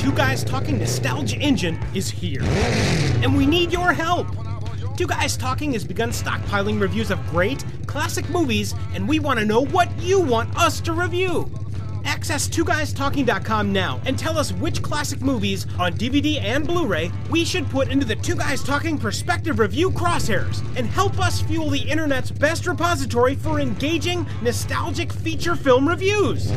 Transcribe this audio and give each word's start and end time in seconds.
Two 0.00 0.12
Guys 0.12 0.42
Talking 0.42 0.78
Nostalgia 0.78 1.36
Engine 1.36 1.78
is 1.94 2.08
here. 2.08 2.40
And 3.22 3.36
we 3.36 3.44
need 3.44 3.70
your 3.70 3.92
help. 3.92 4.28
Two 4.96 5.06
Guys 5.06 5.36
Talking 5.36 5.74
has 5.74 5.84
begun 5.84 6.08
stockpiling 6.08 6.80
reviews 6.80 7.10
of 7.10 7.24
great, 7.28 7.62
classic 7.86 8.26
movies, 8.30 8.74
and 8.94 9.06
we 9.06 9.18
want 9.18 9.38
to 9.40 9.44
know 9.44 9.60
what 9.66 9.90
you 10.00 10.18
want 10.18 10.56
us 10.56 10.80
to 10.80 10.94
review. 10.94 11.52
Access 12.06 12.48
twoguystalking.com 12.48 13.74
now 13.74 14.00
and 14.06 14.18
tell 14.18 14.38
us 14.38 14.54
which 14.54 14.80
classic 14.80 15.20
movies 15.20 15.66
on 15.78 15.92
DVD 15.92 16.40
and 16.40 16.66
Blu-ray 16.66 17.12
we 17.28 17.44
should 17.44 17.68
put 17.68 17.90
into 17.90 18.06
the 18.06 18.16
Two 18.16 18.36
Guys 18.36 18.64
Talking 18.64 18.96
Perspective 18.96 19.58
Review 19.58 19.90
crosshairs 19.90 20.64
and 20.78 20.86
help 20.86 21.18
us 21.20 21.42
fuel 21.42 21.68
the 21.68 21.78
internet's 21.78 22.30
best 22.30 22.66
repository 22.66 23.34
for 23.34 23.60
engaging, 23.60 24.26
nostalgic 24.40 25.12
feature 25.12 25.56
film 25.56 25.86
reviews. 25.86 26.50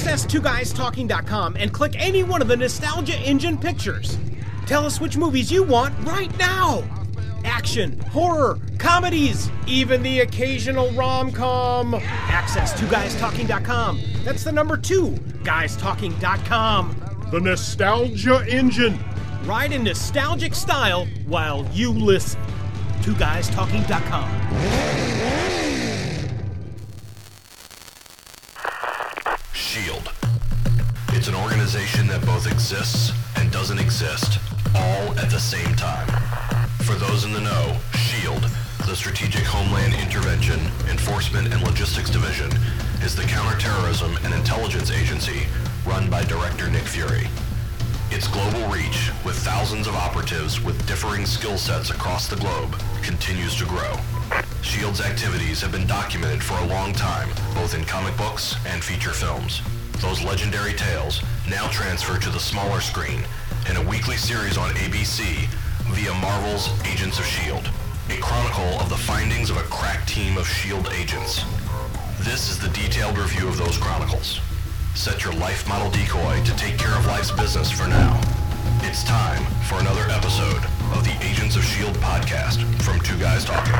Access 0.00 0.24
2GuysTalking.com 0.24 1.56
and 1.56 1.74
click 1.74 1.92
any 1.98 2.22
one 2.22 2.40
of 2.40 2.48
the 2.48 2.56
Nostalgia 2.56 3.18
Engine 3.18 3.58
pictures. 3.58 4.16
Tell 4.64 4.86
us 4.86 4.98
which 4.98 5.18
movies 5.18 5.52
you 5.52 5.62
want 5.62 5.94
right 6.06 6.34
now! 6.38 6.82
Action, 7.44 8.00
horror, 8.00 8.58
comedies, 8.78 9.50
even 9.66 10.02
the 10.02 10.20
occasional 10.20 10.90
rom 10.92 11.30
com. 11.30 11.92
Access 11.94 12.72
2GuysTalking.com. 12.80 14.00
That's 14.24 14.42
the 14.42 14.52
number 14.52 14.78
two, 14.78 15.10
GuysTalking.com. 15.42 17.28
The 17.30 17.40
Nostalgia 17.40 18.42
Engine. 18.48 18.98
Ride 19.44 19.72
in 19.72 19.84
nostalgic 19.84 20.54
style 20.54 21.04
while 21.26 21.68
you 21.74 21.92
listen. 21.92 22.40
2GuysTalking.com. 23.02 25.39
that 32.08 32.24
both 32.24 32.46
exists 32.46 33.12
and 33.36 33.50
doesn't 33.50 33.78
exist, 33.78 34.38
all 34.74 35.18
at 35.18 35.30
the 35.30 35.38
same 35.38 35.74
time. 35.76 36.06
For 36.84 36.94
those 36.94 37.24
in 37.24 37.32
the 37.32 37.40
know, 37.40 37.76
SHIELD, 37.94 38.42
the 38.86 38.94
Strategic 38.94 39.44
Homeland 39.44 39.94
Intervention, 39.94 40.60
Enforcement 40.88 41.52
and 41.52 41.62
Logistics 41.62 42.10
Division, 42.10 42.50
is 43.02 43.16
the 43.16 43.24
counterterrorism 43.24 44.16
and 44.24 44.32
intelligence 44.34 44.90
agency 44.90 45.46
run 45.84 46.08
by 46.08 46.22
Director 46.24 46.70
Nick 46.70 46.84
Fury. 46.84 47.26
Its 48.10 48.28
global 48.28 48.66
reach, 48.68 49.10
with 49.24 49.36
thousands 49.36 49.86
of 49.86 49.94
operatives 49.94 50.60
with 50.60 50.86
differing 50.86 51.26
skill 51.26 51.58
sets 51.58 51.90
across 51.90 52.28
the 52.28 52.36
globe, 52.36 52.80
continues 53.02 53.56
to 53.56 53.64
grow. 53.66 53.96
SHIELD's 54.62 55.00
activities 55.00 55.60
have 55.60 55.72
been 55.72 55.86
documented 55.86 56.42
for 56.42 56.58
a 56.58 56.66
long 56.66 56.92
time, 56.92 57.28
both 57.54 57.74
in 57.74 57.84
comic 57.84 58.16
books 58.16 58.54
and 58.66 58.82
feature 58.82 59.12
films. 59.12 59.62
Those 60.00 60.22
legendary 60.22 60.72
tales 60.72 61.22
now 61.48 61.68
transfer 61.68 62.18
to 62.18 62.30
the 62.30 62.40
smaller 62.40 62.80
screen 62.80 63.22
in 63.68 63.76
a 63.76 63.82
weekly 63.82 64.16
series 64.16 64.56
on 64.56 64.70
ABC 64.70 65.46
via 65.92 66.14
Marvel's 66.14 66.70
Agents 66.86 67.18
of 67.18 67.24
S.H.I.E.L.D., 67.26 67.68
a 68.08 68.20
chronicle 68.20 68.80
of 68.80 68.88
the 68.88 68.96
findings 68.96 69.50
of 69.50 69.58
a 69.58 69.62
crack 69.64 70.06
team 70.06 70.38
of 70.38 70.46
S.H.I.E.L.D. 70.46 70.88
agents. 70.96 71.44
This 72.20 72.50
is 72.50 72.58
the 72.58 72.68
detailed 72.68 73.18
review 73.18 73.46
of 73.46 73.58
those 73.58 73.76
chronicles. 73.76 74.40
Set 74.94 75.22
your 75.22 75.34
life 75.34 75.68
model 75.68 75.90
decoy 75.90 76.42
to 76.44 76.56
take 76.56 76.78
care 76.78 76.96
of 76.96 77.04
life's 77.04 77.30
business 77.30 77.70
for 77.70 77.86
now. 77.86 78.18
It's 78.82 79.04
time 79.04 79.44
for 79.68 79.78
another 79.80 80.08
episode 80.08 80.64
of 80.96 81.04
the 81.04 81.16
Agents 81.20 81.56
of 81.56 81.62
S.H.I.E.L.D. 81.62 81.98
podcast 82.00 82.64
from 82.82 82.98
Two 83.00 83.18
Guys 83.18 83.44
Talking. 83.44 83.74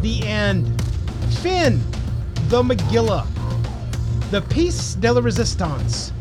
The 0.00 0.22
end. 0.28 0.80
Finn. 1.42 1.82
The 2.52 2.62
Megillah. 2.62 3.26
The 4.30 4.42
Piece 4.42 4.96
de 4.96 5.10
la 5.10 5.22
Resistance. 5.22 6.12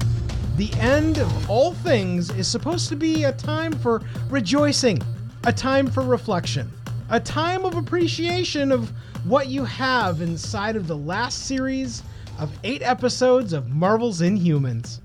The 0.55 0.71
end 0.75 1.17
of 1.17 1.49
all 1.49 1.73
things 1.73 2.29
is 2.29 2.47
supposed 2.47 2.87
to 2.87 2.95
be 2.95 3.25
a 3.25 3.33
time 3.33 3.73
for 3.73 4.01
rejoicing, 4.29 5.01
a 5.43 5.51
time 5.51 5.87
for 5.87 6.03
reflection, 6.03 6.71
a 7.09 7.19
time 7.19 7.65
of 7.65 7.75
appreciation 7.75 8.71
of 8.71 8.93
what 9.25 9.47
you 9.47 9.65
have 9.65 10.21
inside 10.21 10.77
of 10.77 10.87
the 10.87 10.95
last 10.95 11.47
series 11.47 12.01
of 12.39 12.49
eight 12.63 12.81
episodes 12.81 13.51
of 13.51 13.67
Marvel's 13.67 14.21
Inhumans. 14.21 15.01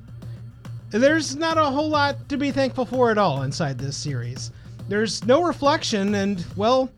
There's 0.90 1.34
not 1.34 1.58
a 1.58 1.64
whole 1.64 1.88
lot 1.88 2.28
to 2.28 2.36
be 2.36 2.52
thankful 2.52 2.86
for 2.86 3.10
at 3.10 3.18
all 3.18 3.42
inside 3.42 3.78
this 3.78 3.96
series. 3.96 4.52
There's 4.88 5.24
no 5.24 5.42
reflection, 5.42 6.14
and, 6.14 6.46
well, 6.54 6.88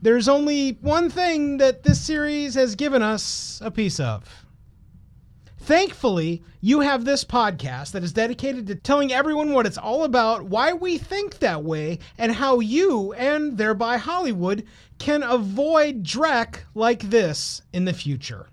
there's 0.00 0.28
only 0.28 0.72
one 0.80 1.10
thing 1.10 1.58
that 1.58 1.82
this 1.82 2.00
series 2.00 2.54
has 2.54 2.74
given 2.74 3.02
us 3.02 3.60
a 3.64 3.70
piece 3.70 3.98
of. 3.98 4.44
Thankfully, 5.60 6.42
you 6.62 6.80
have 6.80 7.04
this 7.04 7.24
podcast 7.24 7.90
that 7.90 8.02
is 8.02 8.12
dedicated 8.12 8.66
to 8.68 8.74
telling 8.74 9.12
everyone 9.12 9.52
what 9.52 9.66
it's 9.66 9.76
all 9.76 10.04
about, 10.04 10.44
why 10.44 10.72
we 10.72 10.96
think 10.96 11.40
that 11.40 11.62
way, 11.62 11.98
and 12.16 12.32
how 12.32 12.60
you, 12.60 13.12
and 13.12 13.58
thereby 13.58 13.98
Hollywood, 13.98 14.64
can 14.98 15.22
avoid 15.22 16.02
dreck 16.02 16.60
like 16.74 17.02
this 17.02 17.60
in 17.72 17.84
the 17.84 17.92
future. 17.92 18.46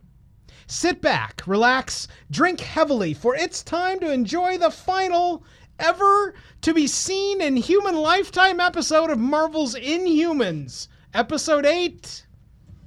Sit 0.67 1.00
back, 1.00 1.41
relax, 1.45 2.07
drink 2.31 2.59
heavily, 2.59 3.13
for 3.13 3.35
it's 3.35 3.63
time 3.63 4.00
to 4.00 4.12
enjoy 4.12 4.57
the 4.57 4.72
final, 4.72 5.44
ever 5.79 6.33
to 6.62 6.73
be 6.73 6.88
seen 6.88 7.39
in 7.39 7.56
human 7.56 7.95
lifetime 7.95 8.59
episode 8.59 9.09
of 9.09 9.19
Marvel's 9.19 9.75
Inhumans, 9.75 10.88
Episode 11.15 11.65
8. 11.65 12.25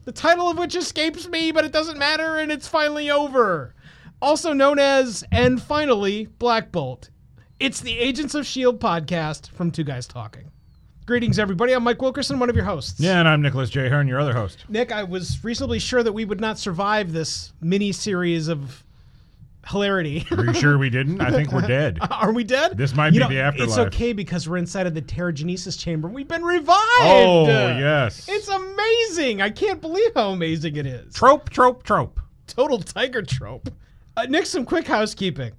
The 0.04 0.12
title 0.12 0.50
of 0.50 0.58
which 0.58 0.76
escapes 0.76 1.26
me, 1.28 1.50
but 1.50 1.64
it 1.64 1.72
doesn't 1.72 1.96
matter, 1.96 2.36
and 2.36 2.52
it's 2.52 2.68
finally 2.68 3.10
over. 3.10 3.74
Also 4.20 4.52
known 4.52 4.78
as, 4.78 5.24
and 5.32 5.62
finally, 5.62 6.26
Black 6.38 6.70
Bolt. 6.70 7.08
It's 7.58 7.80
the 7.80 7.98
Agents 7.98 8.34
of 8.34 8.42
S.H.I.E.L.D. 8.42 8.80
podcast 8.80 9.48
from 9.52 9.70
Two 9.70 9.82
Guys 9.82 10.06
Talking. 10.06 10.50
Greetings, 11.06 11.38
everybody. 11.38 11.72
I'm 11.72 11.84
Mike 11.84 12.02
Wilkerson, 12.02 12.38
one 12.38 12.50
of 12.50 12.54
your 12.54 12.66
hosts. 12.66 13.00
Yeah, 13.00 13.18
and 13.18 13.26
I'm 13.26 13.40
Nicholas 13.40 13.70
J. 13.70 13.88
Hearn, 13.88 14.06
your 14.06 14.20
other 14.20 14.34
host. 14.34 14.66
Nick, 14.68 14.92
I 14.92 15.04
was 15.04 15.42
reasonably 15.42 15.78
sure 15.78 16.02
that 16.02 16.12
we 16.12 16.26
would 16.26 16.38
not 16.38 16.58
survive 16.58 17.12
this 17.14 17.54
mini 17.62 17.92
series 17.92 18.48
of 18.48 18.84
hilarity. 19.68 20.26
Are 20.32 20.44
you 20.44 20.54
sure 20.54 20.78
we 20.78 20.90
didn't? 20.90 21.20
I 21.20 21.30
think 21.30 21.52
we're 21.52 21.60
dead. 21.66 21.98
Are 22.10 22.32
we 22.32 22.44
dead? 22.44 22.76
This 22.76 22.94
might 22.94 23.12
You 23.12 23.20
be 23.20 23.24
know, 23.24 23.28
the 23.28 23.40
afterlife. 23.40 23.68
It's 23.68 23.78
okay 23.78 24.12
because 24.12 24.48
we're 24.48 24.56
inside 24.56 24.86
of 24.86 24.94
the 24.94 25.02
Terrigenesis 25.02 25.78
chamber. 25.78 26.08
We've 26.08 26.28
been 26.28 26.44
revived. 26.44 26.78
Oh, 27.00 27.46
yes. 27.46 28.28
It's 28.28 28.48
amazing. 28.48 29.42
I 29.42 29.50
can't 29.50 29.80
believe 29.80 30.10
how 30.14 30.30
amazing 30.30 30.76
it 30.76 30.86
is. 30.86 31.14
Trope, 31.14 31.50
trope, 31.50 31.82
trope. 31.82 32.20
Total 32.46 32.78
tiger 32.78 33.22
trope. 33.22 33.68
Uh, 34.16 34.24
Nick, 34.28 34.46
some 34.46 34.64
quick 34.64 34.86
housekeeping. 34.86 35.52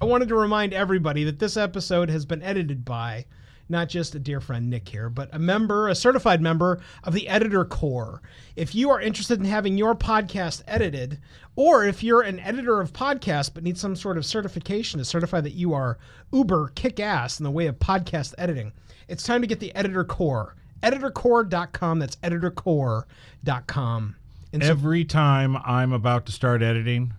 I 0.00 0.04
wanted 0.04 0.28
to 0.28 0.36
remind 0.36 0.72
everybody 0.72 1.24
that 1.24 1.40
this 1.40 1.56
episode 1.56 2.08
has 2.08 2.24
been 2.24 2.42
edited 2.42 2.84
by 2.84 3.26
not 3.68 3.88
just 3.88 4.14
a 4.14 4.18
dear 4.18 4.40
friend 4.40 4.70
Nick 4.70 4.88
here, 4.88 5.10
but 5.10 5.28
a 5.32 5.38
member, 5.38 5.88
a 5.88 5.94
certified 5.94 6.40
member 6.40 6.80
of 7.04 7.14
the 7.14 7.28
Editor 7.28 7.64
Corps. 7.64 8.22
If 8.56 8.74
you 8.74 8.90
are 8.90 9.00
interested 9.00 9.38
in 9.38 9.44
having 9.44 9.76
your 9.76 9.94
podcast 9.94 10.62
edited, 10.66 11.18
or 11.56 11.84
if 11.84 12.02
you're 12.02 12.22
an 12.22 12.40
editor 12.40 12.80
of 12.80 12.92
podcasts 12.92 13.52
but 13.52 13.64
need 13.64 13.78
some 13.78 13.96
sort 13.96 14.16
of 14.16 14.24
certification 14.24 14.98
to 14.98 15.04
certify 15.04 15.40
that 15.40 15.52
you 15.52 15.74
are 15.74 15.98
uber 16.32 16.72
kick 16.74 17.00
ass 17.00 17.40
in 17.40 17.44
the 17.44 17.50
way 17.50 17.66
of 17.66 17.78
podcast 17.78 18.34
editing, 18.38 18.72
it's 19.08 19.24
time 19.24 19.40
to 19.40 19.46
get 19.46 19.60
the 19.60 19.74
Editor 19.74 20.04
Corps. 20.04 20.54
Editorcore.com. 20.82 21.98
That's 21.98 22.16
editorcore.com. 22.16 24.16
And 24.52 24.62
so 24.62 24.70
Every 24.70 25.04
time 25.04 25.56
I'm 25.56 25.92
about 25.92 26.26
to 26.26 26.32
start 26.32 26.62
editing, 26.62 27.14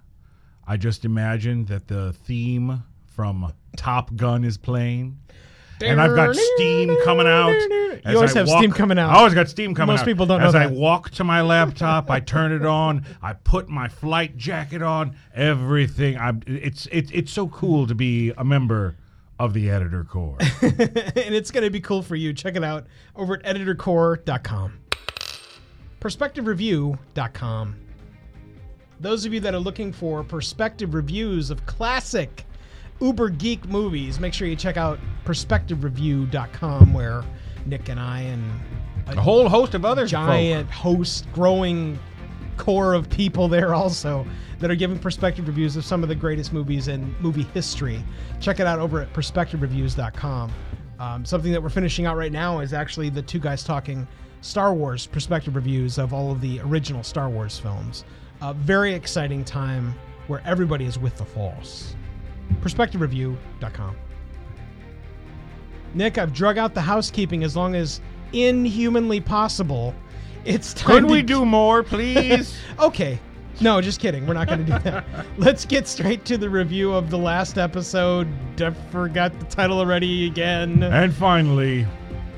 I 0.67 0.77
just 0.77 1.05
imagine 1.05 1.65
that 1.65 1.87
the 1.87 2.13
theme 2.13 2.83
from 3.07 3.53
Top 3.75 4.15
Gun 4.15 4.43
is 4.43 4.57
playing. 4.57 5.19
And 5.81 6.01
I've 6.01 6.15
got 6.15 6.35
steam 6.35 6.95
coming 7.03 7.27
out. 7.27 7.51
You 8.05 8.15
always 8.15 8.35
I 8.35 8.39
have 8.39 8.47
walk- 8.47 8.59
steam 8.59 8.71
coming 8.71 8.97
out. 8.97 9.11
I 9.11 9.17
always 9.17 9.33
got 9.33 9.49
steam 9.49 9.73
coming 9.73 9.93
Most 9.93 10.01
out. 10.01 10.05
Most 10.05 10.11
people 10.11 10.25
don't 10.25 10.41
know 10.41 10.47
As 10.47 10.55
I 10.55 10.67
walk 10.67 11.09
to 11.11 11.23
my 11.23 11.41
laptop, 11.41 12.09
I 12.09 12.19
turn 12.19 12.51
it 12.51 12.65
on. 12.65 13.05
I 13.21 13.33
put 13.33 13.69
my 13.69 13.87
flight 13.87 14.37
jacket 14.37 14.81
on. 14.81 15.15
Everything. 15.33 16.17
I'm. 16.17 16.41
It's 16.47 16.87
it's 16.91 17.11
it's 17.11 17.31
so 17.31 17.47
cool 17.47 17.87
to 17.87 17.95
be 17.95 18.31
a 18.37 18.43
member 18.43 18.95
of 19.39 19.53
the 19.53 19.69
editor 19.69 20.03
corps. 20.03 20.37
and 20.61 21.33
it's 21.33 21.51
going 21.51 21.63
to 21.63 21.69
be 21.69 21.79
cool 21.79 22.01
for 22.01 22.15
you. 22.15 22.33
Check 22.33 22.55
it 22.55 22.63
out 22.63 22.87
over 23.15 23.35
at 23.35 23.43
editorcore.com. 23.43 24.79
Perspectivereview.com. 26.01 27.75
Those 28.99 29.25
of 29.25 29.33
you 29.33 29.39
that 29.39 29.53
are 29.55 29.59
looking 29.59 29.93
for 29.93 30.23
perspective 30.23 30.93
reviews 30.93 31.49
of 31.51 31.65
classic 31.65 32.45
uber 33.01 33.29
geek 33.29 33.65
movies, 33.67 34.19
make 34.19 34.33
sure 34.33 34.47
you 34.47 34.55
check 34.55 34.77
out 34.77 34.99
perspectivereview.com 35.25 36.93
where 36.93 37.23
Nick 37.65 37.89
and 37.89 37.99
I 37.99 38.21
and 38.21 38.43
a 39.07 39.21
whole 39.21 39.49
host 39.49 39.73
of 39.73 39.85
other 39.85 40.03
folk. 40.03 40.09
giant 40.09 40.69
host 40.69 41.27
growing 41.33 41.97
core 42.57 42.93
of 42.93 43.09
people 43.09 43.47
there 43.47 43.73
also 43.73 44.25
that 44.59 44.69
are 44.69 44.75
giving 44.75 44.99
perspective 44.99 45.47
reviews 45.47 45.75
of 45.75 45.85
some 45.85 46.03
of 46.03 46.09
the 46.09 46.15
greatest 46.15 46.51
movies 46.53 46.87
in 46.89 47.15
movie 47.19 47.43
history. 47.53 48.03
Check 48.39 48.59
it 48.59 48.67
out 48.67 48.79
over 48.79 49.01
at 49.01 49.11
perspectivereviews.com. 49.13 50.51
Um, 50.99 51.23
something 51.23 51.53
that 51.53 51.63
we're 51.63 51.69
finishing 51.69 52.05
out 52.05 52.17
right 52.17 52.31
now 52.31 52.59
is 52.59 52.73
actually 52.73 53.09
the 53.09 53.21
two 53.21 53.39
guys 53.39 53.63
talking 53.63 54.05
Star 54.41 54.73
Wars 54.73 55.07
perspective 55.07 55.55
reviews 55.55 55.97
of 55.97 56.13
all 56.13 56.31
of 56.31 56.41
the 56.41 56.59
original 56.61 57.03
Star 57.03 57.29
Wars 57.29 57.57
films. 57.57 58.03
A 58.41 58.53
very 58.53 58.93
exciting 58.93 59.43
time 59.45 59.93
where 60.27 60.41
everybody 60.45 60.85
is 60.85 60.99
with 60.99 61.17
the 61.17 61.25
Force. 61.25 61.95
PerspectiveReview.com. 62.61 63.95
Nick, 65.93 66.17
I've 66.17 66.33
drug 66.33 66.57
out 66.57 66.73
the 66.73 66.81
housekeeping 66.81 67.43
as 67.43 67.55
long 67.55 67.75
as 67.75 67.99
inhumanly 68.33 69.19
possible. 69.19 69.95
It's 70.45 70.73
time 70.73 70.87
Couldn't 70.87 71.09
to 71.09 71.13
we 71.13 71.21
do 71.21 71.45
more, 71.45 71.83
please? 71.83 72.55
Okay. 72.79 73.19
No, 73.61 73.81
just 73.81 73.99
kidding. 73.99 74.25
We're 74.25 74.35
not 74.35 74.47
going 74.47 74.65
to 74.65 74.71
do 74.71 74.79
that. 74.79 75.05
Let's 75.37 75.65
get 75.65 75.87
straight 75.87 76.23
to 76.25 76.37
the 76.37 76.49
review 76.49 76.93
of 76.93 77.09
the 77.09 77.17
last 77.17 77.57
episode. 77.57 78.27
I 78.61 78.71
forgot 78.91 79.37
the 79.39 79.45
title 79.47 79.79
already 79.79 80.27
again. 80.27 80.81
and 80.83 81.13
finally, 81.13 81.85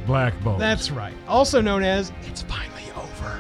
Black 0.08 0.34
Bolt. 0.44 0.58
That's 0.58 0.90
right. 0.90 1.14
Also 1.28 1.62
known 1.62 1.84
as 1.84 2.12
It's 2.24 2.42
Finally 2.42 2.86
Over. 2.96 3.40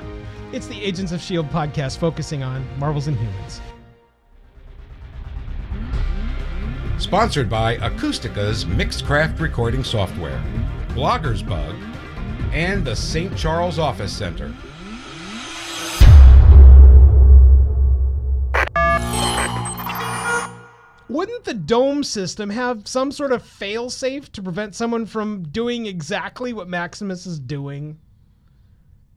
It's 0.51 0.67
the 0.67 0.79
Agents 0.83 1.11
of 1.11 1.19
S.H.I.E.L.D. 1.21 1.49
Podcast 1.49 1.97
focusing 1.97 2.43
on 2.43 2.63
Marvel's 2.77 3.07
Inhumans. 3.07 3.61
Sponsored 7.11 7.49
by 7.49 7.73
Acoustica's 7.73 8.63
Mixcraft 8.63 9.41
Recording 9.41 9.83
Software, 9.83 10.41
Blogger's 10.91 11.43
Bug, 11.43 11.75
and 12.53 12.87
the 12.87 12.95
St. 12.95 13.35
Charles 13.35 13.77
Office 13.77 14.13
Center. 14.13 14.53
Wouldn't 21.09 21.43
the 21.43 21.53
dome 21.53 22.05
system 22.05 22.49
have 22.49 22.87
some 22.87 23.11
sort 23.11 23.33
of 23.33 23.43
failsafe 23.43 24.31
to 24.31 24.41
prevent 24.41 24.73
someone 24.75 25.05
from 25.05 25.43
doing 25.43 25.85
exactly 25.85 26.53
what 26.53 26.69
Maximus 26.69 27.25
is 27.25 27.37
doing? 27.37 27.99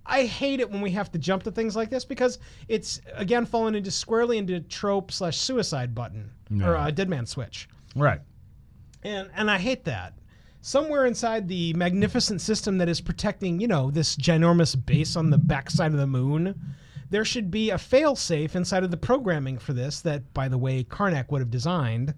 I 0.04 0.24
hate 0.24 0.58
it 0.58 0.68
when 0.68 0.80
we 0.80 0.90
have 0.90 1.12
to 1.12 1.18
jump 1.18 1.44
to 1.44 1.52
things 1.52 1.76
like 1.76 1.90
this 1.90 2.04
because 2.04 2.40
it's 2.66 3.00
again 3.14 3.46
fallen 3.46 3.76
into 3.76 3.92
squarely 3.92 4.38
into 4.38 4.58
trope 4.60 5.12
slash 5.12 5.38
suicide 5.38 5.94
button 5.94 6.32
or 6.50 6.74
Yeah. 6.74 6.88
a 6.88 6.90
dead 6.92 7.08
man 7.08 7.26
switch. 7.26 7.68
Right. 7.94 8.20
And 9.02 9.30
and 9.34 9.50
I 9.50 9.58
hate 9.58 9.84
that. 9.84 10.14
Somewhere 10.60 11.04
inside 11.04 11.46
the 11.46 11.74
magnificent 11.74 12.40
system 12.40 12.78
that 12.78 12.88
is 12.88 13.00
protecting, 13.00 13.60
you 13.60 13.68
know, 13.68 13.90
this 13.90 14.16
ginormous 14.16 14.74
base 14.74 15.14
on 15.14 15.28
the 15.28 15.36
backside 15.36 15.92
of 15.92 15.98
the 15.98 16.06
moon, 16.06 16.58
there 17.10 17.24
should 17.24 17.50
be 17.50 17.70
a 17.70 17.76
failsafe 17.76 18.54
inside 18.54 18.82
of 18.82 18.90
the 18.90 18.96
programming 18.96 19.58
for 19.58 19.74
this 19.74 20.00
that, 20.00 20.32
by 20.32 20.48
the 20.48 20.56
way, 20.56 20.82
Karnak 20.82 21.30
would 21.30 21.40
have 21.40 21.50
designed 21.50 22.14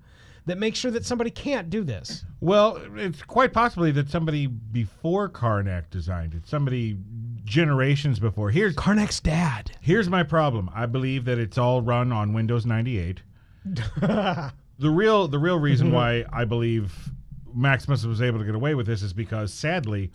that 0.46 0.58
makes 0.58 0.78
sure 0.78 0.93
that 0.93 1.05
somebody 1.05 1.31
can't 1.31 1.70
do 1.70 1.82
this. 1.82 2.25
Well, 2.40 2.81
it's 2.94 3.22
quite 3.22 3.52
possibly 3.52 3.90
that 3.93 4.08
somebody 4.08 4.46
before 4.46 5.29
Karnak 5.29 5.90
designed 5.90 6.34
it. 6.34 6.46
Somebody 6.46 6.99
generations 7.44 8.20
before. 8.20 8.50
Here's 8.50 8.76
Karnak's 8.76 9.20
dad. 9.20 9.72
here's 9.81 10.08
my 10.08 10.22
problem. 10.22 10.70
I 10.72 10.87
believe 10.87 11.25
that 11.25 11.38
it's 11.38 11.58
all 11.58 11.82
run 11.82 12.12
on 12.12 12.32
Windows 12.32 12.64
98. 12.64 13.22
the 14.78 14.90
real 14.90 15.28
the 15.28 15.38
real 15.38 15.58
reason 15.58 15.88
mm-hmm. 15.88 15.96
why 15.96 16.25
I 16.32 16.44
believe 16.44 17.11
Maximus 17.55 18.05
was 18.05 18.20
able 18.20 18.38
to 18.38 18.44
get 18.44 18.55
away 18.55 18.75
with 18.75 18.87
this 18.87 19.02
is 19.02 19.12
because 19.12 19.52
sadly, 19.52 20.12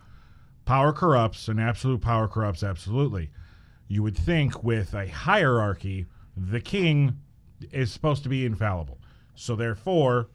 power 0.66 0.94
corrupts 0.94 1.48
and 1.48 1.60
absolute 1.60 2.02
power 2.02 2.28
corrupts 2.28 2.64
absolutely. 2.64 3.30
You 3.88 4.04
would 4.04 4.18
think 4.18 4.64
with 4.64 4.94
a 4.94 5.08
hierarchy, 5.08 6.06
the 6.38 6.62
king 6.62 7.20
is 7.72 7.92
supposed 7.92 8.24
to 8.24 8.30
be 8.30 8.46
infallible. 8.46 9.00
So 9.36 9.56
therefore, 9.56 10.30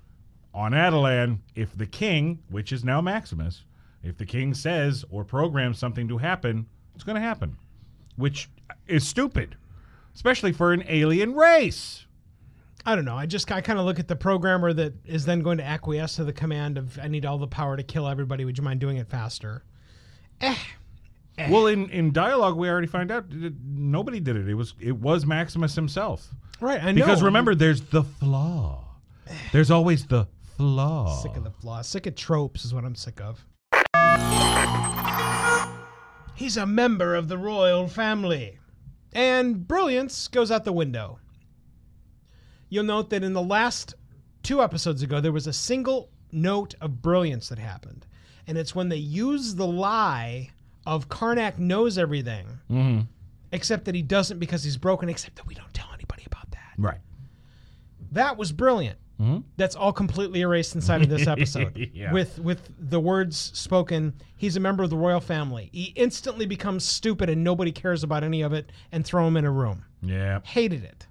on 0.52 0.72
Attilan, 0.72 1.38
if 1.54 1.76
the 1.76 1.86
king, 1.86 2.40
which 2.50 2.72
is 2.72 2.84
now 2.84 3.00
Maximus, 3.00 3.64
if 4.02 4.16
the 4.16 4.26
king 4.26 4.54
says 4.54 5.04
or 5.10 5.24
programs 5.24 5.78
something 5.78 6.08
to 6.08 6.18
happen, 6.18 6.66
it's 6.94 7.04
going 7.04 7.16
to 7.16 7.20
happen, 7.20 7.56
which 8.16 8.48
is 8.86 9.06
stupid, 9.06 9.56
especially 10.14 10.52
for 10.52 10.72
an 10.72 10.84
alien 10.88 11.34
race. 11.34 12.05
I 12.86 12.94
don't 12.94 13.04
know. 13.04 13.16
I 13.16 13.26
just 13.26 13.50
I 13.50 13.60
kind 13.60 13.80
of 13.80 13.84
look 13.84 13.98
at 13.98 14.06
the 14.06 14.14
programmer 14.14 14.72
that 14.72 14.94
is 15.04 15.24
then 15.24 15.40
going 15.40 15.58
to 15.58 15.64
acquiesce 15.64 16.16
to 16.16 16.24
the 16.24 16.32
command 16.32 16.78
of 16.78 16.98
I 17.00 17.08
need 17.08 17.26
all 17.26 17.36
the 17.36 17.48
power 17.48 17.76
to 17.76 17.82
kill 17.82 18.06
everybody. 18.06 18.44
Would 18.44 18.56
you 18.56 18.62
mind 18.62 18.78
doing 18.78 18.96
it 18.96 19.08
faster? 19.08 19.64
Eh. 20.40 20.54
Well, 21.50 21.66
in, 21.66 21.90
in 21.90 22.12
dialogue, 22.12 22.56
we 22.56 22.68
already 22.70 22.86
find 22.86 23.10
out 23.10 23.26
nobody 23.30 24.20
did 24.20 24.36
it. 24.36 24.48
It 24.48 24.54
was 24.54 24.74
it 24.80 24.96
was 24.96 25.26
Maximus 25.26 25.74
himself. 25.74 26.28
Right. 26.60 26.82
I 26.82 26.92
know. 26.92 27.04
Because 27.04 27.22
remember, 27.22 27.54
there's 27.54 27.82
the 27.82 28.04
flaw. 28.04 28.84
There's 29.52 29.70
always 29.72 30.06
the 30.06 30.28
flaw. 30.56 31.20
Sick 31.22 31.36
of 31.36 31.44
the 31.44 31.50
flaw. 31.50 31.82
Sick 31.82 32.06
of 32.06 32.14
tropes 32.14 32.64
is 32.64 32.72
what 32.72 32.84
I'm 32.84 32.94
sick 32.94 33.20
of. 33.20 33.44
He's 36.36 36.56
a 36.56 36.66
member 36.66 37.14
of 37.14 37.28
the 37.28 37.36
royal 37.36 37.88
family. 37.88 38.58
And 39.12 39.66
brilliance 39.66 40.28
goes 40.28 40.50
out 40.50 40.64
the 40.64 40.72
window. 40.72 41.18
You'll 42.68 42.84
note 42.84 43.10
that 43.10 43.22
in 43.22 43.32
the 43.32 43.42
last 43.42 43.94
two 44.42 44.62
episodes 44.62 45.02
ago, 45.02 45.20
there 45.20 45.32
was 45.32 45.46
a 45.46 45.52
single 45.52 46.10
note 46.32 46.74
of 46.80 47.02
brilliance 47.02 47.48
that 47.48 47.58
happened. 47.58 48.06
And 48.46 48.56
it's 48.56 48.74
when 48.74 48.88
they 48.88 48.96
use 48.96 49.54
the 49.54 49.66
lie 49.66 50.50
of 50.86 51.08
Karnak 51.08 51.58
knows 51.58 51.98
everything, 51.98 52.46
mm-hmm. 52.70 53.00
except 53.52 53.84
that 53.86 53.94
he 53.94 54.02
doesn't 54.02 54.38
because 54.38 54.62
he's 54.62 54.76
broken, 54.76 55.08
except 55.08 55.36
that 55.36 55.46
we 55.46 55.54
don't 55.54 55.72
tell 55.74 55.88
anybody 55.92 56.22
about 56.26 56.50
that. 56.52 56.72
right. 56.78 56.98
That 58.12 58.36
was 58.36 58.52
brilliant. 58.52 58.98
Mm-hmm. 59.20 59.38
That's 59.56 59.74
all 59.74 59.92
completely 59.92 60.42
erased 60.42 60.74
inside 60.74 61.02
of 61.02 61.08
this 61.08 61.26
episode. 61.26 61.90
Yeah. 61.92 62.12
With 62.12 62.38
with 62.38 62.70
the 62.78 63.00
words 63.00 63.50
spoken, 63.54 64.14
he's 64.36 64.56
a 64.56 64.60
member 64.60 64.84
of 64.84 64.90
the 64.90 64.96
royal 64.96 65.20
family. 65.20 65.70
He 65.72 65.92
instantly 65.96 66.46
becomes 66.46 66.84
stupid 66.84 67.30
and 67.30 67.42
nobody 67.42 67.72
cares 67.72 68.04
about 68.04 68.22
any 68.22 68.42
of 68.42 68.52
it 68.52 68.70
and 68.92 69.04
throw 69.04 69.26
him 69.26 69.36
in 69.36 69.44
a 69.44 69.50
room. 69.50 69.84
Yeah. 70.02 70.40
Hated 70.44 70.84
it. 70.84 71.06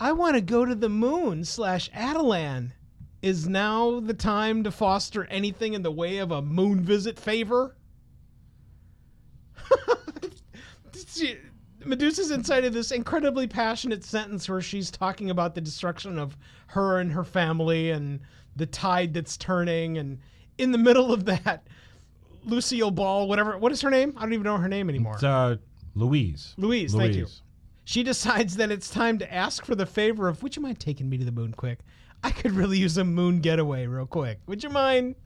I 0.00 0.12
want 0.12 0.34
to 0.34 0.40
go 0.40 0.64
to 0.64 0.74
the 0.74 0.88
moon 0.88 1.44
slash 1.44 1.90
Attilan. 1.90 2.72
Is 3.20 3.46
now 3.46 4.00
the 4.00 4.14
time 4.14 4.64
to 4.64 4.70
foster 4.70 5.26
anything 5.26 5.74
in 5.74 5.82
the 5.82 5.92
way 5.92 6.16
of 6.18 6.32
a 6.32 6.40
moon 6.40 6.80
visit 6.80 7.18
favor? 7.18 7.76
Medusa's 11.84 12.30
inside 12.30 12.64
of 12.64 12.72
this 12.72 12.92
incredibly 12.92 13.46
passionate 13.46 14.02
sentence 14.02 14.48
where 14.48 14.62
she's 14.62 14.90
talking 14.90 15.28
about 15.28 15.54
the 15.54 15.60
destruction 15.60 16.18
of 16.18 16.34
her 16.68 16.98
and 16.98 17.12
her 17.12 17.24
family 17.24 17.90
and 17.90 18.20
the 18.56 18.64
tide 18.64 19.12
that's 19.12 19.36
turning. 19.36 19.98
And 19.98 20.18
in 20.56 20.72
the 20.72 20.78
middle 20.78 21.12
of 21.12 21.26
that, 21.26 21.66
Lucille 22.44 22.90
Ball, 22.90 23.28
whatever, 23.28 23.58
what 23.58 23.70
is 23.70 23.82
her 23.82 23.90
name? 23.90 24.14
I 24.16 24.22
don't 24.22 24.32
even 24.32 24.44
know 24.44 24.56
her 24.56 24.68
name 24.68 24.88
anymore. 24.88 25.14
It's 25.14 25.24
uh, 25.24 25.56
Louise. 25.94 26.54
Louise, 26.56 26.94
thank 26.94 27.16
you. 27.16 27.26
She 27.90 28.04
decides 28.04 28.54
that 28.54 28.70
it's 28.70 28.88
time 28.88 29.18
to 29.18 29.34
ask 29.34 29.64
for 29.64 29.74
the 29.74 29.84
favor 29.84 30.28
of, 30.28 30.44
would 30.44 30.54
you 30.54 30.62
mind 30.62 30.78
taking 30.78 31.10
me 31.10 31.18
to 31.18 31.24
the 31.24 31.32
moon 31.32 31.52
quick? 31.52 31.80
I 32.22 32.30
could 32.30 32.52
really 32.52 32.78
use 32.78 32.96
a 32.96 33.02
moon 33.02 33.40
getaway 33.40 33.88
real 33.88 34.06
quick. 34.06 34.38
Would 34.46 34.62
you 34.62 34.70
mind? 34.70 35.16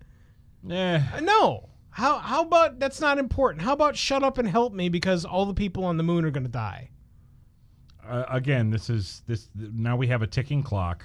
Yeah. 0.66 1.02
Uh, 1.14 1.20
No. 1.20 1.68
How 1.90 2.16
how 2.16 2.40
about 2.40 2.78
that's 2.78 3.02
not 3.02 3.18
important? 3.18 3.60
How 3.60 3.74
about 3.74 3.98
shut 3.98 4.22
up 4.22 4.38
and 4.38 4.48
help 4.48 4.72
me 4.72 4.88
because 4.88 5.26
all 5.26 5.44
the 5.44 5.52
people 5.52 5.84
on 5.84 5.98
the 5.98 6.02
moon 6.02 6.24
are 6.24 6.30
going 6.30 6.44
to 6.44 6.48
die? 6.48 6.88
Uh, 8.02 8.24
again, 8.30 8.70
this 8.70 8.88
is 8.88 9.22
this. 9.26 9.50
Now 9.54 9.94
we 9.94 10.06
have 10.06 10.22
a 10.22 10.26
ticking 10.26 10.62
clock, 10.62 11.04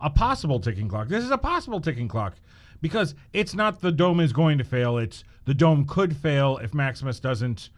a 0.00 0.10
possible 0.10 0.58
ticking 0.58 0.88
clock. 0.88 1.06
This 1.06 1.22
is 1.22 1.30
a 1.30 1.38
possible 1.38 1.80
ticking 1.80 2.08
clock 2.08 2.34
because 2.82 3.14
it's 3.32 3.54
not 3.54 3.80
the 3.80 3.92
dome 3.92 4.18
is 4.18 4.32
going 4.32 4.58
to 4.58 4.64
fail. 4.64 4.98
It's 4.98 5.22
the 5.44 5.54
dome 5.54 5.86
could 5.86 6.16
fail 6.16 6.58
if 6.58 6.74
Maximus 6.74 7.20
doesn't 7.20 7.70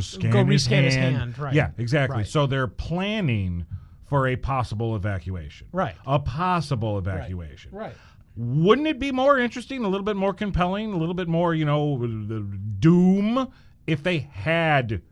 scan 0.00 0.30
Go 0.30 0.44
his 0.44 0.66
rescan 0.66 0.70
hand. 0.70 0.84
his 0.86 0.94
hand, 0.94 1.38
right. 1.38 1.54
Yeah, 1.54 1.70
exactly. 1.78 2.18
Right. 2.18 2.26
So 2.26 2.46
they're 2.46 2.66
planning 2.66 3.66
for 4.06 4.26
a 4.28 4.36
possible 4.36 4.96
evacuation. 4.96 5.66
Right. 5.72 5.94
A 6.06 6.18
possible 6.18 6.96
evacuation. 6.98 7.70
Right. 7.72 7.94
Wouldn't 8.36 8.86
it 8.86 8.98
be 8.98 9.10
more 9.12 9.38
interesting, 9.38 9.84
a 9.84 9.88
little 9.88 10.04
bit 10.04 10.16
more 10.16 10.32
compelling, 10.32 10.92
a 10.92 10.96
little 10.96 11.14
bit 11.14 11.28
more, 11.28 11.54
you 11.54 11.64
know, 11.64 11.98
doom 12.78 13.48
if 13.86 14.02
they 14.02 14.18
had 14.32 15.02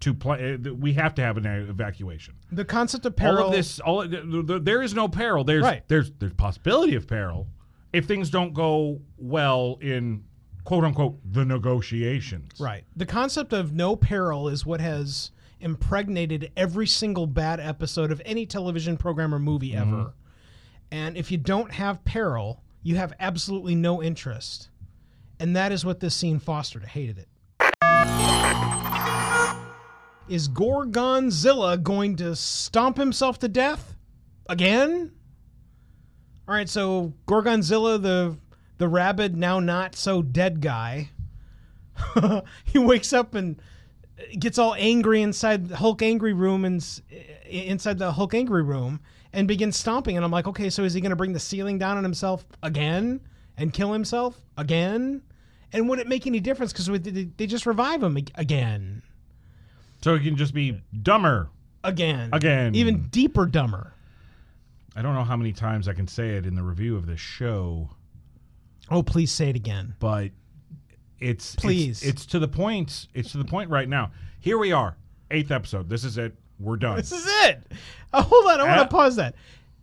to 0.00 0.14
play? 0.14 0.54
Uh, 0.54 0.72
we 0.74 0.92
have 0.94 1.14
to 1.16 1.22
have 1.22 1.36
an 1.36 1.46
uh, 1.46 1.66
evacuation. 1.68 2.34
The 2.52 2.64
concept 2.64 3.04
of 3.06 3.16
peril. 3.16 3.38
All 3.44 3.46
of 3.48 3.52
this, 3.52 3.80
all 3.80 4.02
of, 4.02 4.10
th- 4.10 4.46
th- 4.46 4.62
there 4.62 4.82
is 4.82 4.94
no 4.94 5.08
peril. 5.08 5.44
There's 5.44 5.62
Right. 5.64 5.82
there's 5.88 6.12
there's 6.18 6.32
possibility 6.34 6.94
of 6.94 7.06
peril 7.06 7.48
if 7.92 8.06
things 8.06 8.30
don't 8.30 8.52
go 8.54 9.00
well 9.18 9.78
in 9.80 10.24
quote 10.66 10.84
unquote 10.84 11.16
the 11.24 11.44
negotiations. 11.44 12.60
Right. 12.60 12.84
The 12.96 13.06
concept 13.06 13.54
of 13.54 13.72
no 13.72 13.96
peril 13.96 14.48
is 14.48 14.66
what 14.66 14.80
has 14.80 15.30
impregnated 15.60 16.50
every 16.56 16.88
single 16.88 17.26
bad 17.26 17.60
episode 17.60 18.10
of 18.10 18.20
any 18.26 18.44
television 18.44 18.96
program 18.98 19.32
or 19.34 19.38
movie 19.38 19.70
mm-hmm. 19.70 19.94
ever. 19.94 20.12
And 20.90 21.16
if 21.16 21.30
you 21.30 21.38
don't 21.38 21.72
have 21.72 22.04
peril, 22.04 22.62
you 22.82 22.96
have 22.96 23.14
absolutely 23.20 23.76
no 23.76 24.02
interest. 24.02 24.68
And 25.38 25.54
that 25.54 25.70
is 25.70 25.84
what 25.84 26.00
this 26.00 26.16
scene 26.16 26.40
fostered. 26.40 26.84
I 26.84 26.88
hated 26.88 27.18
it. 27.18 27.28
Is 30.28 30.48
Gorgonzilla 30.48 31.78
going 31.78 32.16
to 32.16 32.34
stomp 32.34 32.96
himself 32.96 33.38
to 33.38 33.48
death 33.48 33.94
again? 34.48 35.12
All 36.48 36.54
right, 36.54 36.68
so 36.68 37.12
Gorgonzilla, 37.26 37.98
the 37.98 38.36
the 38.78 38.88
rabid, 38.88 39.36
now 39.36 39.60
not 39.60 39.94
so 39.96 40.22
dead 40.22 40.60
guy, 40.60 41.10
he 42.64 42.78
wakes 42.78 43.12
up 43.12 43.34
and 43.34 43.60
gets 44.38 44.58
all 44.58 44.74
angry 44.78 45.22
inside 45.22 45.68
the 45.68 45.76
Hulk 45.76 46.02
angry 46.02 46.32
room 46.32 46.64
and 46.64 46.84
inside 47.46 47.98
the 47.98 48.12
Hulk 48.12 48.34
angry 48.34 48.62
room 48.62 49.00
and 49.32 49.46
begins 49.48 49.76
stomping. 49.76 50.16
And 50.16 50.24
I'm 50.24 50.30
like, 50.30 50.46
okay, 50.46 50.70
so 50.70 50.84
is 50.84 50.94
he 50.94 51.00
going 51.00 51.10
to 51.10 51.16
bring 51.16 51.32
the 51.32 51.40
ceiling 51.40 51.78
down 51.78 51.96
on 51.96 52.02
himself 52.04 52.44
again 52.62 53.20
and 53.56 53.72
kill 53.72 53.92
himself 53.92 54.40
again? 54.56 55.22
And 55.72 55.88
would 55.88 55.98
it 55.98 56.06
make 56.08 56.26
any 56.26 56.40
difference? 56.40 56.72
Because 56.72 56.86
they 57.36 57.46
just 57.46 57.66
revive 57.66 58.02
him 58.02 58.16
again, 58.36 59.02
So 60.02 60.14
it 60.14 60.22
can 60.22 60.36
just 60.36 60.54
be 60.54 60.80
dumber. 61.02 61.50
again, 61.84 62.30
Again. 62.32 62.74
even 62.74 63.08
deeper 63.08 63.46
dumber. 63.46 63.92
I 64.94 65.02
don't 65.02 65.14
know 65.14 65.24
how 65.24 65.36
many 65.36 65.52
times 65.52 65.88
I 65.88 65.92
can 65.92 66.08
say 66.08 66.30
it 66.30 66.46
in 66.46 66.54
the 66.54 66.62
review 66.62 66.96
of 66.96 67.04
this 67.06 67.20
show, 67.20 67.90
Oh, 68.90 69.02
please 69.02 69.30
say 69.32 69.48
it 69.50 69.56
again. 69.56 69.94
but 69.98 70.30
it's 71.18 71.54
it's- 71.54 71.56
Please. 71.56 72.02
It's, 72.02 72.26
to 72.26 72.38
the 72.38 72.48
point. 72.48 73.08
It's 73.14 73.32
to 73.32 73.38
the 73.38 73.44
point 73.44 73.70
right 73.70 73.88
now. 73.88 74.10
Here 74.40 74.58
we 74.58 74.72
are, 74.72 74.96
eighth 75.30 75.50
episode. 75.50 75.88
This 75.88 76.04
is 76.04 76.18
it. 76.18 76.34
We're 76.60 76.76
done. 76.76 76.96
This 76.96 77.12
is 77.12 77.26
it. 77.44 77.72
Oh, 78.12 78.22
hold 78.22 78.46
on, 78.46 78.60
I 78.60 78.64
want 78.64 78.80
Uh, 78.80 78.84
to 78.84 78.88
pause 78.90 79.16
that, 79.16 79.34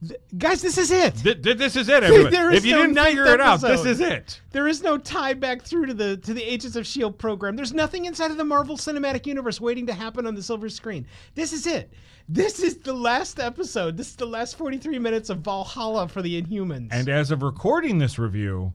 Th- 0.08 0.20
guys. 0.38 0.62
This 0.62 0.78
is 0.78 0.90
it. 0.90 1.16
Th- 1.18 1.40
th- 1.42 1.58
this 1.58 1.76
is 1.76 1.88
it. 1.90 2.02
There 2.32 2.50
is 2.52 2.58
if 2.60 2.66
you 2.66 2.72
no 2.76 2.82
didn't 2.88 3.04
figure 3.04 3.26
it 3.28 3.40
out, 3.42 3.62
this 3.62 3.86
is 3.86 4.00
it. 4.00 4.42
There 4.52 4.68
is 4.68 4.82
no 4.82 4.98
tie 4.98 5.34
back 5.34 5.62
through 5.62 5.88
to 5.88 5.94
the 5.94 6.18
to 6.18 6.34
the 6.34 6.42
Agents 6.44 6.76
of 6.76 6.88
Shield 6.88 7.18
program. 7.20 7.56
There's 7.56 7.74
nothing 7.74 8.06
inside 8.06 8.32
of 8.32 8.38
the 8.38 8.44
Marvel 8.46 8.76
Cinematic 8.78 9.26
Universe 9.28 9.60
waiting 9.62 9.86
to 9.88 9.94
happen 9.94 10.26
on 10.26 10.34
the 10.36 10.42
silver 10.44 10.70
screen. 10.70 11.06
This 11.36 11.52
is 11.54 11.68
it. 11.68 11.92
This 12.30 12.60
is 12.60 12.78
the 12.78 12.94
last 12.94 13.40
episode. 13.40 13.98
This 13.98 14.08
is 14.10 14.16
the 14.16 14.26
last 14.26 14.58
43 14.58 14.98
minutes 14.98 15.30
of 15.30 15.40
Valhalla 15.40 16.08
for 16.08 16.22
the 16.22 16.42
Inhumans. 16.42 16.88
And 16.92 17.10
as 17.10 17.30
of 17.32 17.44
recording 17.44 17.98
this 17.98 18.18
review, 18.18 18.74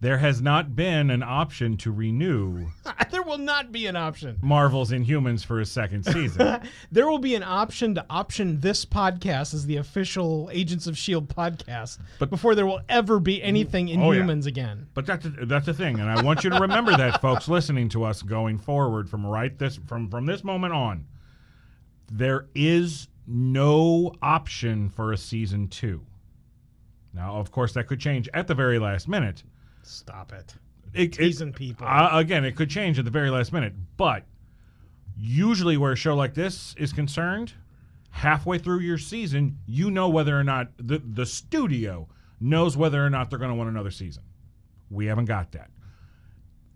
there 0.00 0.18
has 0.18 0.40
not 0.40 0.76
been 0.76 1.10
an 1.10 1.22
option 1.22 1.76
to 1.78 1.90
renew 1.90 2.66
there 3.10 3.22
will 3.22 3.38
not 3.38 3.72
be 3.72 3.86
an 3.86 3.96
option. 3.96 4.38
Marvel's 4.42 4.90
Inhumans 4.92 5.44
for 5.44 5.60
a 5.60 5.66
second 5.66 6.04
season. 6.04 6.60
There 6.92 7.08
will 7.08 7.18
be 7.18 7.34
an 7.34 7.42
option 7.42 7.94
to 7.96 8.04
option 8.08 8.60
this 8.60 8.84
podcast 8.84 9.54
as 9.54 9.66
the 9.66 9.76
official 9.76 10.48
Agents 10.52 10.86
of 10.86 10.96
Shield 10.96 11.28
podcast, 11.28 11.98
but 12.18 12.30
before 12.30 12.54
there 12.54 12.66
will 12.66 12.80
ever 12.88 13.18
be 13.20 13.42
anything 13.42 13.88
Oh, 14.00 14.12
yeah. 14.12 14.22
Inhumans 14.22 14.46
again. 14.46 14.86
But 14.94 15.06
that's 15.06 15.26
that's 15.42 15.66
the 15.66 15.74
thing, 15.74 15.98
and 16.00 16.08
I 16.10 16.22
want 16.22 16.44
you 16.44 16.50
to 16.50 16.60
remember 16.60 16.96
that, 16.96 17.20
folks, 17.22 17.48
listening 17.48 17.88
to 17.90 18.04
us 18.04 18.22
going 18.22 18.58
forward 18.58 19.08
from 19.10 19.26
right 19.26 19.56
this 19.58 19.78
from 19.86 20.08
from 20.08 20.26
this 20.26 20.44
moment 20.44 20.72
on. 20.74 21.06
There 22.10 22.46
is 22.54 23.08
no 23.26 24.14
option 24.22 24.88
for 24.88 25.12
a 25.12 25.16
season 25.18 25.68
two. 25.68 26.06
Now, 27.12 27.36
of 27.36 27.50
course, 27.50 27.72
that 27.74 27.86
could 27.86 28.00
change 28.00 28.28
at 28.32 28.46
the 28.46 28.54
very 28.54 28.78
last 28.78 29.08
minute. 29.08 29.42
Stop 29.88 30.32
it. 30.32 30.54
It, 30.94 31.18
it- 31.18 31.54
people. 31.54 31.86
uh, 31.86 32.10
again, 32.12 32.44
it 32.44 32.56
could 32.56 32.70
change 32.70 32.98
at 32.98 33.04
the 33.04 33.10
very 33.10 33.30
last 33.30 33.52
minute, 33.52 33.72
but 33.96 34.24
usually 35.16 35.76
where 35.76 35.92
a 35.92 35.96
show 35.96 36.14
like 36.14 36.34
this 36.34 36.74
is 36.78 36.92
concerned, 36.92 37.52
halfway 38.10 38.58
through 38.58 38.80
your 38.80 38.98
season, 38.98 39.58
you 39.66 39.90
know 39.90 40.08
whether 40.08 40.38
or 40.38 40.44
not 40.44 40.68
the 40.78 40.98
the 40.98 41.26
studio 41.26 42.08
knows 42.40 42.76
whether 42.76 43.04
or 43.04 43.10
not 43.10 43.28
they're 43.30 43.38
going 43.38 43.50
to 43.50 43.54
want 43.56 43.68
another 43.68 43.90
season. 43.90 44.22
We 44.90 45.06
haven't 45.06 45.26
got 45.26 45.52
that. 45.52 45.70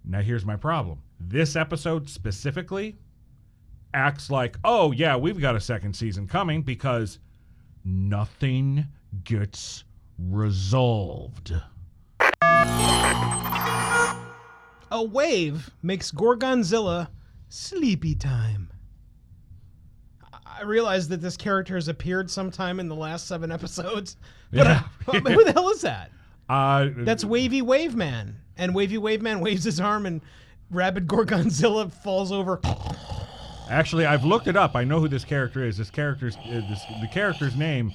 Now 0.05 0.21
here's 0.21 0.45
my 0.45 0.57
problem. 0.57 1.03
This 1.21 1.55
episode 1.57 2.09
specifically 2.09 2.97
acts 3.95 4.31
like, 4.31 4.57
"Oh 4.65 4.93
yeah, 4.93 5.17
we've 5.17 5.41
got 5.41 5.55
a 5.57 5.61
second 5.61 5.95
season 5.95 6.27
coming 6.27 6.63
because 6.63 7.19
nothing 7.85 8.87
gets 9.25 9.85
resolved." 10.19 11.55
A 14.93 15.03
wave 15.03 15.71
makes 15.83 16.11
Gorgonzilla 16.11 17.11
sleepy 17.49 18.15
time. 18.15 18.71
I- 20.47 20.63
realize 20.65 21.09
that 21.09 21.23
this 21.23 21.37
character 21.39 21.75
has 21.77 21.89
appeared 21.89 22.31
sometime 22.31 22.79
in 22.79 22.89
the 22.89 22.95
last 22.95 23.27
seven 23.27 23.51
episodes. 23.51 24.17
But, 24.53 24.67
Yeah. 24.67 24.83
who 25.07 25.45
the 25.45 25.53
hell 25.53 25.71
is 25.71 25.81
that? 25.81 26.11
Uh, 26.47 26.89
That's 26.95 27.25
Wavy 27.25 27.63
Wave 27.63 27.95
Man. 27.95 28.37
And 28.59 28.75
Wavy 28.75 28.99
Wave 28.99 29.23
Man 29.23 29.41
waves 29.41 29.65
his 29.65 29.81
arm 29.81 30.05
and 30.05 30.21
Rabid 30.71 31.07
Gorgonzilla 31.09 31.89
falls 31.89 32.31
over. 32.31 32.61
Actually, 33.71 34.05
I've 34.05 34.25
looked 34.25 34.47
it 34.47 34.57
up. 34.57 34.77
I 34.77 34.85
know 34.85 35.01
who 35.01 35.09
this 35.09 35.25
character 35.25 35.65
is. 35.65 35.79
This 35.79 35.91
character's 35.91 36.37
uh, 36.37 36.61
this, 36.69 36.83
the 37.01 37.09
character's 37.11 37.57
name 37.57 37.93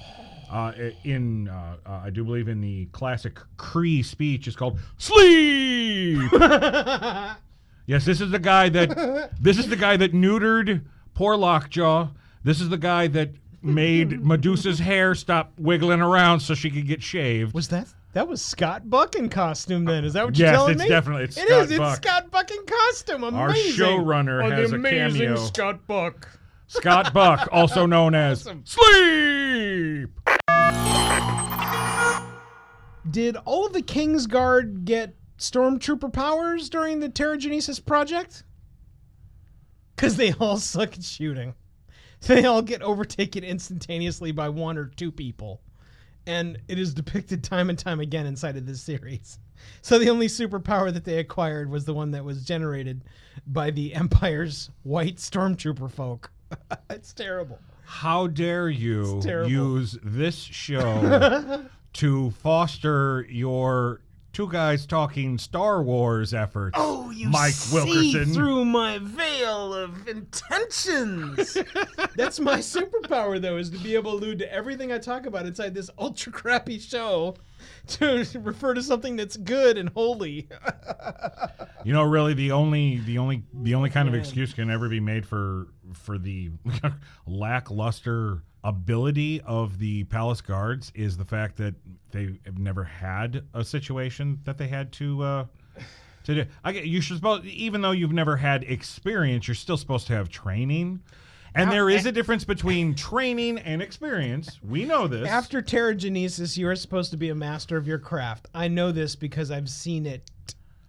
uh, 0.50 0.72
in 1.04 1.48
uh, 1.48 1.76
uh, 1.86 2.00
I 2.04 2.10
do 2.10 2.24
believe 2.24 2.48
in 2.48 2.60
the 2.60 2.86
classic 2.86 3.38
Kree 3.56 4.04
speech 4.04 4.46
is 4.48 4.56
called 4.56 4.78
sleep. 4.96 6.30
yes, 7.86 8.04
this 8.04 8.20
is 8.20 8.30
the 8.30 8.38
guy 8.40 8.68
that 8.70 9.30
this 9.40 9.58
is 9.58 9.68
the 9.68 9.76
guy 9.76 9.96
that 9.96 10.12
neutered 10.12 10.82
poor 11.14 11.36
Lockjaw. 11.36 12.08
This 12.44 12.60
is 12.60 12.68
the 12.68 12.78
guy 12.78 13.06
that 13.08 13.30
made 13.62 14.24
Medusa's 14.24 14.78
hair 14.78 15.14
stop 15.14 15.52
wiggling 15.58 16.00
around 16.00 16.40
so 16.40 16.54
she 16.54 16.70
could 16.70 16.86
get 16.86 17.02
shaved. 17.02 17.54
Was 17.54 17.68
that 17.68 17.88
that 18.14 18.26
was 18.26 18.40
Scott 18.40 18.88
Buck 18.88 19.16
in 19.16 19.28
costume 19.28 19.84
then? 19.84 20.04
Is 20.04 20.14
that 20.14 20.24
what 20.24 20.36
you're 20.38 20.46
Yes, 20.48 20.56
telling 20.56 20.72
it's 20.74 20.82
me? 20.82 20.88
definitely- 20.88 21.24
it's 21.24 21.36
It 21.36 21.46
Scott 21.46 21.64
is, 21.64 21.70
It's 21.72 21.94
Scott 21.96 22.30
Buck 22.30 22.50
in 22.50 22.64
costume. 22.66 23.24
Amazing. 23.24 23.84
Our 23.84 23.90
showrunner 23.98 24.44
Oh, 24.44 24.48
the 24.48 24.56
has 24.56 24.72
a 24.72 24.76
amazing 24.76 25.20
cameo. 25.20 25.36
Scott 25.36 25.86
Buck. 25.86 26.37
Scott 26.68 27.14
Buck, 27.14 27.48
also 27.50 27.86
known 27.86 28.14
as 28.14 28.46
Awesome. 28.46 28.62
Sleep. 28.64 30.10
Did 33.10 33.36
all 33.46 33.66
of 33.66 33.72
the 33.72 33.82
Kingsguard 33.82 34.84
get 34.84 35.14
stormtrooper 35.38 36.12
powers 36.12 36.68
during 36.68 37.00
the 37.00 37.08
Terrigenesis 37.08 37.84
project? 37.84 38.44
Because 39.96 40.16
they 40.16 40.32
all 40.34 40.58
suck 40.58 40.92
at 40.94 41.02
shooting. 41.02 41.54
They 42.26 42.44
all 42.44 42.62
get 42.62 42.82
overtaken 42.82 43.44
instantaneously 43.44 44.32
by 44.32 44.48
one 44.48 44.76
or 44.76 44.86
two 44.86 45.10
people. 45.10 45.62
And 46.26 46.58
it 46.68 46.78
is 46.78 46.92
depicted 46.92 47.42
time 47.42 47.70
and 47.70 47.78
time 47.78 48.00
again 48.00 48.26
inside 48.26 48.56
of 48.56 48.66
this 48.66 48.82
series. 48.82 49.38
So 49.80 49.98
the 49.98 50.10
only 50.10 50.26
superpower 50.26 50.92
that 50.92 51.04
they 51.04 51.18
acquired 51.18 51.70
was 51.70 51.84
the 51.86 51.94
one 51.94 52.10
that 52.10 52.24
was 52.24 52.44
generated 52.44 53.04
by 53.46 53.70
the 53.70 53.94
Empire's 53.94 54.68
white 54.82 55.16
stormtrooper 55.16 55.90
folk. 55.90 56.30
it's 56.90 57.12
terrible. 57.12 57.58
How 57.84 58.26
dare 58.26 58.68
you 58.68 59.22
use 59.46 59.98
this 60.02 60.36
show 60.38 61.64
to 61.94 62.30
foster 62.32 63.26
your 63.30 64.00
two 64.38 64.48
guys 64.48 64.86
talking 64.86 65.36
Star 65.36 65.82
Wars 65.82 66.32
efforts? 66.32 66.76
Oh, 66.78 67.10
you 67.10 67.28
Mike 67.28 67.54
see 67.54 67.74
Wilkerson. 67.74 68.32
through 68.32 68.64
my 68.66 68.98
veil 68.98 69.74
of 69.74 70.06
intentions. 70.06 71.58
That's 72.16 72.38
my 72.38 72.58
superpower, 72.58 73.40
though, 73.40 73.56
is 73.56 73.68
to 73.70 73.78
be 73.78 73.96
able 73.96 74.12
to 74.12 74.18
allude 74.18 74.38
to 74.38 74.52
everything 74.52 74.92
I 74.92 74.98
talk 74.98 75.26
about 75.26 75.44
inside 75.46 75.74
this 75.74 75.90
ultra 75.98 76.30
crappy 76.30 76.78
show 76.78 77.34
to 77.88 78.24
refer 78.38 78.74
to 78.74 78.82
something 78.84 79.16
that's 79.16 79.36
good 79.36 79.76
and 79.76 79.88
holy. 79.88 80.48
You 81.84 81.92
know, 81.94 82.02
really, 82.02 82.34
the 82.34 82.50
only 82.52 82.98
the 82.98 83.18
only 83.18 83.44
the 83.54 83.74
only 83.74 83.88
kind 83.88 84.08
of 84.08 84.14
excuse 84.14 84.52
can 84.52 84.68
ever 84.68 84.88
be 84.88 84.98
made 85.00 85.24
for 85.24 85.68
for 85.94 86.18
the 86.18 86.50
lackluster 87.24 88.42
ability 88.64 89.40
of 89.42 89.78
the 89.78 90.04
palace 90.04 90.40
guards 90.40 90.92
is 90.94 91.16
the 91.16 91.24
fact 91.24 91.56
that 91.56 91.74
they 92.10 92.38
have 92.44 92.58
never 92.58 92.84
had 92.84 93.44
a 93.54 93.64
situation 93.64 94.40
that 94.44 94.58
they 94.58 94.68
had 94.68 94.92
to 94.92 95.22
uh, 95.22 95.44
to 96.24 96.34
do. 96.34 96.50
I 96.64 96.72
get 96.72 96.84
you 96.86 97.00
should 97.00 97.16
supposed 97.16 97.44
even 97.46 97.80
though 97.80 97.92
you've 97.92 98.12
never 98.12 98.36
had 98.36 98.64
experience, 98.64 99.48
you're 99.48 99.54
still 99.54 99.76
supposed 99.76 100.06
to 100.08 100.12
have 100.14 100.28
training. 100.28 101.00
And 101.54 101.72
there 101.72 101.90
is 101.90 102.06
a 102.06 102.12
difference 102.12 102.44
between 102.44 102.94
training 102.94 103.58
and 103.58 103.82
experience. 103.82 104.60
We 104.62 104.84
know 104.84 105.08
this. 105.08 105.28
After 105.28 105.60
Terrigenesis, 105.60 106.56
you 106.56 106.68
are 106.68 106.76
supposed 106.76 107.10
to 107.12 107.16
be 107.16 107.30
a 107.30 107.34
master 107.34 107.76
of 107.76 107.88
your 107.88 107.98
craft. 107.98 108.46
I 108.54 108.68
know 108.68 108.92
this 108.92 109.16
because 109.16 109.50
I've 109.50 109.68
seen 109.68 110.06
it. 110.06 110.30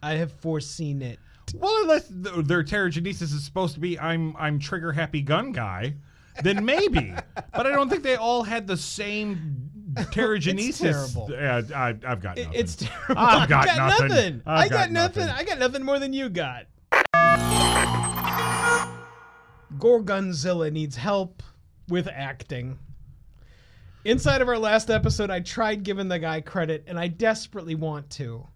I 0.04 0.14
have 0.14 0.32
foreseen 0.32 1.02
it. 1.02 1.18
Well, 1.56 1.76
unless 1.82 2.08
th- 2.08 2.46
their 2.46 2.64
Terrigenesis 2.64 3.34
is 3.34 3.44
supposed 3.44 3.74
to 3.74 3.80
be 3.80 4.00
I'm 4.00 4.36
I'm 4.38 4.60
trigger 4.60 4.92
happy 4.92 5.22
gun 5.22 5.52
guy, 5.52 5.96
then 6.44 6.64
maybe. 6.66 7.14
but 7.54 7.66
I 7.68 7.72
don't 7.72 7.90
think 7.90 8.04
they 8.04 8.16
all 8.16 8.44
had 8.44 8.68
the 8.68 8.78
same 8.78 9.70
Terrigenesis. 9.94 10.80
terrible. 10.80 11.30
Yeah, 11.32 11.62
I, 11.76 11.90
I've 11.90 12.22
got 12.22 12.38
nothing. 12.38 12.54
It's 12.54 12.76
terrible. 12.76 13.18
I've 13.18 13.50
got 13.50 13.66
got 13.66 13.78
nothing. 13.78 14.08
nothing. 14.08 14.42
I've 14.46 14.66
I 14.66 14.70
got, 14.70 14.78
got 14.78 14.92
nothing. 14.92 15.26
nothing. 15.26 15.36
I 15.36 15.44
got 15.44 15.60
nothing 15.60 15.84
more 15.84 16.00
than 16.00 16.14
you 16.14 16.30
got. 16.30 16.66
Gorgonzilla 19.78 20.72
needs 20.72 20.96
help 20.96 21.44
with 21.88 22.08
acting. 22.08 22.80
Inside 24.06 24.42
of 24.42 24.48
our 24.48 24.58
last 24.58 24.90
episode, 24.90 25.30
I 25.30 25.40
tried 25.42 25.84
giving 25.84 26.08
the 26.08 26.20
guy 26.20 26.42
credit, 26.42 26.86
and 26.88 26.98
I 27.00 27.08
desperately 27.08 27.76
want 27.76 28.10
to. 28.12 28.48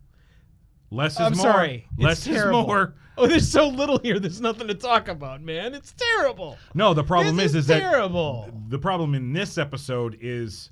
Less 0.94 1.14
is 1.14 1.20
I'm 1.20 1.34
more. 1.34 1.42
sorry. 1.44 1.88
Less 1.98 2.20
it's 2.20 2.28
is 2.28 2.36
terrible. 2.36 2.64
more. 2.68 2.94
Oh, 3.18 3.28
there's 3.28 3.48
so 3.48 3.68
little 3.68 4.00
here. 4.00 4.20
There's 4.20 4.42
nothing 4.42 4.68
to 4.68 4.74
talk 4.74 5.08
about, 5.08 5.42
man. 5.42 5.74
It's 5.76 5.94
terrible. 5.94 6.58
No, 6.74 6.94
the 6.94 7.04
problem 7.04 7.36
this 7.36 7.52
is, 7.52 7.56
is, 7.56 7.56
is 7.64 7.68
that 7.68 7.80
terrible. 7.80 8.52
the 8.70 8.80
problem 8.80 9.14
in 9.14 9.34
this 9.34 9.58
episode 9.58 10.18
is 10.22 10.72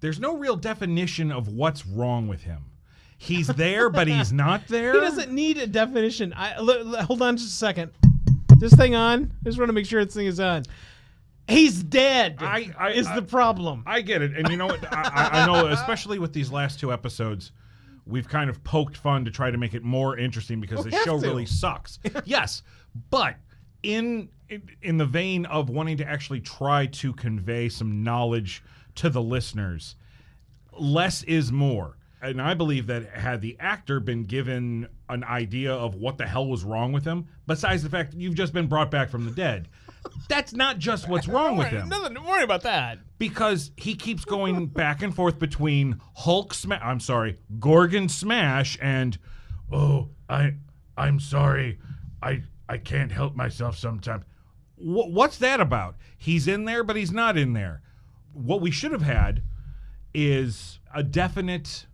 there's 0.00 0.18
no 0.18 0.36
real 0.36 0.56
definition 0.56 1.30
of 1.30 1.48
what's 1.48 1.86
wrong 1.86 2.26
with 2.28 2.42
him. 2.42 2.64
He's 3.16 3.46
there, 3.48 3.90
but 3.90 4.06
he's 4.08 4.32
not 4.32 4.66
there. 4.68 4.92
He 4.94 5.00
doesn't 5.00 5.30
need 5.32 5.58
a 5.58 5.66
definition. 5.66 6.32
I 6.34 6.54
l- 6.54 6.70
l- 6.96 7.04
hold 7.04 7.22
on 7.22 7.36
just 7.36 7.48
a 7.50 7.56
second. 7.56 7.92
this 8.58 8.72
thing 8.74 8.94
on? 8.94 9.32
I 9.40 9.44
just 9.48 9.58
want 9.58 9.68
to 9.68 9.72
make 9.72 9.86
sure 9.86 10.04
this 10.04 10.14
thing 10.14 10.26
is 10.26 10.40
on. 10.40 10.64
He's 11.48 11.82
dead. 11.82 12.36
I- 12.40 12.72
I- 12.78 12.90
is 12.90 13.06
I- 13.06 13.14
the 13.16 13.22
problem. 13.22 13.82
I 13.86 14.00
get 14.02 14.20
it, 14.22 14.36
and 14.36 14.48
you 14.48 14.56
know 14.56 14.66
what? 14.66 14.84
I- 14.92 15.42
I 15.42 15.46
know, 15.46 15.66
especially 15.68 16.18
with 16.18 16.32
these 16.32 16.50
last 16.52 16.78
two 16.80 16.92
episodes, 16.92 17.52
we've 18.08 18.28
kind 18.28 18.48
of 18.50 18.62
poked 18.64 18.96
fun 18.96 19.24
to 19.26 19.30
try 19.30 19.50
to 19.50 19.58
make 19.58 19.74
it 19.74 19.82
more 19.82 20.16
interesting 20.18 20.60
because 20.60 20.84
We 20.84 20.90
the 20.90 20.96
show 21.04 21.20
to. 21.20 21.26
really 21.26 21.46
sucks. 21.46 21.98
yes, 22.24 22.62
but 23.10 23.36
in, 23.82 24.28
in 24.48 24.62
in 24.82 24.96
the 24.96 25.06
vein 25.06 25.46
of 25.46 25.68
wanting 25.70 25.98
to 25.98 26.08
actually 26.08 26.40
try 26.40 26.86
to 26.86 27.12
convey 27.12 27.68
some 27.68 28.02
knowledge 28.02 28.62
to 28.96 29.10
the 29.10 29.22
listeners, 29.22 29.94
less 30.78 31.22
is 31.24 31.52
more. 31.52 31.96
And 32.20 32.42
I 32.42 32.54
believe 32.54 32.88
that 32.88 33.08
had 33.10 33.40
the 33.40 33.56
actor 33.60 34.00
been 34.00 34.24
given 34.24 34.88
an 35.08 35.22
idea 35.22 35.72
of 35.72 35.94
what 35.94 36.18
the 36.18 36.26
hell 36.26 36.48
was 36.48 36.64
wrong 36.64 36.92
with 36.92 37.04
him, 37.04 37.28
besides 37.46 37.84
the 37.84 37.88
fact 37.90 38.10
that 38.10 38.20
you've 38.20 38.34
just 38.34 38.52
been 38.52 38.66
brought 38.66 38.90
back 38.90 39.08
from 39.08 39.24
the 39.24 39.30
dead, 39.30 39.68
that's 40.28 40.52
not 40.52 40.78
just 40.78 41.08
what's 41.08 41.28
wrong 41.34 41.56
with 41.56 41.68
him 41.68 41.88
Nothing. 41.88 42.14
Don't 42.14 42.26
worry 42.26 42.42
about 42.42 42.62
that. 42.62 42.98
because 43.18 43.70
he 43.76 43.94
keeps 43.94 44.24
going 44.24 44.66
back 44.66 45.02
and 45.02 45.14
forth 45.14 45.38
between 45.38 46.00
Hulk 46.16 46.54
smash. 46.54 46.80
I'm 46.82 47.00
sorry, 47.00 47.38
Gorgon 47.58 48.08
smash 48.08 48.78
and 48.80 49.18
oh, 49.72 50.08
I 50.28 50.54
I'm 50.96 51.20
sorry, 51.20 51.78
I 52.22 52.42
I 52.68 52.78
can't 52.78 53.12
help 53.12 53.34
myself 53.36 53.76
sometimes. 53.78 54.24
Wh- 54.76 55.10
what's 55.10 55.38
that 55.38 55.60
about? 55.60 55.96
He's 56.16 56.46
in 56.48 56.64
there, 56.64 56.82
but 56.84 56.96
he's 56.96 57.12
not 57.12 57.36
in 57.38 57.52
there. 57.52 57.82
What 58.32 58.60
we 58.60 58.70
should 58.70 58.92
have 58.92 59.02
had 59.02 59.42
is 60.14 60.78
a 60.94 61.02
definite 61.02 61.86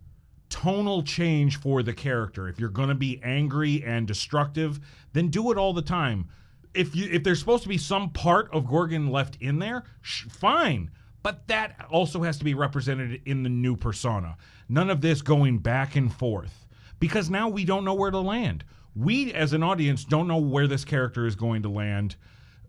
tonal 0.49 1.03
change 1.03 1.57
for 1.59 1.83
the 1.83 1.93
character. 1.93 2.47
If 2.47 2.59
you're 2.59 2.69
going 2.69 2.89
to 2.89 2.95
be 2.95 3.19
angry 3.23 3.83
and 3.85 4.07
destructive, 4.07 4.79
then 5.13 5.29
do 5.29 5.51
it 5.51 5.57
all 5.57 5.73
the 5.73 5.81
time. 5.81 6.29
If 6.75 6.95
you 6.95 7.09
if 7.11 7.23
there's 7.23 7.39
supposed 7.39 7.63
to 7.63 7.69
be 7.69 7.77
some 7.77 8.09
part 8.09 8.49
of 8.53 8.67
Gorgon 8.67 9.09
left 9.09 9.37
in 9.41 9.59
there, 9.59 9.83
sh- 10.01 10.25
fine. 10.29 10.91
But 11.23 11.47
that 11.47 11.87
also 11.89 12.21
has 12.21 12.37
to 12.37 12.43
be 12.43 12.53
represented 12.53 13.21
in 13.25 13.41
the 13.41 13.49
new 13.49 13.75
persona. 13.75 14.37
None 14.69 14.91
of 14.91 15.01
this 15.01 15.23
going 15.23 15.57
back 15.57 15.95
and 15.95 16.13
forth 16.13 16.67
because 16.99 17.29
now 17.29 17.49
we 17.49 17.65
don't 17.65 17.83
know 17.83 17.95
where 17.95 18.11
to 18.11 18.19
land. 18.19 18.63
We 18.95 19.33
as 19.33 19.53
an 19.53 19.63
audience 19.63 20.05
don't 20.05 20.27
know 20.27 20.37
where 20.37 20.67
this 20.67 20.85
character 20.85 21.25
is 21.25 21.35
going 21.35 21.63
to 21.63 21.69
land 21.69 22.15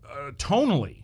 uh, 0.09 0.31
tonally. 0.31 1.03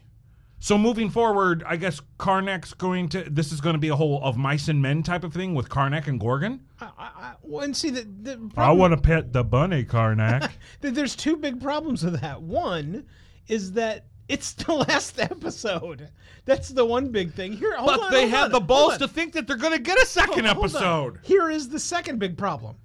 So 0.63 0.77
moving 0.77 1.09
forward, 1.09 1.61
I 1.67 1.75
guess 1.75 1.99
Karnak's 2.17 2.73
going 2.73 3.09
to. 3.09 3.29
This 3.29 3.51
is 3.51 3.59
going 3.59 3.73
to 3.73 3.79
be 3.79 3.89
a 3.89 3.97
whole 3.97 4.23
of 4.23 4.37
mice 4.37 4.69
and 4.69 4.81
men 4.81 5.03
type 5.03 5.25
of 5.25 5.33
thing 5.33 5.55
with 5.55 5.67
Karnak 5.67 6.07
and 6.07 6.17
Gorgon. 6.17 6.61
I, 6.79 6.85
I, 6.85 7.03
I, 7.03 7.33
well, 7.41 7.65
and 7.65 7.75
see 7.75 7.89
the, 7.89 8.03
the 8.03 8.49
problem, 8.53 8.91
to 8.91 8.95
pet 8.95 9.33
the 9.33 9.43
bunny, 9.43 9.83
Karnak. 9.83 10.49
There's 10.79 11.17
two 11.17 11.35
big 11.35 11.61
problems 11.61 12.05
with 12.05 12.21
that. 12.21 12.41
One 12.41 13.07
is 13.49 13.73
that 13.73 14.05
it's 14.29 14.53
the 14.53 14.73
last 14.87 15.19
episode. 15.19 16.07
That's 16.45 16.69
the 16.69 16.85
one 16.85 17.09
big 17.09 17.33
thing. 17.33 17.51
Here, 17.51 17.75
hold 17.75 17.87
but 17.87 17.99
on, 17.99 18.11
they 18.13 18.21
hold 18.21 18.31
have 18.31 18.45
on, 18.45 18.51
the 18.53 18.61
balls 18.61 18.97
to 18.99 19.07
think 19.09 19.33
that 19.33 19.47
they're 19.47 19.57
going 19.57 19.73
to 19.73 19.83
get 19.83 20.01
a 20.01 20.05
second 20.05 20.45
Hold 20.45 20.59
on. 20.59 20.63
episode. 20.63 21.19
Here 21.23 21.49
is 21.49 21.67
the 21.67 21.79
second 21.79 22.19
big 22.19 22.37
problem. 22.37 22.77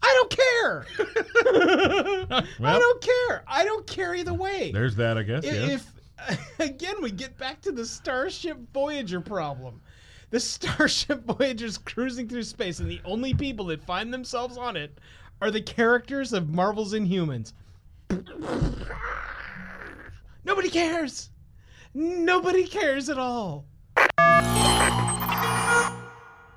I 0.00 0.14
don't 0.14 0.30
care. 0.30 0.86
I 2.66 2.78
don't 2.78 3.02
care. 3.02 3.44
I 3.46 3.64
don't 3.66 3.86
care 3.86 4.14
either 4.14 4.32
way. 4.32 4.72
There's 4.72 4.96
that, 4.96 5.18
I 5.18 5.24
guess. 5.24 5.44
if 5.44 5.92
again 6.58 6.96
we 7.00 7.10
get 7.10 7.36
back 7.38 7.60
to 7.62 7.72
the 7.72 7.86
Starship 7.86 8.58
Voyager 8.72 9.20
problem. 9.20 9.80
The 10.30 10.40
Starship 10.40 11.24
Voyager's 11.24 11.78
cruising 11.78 12.28
through 12.28 12.42
space, 12.42 12.80
and 12.80 12.90
the 12.90 13.00
only 13.04 13.34
people 13.34 13.66
that 13.66 13.82
find 13.82 14.12
themselves 14.12 14.56
on 14.56 14.76
it 14.76 14.98
are 15.40 15.50
the 15.50 15.62
characters 15.62 16.32
of 16.32 16.48
Marvel's 16.48 16.92
Inhumans. 16.92 17.52
Nobody 20.44 20.68
cares. 20.70 21.30
Nobody 21.94 22.66
cares 22.66 23.08
at 23.08 23.18
all. 23.18 23.64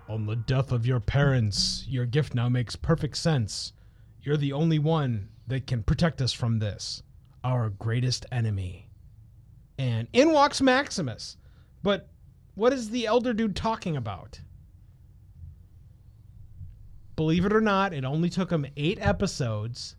On 0.09 0.25
the 0.25 0.35
death 0.35 0.71
of 0.71 0.85
your 0.85 0.99
parents, 0.99 1.85
your 1.87 2.05
gift 2.05 2.35
now 2.35 2.49
makes 2.49 2.75
perfect 2.75 3.17
sense. 3.17 3.73
You're 4.21 4.37
the 4.37 4.53
only 4.53 4.79
one 4.79 5.29
that 5.47 5.67
can 5.67 5.83
protect 5.83 6.21
us 6.21 6.33
from 6.33 6.59
this, 6.59 7.01
our 7.43 7.69
greatest 7.69 8.25
enemy. 8.31 8.90
And 9.81 10.07
in 10.13 10.31
walks 10.31 10.61
Maximus. 10.61 11.37
But 11.81 12.07
what 12.53 12.71
is 12.71 12.91
the 12.91 13.07
elder 13.07 13.33
dude 13.33 13.55
talking 13.55 13.97
about? 13.97 14.39
Believe 17.15 17.45
it 17.45 17.53
or 17.53 17.61
not, 17.61 17.91
it 17.91 18.05
only 18.05 18.29
took 18.29 18.51
him 18.51 18.67
eight 18.77 18.99
episodes 19.01 19.95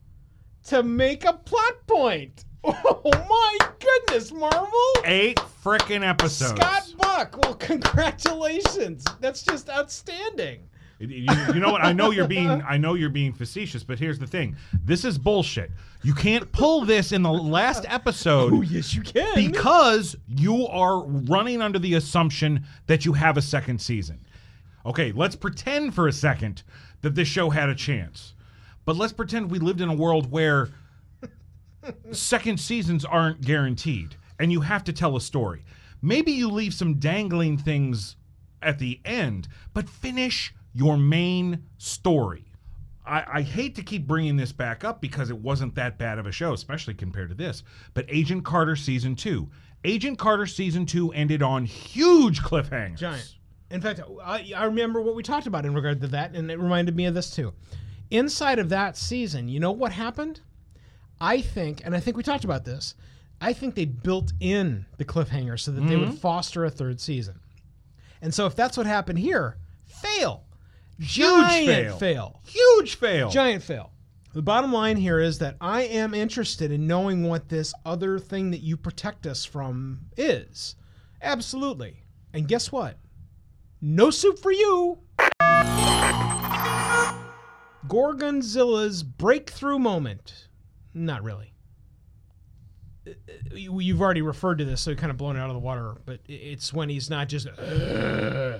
to 0.68 0.84
make 0.84 1.24
a 1.24 1.32
plot 1.32 1.86
point. 1.88 2.44
Oh 2.64 3.10
my 3.28 3.58
goodness, 3.80 4.30
Marvel! 4.30 4.92
Eight 5.04 5.40
frickin' 5.64 6.08
episodes. 6.08 6.60
Scott 6.60 6.94
Buck. 6.96 7.36
Well, 7.42 7.54
congratulations. 7.58 9.04
That's 9.18 9.42
just 9.42 9.68
outstanding. 9.68 10.68
You, 11.02 11.26
you 11.54 11.60
know 11.60 11.72
what? 11.72 11.82
I 11.84 11.92
know 11.92 12.10
you're 12.12 12.28
being 12.28 12.48
I 12.48 12.76
know 12.76 12.94
you're 12.94 13.10
being 13.10 13.32
facetious, 13.32 13.82
but 13.82 13.98
here's 13.98 14.18
the 14.18 14.26
thing. 14.26 14.56
This 14.84 15.04
is 15.04 15.18
bullshit. 15.18 15.70
You 16.02 16.14
can't 16.14 16.50
pull 16.52 16.84
this 16.84 17.10
in 17.12 17.22
the 17.22 17.32
last 17.32 17.84
episode 17.88 18.52
Oh, 18.54 18.62
yes, 18.62 18.94
you 18.94 19.02
can. 19.02 19.34
because 19.34 20.14
you 20.28 20.66
are 20.68 21.02
running 21.04 21.60
under 21.60 21.78
the 21.78 21.94
assumption 21.94 22.64
that 22.86 23.04
you 23.04 23.12
have 23.14 23.36
a 23.36 23.42
second 23.42 23.80
season. 23.80 24.20
Okay, 24.86 25.12
let's 25.12 25.36
pretend 25.36 25.94
for 25.94 26.08
a 26.08 26.12
second 26.12 26.62
that 27.02 27.14
this 27.14 27.28
show 27.28 27.50
had 27.50 27.68
a 27.68 27.74
chance. 27.74 28.34
But 28.84 28.96
let's 28.96 29.12
pretend 29.12 29.50
we 29.50 29.58
lived 29.58 29.80
in 29.80 29.88
a 29.88 29.94
world 29.94 30.30
where 30.30 30.70
second 32.12 32.60
seasons 32.60 33.04
aren't 33.04 33.40
guaranteed 33.40 34.16
and 34.38 34.52
you 34.52 34.60
have 34.60 34.84
to 34.84 34.92
tell 34.92 35.16
a 35.16 35.20
story. 35.20 35.64
Maybe 36.00 36.32
you 36.32 36.48
leave 36.48 36.74
some 36.74 36.94
dangling 36.94 37.58
things 37.58 38.16
at 38.60 38.78
the 38.78 39.00
end, 39.04 39.48
but 39.74 39.88
finish 39.88 40.52
your 40.74 40.96
main 40.96 41.64
story. 41.78 42.44
I, 43.04 43.24
I 43.38 43.42
hate 43.42 43.74
to 43.76 43.82
keep 43.82 44.06
bringing 44.06 44.36
this 44.36 44.52
back 44.52 44.84
up 44.84 45.00
because 45.00 45.28
it 45.30 45.36
wasn't 45.38 45.74
that 45.74 45.98
bad 45.98 46.18
of 46.18 46.26
a 46.26 46.32
show, 46.32 46.52
especially 46.52 46.94
compared 46.94 47.30
to 47.30 47.34
this. 47.34 47.64
But 47.94 48.06
Agent 48.08 48.44
Carter 48.44 48.76
season 48.76 49.16
two, 49.16 49.50
Agent 49.84 50.18
Carter 50.18 50.46
season 50.46 50.86
two 50.86 51.12
ended 51.12 51.42
on 51.42 51.64
huge 51.64 52.40
cliffhangers. 52.42 52.98
Giant. 52.98 53.34
In 53.70 53.80
fact, 53.80 54.00
I, 54.22 54.52
I 54.54 54.64
remember 54.64 55.00
what 55.00 55.14
we 55.16 55.22
talked 55.22 55.46
about 55.46 55.64
in 55.66 55.74
regard 55.74 56.00
to 56.02 56.08
that, 56.08 56.34
and 56.36 56.50
it 56.50 56.58
reminded 56.60 56.94
me 56.94 57.06
of 57.06 57.14
this 57.14 57.34
too. 57.34 57.52
Inside 58.10 58.58
of 58.58 58.68
that 58.68 58.96
season, 58.96 59.48
you 59.48 59.58
know 59.58 59.72
what 59.72 59.92
happened? 59.92 60.40
I 61.20 61.40
think, 61.40 61.80
and 61.84 61.96
I 61.96 62.00
think 62.00 62.16
we 62.16 62.22
talked 62.22 62.44
about 62.44 62.64
this. 62.64 62.94
I 63.40 63.52
think 63.52 63.74
they 63.74 63.86
built 63.86 64.32
in 64.40 64.86
the 64.98 65.04
cliffhanger 65.04 65.58
so 65.58 65.72
that 65.72 65.80
they 65.80 65.94
Mm-hmm. 65.94 66.10
would 66.10 66.18
foster 66.20 66.64
a 66.64 66.70
third 66.70 67.00
season. 67.00 67.40
And 68.20 68.32
so, 68.32 68.46
if 68.46 68.54
that's 68.54 68.76
what 68.76 68.86
happened 68.86 69.18
here, 69.18 69.56
fail, 69.84 70.44
Huge 70.98 71.18
Giant 71.48 71.66
fail. 71.66 71.96
fail. 71.98 72.40
Huge 72.46 72.94
fail. 72.96 73.30
Giant 73.30 73.62
fail. 73.62 73.90
The 74.34 74.42
bottom 74.42 74.72
line 74.72 74.96
here 74.96 75.20
is 75.20 75.38
that 75.40 75.56
I 75.60 75.82
am 75.82 76.14
interested 76.14 76.72
in 76.72 76.86
knowing 76.86 77.28
what 77.28 77.48
this 77.48 77.74
other 77.84 78.18
thing 78.18 78.50
that 78.52 78.60
you 78.62 78.76
protect 78.76 79.26
us 79.26 79.44
from 79.44 80.00
is. 80.16 80.76
Absolutely. 81.20 81.98
And 82.32 82.48
guess 82.48 82.72
what? 82.72 82.96
No 83.80 84.10
soup 84.10 84.38
for 84.38 84.52
you. 84.52 85.00
Gorgonzilla's 87.88 89.02
breakthrough 89.02 89.78
moment. 89.78 90.48
Not 90.94 91.22
really. 91.22 91.52
Uh, 93.06 93.10
uh, 93.10 93.54
you- 93.54 93.80
You've 93.80 94.00
already 94.00 94.22
referred 94.22 94.58
to 94.58 94.64
this, 94.64 94.80
so 94.80 94.94
kind 94.94 95.10
of 95.10 95.16
blown 95.16 95.36
it 95.36 95.40
out 95.40 95.50
of 95.50 95.54
the 95.54 95.60
water. 95.60 95.96
But 96.06 96.20
it's 96.28 96.72
when 96.72 96.88
he's 96.88 97.10
not 97.10 97.28
just 97.28 97.48
uh, 97.48 98.58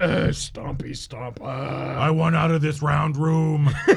uh, 0.00 0.28
stompy 0.28 0.96
stomp. 0.96 1.40
uh." 1.40 1.44
I 1.44 2.10
want 2.10 2.36
out 2.36 2.50
of 2.50 2.60
this 2.60 2.82
round 2.82 3.16
room. 3.16 3.70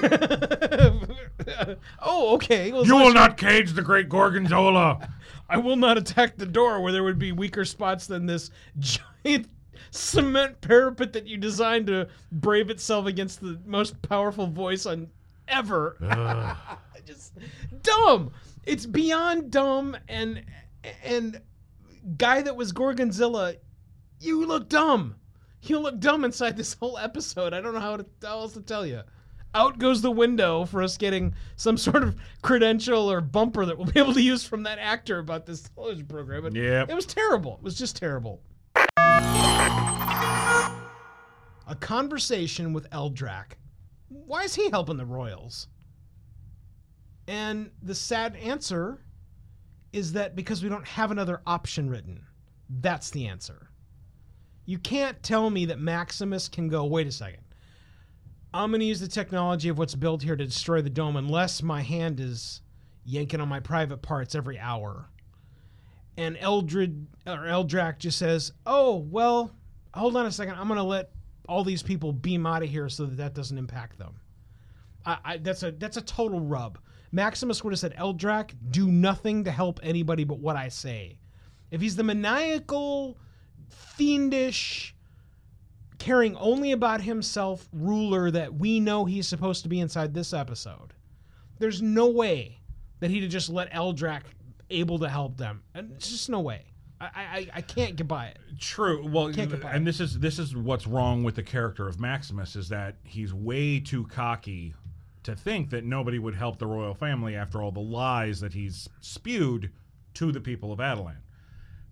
oh, 2.02 2.36
okay. 2.36 2.72
Well, 2.72 2.86
you 2.86 2.96
will 2.96 3.14
not 3.14 3.38
cage 3.38 3.74
the 3.74 3.82
great 3.82 4.10
Gorgonzola. 4.10 5.10
I 5.50 5.58
will 5.58 5.76
not 5.76 5.98
attack 5.98 6.38
the 6.38 6.46
door 6.46 6.82
where 6.82 6.92
there 6.92 7.04
would 7.04 7.20
be 7.20 7.32
weaker 7.32 7.66
spots 7.66 8.08
than 8.08 8.26
this 8.26 8.52
giant 8.80 9.48
cement 9.92 10.62
parapet 10.62 11.14
that 11.14 11.28
you 11.28 11.38
designed 11.38 11.88
to 11.88 12.08
brave 12.32 12.70
itself 12.70 13.06
against 13.06 13.42
the 13.42 13.60
most 13.66 14.02
powerful 14.02 14.48
voice 14.48 14.86
on 14.86 15.10
ever. 15.48 15.98
Just 17.06 17.34
dumb. 17.82 18.32
It's 18.66 18.86
beyond 18.86 19.52
dumb 19.52 19.98
and 20.08 20.44
and 21.04 21.42
guy 22.18 22.42
that 22.42 22.56
was 22.56 22.72
Gorgonzilla, 22.72 23.56
you 24.20 24.46
look 24.46 24.70
dumb. 24.70 25.16
You 25.63 25.80
look 25.80 26.00
dumb 26.00 26.26
inside 26.26 26.58
this 26.58 26.74
whole 26.74 26.97
episode. 26.97 27.54
I 27.54 27.62
don't 27.62 27.74
know 27.74 27.80
how, 27.80 27.97
to, 27.97 28.06
how 28.24 28.39
else 28.39 28.54
to 28.54 28.62
tell 28.62 28.86
you. 28.86 29.02
Out 29.54 29.80
goes 29.80 30.02
the 30.02 30.12
window 30.12 30.65
for 30.65 30.82
us 30.82 30.97
getting 30.97 31.34
some 31.56 31.78
sort 31.78 32.04
of 32.04 32.15
credential 32.41 33.12
or 33.12 33.21
bumper 33.21 33.65
that 33.65 33.78
we'll 33.78 33.88
be 33.88 34.00
able 34.00 34.13
to 34.13 34.21
use 34.21 34.45
from 34.45 34.63
that 34.63 34.80
actor 34.80 35.19
about 35.19 35.45
this 35.45 35.62
television 35.62 36.06
program. 36.06 36.43
But 36.43 36.56
Yep. 36.56 36.89
It 36.89 36.95
was 36.95 37.06
terrible. 37.06 37.56
It 37.58 37.63
was 37.63 37.78
just 37.78 37.95
terrible. 37.97 38.41
A 38.76 38.88
conversation 41.80 42.74
with 42.74 42.89
Eldrak. 42.89 43.54
Why 44.08 44.43
is 44.43 44.56
he 44.56 44.69
helping 44.69 44.97
the 44.97 45.06
Royals? 45.06 45.67
And 47.28 47.71
the 47.82 47.95
sad 47.95 48.36
answer 48.38 49.00
is 49.93 50.13
that 50.13 50.36
because 50.36 50.63
we 50.63 50.69
don't 50.69 50.88
have 50.88 51.12
another 51.12 51.41
option 51.45 51.89
written. 51.89 52.26
That's 52.69 53.10
the 53.10 53.28
answer. 53.28 53.67
You 54.72 54.80
can't 54.80 55.22
tell 55.22 55.50
me 55.50 55.66
that 55.66 55.80
Maximus 55.80 56.48
can 56.48 56.70
go, 56.70 56.86
wait 56.86 57.06
a 57.06 57.12
second. 57.12 57.44
I'm 58.54 58.72
going 58.72 58.80
to 58.80 58.86
use 58.86 59.02
the 59.02 59.08
technology 59.10 59.68
of 59.68 59.78
what's 59.78 59.96
built 59.96 60.24
here 60.24 60.38
to 60.38 60.46
destroy 60.46 60.82
the 60.82 60.90
dome 60.90 61.18
unless 61.18 61.62
my 61.62 61.82
hand 61.82 62.22
is 62.22 62.62
yanking 63.04 63.42
on 63.42 63.50
my 63.50 63.60
private 63.60 64.02
parts 64.02 64.34
every 64.34 64.58
hour. 64.58 65.10
And 66.16 66.38
Eldred 66.38 67.06
or 67.28 67.40
Eldrak 67.40 67.98
just 67.98 68.18
says, 68.18 68.54
"Oh, 68.66 68.96
well, 68.96 69.54
hold 69.94 70.16
on 70.16 70.26
a 70.26 70.32
second. 70.32 70.56
I'm 70.56 70.68
going 70.68 70.78
to 70.78 70.84
let 70.84 71.12
all 71.50 71.66
these 71.66 71.84
people 71.84 72.14
beam 72.14 72.46
out 72.46 72.64
of 72.64 72.70
here 72.70 72.88
so 72.88 73.06
that 73.08 73.18
that 73.18 73.36
doesn't 73.36 73.58
impact 73.58 74.00
them." 74.00 74.22
I, 75.06 75.18
I, 75.26 75.38
that's 75.38 75.64
a 75.64 75.72
that's 75.72 75.98
a 75.98 76.02
total 76.02 76.40
rub. 76.40 76.80
Maximus 77.12 77.62
would 77.62 77.74
have 77.74 77.80
said, 77.82 77.94
"Eldrak, 77.98 78.54
do 78.70 78.90
nothing 78.90 79.44
to 79.44 79.52
help 79.52 79.82
anybody 79.84 80.24
but 80.24 80.40
what 80.40 80.56
I 80.56 80.70
say." 80.70 81.20
If 81.72 81.82
he's 81.82 81.98
the 81.98 82.04
maniacal, 82.06 83.18
fiendish, 83.72 84.96
caring 86.00 86.36
only 86.38 86.72
about 86.72 87.02
himself 87.02 87.68
ruler 87.72 88.32
that 88.32 88.56
we 88.56 88.80
know 88.80 89.06
he's 89.06 89.28
supposed 89.28 89.64
to 89.64 89.70
be 89.70 89.80
inside 89.80 90.14
this 90.14 90.34
episode, 90.34 90.94
there's 91.60 91.82
no 91.82 92.08
way 92.08 92.60
that 93.00 93.12
he'd 93.12 93.24
have 93.24 93.32
just 93.32 93.50
let 93.50 93.72
Eldrak 93.72 94.24
able 94.70 95.00
to 95.00 95.10
help 95.10 95.38
them. 95.38 95.64
And 95.74 95.92
it's 95.92 96.10
just 96.10 96.30
no 96.30 96.40
way. 96.40 96.66
I, 97.00 97.08
I, 97.16 97.48
I 97.56 97.62
can't 97.62 97.96
get 97.96 98.08
by 98.08 98.28
it. 98.28 98.38
True. 98.60 99.08
Well, 99.08 99.34
Can't 99.34 99.50
get 99.50 99.62
by 99.62 99.72
and 99.72 99.88
this 99.88 100.00
is 100.00 100.20
this 100.20 100.38
is 100.38 100.56
what's 100.56 100.86
wrong 100.86 101.24
with 101.24 101.34
the 101.36 101.44
character 101.44 101.88
of 101.88 102.00
Maximus 102.00 102.56
is 102.56 102.70
that 102.70 102.98
he's 103.04 103.34
way 103.34 103.80
too 103.80 104.06
cocky 104.06 104.76
to 105.24 105.36
think 105.36 105.72
that 105.72 105.84
nobody 105.84 106.20
would 106.20 106.36
help 106.36 106.60
the 106.60 106.68
royal 106.68 106.94
family 106.94 107.36
after 107.36 107.62
all 107.62 107.72
the 107.72 107.80
lies 107.80 108.40
that 108.42 108.54
he's 108.54 108.88
spewed 109.02 109.72
to 110.16 110.32
the 110.32 110.42
people 110.42 110.72
of 110.72 110.80
Attilan. 110.80 111.18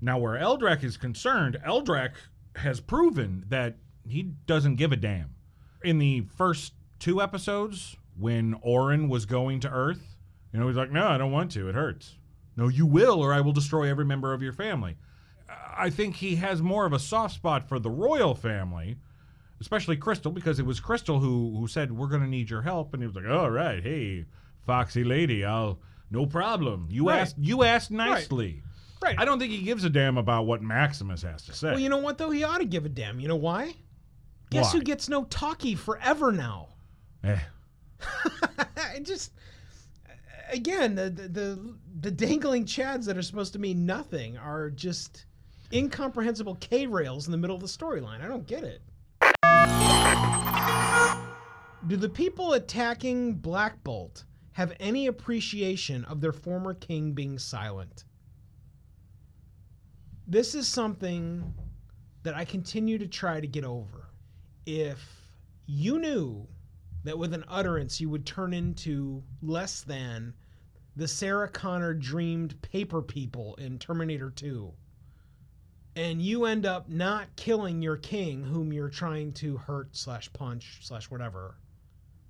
Now, 0.01 0.17
where 0.17 0.39
Eldrak 0.39 0.83
is 0.83 0.97
concerned, 0.97 1.57
Eldrak 1.65 2.11
has 2.55 2.79
proven 2.79 3.45
that 3.49 3.77
he 4.07 4.23
doesn't 4.45 4.75
give 4.75 4.91
a 4.91 4.95
damn. 4.95 5.35
In 5.83 5.99
the 5.99 6.21
first 6.37 6.73
two 6.99 7.21
episodes, 7.21 7.95
when 8.17 8.55
Auran 8.65 9.07
was 9.09 9.25
going 9.25 9.59
to 9.61 9.69
Earth, 9.69 10.17
you 10.53 10.59
know, 10.59 10.67
he's 10.67 10.77
like, 10.77 10.91
"No, 10.91 11.07
I 11.07 11.17
don't 11.17 11.31
want 11.31 11.51
to. 11.51 11.69
It 11.69 11.75
hurts." 11.75 12.17
No, 12.55 12.67
you 12.67 12.85
will, 12.85 13.21
or 13.21 13.33
I 13.33 13.41
will 13.41 13.53
destroy 13.53 13.89
every 13.89 14.05
member 14.05 14.33
of 14.33 14.41
your 14.41 14.51
family. 14.53 14.97
I 15.77 15.89
think 15.89 16.17
he 16.17 16.35
has 16.35 16.61
more 16.61 16.85
of 16.85 16.91
a 16.93 16.99
soft 16.99 17.35
spot 17.35 17.67
for 17.69 17.79
the 17.79 17.89
royal 17.89 18.35
family, 18.35 18.97
especially 19.61 19.95
Crystal, 19.95 20.31
because 20.31 20.59
it 20.59 20.65
was 20.65 20.79
Crystal 20.79 21.19
who 21.19 21.57
who 21.57 21.67
said 21.67 21.91
we're 21.91 22.07
going 22.07 22.21
to 22.21 22.27
need 22.27 22.49
your 22.49 22.61
help, 22.63 22.93
and 22.93 23.01
he 23.01 23.07
was 23.07 23.15
like, 23.15 23.27
"All 23.27 23.49
right, 23.51 23.81
hey, 23.83 24.25
foxy 24.65 25.03
lady, 25.03 25.45
I'll 25.45 25.79
no 26.11 26.25
problem. 26.25 26.87
You 26.89 27.07
Right. 27.09 27.19
asked, 27.21 27.37
you 27.37 27.63
asked 27.63 27.91
nicely." 27.91 28.63
Right. 28.65 28.68
I 29.01 29.25
don't 29.25 29.39
think 29.39 29.51
he 29.51 29.61
gives 29.61 29.83
a 29.83 29.89
damn 29.89 30.17
about 30.17 30.45
what 30.45 30.61
Maximus 30.61 31.21
has 31.23 31.43
to 31.43 31.53
say. 31.53 31.71
Well, 31.71 31.79
you 31.79 31.89
know 31.89 31.97
what 31.97 32.17
though? 32.17 32.31
He 32.31 32.43
ought 32.43 32.59
to 32.59 32.65
give 32.65 32.85
a 32.85 32.89
damn. 32.89 33.19
You 33.19 33.27
know 33.27 33.35
why? 33.35 33.75
Guess 34.49 34.73
who 34.73 34.81
gets 34.81 35.07
no 35.09 35.25
talkie 35.25 35.75
forever 35.75 36.31
now? 36.31 36.69
Eh. 37.23 37.37
I 38.77 38.99
just 39.01 39.31
again 40.51 40.95
the, 40.95 41.09
the 41.09 41.27
the 41.27 41.75
the 42.01 42.11
dangling 42.11 42.65
chads 42.65 43.05
that 43.05 43.17
are 43.17 43.21
supposed 43.21 43.53
to 43.53 43.59
mean 43.59 43.85
nothing 43.85 44.37
are 44.37 44.69
just 44.69 45.25
incomprehensible 45.71 46.55
K 46.55 46.87
rails 46.87 47.27
in 47.27 47.31
the 47.31 47.37
middle 47.37 47.55
of 47.55 47.61
the 47.61 47.67
storyline. 47.67 48.23
I 48.23 48.27
don't 48.27 48.47
get 48.47 48.63
it. 48.63 48.81
Do 51.87 51.95
the 51.95 52.09
people 52.09 52.53
attacking 52.53 53.35
Black 53.35 53.83
Bolt 53.83 54.25
have 54.53 54.73
any 54.79 55.07
appreciation 55.07 56.03
of 56.05 56.21
their 56.21 56.33
former 56.33 56.73
king 56.73 57.13
being 57.13 57.39
silent? 57.39 58.03
This 60.29 60.53
is 60.53 60.67
something 60.67 61.55
that 62.21 62.35
I 62.35 62.45
continue 62.45 62.99
to 62.99 63.07
try 63.07 63.41
to 63.41 63.47
get 63.47 63.63
over. 63.65 64.09
If 64.63 65.03
you 65.65 65.97
knew 65.97 66.47
that 67.03 67.17
with 67.17 67.33
an 67.33 67.45
utterance 67.47 67.99
you 67.99 68.11
would 68.11 68.27
turn 68.27 68.53
into 68.53 69.23
less 69.41 69.81
than 69.81 70.35
the 70.95 71.07
Sarah 71.07 71.49
Connor 71.49 71.95
dreamed 71.95 72.61
paper 72.61 73.01
people 73.01 73.55
in 73.55 73.79
Terminator 73.79 74.29
2, 74.29 74.71
and 75.95 76.21
you 76.21 76.45
end 76.45 76.67
up 76.67 76.87
not 76.87 77.35
killing 77.35 77.81
your 77.81 77.97
king 77.97 78.43
whom 78.43 78.71
you're 78.71 78.87
trying 78.87 79.33
to 79.33 79.57
hurt 79.57 79.97
slash 79.97 80.31
punch 80.31 80.81
slash 80.83 81.09
whatever, 81.09 81.55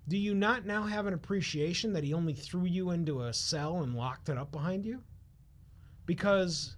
do 0.08 0.16
you 0.16 0.34
not 0.34 0.66
now 0.66 0.84
have 0.84 1.06
an 1.06 1.14
appreciation 1.14 1.92
that 1.92 2.06
he 2.06 2.14
only 2.14 2.34
threw 2.34 2.64
you 2.64 2.92
into 2.92 3.24
a 3.24 3.34
cell 3.34 3.84
and 3.84 3.94
locked 3.94 4.30
it 4.30 4.38
up 4.38 4.54
behind 4.54 4.86
you? 4.86 5.04
Because 6.06 6.78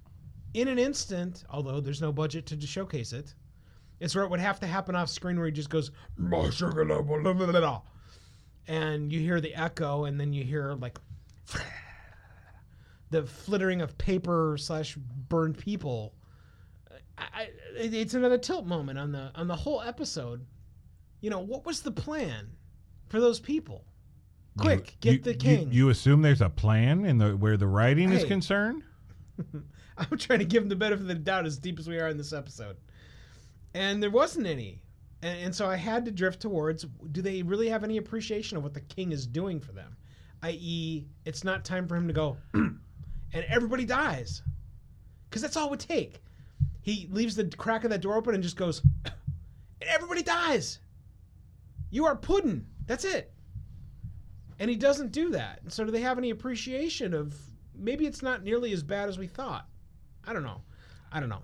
in 0.53 0.67
an 0.67 0.77
instant, 0.79 1.43
although 1.49 1.79
there's 1.79 2.01
no 2.01 2.11
budget 2.11 2.45
to 2.47 2.59
showcase 2.67 3.13
it, 3.13 3.33
it's 3.99 4.15
where 4.15 4.23
it 4.23 4.29
would 4.29 4.39
have 4.39 4.59
to 4.61 4.67
happen 4.67 4.95
off 4.95 5.09
screen 5.09 5.37
where 5.37 5.45
he 5.45 5.51
just 5.51 5.69
goes, 5.69 5.91
and 8.67 9.11
you 9.13 9.19
hear 9.19 9.39
the 9.41 9.53
echo, 9.55 10.05
and 10.05 10.19
then 10.19 10.33
you 10.33 10.43
hear 10.43 10.73
like 10.73 10.97
the 13.09 13.23
flittering 13.23 13.81
of 13.81 13.97
paper 13.97 14.55
slash 14.59 14.95
burned 15.29 15.57
people. 15.57 16.13
I, 17.17 17.23
I, 17.33 17.41
it- 17.77 17.93
it's 17.93 18.13
another 18.13 18.37
tilt 18.37 18.65
moment 18.65 18.97
on 18.99 19.11
the 19.11 19.31
on 19.35 19.47
the 19.47 19.55
whole 19.55 19.81
episode. 19.81 20.45
You 21.21 21.29
know 21.29 21.39
what 21.39 21.65
was 21.65 21.81
the 21.81 21.91
plan 21.91 22.49
for 23.09 23.19
those 23.19 23.39
people? 23.39 23.85
Quick, 24.57 24.97
get 24.99 25.13
You- 25.13 25.19
the 25.19 25.33
king. 25.33 25.71
You, 25.71 25.89
assume 25.89 26.21
there's 26.21 26.41
a 26.41 26.49
plan 26.49 27.05
in 27.05 27.17
the 27.17 27.37
where 27.37 27.57
the 27.57 27.67
writing 27.67 28.11
is 28.11 28.23
concerned? 28.25 28.83
I'm 29.97 30.17
trying 30.17 30.39
to 30.39 30.45
give 30.45 30.63
him 30.63 30.69
the 30.69 30.75
benefit 30.75 31.01
of 31.01 31.07
the 31.07 31.15
doubt 31.15 31.45
as 31.45 31.57
deep 31.57 31.79
as 31.79 31.87
we 31.87 31.99
are 31.99 32.07
in 32.07 32.17
this 32.17 32.33
episode. 32.33 32.77
And 33.73 34.01
there 34.01 34.09
wasn't 34.09 34.47
any. 34.47 34.81
And, 35.21 35.39
and 35.39 35.55
so 35.55 35.67
I 35.67 35.75
had 35.75 36.05
to 36.05 36.11
drift 36.11 36.41
towards 36.41 36.85
do 37.11 37.21
they 37.21 37.41
really 37.43 37.69
have 37.69 37.83
any 37.83 37.97
appreciation 37.97 38.57
of 38.57 38.63
what 38.63 38.73
the 38.73 38.81
king 38.81 39.11
is 39.11 39.25
doing 39.25 39.59
for 39.59 39.71
them? 39.71 39.95
I.e., 40.43 41.05
it's 41.25 41.43
not 41.43 41.63
time 41.63 41.87
for 41.87 41.95
him 41.95 42.07
to 42.07 42.13
go, 42.13 42.37
and 42.53 42.79
everybody 43.33 43.85
dies. 43.85 44.41
Because 45.29 45.41
that's 45.41 45.55
all 45.55 45.67
it 45.67 45.71
would 45.71 45.79
take. 45.79 46.21
He 46.81 47.07
leaves 47.11 47.35
the 47.35 47.45
crack 47.45 47.83
of 47.83 47.91
that 47.91 48.01
door 48.01 48.15
open 48.15 48.33
and 48.33 48.43
just 48.43 48.57
goes, 48.57 48.81
and 49.05 49.89
everybody 49.89 50.23
dies. 50.23 50.79
You 51.91 52.05
are 52.05 52.15
pudding. 52.15 52.65
That's 52.87 53.05
it. 53.05 53.31
And 54.59 54.69
he 54.69 54.75
doesn't 54.75 55.11
do 55.11 55.29
that. 55.31 55.59
So 55.69 55.85
do 55.85 55.91
they 55.91 56.01
have 56.01 56.17
any 56.17 56.31
appreciation 56.31 57.13
of 57.13 57.35
maybe 57.81 58.05
it's 58.05 58.21
not 58.21 58.43
nearly 58.43 58.71
as 58.73 58.83
bad 58.83 59.09
as 59.09 59.17
we 59.17 59.27
thought? 59.27 59.67
I 60.25 60.33
don't 60.33 60.43
know. 60.43 60.61
I 61.11 61.19
don't 61.19 61.29
know. 61.29 61.41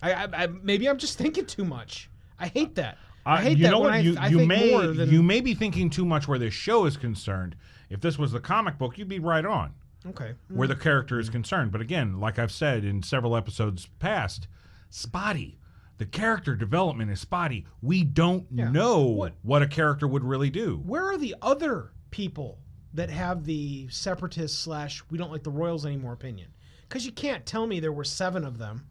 I, 0.00 0.12
I, 0.12 0.28
I 0.44 0.46
maybe 0.46 0.88
I'm 0.88 0.98
just 0.98 1.18
thinking 1.22 1.46
too 1.46 1.64
much. 1.64 2.08
I 2.38 2.48
hate 2.48 2.74
that. 2.76 2.98
I 3.24 3.34
Uh, 3.34 3.36
hate 3.42 3.58
you 3.58 3.64
that 3.64 3.70
know 3.70 3.80
when 3.80 3.90
what? 3.90 3.94
I, 3.94 3.98
you, 3.98 4.16
I 4.18 4.28
you 4.28 4.38
think 4.38 4.48
may 4.48 4.86
than 4.86 5.10
you 5.10 5.22
may 5.22 5.40
be 5.40 5.54
thinking 5.54 5.90
too 5.90 6.04
much 6.04 6.26
where 6.26 6.38
this 6.38 6.54
show 6.54 6.86
is 6.86 6.96
concerned. 6.96 7.54
If 7.90 8.00
this 8.00 8.18
was 8.18 8.32
the 8.32 8.40
comic 8.40 8.78
book, 8.78 8.96
you'd 8.98 9.08
be 9.08 9.18
right 9.20 9.44
on 9.44 9.74
okay. 10.06 10.32
where 10.48 10.66
the 10.66 10.74
character 10.74 11.16
Mm. 11.16 11.20
is 11.20 11.28
concerned. 11.30 11.70
But 11.72 11.80
again, 11.82 12.18
like 12.18 12.38
I've 12.38 12.50
said 12.52 12.84
in 12.84 13.02
several 13.02 13.36
episodes 13.36 13.88
past, 13.98 14.48
spotty. 14.90 15.58
The 15.98 16.06
character 16.06 16.56
development 16.56 17.10
is 17.12 17.20
spotty. 17.20 17.64
We 17.80 18.02
don't 18.02 18.46
Yeah. 18.50 18.70
know 18.70 19.02
What- 19.02 19.34
what? 19.42 19.62
a 19.62 19.68
character 19.68 20.08
would 20.08 20.24
really 20.24 20.50
do. 20.50 20.78
Where 20.84 21.04
are 21.04 21.18
the 21.18 21.36
other 21.42 21.92
people 22.10 22.58
that 22.94 23.10
have 23.10 23.44
the 23.44 23.88
separatist 23.88 24.60
slash 24.60 25.02
we 25.10 25.18
don't 25.18 25.30
like 25.30 25.42
the 25.42 25.50
royals 25.50 25.86
anymore 25.86 26.12
opinion? 26.12 26.48
Because 26.88 27.06
you 27.06 27.12
can't 27.12 27.46
tell 27.46 27.66
me 27.66 27.80
there 27.80 27.92
were 27.92 28.04
seven 28.04 28.44
of 28.44 28.58
them. 28.58 28.86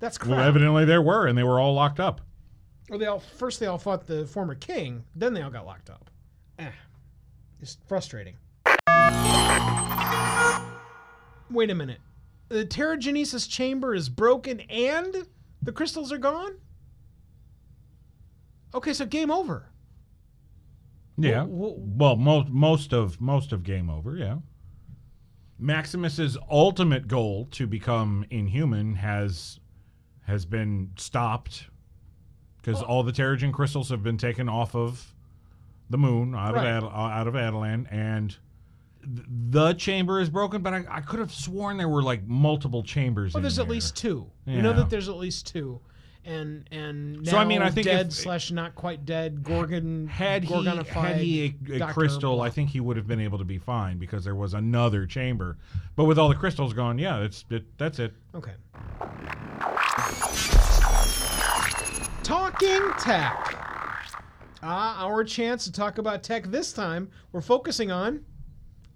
That's 0.00 0.18
crap. 0.18 0.30
Well, 0.30 0.40
evidently 0.40 0.84
there 0.84 1.02
were, 1.02 1.26
and 1.26 1.38
they 1.38 1.44
were 1.44 1.60
all 1.60 1.74
locked 1.74 2.00
up. 2.00 2.20
Well, 2.90 2.98
they 2.98 3.06
all 3.06 3.20
first 3.20 3.60
they 3.60 3.66
all 3.66 3.78
fought 3.78 4.06
the 4.06 4.26
former 4.26 4.54
king, 4.54 5.04
then 5.14 5.32
they 5.32 5.42
all 5.42 5.50
got 5.50 5.64
locked 5.64 5.90
up. 5.90 6.10
Eh, 6.58 6.70
it's 7.60 7.78
frustrating. 7.86 8.36
Wait 11.50 11.70
a 11.70 11.74
minute. 11.74 12.00
The 12.48 12.66
Terrigenesis 12.66 13.48
chamber 13.48 13.94
is 13.94 14.08
broken 14.08 14.60
and 14.68 15.26
the 15.62 15.72
crystals 15.72 16.12
are 16.12 16.18
gone? 16.18 16.56
Okay, 18.74 18.92
so 18.92 19.06
game 19.06 19.30
over. 19.30 19.66
Yeah. 21.16 21.44
Wh- 21.44 21.78
well, 21.98 22.16
most 22.16 22.48
most 22.48 22.92
of 22.92 23.20
most 23.20 23.52
of 23.52 23.62
Game 23.62 23.88
Over. 23.90 24.16
Yeah. 24.16 24.36
Maximus's 25.58 26.36
ultimate 26.50 27.06
goal 27.08 27.46
to 27.52 27.66
become 27.66 28.24
inhuman 28.30 28.96
has 28.96 29.60
has 30.26 30.44
been 30.44 30.90
stopped 30.96 31.66
because 32.56 32.82
all 32.82 33.02
the 33.02 33.12
Terrigen 33.12 33.52
crystals 33.52 33.90
have 33.90 34.02
been 34.02 34.16
taken 34.16 34.48
off 34.48 34.74
of 34.74 35.14
the 35.90 35.98
moon 35.98 36.34
out 36.34 36.54
Right. 36.54 36.66
of 36.66 36.84
Ad, 36.84 36.90
out 36.92 37.26
of 37.28 37.34
Attilan, 37.34 37.86
and 37.92 38.36
the 39.06 39.74
chamber 39.74 40.18
is 40.18 40.30
broken. 40.30 40.62
But 40.62 40.72
I, 40.74 40.84
I 40.90 41.00
could 41.02 41.20
have 41.20 41.30
sworn 41.32 41.76
there 41.76 41.88
were 41.88 42.02
like 42.02 42.26
multiple 42.26 42.82
chambers. 42.82 43.34
Well, 43.34 43.42
there's 43.42 43.58
at 43.58 43.68
least 43.68 43.96
two. 43.96 44.30
You 44.46 44.62
know 44.62 44.72
that 44.72 44.90
there's 44.90 45.08
at 45.08 45.16
least 45.16 45.46
two. 45.46 45.80
And 46.26 46.66
and 46.70 47.28
So, 47.28 47.36
I 47.36 47.44
mean, 47.44 47.60
I 47.60 47.70
think 47.70 47.86
dead 47.86 48.06
if- 48.06 48.12
slash 48.14 48.50
not 48.50 48.74
quite 48.74 49.04
dead 49.04 49.42
Gorgon 49.42 50.06
Had 50.06 50.44
he 50.44 50.64
had 50.64 51.16
he 51.16 51.54
a, 51.70 51.82
a 51.82 51.92
crystal, 51.92 52.40
I 52.40 52.48
think 52.48 52.70
he 52.70 52.80
would 52.80 52.96
have 52.96 53.06
been 53.06 53.20
able 53.20 53.38
to 53.38 53.44
be 53.44 53.58
fine 53.58 53.98
because 53.98 54.24
there 54.24 54.34
was 54.34 54.54
another 54.54 55.06
chamber. 55.06 55.58
But 55.96 56.04
with 56.04 56.18
all 56.18 56.28
the 56.30 56.34
crystals 56.34 56.72
gone, 56.72 56.98
yeah, 56.98 57.20
it's 57.20 57.44
it, 57.50 57.64
that's 57.76 57.98
it. 57.98 58.14
Okay. 58.34 58.52
Talking 62.22 62.90
tech. 62.98 63.54
Ah, 64.62 65.04
our 65.04 65.24
chance 65.24 65.64
to 65.64 65.72
talk 65.72 65.98
about 65.98 66.22
tech 66.22 66.44
this 66.46 66.72
time. 66.72 67.10
We're 67.32 67.42
focusing 67.42 67.90
on 67.90 68.24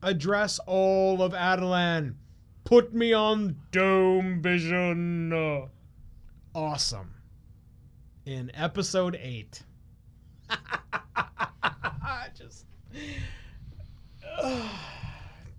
address 0.02 0.58
all 0.66 1.20
of 1.22 1.32
Attilan. 1.34 2.14
Put 2.64 2.94
me 2.94 3.12
on 3.12 3.56
Dome 3.70 4.40
Vision. 4.40 5.68
Awesome. 6.54 7.10
In 8.28 8.50
episode 8.52 9.18
8. 9.18 9.62
Just 12.36 12.66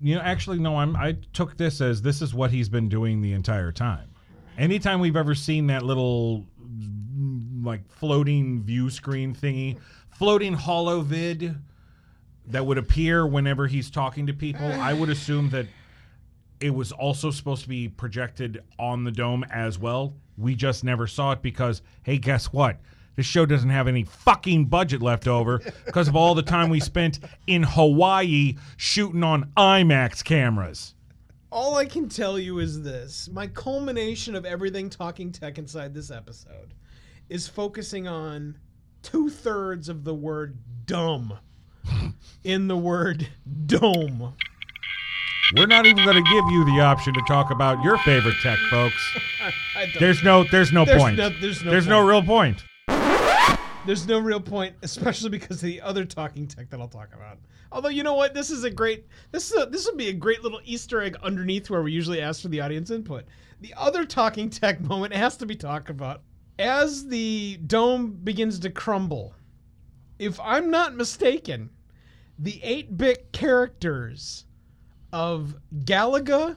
You 0.02 0.16
know, 0.16 0.22
actually, 0.22 0.60
no. 0.60 0.78
I'm. 0.78 0.96
I 0.96 1.18
took 1.34 1.58
this 1.58 1.82
as 1.82 2.04
this 2.04 2.22
is 2.22 2.32
what 2.32 2.52
he's 2.52 2.70
been 2.70 2.88
doing 2.88 3.22
the 3.22 3.34
entire 3.34 3.72
time. 3.72 4.12
Anytime 4.56 5.00
we've 5.00 5.16
ever 5.16 5.34
seen 5.34 5.66
that 5.68 5.82
little 5.82 6.46
like 7.64 7.92
floating 7.92 8.62
view 8.62 8.92
screen 8.92 9.34
thingy, 9.34 9.80
floating 10.12 10.54
hollow 10.54 11.02
vid 11.02 11.56
that 12.46 12.68
would 12.68 12.78
appear 12.78 13.26
whenever 13.26 13.66
he's 13.66 13.90
talking 13.90 14.28
to 14.28 14.34
people, 14.34 14.68
I 14.68 14.94
would 14.94 15.10
assume 15.10 15.50
that 15.50 15.66
it 16.62 16.72
was 16.72 16.92
also 16.92 17.32
supposed 17.32 17.64
to 17.64 17.70
be 17.70 17.88
projected 17.88 18.64
on 18.78 19.04
the 19.04 19.12
dome 19.12 19.46
as 19.52 19.80
well. 19.80 20.14
We 20.38 20.56
just 20.56 20.84
never 20.84 21.08
saw 21.08 21.32
it 21.32 21.42
because, 21.42 21.82
hey, 22.04 22.18
guess 22.18 22.52
what? 22.52 22.80
This 23.16 23.26
show 23.26 23.46
doesn't 23.46 23.70
have 23.70 23.88
any 23.88 24.04
fucking 24.04 24.66
budget 24.66 25.02
left 25.02 25.28
over 25.28 25.60
because 25.86 26.08
of 26.08 26.16
all 26.16 26.36
the 26.36 26.42
time 26.42 26.70
we 26.70 26.80
spent 26.80 27.20
in 27.48 27.64
Hawaii 27.64 28.56
shooting 28.78 29.24
on 29.24 29.52
IMAX 29.58 30.24
cameras. 30.24 30.96
All 31.52 31.76
I 31.76 31.86
can 31.86 32.08
tell 32.08 32.38
you 32.38 32.60
is 32.60 32.84
this 32.84 33.28
my 33.32 33.48
culmination 33.48 34.36
of 34.36 34.46
everything 34.46 34.90
talking 34.90 35.32
tech 35.32 35.58
inside 35.58 35.94
this 35.94 36.12
episode 36.12 36.74
is 37.28 37.48
focusing 37.48 38.08
on 38.08 38.58
two 39.02 39.30
thirds 39.30 39.90
of 39.90 40.04
the 40.04 40.14
word 40.14 40.58
dumb 40.86 41.40
in 42.44 42.68
the 42.68 42.78
word 42.78 43.28
dome. 43.66 44.36
We're 45.56 45.66
not 45.66 45.86
even 45.88 46.06
going 46.06 46.24
to 46.24 46.30
give 46.32 46.46
you 46.52 46.64
the 46.66 46.80
option 46.82 47.14
to 47.14 47.22
talk 47.28 47.50
about 47.50 47.84
your 47.84 47.98
favorite 48.00 48.36
tech, 48.42 48.60
folks. 48.70 49.18
There's 50.00 50.24
no, 50.24 50.44
there's 50.44 50.72
no 50.72 50.86
There's 50.86 51.02
point. 51.02 51.18
no- 51.18 51.30
there's 51.30 51.64
no 51.64 51.72
there's 51.72 51.88
no 51.88 52.06
real 52.06 52.22
point. 52.22 52.64
there's 53.86 54.06
no 54.08 54.20
real 54.20 54.40
point, 54.42 54.76
especially 54.84 55.30
because 55.30 55.58
of 55.58 55.68
the 55.68 55.82
other 55.82 56.06
talking 56.06 56.46
tech 56.48 56.70
that 56.70 56.80
I'll 56.80 56.88
talk 56.88 57.10
about. 57.16 57.40
Although 57.72 57.90
you 57.90 58.04
know 58.04 58.14
what, 58.16 58.34
this 58.34 58.50
is 58.52 58.64
a 58.64 58.70
great 58.70 59.06
this 59.32 59.52
is 59.52 59.62
a, 59.64 59.66
this 59.66 59.86
would 59.86 59.98
be 59.98 60.10
a 60.10 60.14
great 60.14 60.44
little 60.44 60.60
Easter 60.66 61.02
egg 61.02 61.16
underneath 61.24 61.70
where 61.70 61.82
we 61.82 61.92
usually 61.94 62.22
ask 62.22 62.42
for 62.42 62.50
the 62.50 62.60
audience 62.62 62.92
input. 62.92 63.26
The 63.62 63.74
other 63.78 64.06
talking 64.06 64.50
tech 64.50 64.82
moment 64.90 65.14
has 65.14 65.38
to 65.38 65.46
be 65.46 65.56
talked 65.56 65.90
about 65.90 66.22
as 66.60 67.08
the 67.08 67.58
dome 67.66 68.12
begins 68.24 68.60
to 68.60 68.70
crumble. 68.70 69.34
If 70.20 70.40
I'm 70.42 70.70
not 70.70 70.96
mistaken, 70.96 71.70
the 72.38 72.60
8-bit 72.64 73.32
characters 73.32 74.46
of 75.14 75.56
Galaga 75.84 76.56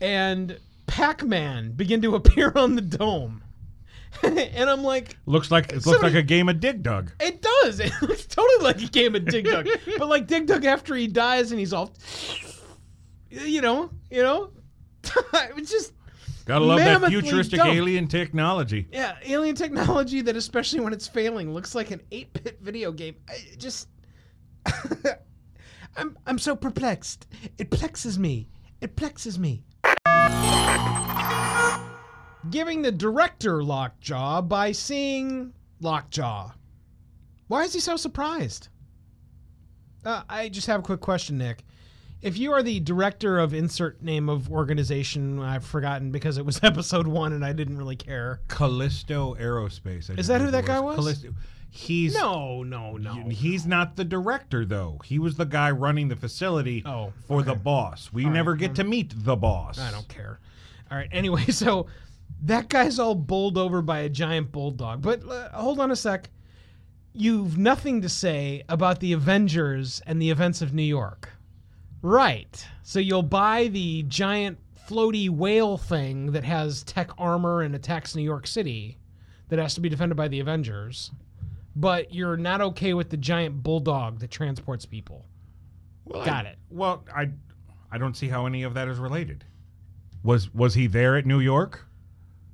and 0.00 0.58
Pac-Man 0.86 1.72
begin 1.72 2.00
to 2.02 2.14
appear 2.16 2.52
on 2.54 2.74
the 2.76 2.82
dome. 2.82 3.42
and 4.22 4.70
I'm 4.70 4.82
like, 4.82 5.16
Looks 5.26 5.50
like 5.50 5.72
it 5.72 5.84
looks 5.84 6.02
like 6.02 6.14
a 6.14 6.22
game 6.22 6.48
of 6.48 6.58
Dig 6.60 6.82
Dug. 6.82 7.12
it 7.20 7.42
does. 7.42 7.80
It 7.80 7.92
looks 8.00 8.26
totally 8.26 8.64
like 8.64 8.80
a 8.82 8.86
game 8.86 9.14
of 9.14 9.26
Dig 9.26 9.44
Dug. 9.44 9.68
but 9.98 10.08
like 10.08 10.26
Dig 10.26 10.46
Dug 10.46 10.64
after 10.64 10.94
he 10.94 11.06
dies 11.06 11.50
and 11.50 11.60
he's 11.60 11.72
all, 11.74 11.92
you 13.28 13.60
know, 13.60 13.90
you 14.10 14.22
know, 14.22 14.50
it's 15.04 15.70
just 15.70 15.92
Gotta 16.46 16.64
love 16.64 16.78
that 16.78 17.04
futuristic 17.10 17.58
dumb. 17.58 17.68
alien 17.68 18.06
technology. 18.06 18.86
yeah, 18.92 19.16
alien 19.24 19.54
technology 19.56 20.20
that 20.22 20.36
especially 20.36 20.80
when 20.80 20.92
it's 20.92 21.06
failing 21.08 21.52
looks 21.52 21.74
like 21.74 21.90
an 21.90 22.00
8-bit 22.12 22.58
video 22.62 22.92
game. 22.92 23.16
I 23.28 23.38
just 23.58 23.88
I'm 25.96 26.18
I'm 26.26 26.38
so 26.38 26.54
perplexed. 26.54 27.26
It 27.58 27.70
plexes 27.70 28.18
me. 28.18 28.48
It 28.80 28.96
plexes 28.96 29.38
me. 29.38 29.64
Giving 32.50 32.82
the 32.82 32.92
director 32.92 33.64
Lockjaw 33.64 34.42
by 34.42 34.72
seeing 34.72 35.52
Lockjaw. 35.80 36.52
Why 37.48 37.62
is 37.64 37.72
he 37.72 37.80
so 37.80 37.96
surprised? 37.96 38.68
Uh, 40.04 40.22
I 40.28 40.48
just 40.48 40.66
have 40.68 40.80
a 40.80 40.82
quick 40.82 41.00
question, 41.00 41.38
Nick. 41.38 41.64
If 42.22 42.38
you 42.38 42.52
are 42.52 42.62
the 42.62 42.80
director 42.80 43.38
of 43.38 43.52
insert 43.54 44.02
name 44.02 44.28
of 44.28 44.50
organization, 44.50 45.40
I've 45.40 45.64
forgotten 45.64 46.10
because 46.10 46.38
it 46.38 46.46
was 46.46 46.60
episode 46.62 47.06
one 47.06 47.32
and 47.32 47.44
I 47.44 47.52
didn't 47.52 47.78
really 47.78 47.96
care. 47.96 48.40
Callisto 48.48 49.34
Aerospace. 49.34 50.10
I 50.10 50.14
Is 50.14 50.26
that 50.28 50.40
who 50.40 50.50
that 50.50 50.66
guy 50.66 50.80
was? 50.80 50.96
Callisto. 50.96 51.34
He's 51.76 52.14
No, 52.14 52.62
no, 52.62 52.96
no. 52.96 53.28
He's 53.28 53.66
not 53.66 53.96
the 53.96 54.04
director 54.04 54.64
though. 54.64 54.98
He 55.04 55.18
was 55.18 55.36
the 55.36 55.44
guy 55.44 55.70
running 55.70 56.08
the 56.08 56.16
facility 56.16 56.82
Oh, 56.86 57.12
for 57.28 57.42
the 57.42 57.54
boss. 57.54 58.10
We 58.12 58.24
never 58.24 58.56
get 58.56 58.74
to 58.76 58.84
meet 58.84 59.12
the 59.14 59.36
boss. 59.36 59.78
I 59.78 59.90
don't 59.90 60.08
care. 60.08 60.40
All 60.90 60.96
right. 60.96 61.08
Anyway, 61.12 61.44
so 61.50 61.86
that 62.42 62.68
guy's 62.70 62.98
all 62.98 63.14
bowled 63.14 63.58
over 63.58 63.82
by 63.82 64.00
a 64.00 64.08
giant 64.08 64.52
bulldog. 64.52 65.02
But 65.02 65.28
uh, 65.28 65.50
hold 65.50 65.78
on 65.78 65.90
a 65.90 65.96
sec. 65.96 66.30
You've 67.12 67.58
nothing 67.58 68.00
to 68.02 68.08
say 68.08 68.62
about 68.70 69.00
the 69.00 69.12
Avengers 69.12 70.00
and 70.06 70.20
the 70.20 70.30
events 70.30 70.62
of 70.62 70.72
New 70.72 70.82
York. 70.82 71.28
Right. 72.00 72.66
So 72.82 72.98
you'll 73.00 73.22
buy 73.22 73.68
the 73.68 74.02
giant 74.04 74.58
floaty 74.88 75.28
whale 75.28 75.76
thing 75.76 76.32
that 76.32 76.44
has 76.44 76.82
tech 76.84 77.10
armor 77.18 77.60
and 77.60 77.74
attacks 77.74 78.14
New 78.14 78.22
York 78.22 78.46
City 78.46 78.96
that 79.48 79.58
has 79.58 79.74
to 79.74 79.80
be 79.80 79.88
defended 79.90 80.16
by 80.16 80.28
the 80.28 80.40
Avengers. 80.40 81.10
But 81.78 82.12
you're 82.14 82.38
not 82.38 82.60
okay 82.62 82.94
with 82.94 83.10
the 83.10 83.16
giant 83.18 83.62
bulldog 83.62 84.20
that 84.20 84.30
transports 84.30 84.86
people. 84.86 85.26
Well, 86.06 86.24
Got 86.24 86.46
I- 86.46 86.50
it. 86.50 86.58
Well, 86.70 87.04
I 87.14 87.30
I 87.92 87.98
don't 87.98 88.16
see 88.16 88.28
how 88.28 88.46
any 88.46 88.62
of 88.62 88.74
that 88.74 88.88
is 88.88 88.98
related. 88.98 89.44
Was 90.22 90.52
was 90.54 90.74
he 90.74 90.86
there 90.86 91.16
at 91.16 91.26
New 91.26 91.40
York? 91.40 91.86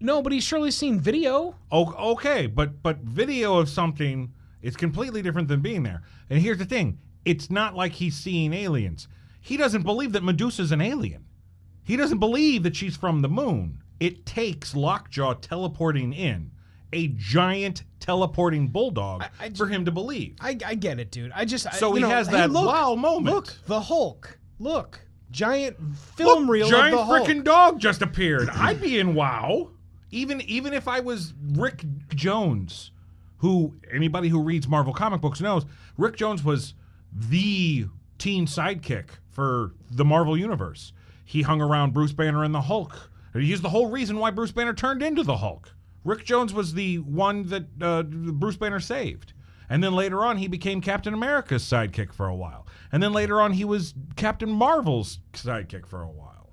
No, 0.01 0.21
but 0.21 0.33
he's 0.33 0.43
surely 0.45 0.71
seen 0.73 0.99
video. 1.01 1.55
Oh, 1.71 2.13
okay, 2.13 2.47
but 2.47 2.83
but 2.83 2.99
video 2.99 3.57
of 3.59 3.69
something 3.69 4.33
is 4.61 4.77
completely 4.77 5.23
different 5.23 5.49
than 5.49 5.61
being 5.61 5.83
there. 5.85 6.03
And 6.29 6.41
here's 6.41 6.59
the 6.59 6.65
thing: 6.65 6.99
it's 7.25 7.51
not 7.51 7.75
like 7.77 7.93
he's 7.93 8.17
seeing 8.17 8.53
aliens. 8.53 9.09
He 9.41 9.57
doesn't 9.57 9.83
believe 9.83 10.13
that 10.13 10.23
Medusa's 10.25 10.73
an 10.73 10.81
alien. 10.81 11.25
He 11.85 11.97
doesn't 11.97 12.19
believe 12.19 12.63
that 12.63 12.77
she's 12.77 12.97
from 12.97 13.23
the 13.23 13.29
moon. 13.29 13.83
It 14.01 14.25
takes 14.25 14.75
Lockjaw 14.75 15.35
teleporting 15.35 16.13
in 16.13 16.52
a 16.93 17.09
giant 17.09 17.83
teleporting 18.01 18.69
bulldog 18.69 19.23
I- 19.23 19.47
I 19.47 19.51
for 19.51 19.67
him 19.67 19.85
to 19.87 19.91
believe. 19.91 20.37
I, 20.41 20.57
I 20.65 20.75
get 20.75 20.99
it, 20.99 21.11
dude. 21.11 21.33
I 21.35 21.45
just 21.45 21.67
I- 21.67 21.71
So 21.71 21.91
you 21.91 21.97
he 21.97 22.01
know, 22.03 22.09
has 22.11 22.27
hey, 22.29 22.35
that 22.39 22.51
look, 22.51 22.67
wow 22.67 22.95
moment. 22.95 23.35
Look, 23.35 23.55
the 23.67 23.81
Hulk. 23.81 24.39
Look, 24.59 25.01
giant 25.31 25.77
film 25.97 26.43
Look, 26.43 26.51
reel 26.51 26.69
giant 26.69 26.95
of 26.95 27.01
the 27.01 27.05
Hulk. 27.05 27.29
freaking 27.29 27.45
dog 27.45 27.81
just 27.81 28.03
appeared. 28.03 28.49
I'd 28.51 28.81
be 28.81 28.99
in 28.99 29.15
wow. 29.15 29.71
Even 30.11 30.41
even 30.43 30.75
if 30.75 30.87
I 30.89 31.01
was 31.01 31.33
Rick 31.53 31.85
Jones, 32.15 32.91
who 33.39 33.75
anybody 33.93 34.29
who 34.29 34.43
reads 34.43 34.69
Marvel 34.69 34.93
comic 34.93 35.21
books 35.23 35.41
knows, 35.41 35.65
Rick 35.97 36.17
Jones 36.17 36.45
was 36.45 36.75
the 37.13 37.87
teen 38.19 38.47
sidekick 38.47 39.07
for 39.31 39.73
the 39.91 40.05
Marvel 40.05 40.37
universe. 40.37 40.93
He 41.25 41.43
hung 41.43 41.63
around 41.63 41.95
Bruce 41.95 42.13
Banner 42.13 42.45
and 42.45 42.55
the 42.55 42.61
Hulk. 42.61 43.11
He's 43.33 43.63
the 43.63 43.71
whole 43.71 43.91
reason 43.91 44.19
why 44.19 44.31
Bruce 44.31 44.53
Banner 44.53 44.75
turned 44.75 45.03
into 45.03 45.23
the 45.23 45.39
Hulk. 45.39 45.75
Rick 46.05 46.25
Jones 46.25 46.53
was 46.53 46.75
the 46.75 46.99
one 46.99 47.47
that 47.49 47.65
uh, 47.81 48.03
Bruce 48.03 48.57
Banner 48.57 48.81
saved. 48.81 49.33
And 49.69 49.83
then 49.83 49.95
later 49.95 50.25
on, 50.25 50.37
he 50.37 50.49
became 50.49 50.81
Captain 50.81 51.15
America's 51.15 51.63
sidekick 51.63 52.13
for 52.13 52.27
a 52.27 52.35
while. 52.35 52.67
And 52.91 53.03
then 53.03 53.13
later 53.13 53.41
on, 53.41 53.53
he 53.53 53.65
was 53.65 53.95
Captain 54.17 54.51
Marvel's 54.51 55.21
sidekick 55.33 55.87
for 55.87 56.03
a 56.03 56.11
while. 56.11 56.51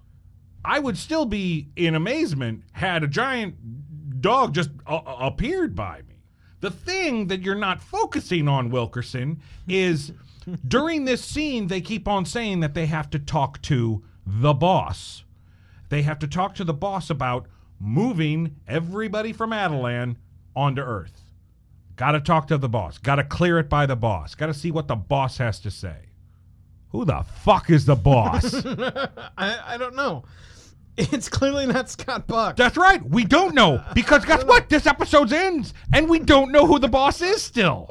I 0.64 0.80
would 0.80 0.98
still 0.98 1.26
be 1.26 1.70
in 1.76 1.96
amazement 1.96 2.64
had 2.74 3.04
a 3.04 3.08
giant 3.08 4.22
dog 4.22 4.54
just 4.54 4.70
uh, 4.86 5.02
appeared 5.06 5.76
by 5.76 6.02
me. 6.08 6.16
The 6.62 6.72
thing 6.72 7.28
that 7.28 7.42
you're 7.42 7.56
not 7.56 7.82
focusing 7.82 8.48
on, 8.48 8.70
Wilkerson, 8.70 9.42
is 9.68 10.12
during 10.68 11.06
this 11.06 11.24
scene, 11.24 11.68
they 11.68 11.82
keep 11.82 12.08
on 12.08 12.26
saying 12.26 12.60
that 12.60 12.74
they 12.74 12.86
have 12.86 13.10
to 13.12 13.20
talk 13.20 13.62
to 13.64 14.04
the 14.26 14.54
boss. 14.54 15.24
They 15.90 16.02
have 16.04 16.20
to 16.20 16.28
talk 16.28 16.56
to 16.56 16.64
the 16.64 16.74
boss 16.74 17.10
about 17.10 17.48
moving 17.80 18.56
everybody 18.68 19.34
from 19.34 19.52
Attilan 19.52 20.18
onto 20.56 20.82
Earth. 20.82 21.22
Got 21.96 22.12
to 22.14 22.20
talk 22.20 22.48
to 22.48 22.58
the 22.58 22.70
boss. 22.70 22.98
Got 22.98 23.16
to 23.16 23.24
clear 23.24 23.60
it 23.60 23.70
by 23.70 23.86
the 23.86 23.96
boss. 23.96 24.36
Got 24.36 24.48
to 24.48 24.54
see 24.54 24.72
what 24.72 24.88
the 24.88 24.96
boss 24.96 25.38
has 25.38 25.60
to 25.62 25.72
say. 25.72 25.96
Who 26.90 27.06
the 27.06 27.24
fuck 27.44 27.70
is 27.70 27.86
the 27.86 27.96
boss? 27.96 28.54
I, 28.66 29.60
I 29.66 29.78
don't 29.78 29.96
know. 29.96 30.24
It's 30.98 31.30
clearly 31.30 31.66
not 31.66 31.90
Scott 31.90 32.28
Buck. 32.28 32.58
That's 32.58 32.76
right. 32.76 33.02
We 33.08 33.24
don't 33.24 33.56
know 33.56 33.82
because 33.94 34.26
guess 34.26 34.44
what? 34.46 34.68
This 34.70 34.86
episode 34.86 35.32
ends 35.32 35.74
and 35.94 36.10
we 36.10 36.20
don't 36.20 36.52
know 36.52 36.66
who 36.66 36.78
the 36.80 36.90
boss 36.90 37.22
is 37.22 37.42
still. 37.42 37.90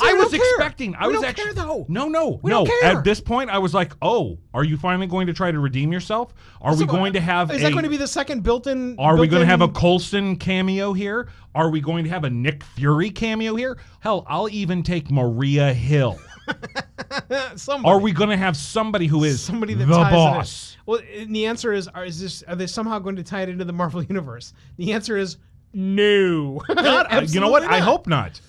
I 0.00 0.12
was 0.14 0.30
care. 0.30 0.40
expecting. 0.40 0.94
I 0.94 1.06
We 1.06 1.12
was 1.12 1.22
don't 1.22 1.30
actually 1.30 1.54
care, 1.54 1.54
though. 1.54 1.86
no, 1.88 2.08
no, 2.08 2.40
We 2.42 2.50
no. 2.50 2.66
At 2.82 3.04
this 3.04 3.20
point, 3.20 3.50
I 3.50 3.58
was 3.58 3.74
like, 3.74 3.92
"Oh, 4.00 4.38
are 4.54 4.64
you 4.64 4.76
finally 4.76 5.06
going 5.06 5.26
to 5.26 5.32
try 5.34 5.50
to 5.50 5.58
redeem 5.58 5.92
yourself? 5.92 6.32
Are 6.60 6.74
we 6.76 6.86
going 6.86 7.12
to 7.14 7.18
uh, 7.18 7.22
have? 7.22 7.50
Is 7.50 7.60
a, 7.60 7.64
that 7.64 7.72
going 7.72 7.84
to 7.84 7.90
be 7.90 7.96
the 7.96 8.06
second 8.06 8.42
built-in? 8.42 8.96
Are 8.98 9.16
we 9.16 9.26
going 9.26 9.40
to 9.40 9.46
have 9.46 9.60
a 9.60 9.68
Coulson 9.68 10.36
cameo 10.36 10.92
here? 10.92 11.28
Are 11.54 11.68
we 11.68 11.80
going 11.80 12.04
to 12.04 12.10
have 12.10 12.24
a 12.24 12.30
Nick 12.30 12.62
Fury 12.62 13.10
cameo 13.10 13.54
here? 13.54 13.78
Hell, 14.00 14.24
I'll 14.28 14.48
even 14.48 14.82
take 14.82 15.10
Maria 15.10 15.72
Hill. 15.74 16.18
somebody, 17.56 17.88
Are 17.88 18.00
we 18.00 18.12
going 18.12 18.30
to 18.30 18.36
have 18.36 18.56
somebody 18.56 19.06
who 19.06 19.24
is 19.24 19.42
somebody 19.42 19.74
that 19.74 19.86
the 19.86 19.94
ties 19.94 20.12
boss? 20.12 20.76
Well, 20.86 21.00
and 21.14 21.34
the 21.34 21.46
answer 21.46 21.72
is: 21.72 21.88
Are 21.88 22.04
is 22.04 22.20
this? 22.20 22.42
Are 22.44 22.56
they 22.56 22.66
somehow 22.66 22.98
going 22.98 23.16
to 23.16 23.22
tie 23.22 23.42
it 23.42 23.48
into 23.48 23.64
the 23.64 23.72
Marvel 23.72 24.02
universe? 24.08 24.54
The 24.76 24.92
answer 24.92 25.16
is 25.16 25.36
no. 25.72 26.62
God, 26.68 27.06
you 27.34 27.40
know 27.40 27.50
what? 27.50 27.62
Absolutely 27.62 27.68
I 27.68 27.78
hope 27.80 28.06
not. 28.06 28.40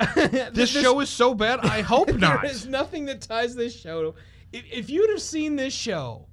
This 0.52 0.70
show 0.70 1.00
is 1.00 1.08
so 1.08 1.34
bad. 1.34 1.60
I 1.60 1.82
hope 1.82 2.12
not. 2.14 2.42
There 2.42 2.50
is 2.50 2.66
nothing 2.66 3.06
that 3.06 3.20
ties 3.22 3.54
this 3.54 3.78
show. 3.78 4.14
If, 4.52 4.64
if 4.72 4.90
you'd 4.90 5.10
have 5.10 5.22
seen 5.22 5.56
this 5.56 5.72
show 5.74 6.26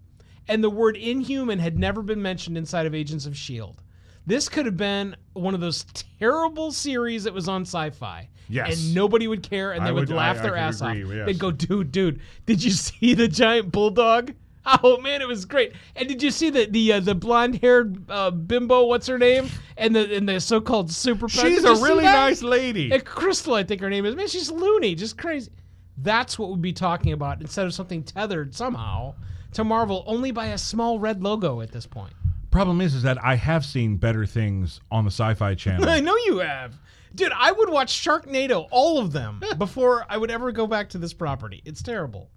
and 0.48 0.64
the 0.64 0.70
word 0.70 0.98
inhuman 0.98 1.60
had 1.60 1.78
never 1.80 2.02
been 2.02 2.22
mentioned 2.22 2.58
inside 2.58 2.86
of 2.86 2.94
Agents 2.94 3.26
of 3.26 3.34
S.H.I.E.L.D., 3.34 3.80
this 4.26 4.48
could 4.48 4.66
have 4.66 4.78
been 4.78 5.16
one 5.34 5.54
of 5.54 5.60
those 5.62 5.86
terrible 6.20 6.72
series 6.72 7.26
that 7.26 7.34
was 7.34 7.50
on 7.50 7.64
sci 7.64 7.90
fi. 7.90 8.30
Yes. 8.50 8.86
And 8.86 8.96
nobody 8.96 9.28
would 9.28 9.44
care 9.44 9.72
and 9.74 9.86
they 9.86 9.92
would, 9.92 10.08
would- 10.10 10.16
laugh 10.16 10.38
I- 10.38 10.40
I 10.40 10.44
their 10.44 10.52
could 10.52 10.60
ass 10.60 10.82
agree, 10.82 11.04
off. 11.04 11.12
yes. 11.14 11.26
They'd 11.26 11.40
go, 11.40 11.52
dude, 11.52 11.92
dude, 11.92 12.22
did 12.46 12.64
you 12.64 12.72
see 12.72 13.14
the 13.16 13.28
giant 13.28 13.72
bulldog? 13.72 14.34
Oh 14.84 14.98
man, 14.98 15.22
it 15.22 15.28
was 15.28 15.46
great. 15.46 15.74
And 15.96 16.08
did 16.08 16.24
you 16.24 16.32
see 16.32 16.50
the 16.50 16.66
the 16.66 16.94
uh, 16.94 17.00
the 17.02 17.16
blonde 17.16 17.60
haired 17.62 18.10
uh, 18.10 18.32
bimbo? 18.32 18.86
What's 18.86 19.08
her 19.08 19.18
name? 19.18 19.50
And 19.78 19.96
the 19.96 20.16
and 20.16 20.28
the 20.28 20.40
so 20.40 20.62
called 20.62 20.92
super. 20.92 21.28
She's 21.28 21.64
a 21.64 21.76
really 21.76 22.04
nice 22.04 22.42
lady. 22.42 22.92
Uh, 22.92 23.00
Crystal, 23.00 23.56
I 23.56 23.64
think 23.64 23.82
her 23.82 23.90
name 23.90 24.06
is. 24.06 24.16
Man, 24.16 24.28
she's 24.28 24.50
loony, 24.50 24.96
just 24.96 25.18
crazy. 25.18 25.52
That's 25.98 26.40
what 26.40 26.50
we'd 26.50 26.62
be 26.62 26.74
talking 26.74 27.12
about 27.12 27.42
instead 27.42 27.66
of 27.66 27.74
something 27.74 28.04
tethered 28.04 28.56
somehow 28.56 29.16
to 29.54 29.64
Marvel 29.64 30.04
only 30.08 30.32
by 30.32 30.48
a 30.48 30.58
small 30.58 31.00
red 31.00 31.22
logo 31.22 31.62
at 31.62 31.72
this 31.72 31.86
point. 31.86 32.14
Problem 32.50 32.82
is, 32.82 32.94
is 32.96 33.04
that 33.04 33.24
I 33.24 33.36
have 33.36 33.66
seen 33.66 33.98
better 33.98 34.26
things 34.26 34.80
on 34.92 35.06
the 35.06 35.12
Sci-Fi 35.12 35.56
Channel. 35.56 35.90
I 35.90 36.00
know 36.00 36.16
you 36.26 36.40
have. 36.40 36.78
Dude, 37.16 37.32
I 37.36 37.52
would 37.52 37.70
watch 37.70 37.94
Sharknado, 37.94 38.68
all 38.72 39.00
of 39.00 39.12
them, 39.12 39.42
before 39.58 40.06
I 40.10 40.18
would 40.18 40.32
ever 40.32 40.52
go 40.52 40.68
back 40.68 40.90
to 40.90 40.98
this 40.98 41.14
property. 41.14 41.62
It's 41.66 41.84
terrible. 41.84 42.30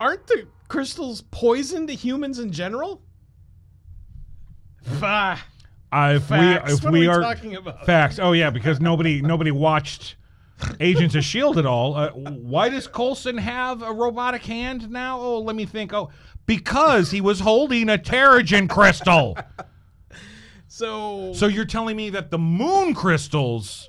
Aren't 0.00 0.26
the 0.26 0.46
crystals 0.68 1.22
poison 1.30 1.86
to 1.86 1.94
humans 1.94 2.38
in 2.38 2.52
general? 2.52 3.02
Bah. 5.00 5.38
Uh, 5.92 6.14
if 6.16 6.24
Facts. 6.24 6.68
we 6.68 6.74
if 6.74 6.82
What 6.84 6.88
are 6.88 6.92
we 6.92 7.00
we 7.00 7.06
are 7.06 7.20
talking 7.20 7.54
about? 7.56 7.86
facts, 7.86 8.18
oh 8.18 8.32
yeah, 8.32 8.50
because 8.50 8.80
nobody 8.80 9.22
nobody 9.22 9.50
watched 9.50 10.16
Agents 10.80 11.14
of 11.14 11.24
Shield 11.24 11.58
at 11.58 11.66
all. 11.66 11.94
Uh, 11.94 12.10
why 12.10 12.68
does 12.68 12.86
Coulson 12.86 13.38
have 13.38 13.82
a 13.82 13.92
robotic 13.92 14.42
hand 14.44 14.90
now? 14.90 15.18
Oh, 15.20 15.40
let 15.40 15.54
me 15.56 15.64
think. 15.64 15.92
Oh, 15.94 16.10
because 16.46 17.10
he 17.10 17.20
was 17.20 17.40
holding 17.40 17.88
a 17.88 17.98
Terrigen 17.98 18.68
crystal. 18.68 19.36
So, 20.68 21.32
So 21.32 21.46
you're 21.46 21.64
telling 21.64 21.96
me 21.96 22.10
that 22.10 22.30
the 22.30 22.38
moon 22.38 22.92
crystals 22.92 23.88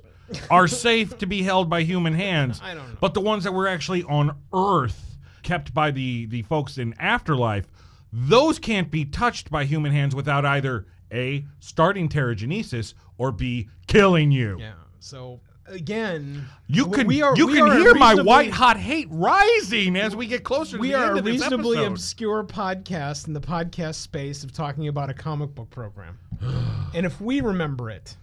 are 0.50 0.68
safe 0.70 1.18
to 1.18 1.26
be 1.26 1.42
held 1.44 1.70
by 1.70 1.82
human 1.82 2.14
hands, 2.14 2.62
I 2.64 2.76
don't 2.76 2.88
know. 2.92 2.98
but 3.02 3.14
the 3.14 3.20
ones 3.20 3.44
that 3.44 3.52
were 3.54 3.68
actually 3.68 4.04
on 4.04 4.38
Earth, 4.54 5.07
kept 5.48 5.74
by 5.74 5.90
the 5.92 6.26
the 6.26 6.42
folks 6.44 6.78
in 6.78 6.94
Afterlife, 7.00 7.68
those 8.12 8.60
can't 8.60 8.92
be 8.92 9.06
touched 9.06 9.50
by 9.50 9.64
human 9.64 9.92
hands 9.94 10.14
without 10.14 10.46
either 10.46 10.86
a 11.12 11.46
starting 11.60 12.10
terrigenesis 12.10 12.94
or 13.18 13.32
b 13.32 13.70
killing 13.88 14.30
you. 14.30 14.58
yeah. 14.60 14.74
So 15.00 15.40
again, 15.68 16.46
You 16.68 16.88
can 16.88 17.08
we 17.08 17.22
are, 17.22 17.34
you 17.38 17.48
we 17.48 17.54
can 17.54 17.70
are 17.70 17.78
hear 17.78 17.96
my 17.96 18.16
white 18.16 18.52
hot 18.52 18.76
hate 18.78 19.08
rising 19.10 19.96
as 19.96 20.16
we 20.18 20.28
get 20.28 20.44
closer 20.44 20.76
to 20.76 20.82
We 20.82 20.90
the 20.90 20.96
are 20.96 21.16
a 21.16 21.22
reasonably 21.22 21.84
obscure 21.86 22.44
podcast 22.44 23.28
in 23.28 23.34
the 23.34 23.40
podcast 23.42 23.96
space 23.96 24.44
of 24.44 24.52
talking 24.52 24.90
about 24.90 25.10
a 25.10 25.14
comic 25.14 25.56
book 25.56 25.70
program. 25.70 26.20
and 26.94 27.06
if 27.06 27.22
we 27.22 27.40
remember 27.40 27.90
it, 27.90 28.18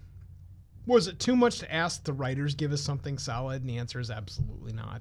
was 0.86 1.06
it 1.06 1.18
too 1.18 1.36
much 1.36 1.58
to 1.60 1.74
ask 1.74 2.04
the 2.04 2.12
writers 2.12 2.54
give 2.54 2.70
us 2.70 2.82
something 2.82 3.16
solid? 3.16 3.62
And 3.62 3.70
the 3.70 3.78
answer 3.78 3.98
is 3.98 4.10
absolutely 4.10 4.74
not. 4.74 5.00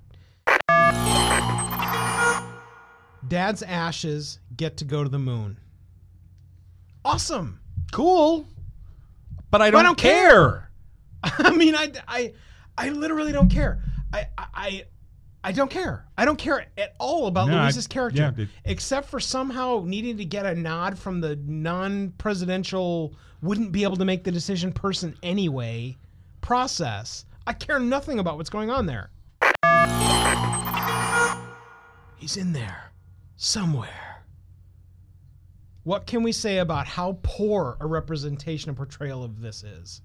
Dad's 3.28 3.64
ashes 3.64 4.40
get 4.56 4.78
to 4.78 4.86
go 4.86 5.04
to 5.04 5.10
the 5.10 5.20
moon. 5.20 5.58
Awesome. 7.06 7.60
cool, 7.92 8.48
but 9.52 9.62
I 9.62 9.70
don't, 9.70 9.84
don't 9.84 9.98
care. 9.98 10.70
I 11.24 11.52
mean, 11.52 11.76
I, 11.76 11.92
I, 12.08 12.34
I 12.78 12.90
literally 12.90 13.32
don't 13.32 13.50
care. 13.50 13.84
I, 14.14 14.28
I, 14.38 14.86
I 15.44 15.52
don't 15.52 15.70
care. 15.70 16.06
I 16.18 16.26
don't 16.26 16.38
care 16.38 16.68
at 16.78 16.96
all 17.00 17.28
about 17.28 17.50
No, 17.50 17.62
Louise's 17.62 17.88
character, 17.88 18.34
yeah, 18.38 18.46
except 18.66 19.10
for 19.10 19.20
somehow 19.20 19.84
needing 19.86 20.18
to 20.18 20.26
get 20.26 20.46
a 20.46 20.56
nod 20.56 20.98
from 20.98 21.20
the 21.20 21.36
non-presidential, 21.36 23.16
wouldn't 23.42 23.72
be 23.72 23.84
able 23.84 23.98
to 23.98 24.06
make 24.06 24.24
the 24.24 24.32
decision 24.32 24.72
person 24.72 25.16
anyway 25.22 25.98
process. 26.42 27.26
I 27.46 27.54
care 27.54 27.80
nothing 27.80 28.20
about 28.20 28.38
what's 28.38 28.50
going 28.50 28.70
on 28.70 28.86
there. 28.86 29.10
He's 32.24 32.38
in 32.38 32.54
there 32.54 32.94
somewhere. 33.36 34.24
What 35.84 36.08
can 36.08 36.24
we 36.24 36.32
say 36.32 36.60
about 36.60 36.88
how 36.88 37.20
poor 37.22 37.76
a 37.82 37.86
representation 37.86 38.70
and 38.70 38.78
portrayal 38.78 39.26
of 39.26 39.42
this 39.42 39.62
is? 39.62 40.02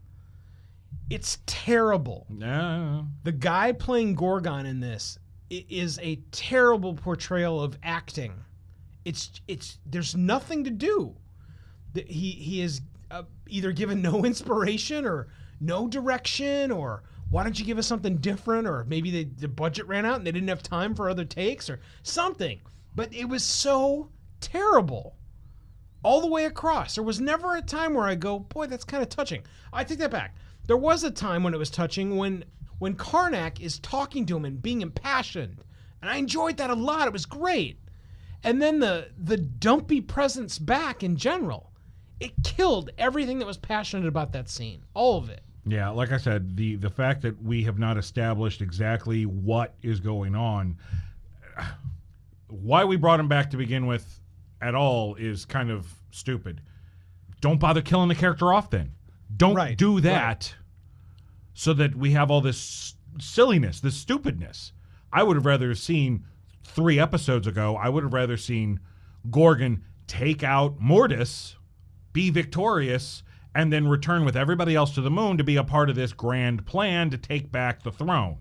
It's 1.10 1.38
terrible. 1.46 2.26
Yeah. 2.28 3.02
The 3.22 3.30
guy 3.30 3.70
playing 3.70 4.16
Gorgon 4.16 4.66
in 4.66 4.80
this 4.80 5.16
is 5.48 6.00
a 6.02 6.16
terrible 6.32 6.94
portrayal 6.94 7.62
of 7.62 7.78
acting. 7.84 8.32
It's 9.04 9.40
it's 9.46 9.78
there's 9.86 10.16
nothing 10.16 10.64
to 10.64 10.70
do. 10.70 11.14
He 11.94 12.32
he 12.32 12.62
is 12.62 12.80
uh, 13.12 13.22
either 13.46 13.70
given 13.70 14.02
no 14.02 14.24
inspiration 14.24 15.06
or 15.06 15.28
no 15.60 15.86
direction 15.86 16.72
or 16.72 17.04
why 17.30 17.42
don't 17.42 17.58
you 17.58 17.64
give 17.64 17.78
us 17.78 17.86
something 17.86 18.16
different 18.16 18.66
or 18.66 18.84
maybe 18.84 19.10
they, 19.10 19.24
the 19.24 19.48
budget 19.48 19.86
ran 19.86 20.06
out 20.06 20.16
and 20.16 20.26
they 20.26 20.32
didn't 20.32 20.48
have 20.48 20.62
time 20.62 20.94
for 20.94 21.10
other 21.10 21.24
takes 21.24 21.68
or 21.68 21.80
something. 22.02 22.60
But 22.94 23.12
it 23.14 23.26
was 23.26 23.44
so 23.44 24.10
terrible 24.40 25.16
all 26.02 26.20
the 26.20 26.26
way 26.26 26.46
across. 26.46 26.94
There 26.94 27.04
was 27.04 27.20
never 27.20 27.56
a 27.56 27.62
time 27.62 27.94
where 27.94 28.06
I 28.06 28.14
go, 28.14 28.38
boy, 28.38 28.66
that's 28.66 28.84
kind 28.84 29.02
of 29.02 29.08
touching. 29.08 29.42
I 29.72 29.84
take 29.84 29.98
that 29.98 30.10
back. 30.10 30.36
There 30.66 30.76
was 30.76 31.04
a 31.04 31.10
time 31.10 31.42
when 31.42 31.54
it 31.54 31.58
was 31.58 31.70
touching 31.70 32.16
when 32.16 32.44
when 32.78 32.94
Karnak 32.94 33.60
is 33.60 33.80
talking 33.80 34.24
to 34.26 34.36
him 34.36 34.44
and 34.44 34.62
being 34.62 34.82
impassioned, 34.82 35.64
and 36.00 36.10
I 36.10 36.16
enjoyed 36.16 36.58
that 36.58 36.70
a 36.70 36.74
lot. 36.74 37.08
It 37.08 37.12
was 37.12 37.26
great. 37.26 37.80
And 38.44 38.62
then 38.62 38.78
the 38.78 39.10
the 39.18 39.36
dumpy 39.36 40.00
presence 40.00 40.58
back 40.58 41.02
in 41.02 41.16
general, 41.16 41.72
it 42.20 42.32
killed 42.44 42.90
everything 42.96 43.38
that 43.40 43.46
was 43.46 43.56
passionate 43.56 44.06
about 44.06 44.32
that 44.32 44.48
scene. 44.48 44.84
All 44.94 45.18
of 45.18 45.28
it. 45.28 45.42
Yeah, 45.68 45.90
like 45.90 46.12
I 46.12 46.16
said, 46.18 46.56
the 46.56 46.76
the 46.76 46.90
fact 46.90 47.22
that 47.22 47.42
we 47.42 47.64
have 47.64 47.78
not 47.78 47.96
established 47.96 48.62
exactly 48.62 49.26
what 49.26 49.74
is 49.82 50.00
going 50.00 50.34
on, 50.34 50.78
why 52.48 52.84
we 52.84 52.96
brought 52.96 53.20
him 53.20 53.28
back 53.28 53.50
to 53.50 53.56
begin 53.56 53.86
with 53.86 54.20
at 54.60 54.74
all 54.74 55.14
is 55.16 55.44
kind 55.44 55.70
of 55.70 55.86
stupid. 56.10 56.60
Don't 57.40 57.60
bother 57.60 57.82
killing 57.82 58.08
the 58.08 58.14
character 58.14 58.52
off 58.52 58.70
then. 58.70 58.92
Don't 59.36 59.54
Right, 59.54 59.76
do 59.76 60.00
that 60.00 60.54
so 61.54 61.72
that 61.74 61.94
we 61.94 62.12
have 62.12 62.30
all 62.30 62.40
this 62.40 62.94
silliness, 63.20 63.80
this 63.80 63.96
stupidness. 63.96 64.72
I 65.12 65.22
would 65.22 65.36
have 65.36 65.46
rather 65.46 65.74
seen 65.74 66.24
three 66.64 66.98
episodes 66.98 67.46
ago, 67.46 67.76
I 67.76 67.88
would 67.88 68.04
have 68.04 68.12
rather 68.12 68.36
seen 68.36 68.80
Gorgon 69.30 69.82
take 70.06 70.42
out 70.42 70.80
Mordis, 70.80 71.56
be 72.12 72.30
victorious, 72.30 73.22
and 73.54 73.72
then 73.72 73.88
return 73.88 74.24
with 74.24 74.36
everybody 74.36 74.74
else 74.74 74.94
to 74.94 75.00
the 75.00 75.10
moon 75.10 75.38
to 75.38 75.44
be 75.44 75.56
a 75.56 75.64
part 75.64 75.90
of 75.90 75.96
this 75.96 76.12
grand 76.12 76.66
plan 76.66 77.10
to 77.10 77.18
take 77.18 77.50
back 77.50 77.82
the 77.82 77.92
throne. 77.92 78.36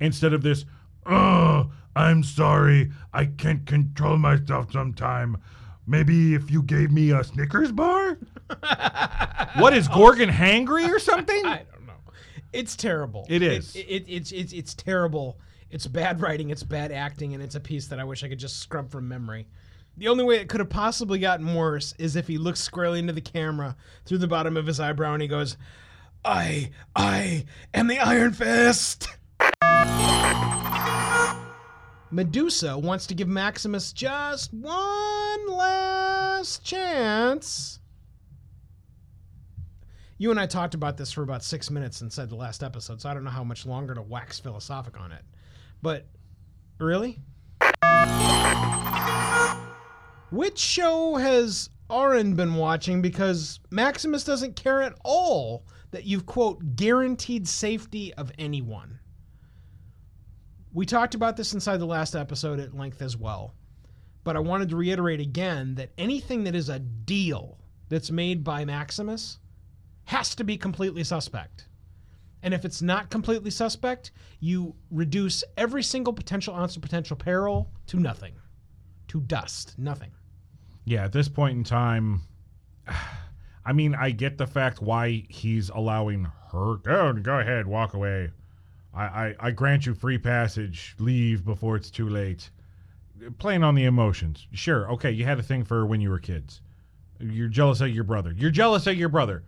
Instead 0.00 0.32
of 0.32 0.42
this, 0.42 0.64
oh, 1.06 1.70
I'm 1.96 2.22
sorry, 2.22 2.92
I 3.12 3.26
can't 3.26 3.66
control 3.66 4.18
myself 4.18 4.72
sometime. 4.72 5.38
Maybe 5.86 6.34
if 6.34 6.50
you 6.50 6.62
gave 6.62 6.92
me 6.92 7.10
a 7.10 7.24
Snickers 7.24 7.72
bar? 7.72 8.18
what 9.56 9.72
is 9.74 9.88
Gorgon 9.88 10.28
hangry 10.28 10.88
or 10.88 10.98
something? 10.98 11.44
I 11.46 11.64
don't 11.72 11.86
know. 11.86 11.94
It's 12.52 12.76
terrible. 12.76 13.26
It 13.28 13.42
is. 13.42 13.74
It, 13.74 13.86
it, 13.88 14.04
it's 14.06 14.32
it's 14.32 14.52
it's 14.52 14.74
terrible. 14.74 15.38
It's 15.70 15.86
bad 15.86 16.20
writing. 16.20 16.50
It's 16.50 16.62
bad 16.62 16.92
acting, 16.92 17.34
and 17.34 17.42
it's 17.42 17.54
a 17.54 17.60
piece 17.60 17.88
that 17.88 17.98
I 17.98 18.04
wish 18.04 18.22
I 18.22 18.28
could 18.28 18.38
just 18.38 18.58
scrub 18.58 18.90
from 18.90 19.08
memory. 19.08 19.46
The 19.98 20.06
only 20.06 20.22
way 20.22 20.36
it 20.36 20.48
could 20.48 20.60
have 20.60 20.70
possibly 20.70 21.18
gotten 21.18 21.52
worse 21.56 21.92
is 21.98 22.14
if 22.14 22.28
he 22.28 22.38
looks 22.38 22.60
squarely 22.60 23.00
into 23.00 23.12
the 23.12 23.20
camera 23.20 23.76
through 24.04 24.18
the 24.18 24.28
bottom 24.28 24.56
of 24.56 24.64
his 24.64 24.78
eyebrow 24.78 25.14
and 25.14 25.22
he 25.22 25.26
goes, 25.26 25.56
"I, 26.24 26.70
I 26.94 27.46
am 27.74 27.88
the 27.88 27.98
Iron 27.98 28.32
Fist." 28.32 29.08
Medusa 32.12 32.78
wants 32.78 33.08
to 33.08 33.14
give 33.14 33.26
Maximus 33.26 33.92
just 33.92 34.54
one 34.54 35.50
last 35.50 36.64
chance. 36.64 37.80
You 40.16 40.30
and 40.30 40.38
I 40.38 40.46
talked 40.46 40.74
about 40.74 40.96
this 40.96 41.10
for 41.10 41.22
about 41.22 41.42
six 41.42 41.70
minutes 41.72 42.02
inside 42.02 42.30
the 42.30 42.36
last 42.36 42.62
episode, 42.62 43.00
so 43.00 43.08
I 43.08 43.14
don't 43.14 43.24
know 43.24 43.30
how 43.30 43.44
much 43.44 43.66
longer 43.66 43.94
to 43.94 44.02
wax 44.02 44.38
philosophic 44.38 44.98
on 44.98 45.10
it. 45.10 45.22
But 45.82 46.06
really? 46.78 47.18
Which 50.30 50.58
show 50.58 51.16
has 51.16 51.70
Auran 51.88 52.36
been 52.36 52.54
watching? 52.54 53.00
Because 53.00 53.60
Maximus 53.70 54.24
doesn't 54.24 54.56
care 54.56 54.82
at 54.82 54.94
all 55.02 55.64
that 55.90 56.04
you've, 56.04 56.26
quote, 56.26 56.76
guaranteed 56.76 57.48
safety 57.48 58.12
of 58.14 58.30
anyone. 58.38 58.98
We 60.74 60.84
talked 60.84 61.14
about 61.14 61.36
this 61.36 61.54
inside 61.54 61.78
the 61.78 61.86
last 61.86 62.14
episode 62.14 62.60
at 62.60 62.76
length 62.76 63.00
as 63.00 63.16
well. 63.16 63.54
But 64.22 64.36
I 64.36 64.40
wanted 64.40 64.68
to 64.68 64.76
reiterate 64.76 65.20
again 65.20 65.76
that 65.76 65.92
anything 65.96 66.44
that 66.44 66.54
is 66.54 66.68
a 66.68 66.78
deal 66.78 67.58
that's 67.88 68.10
made 68.10 68.44
by 68.44 68.66
Maximus 68.66 69.38
has 70.04 70.34
to 70.34 70.44
be 70.44 70.58
completely 70.58 71.04
suspect. 71.04 71.68
And 72.42 72.52
if 72.52 72.66
it's 72.66 72.82
not 72.82 73.08
completely 73.08 73.50
suspect, 73.50 74.12
you 74.40 74.74
reduce 74.90 75.42
every 75.56 75.82
single 75.82 76.12
potential 76.12 76.54
ounce 76.54 76.76
of 76.76 76.82
potential 76.82 77.16
peril 77.16 77.72
to 77.86 77.98
nothing, 77.98 78.34
to 79.08 79.20
dust, 79.22 79.74
nothing. 79.78 80.10
Yeah, 80.88 81.04
at 81.04 81.12
this 81.12 81.28
point 81.28 81.54
in 81.54 81.64
time, 81.64 82.22
I 83.66 83.74
mean, 83.74 83.94
I 83.94 84.10
get 84.10 84.38
the 84.38 84.46
fact 84.46 84.80
why 84.80 85.26
he's 85.28 85.68
allowing 85.68 86.28
her. 86.50 86.76
Go, 86.76 87.12
go 87.12 87.38
ahead, 87.38 87.66
walk 87.66 87.92
away. 87.92 88.30
I, 88.94 89.04
I, 89.04 89.34
I 89.38 89.50
grant 89.50 89.84
you 89.84 89.92
free 89.92 90.16
passage. 90.16 90.94
Leave 90.98 91.44
before 91.44 91.76
it's 91.76 91.90
too 91.90 92.08
late. 92.08 92.48
Playing 93.36 93.62
on 93.64 93.74
the 93.74 93.84
emotions. 93.84 94.46
Sure, 94.54 94.90
okay, 94.92 95.10
you 95.10 95.26
had 95.26 95.38
a 95.38 95.42
thing 95.42 95.62
for 95.62 95.84
when 95.84 96.00
you 96.00 96.08
were 96.08 96.18
kids. 96.18 96.62
You're 97.20 97.48
jealous 97.48 97.82
of 97.82 97.90
your 97.90 98.04
brother. 98.04 98.32
You're 98.34 98.50
jealous 98.50 98.86
of 98.86 98.96
your 98.96 99.10
brother. 99.10 99.42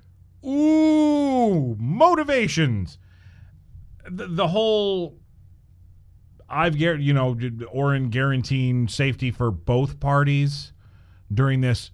Ooh, 0.45 1.75
motivations. 1.79 2.99
The, 4.11 4.27
the 4.27 4.49
whole 4.49 5.17
I've 6.51 6.77
you 6.77 7.15
know 7.15 7.35
Auran 7.35 8.11
guaranteeing 8.11 8.89
safety 8.89 9.31
for 9.31 9.51
both 9.51 10.01
parties 10.01 10.73
during 11.33 11.61
this 11.61 11.91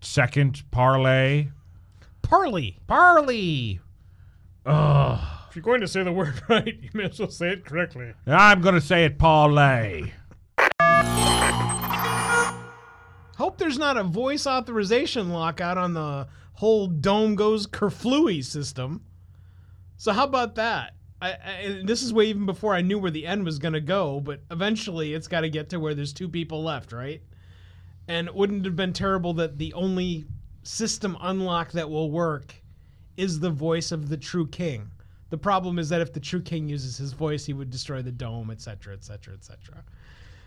second 0.00 0.62
parlay. 0.70 1.48
Parley. 2.22 2.78
Parley. 2.86 3.80
Ugh. 4.66 5.20
If 5.48 5.56
you're 5.56 5.62
going 5.62 5.80
to 5.80 5.88
say 5.88 6.02
the 6.02 6.12
word 6.12 6.40
right, 6.48 6.78
you 6.80 6.90
may 6.92 7.04
as 7.04 7.18
well 7.18 7.30
say 7.30 7.50
it 7.50 7.64
correctly. 7.64 8.12
I'm 8.26 8.60
gonna 8.60 8.80
say 8.80 9.04
it 9.04 9.18
parlay. 9.18 10.12
Hope 13.36 13.56
there's 13.56 13.78
not 13.78 13.96
a 13.96 14.02
voice 14.02 14.46
authorization 14.46 15.30
lockout 15.30 15.78
on 15.78 15.94
the 15.94 16.26
whole 16.54 16.88
dome 16.88 17.36
goes 17.36 17.68
kerflooey 17.68 18.44
system. 18.44 19.04
So 19.96 20.12
how 20.12 20.24
about 20.24 20.56
that? 20.56 20.94
I, 21.22 21.30
I, 21.30 21.82
this 21.84 22.02
is 22.02 22.12
way 22.12 22.26
even 22.26 22.46
before 22.46 22.74
I 22.74 22.80
knew 22.80 22.98
where 22.98 23.10
the 23.10 23.26
end 23.26 23.44
was 23.44 23.58
going 23.58 23.74
to 23.74 23.80
go, 23.80 24.20
but 24.20 24.40
eventually 24.50 25.14
it's 25.14 25.28
got 25.28 25.42
to 25.42 25.48
get 25.48 25.70
to 25.70 25.78
where 25.80 25.94
there's 25.94 26.12
two 26.12 26.28
people 26.28 26.62
left, 26.64 26.92
right? 26.92 27.22
And 28.08 28.26
it 28.26 28.34
wouldn't 28.34 28.64
have 28.64 28.74
been 28.74 28.92
terrible 28.92 29.34
that 29.34 29.58
the 29.58 29.72
only 29.74 30.26
system 30.62 31.16
unlock 31.20 31.72
that 31.72 31.88
will 31.88 32.10
work 32.10 32.54
is 33.16 33.40
the 33.40 33.50
voice 33.50 33.92
of 33.92 34.08
the 34.08 34.16
true 34.16 34.46
king. 34.46 34.90
The 35.30 35.38
problem 35.38 35.78
is 35.78 35.90
that 35.90 36.00
if 36.00 36.12
the 36.12 36.20
true 36.20 36.40
king 36.40 36.68
uses 36.68 36.96
his 36.96 37.12
voice, 37.12 37.44
he 37.44 37.52
would 37.52 37.70
destroy 37.70 38.00
the 38.00 38.12
dome, 38.12 38.50
etc., 38.50 38.94
etc., 38.94 39.34
etc. 39.34 39.84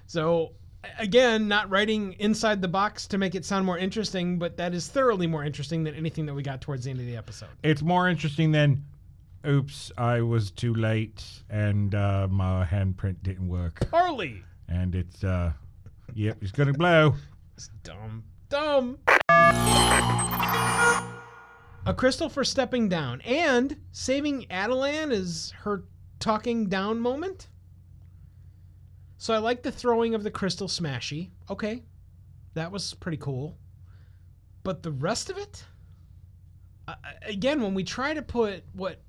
So 0.07 0.53
again, 0.97 1.47
not 1.47 1.69
writing 1.69 2.13
inside 2.13 2.61
the 2.61 2.67
box 2.67 3.05
to 3.07 3.17
make 3.17 3.35
it 3.35 3.45
sound 3.45 3.65
more 3.65 3.77
interesting, 3.77 4.39
but 4.39 4.57
that 4.57 4.73
is 4.73 4.87
thoroughly 4.87 5.27
more 5.27 5.43
interesting 5.43 5.83
than 5.83 5.95
anything 5.95 6.25
that 6.25 6.33
we 6.33 6.41
got 6.41 6.61
towards 6.61 6.85
the 6.85 6.89
end 6.89 6.99
of 6.99 7.05
the 7.05 7.15
episode. 7.15 7.49
It's 7.63 7.81
more 7.81 8.09
interesting 8.09 8.51
than, 8.51 8.83
oops, 9.45 9.91
I 9.97 10.21
was 10.21 10.49
too 10.49 10.73
late 10.73 11.23
and 11.49 11.93
uh, 11.93 12.27
my 12.29 12.65
handprint 12.65 13.17
didn't 13.21 13.47
work. 13.47 13.87
Harley, 13.91 14.43
And 14.67 14.95
it's, 14.95 15.23
uh, 15.23 15.51
yep, 16.13 16.37
it's 16.41 16.51
gonna 16.51 16.73
blow. 16.73 17.15
It's 17.61 17.69
dumb, 17.83 18.23
dumb. 18.49 18.97
A 21.85 21.93
crystal 21.95 22.27
for 22.27 22.43
stepping 22.43 22.89
down 22.89 23.21
and 23.21 23.79
saving 23.91 24.47
Attilan 24.49 25.11
is 25.11 25.53
her 25.59 25.83
talking 26.17 26.69
down 26.69 26.99
moment. 26.99 27.49
So 29.19 29.35
I 29.35 29.37
like 29.37 29.61
the 29.61 29.71
throwing 29.71 30.15
of 30.15 30.23
the 30.23 30.31
crystal 30.31 30.67
smashy. 30.67 31.29
Okay, 31.51 31.83
that 32.55 32.71
was 32.71 32.95
pretty 32.95 33.17
cool. 33.17 33.59
But 34.63 34.81
the 34.81 34.93
rest 34.93 35.29
of 35.29 35.37
it, 35.37 35.63
uh, 36.87 36.95
again, 37.21 37.61
when 37.61 37.75
we 37.75 37.83
try 37.83 38.15
to 38.15 38.23
put 38.23 38.63
what 38.73 39.03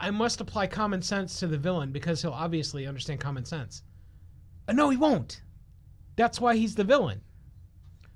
I 0.00 0.12
must 0.12 0.40
apply 0.40 0.68
common 0.68 1.02
sense 1.02 1.40
to 1.40 1.48
the 1.48 1.58
villain 1.58 1.90
because 1.90 2.22
he'll 2.22 2.30
obviously 2.30 2.86
understand 2.86 3.18
common 3.18 3.44
sense. 3.44 3.82
Uh, 4.68 4.72
no, 4.72 4.88
he 4.88 4.96
won't. 4.96 5.42
That's 6.14 6.40
why 6.40 6.54
he's 6.54 6.76
the 6.76 6.84
villain. 6.84 7.22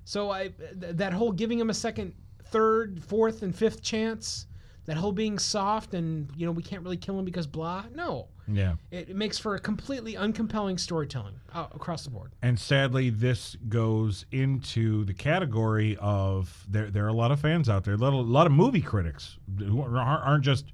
So 0.05 0.29
I 0.31 0.47
th- 0.49 0.95
that 0.97 1.11
whole 1.13 1.31
giving 1.31 1.59
him 1.59 1.69
a 1.69 1.73
second, 1.73 2.13
third, 2.45 3.03
fourth, 3.03 3.41
and 3.43 3.53
fifth 3.53 3.81
chance, 3.81 4.45
that 4.85 4.97
whole 4.97 5.11
being 5.11 5.37
soft 5.39 5.93
and 5.95 6.29
you 6.37 6.45
know 6.45 6.51
we 6.51 6.61
can't 6.63 6.83
really 6.83 6.97
kill 6.97 7.17
him 7.19 7.25
because 7.25 7.47
blah. 7.47 7.85
No, 7.93 8.27
Yeah. 8.47 8.75
it, 8.91 9.09
it 9.09 9.15
makes 9.15 9.39
for 9.39 9.55
a 9.55 9.59
completely 9.59 10.13
uncompelling 10.13 10.79
storytelling 10.79 11.33
uh, 11.53 11.65
across 11.73 12.03
the 12.03 12.11
board. 12.11 12.33
And 12.43 12.59
sadly, 12.59 13.09
this 13.09 13.57
goes 13.67 14.25
into 14.31 15.03
the 15.05 15.13
category 15.15 15.97
of 15.99 16.65
there. 16.69 16.91
There 16.91 17.03
are 17.05 17.09
a 17.09 17.13
lot 17.13 17.31
of 17.31 17.39
fans 17.39 17.67
out 17.67 17.83
there, 17.83 17.95
a 17.95 17.97
lot 17.97 18.09
of, 18.09 18.13
a 18.13 18.31
lot 18.31 18.45
of 18.45 18.53
movie 18.53 18.81
critics 18.81 19.37
who 19.57 19.81
aren't 19.81 20.43
just 20.43 20.65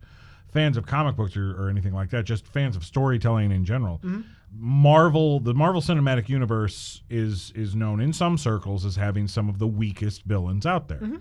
fans 0.52 0.76
of 0.76 0.86
comic 0.86 1.16
books 1.16 1.38
or, 1.38 1.52
or 1.56 1.70
anything 1.70 1.94
like 1.94 2.10
that, 2.10 2.26
just 2.26 2.46
fans 2.48 2.76
of 2.76 2.84
storytelling 2.84 3.54
in 3.54 3.64
general. 3.64 4.02
Marvel, 4.54 5.40
the 5.40 5.54
Marvel 5.54 5.82
Cinematic 5.82 6.30
Universe 6.30 7.04
is 7.10 7.52
is 7.56 7.76
known 7.76 8.00
in 8.00 8.14
some 8.14 8.38
circles 8.38 8.86
as 8.86 8.96
having 8.96 9.28
some 9.28 9.50
of 9.50 9.60
the 9.60 9.68
weakest 9.68 10.24
villains 10.24 10.66
out 10.66 10.88
there. 10.88 11.00
Mm-hmm. 11.00 11.18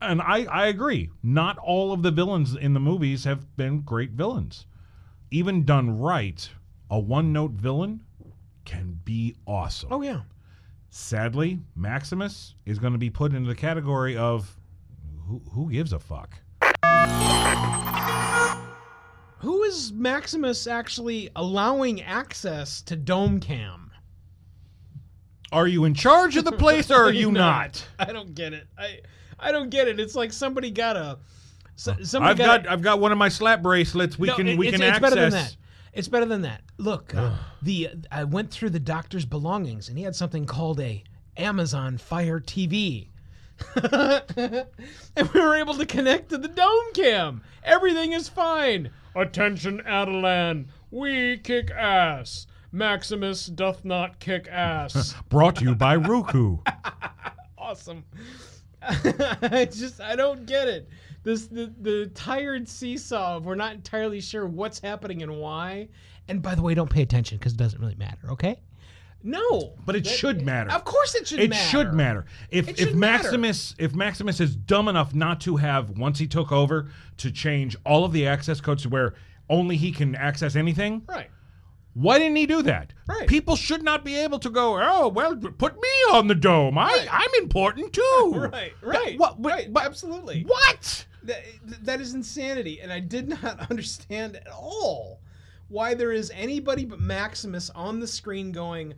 And 0.00 0.20
I, 0.20 0.44
I 0.44 0.66
agree. 0.66 1.10
Not 1.22 1.58
all 1.58 1.92
of 1.92 2.02
the 2.02 2.10
villains 2.10 2.56
in 2.56 2.74
the 2.74 2.80
movies 2.80 3.24
have 3.24 3.56
been 3.56 3.82
great 3.82 4.10
villains. 4.10 4.66
Even 5.30 5.64
done 5.64 5.98
right, 5.98 6.48
a 6.90 6.98
one 6.98 7.32
note 7.32 7.52
villain 7.52 8.02
can 8.64 8.98
be 9.04 9.36
awesome. 9.46 9.92
Oh 9.92 10.02
yeah, 10.02 10.22
Sadly, 10.94 11.58
Maximus 11.74 12.54
is 12.66 12.78
going 12.78 12.92
to 12.92 12.98
be 12.98 13.08
put 13.08 13.32
into 13.32 13.48
the 13.48 13.54
category 13.54 14.14
of 14.14 14.58
who, 15.26 15.40
who 15.52 15.70
gives 15.70 15.94
a 15.94 15.98
fuck? 15.98 16.36
Who 19.42 19.62
is 19.64 19.92
Maximus 19.92 20.66
actually 20.66 21.28
allowing 21.36 22.00
access 22.02 22.80
to 22.82 22.96
Dome 22.96 23.40
Cam? 23.40 23.90
Are 25.50 25.66
you 25.66 25.84
in 25.84 25.94
charge 25.94 26.36
of 26.36 26.44
the 26.44 26.52
place 26.52 26.90
or 26.90 27.04
are 27.04 27.12
you 27.12 27.30
No, 27.30 27.40
not? 27.40 27.84
I 27.98 28.06
don't 28.12 28.34
get 28.34 28.52
it. 28.54 28.66
I 28.78 29.00
I 29.38 29.52
don't 29.52 29.68
get 29.70 29.88
it. 29.88 30.00
It's 30.00 30.14
like 30.14 30.32
somebody 30.32 30.70
got 30.70 30.96
a. 30.96 31.18
so- 31.76 31.96
Somebody 32.02 32.30
I've 32.42 32.46
got 32.64 32.68
I've 32.72 32.82
got 32.82 33.00
one 33.00 33.12
of 33.12 33.18
my 33.18 33.28
slap 33.28 33.62
bracelets. 33.62 34.18
We 34.18 34.28
No, 34.28 34.36
can 34.36 34.48
it- 34.48 34.58
we 34.58 34.68
it's, 34.68 34.76
can 34.78 34.82
it's 34.86 34.96
access. 34.96 35.10
better 35.10 35.20
than 35.22 35.30
that. 35.32 35.56
It's 35.92 36.08
better 36.08 36.24
than 36.24 36.42
that. 36.42 36.62
Look, 36.78 37.14
uh, 37.14 37.34
the 37.60 37.90
I 38.10 38.24
went 38.24 38.50
through 38.50 38.70
the 38.70 38.80
doctor's 38.80 39.26
belongings, 39.26 39.88
and 39.90 39.98
he 39.98 40.04
had 40.04 40.16
something 40.16 40.46
called 40.46 40.80
a 40.80 41.04
Amazon 41.36 41.98
Fire 41.98 42.40
TV. 42.40 43.08
and 45.16 45.28
we 45.32 45.40
were 45.40 45.56
able 45.56 45.74
to 45.74 45.86
connect 45.86 46.30
to 46.30 46.38
the 46.38 46.48
dome 46.48 46.92
cam. 46.94 47.42
Everything 47.64 48.12
is 48.12 48.28
fine. 48.28 48.90
Attention, 49.14 49.80
Attilan. 49.86 50.66
We 50.90 51.38
kick 51.38 51.70
ass. 51.70 52.46
Maximus 52.72 53.46
doth 53.46 53.84
not 53.84 54.18
kick 54.18 54.48
ass. 54.48 55.14
Brought 55.28 55.56
to 55.56 55.64
you 55.64 55.74
by 55.74 55.96
Roku. 55.96 56.58
awesome. 57.58 58.04
I 58.80 59.68
just 59.70 60.00
I 60.00 60.16
don't 60.16 60.46
get 60.46 60.68
it. 60.68 60.88
This 61.22 61.46
the 61.46 61.72
the 61.80 62.10
tired 62.14 62.68
seesaw 62.68 63.36
of 63.36 63.44
we're 63.44 63.54
not 63.54 63.74
entirely 63.74 64.20
sure 64.20 64.46
what's 64.46 64.80
happening 64.80 65.22
and 65.22 65.38
why. 65.38 65.88
And 66.28 66.40
by 66.40 66.54
the 66.54 66.62
way, 66.62 66.74
don't 66.74 66.90
pay 66.90 67.02
attention 67.02 67.38
because 67.38 67.52
it 67.52 67.58
doesn't 67.58 67.80
really 67.80 67.94
matter. 67.94 68.30
Okay? 68.32 68.60
No, 69.24 69.74
But 69.86 69.96
it 69.96 70.04
That- 70.04 70.10
should 70.10 70.42
matter. 70.42 70.70
Of 70.72 70.84
course, 70.84 71.14
it 71.14 71.28
should. 71.28 71.40
It 71.40 71.50
matter. 71.50 71.62
should 71.68 71.92
matter. 71.94 72.24
If 72.50 72.68
It 72.68 72.70
if 72.72 72.88
should 72.88 72.96
matter. 72.96 73.22
Maximus 73.24 73.74
if 73.78 73.94
Maximus 73.94 74.40
is 74.40 74.56
dumb 74.56 74.88
enough 74.88 75.14
not 75.14 75.40
to 75.42 75.56
have 75.56 75.90
once 75.98 76.18
he 76.18 76.26
took 76.26 76.50
over 76.52 76.88
to 77.18 77.30
change 77.30 77.76
all 77.86 78.04
of 78.04 78.12
the 78.12 78.26
access 78.26 78.60
codes 78.60 78.82
to 78.82 78.88
where 78.88 79.14
only 79.48 79.76
he 79.76 79.92
can 79.92 80.14
access 80.16 80.56
anything, 80.56 81.02
Right. 81.08 81.28
why 81.94 82.18
didn't 82.18 82.36
he 82.36 82.46
do 82.46 82.62
that? 82.62 82.92
Right. 83.06 83.28
People 83.28 83.54
should 83.56 83.82
not 83.82 84.04
be 84.04 84.16
able 84.16 84.38
to 84.40 84.50
go, 84.50 84.80
"Oh, 84.82 85.08
well, 85.08 85.36
put 85.36 85.74
me 85.80 85.88
on 86.12 86.26
the 86.28 86.34
dome. 86.34 86.76
I 86.78 86.86
Right. 86.86 87.08
I'm 87.10 87.42
important 87.42 87.92
too." 87.92 88.32
Right. 88.52 88.72
Right. 88.82 89.18
what- 89.18 89.38
what- 89.38 89.52
right. 89.52 89.70
what- 89.70 89.84
Absolutely. 89.84 90.42
What? 90.44 91.06
That, 91.24 91.44
that 91.84 92.00
is 92.00 92.14
insanity, 92.14 92.80
and 92.80 92.92
I 92.92 92.98
did 92.98 93.28
not 93.28 93.60
understand 93.70 94.34
at 94.36 94.48
all 94.48 95.20
why 95.72 95.94
there 95.94 96.12
is 96.12 96.30
anybody 96.34 96.84
but 96.84 97.00
Maximus 97.00 97.70
on 97.70 97.98
the 97.98 98.06
screen 98.06 98.52
going, 98.52 98.94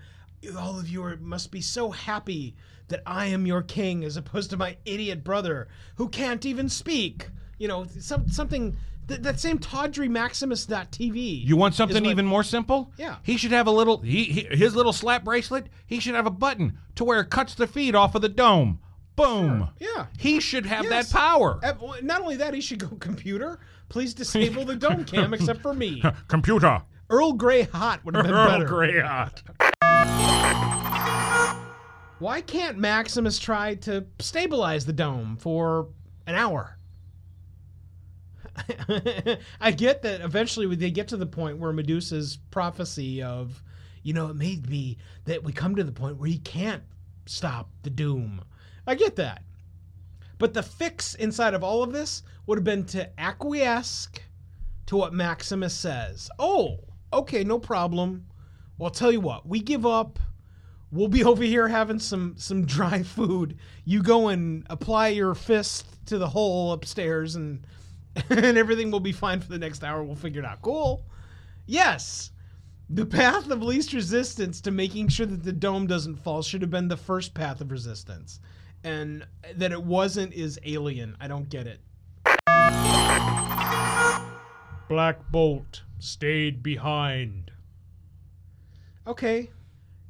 all 0.59 0.79
of 0.79 0.89
you 0.89 1.03
are, 1.05 1.17
must 1.17 1.51
be 1.53 1.61
so 1.61 1.91
happy 1.91 2.55
that 2.89 3.01
I 3.07 3.27
am 3.27 3.47
your 3.47 3.63
king 3.63 4.05
as 4.05 4.17
opposed 4.17 4.51
to 4.51 4.57
my 4.57 4.77
idiot 4.85 5.23
brother 5.25 5.69
who 5.97 6.09
can't 6.09 6.45
even 6.45 6.69
speak. 6.69 7.29
You 7.59 7.69
know, 7.69 7.87
some, 8.01 8.29
something 8.29 8.77
th- 9.09 9.21
that 9.23 9.39
same 9.41 9.59
tawdry 9.59 10.09
Maximus.tv. 10.09 11.47
You 11.47 11.57
want 11.57 11.75
something 11.75 12.03
what- 12.03 12.11
even 12.11 12.27
more 12.27 12.43
simple? 12.43 12.93
Yeah. 12.99 13.17
He 13.23 13.37
should 13.37 13.53
have 13.53 13.69
a 13.69 13.71
little 13.71 13.99
he, 13.99 14.25
he 14.25 14.41
his 14.57 14.75
little 14.75 14.93
slap 14.93 15.25
bracelet. 15.25 15.69
He 15.87 16.01
should 16.01 16.15
have 16.15 16.27
a 16.27 16.31
button 16.31 16.79
to 16.97 17.05
where 17.05 17.21
it 17.21 17.31
cuts 17.31 17.55
the 17.55 17.67
feed 17.69 17.95
off 17.95 18.15
of 18.15 18.23
the 18.23 18.29
dome. 18.29 18.81
Boom. 19.17 19.69
Yeah. 19.79 20.07
He 20.19 20.41
should 20.41 20.67
have 20.67 20.85
Yes. 20.85 21.11
that 21.11 21.17
power. 21.19 21.61
Not 22.03 22.21
only 22.23 22.37
that, 22.37 22.53
he 22.55 22.61
should 22.61 22.79
go 22.81 22.89
computer. 23.01 23.61
Please 23.89 24.13
disable 24.15 24.65
the 24.65 24.75
dome 24.77 25.05
cam 25.05 25.33
except 25.35 25.61
for 25.63 25.73
me. 25.75 26.03
Computer. 26.29 26.83
Earl 27.11 27.35
Grey 27.35 27.63
hot 27.63 28.05
would 28.05 28.17
have 28.17 28.25
been 28.25 28.35
Earl 28.35 28.49
better. 28.49 28.65
Grey 28.65 29.01
hot. 29.01 29.43
Why 32.19 32.41
can't 32.41 32.79
Maximus 32.79 33.39
try 33.39 33.75
to 33.77 34.07
stabilize 34.19 34.87
the 34.87 34.93
dome 34.93 35.37
for 35.37 35.89
an 36.27 36.35
hour? 36.35 36.79
I 39.61 39.71
get 39.73 40.03
that 40.03 40.21
eventually 40.23 40.75
they 40.77 40.91
get 40.91 41.09
to 41.09 41.17
the 41.17 41.27
point 41.27 41.59
where 41.59 41.73
Medusa's 41.73 42.39
prophecy 42.51 43.23
of, 43.23 43.63
you 44.03 44.13
know, 44.15 44.29
it 44.29 44.37
may 44.37 44.57
be 44.57 44.97
that 45.27 45.43
we 45.43 45.53
come 45.53 45.75
to 45.77 45.85
the 45.85 45.93
point 45.93 46.17
where 46.17 46.29
he 46.29 46.39
can't 46.39 46.83
stop 47.27 47.69
the 47.83 47.91
doom. 47.91 48.43
I 48.87 48.95
get 48.95 49.17
that. 49.17 49.43
But 50.39 50.55
the 50.55 50.63
fix 50.63 51.15
inside 51.15 51.55
of 51.55 51.65
all 51.65 51.83
of 51.83 51.93
this 51.93 52.23
would 52.47 52.59
have 52.59 52.65
been 52.65 52.85
to 52.87 53.09
acquiesce 53.19 54.09
to 54.87 54.97
what 54.97 55.15
Maximus 55.15 55.75
says. 55.75 56.31
Oh, 56.39 56.81
okay, 57.13 57.45
no 57.45 57.59
problem. 57.59 58.27
Well, 58.77 58.89
I'll 58.89 58.95
tell 58.95 59.13
you 59.13 59.21
what, 59.21 59.47
we 59.47 59.61
give 59.61 59.87
up. 59.87 60.19
We'll 60.91 61.09
be 61.09 61.25
over 61.25 61.43
here 61.43 61.69
having 61.69 61.99
some 61.99 62.35
some 62.37 62.67
dry 62.67 63.03
food. 63.03 63.59
You 63.85 64.03
go 64.03 64.29
and 64.29 64.67
apply 64.69 65.09
your 65.09 65.35
fist 65.35 65.87
to 66.07 66.19
the 66.19 66.29
hole 66.29 66.73
upstairs, 66.73 67.37
and 67.37 67.67
and 68.31 68.59
everything 68.59 68.91
will 68.91 69.01
be 69.01 69.13
fine 69.13 69.41
for 69.41 69.49
the 69.49 69.59
next 69.59 69.83
hour. 69.83 70.03
We'll 70.03 70.17
figure 70.17 70.43
it 70.43 70.47
out. 70.47 70.63
Cool. 70.63 71.05
Yes. 71.67 72.31
The 72.91 73.07
path 73.07 73.51
of 73.51 73.63
least 73.63 73.95
resistance 73.95 74.61
to 74.61 74.71
making 74.71 75.09
sure 75.09 75.25
that 75.25 75.43
the 75.43 75.53
dome 75.53 75.87
doesn't 75.87 76.17
fall 76.17 76.43
should 76.43 76.61
have 76.61 76.71
been 76.71 76.89
the 76.89 76.99
first 76.99 77.33
path 77.33 77.63
of 77.63 77.71
resistance. 77.71 78.41
And 78.85 79.27
that 79.57 79.73
it 79.73 79.83
wasn't 79.83 80.35
is 80.35 80.59
alien. 80.65 81.17
I 81.21 81.27
don't 81.27 81.49
get 81.49 81.67
it. 81.67 81.81
Black 84.89 85.31
Bolt 85.31 85.83
stayed 85.99 86.63
behind. 86.63 87.51
Okay. 89.07 89.51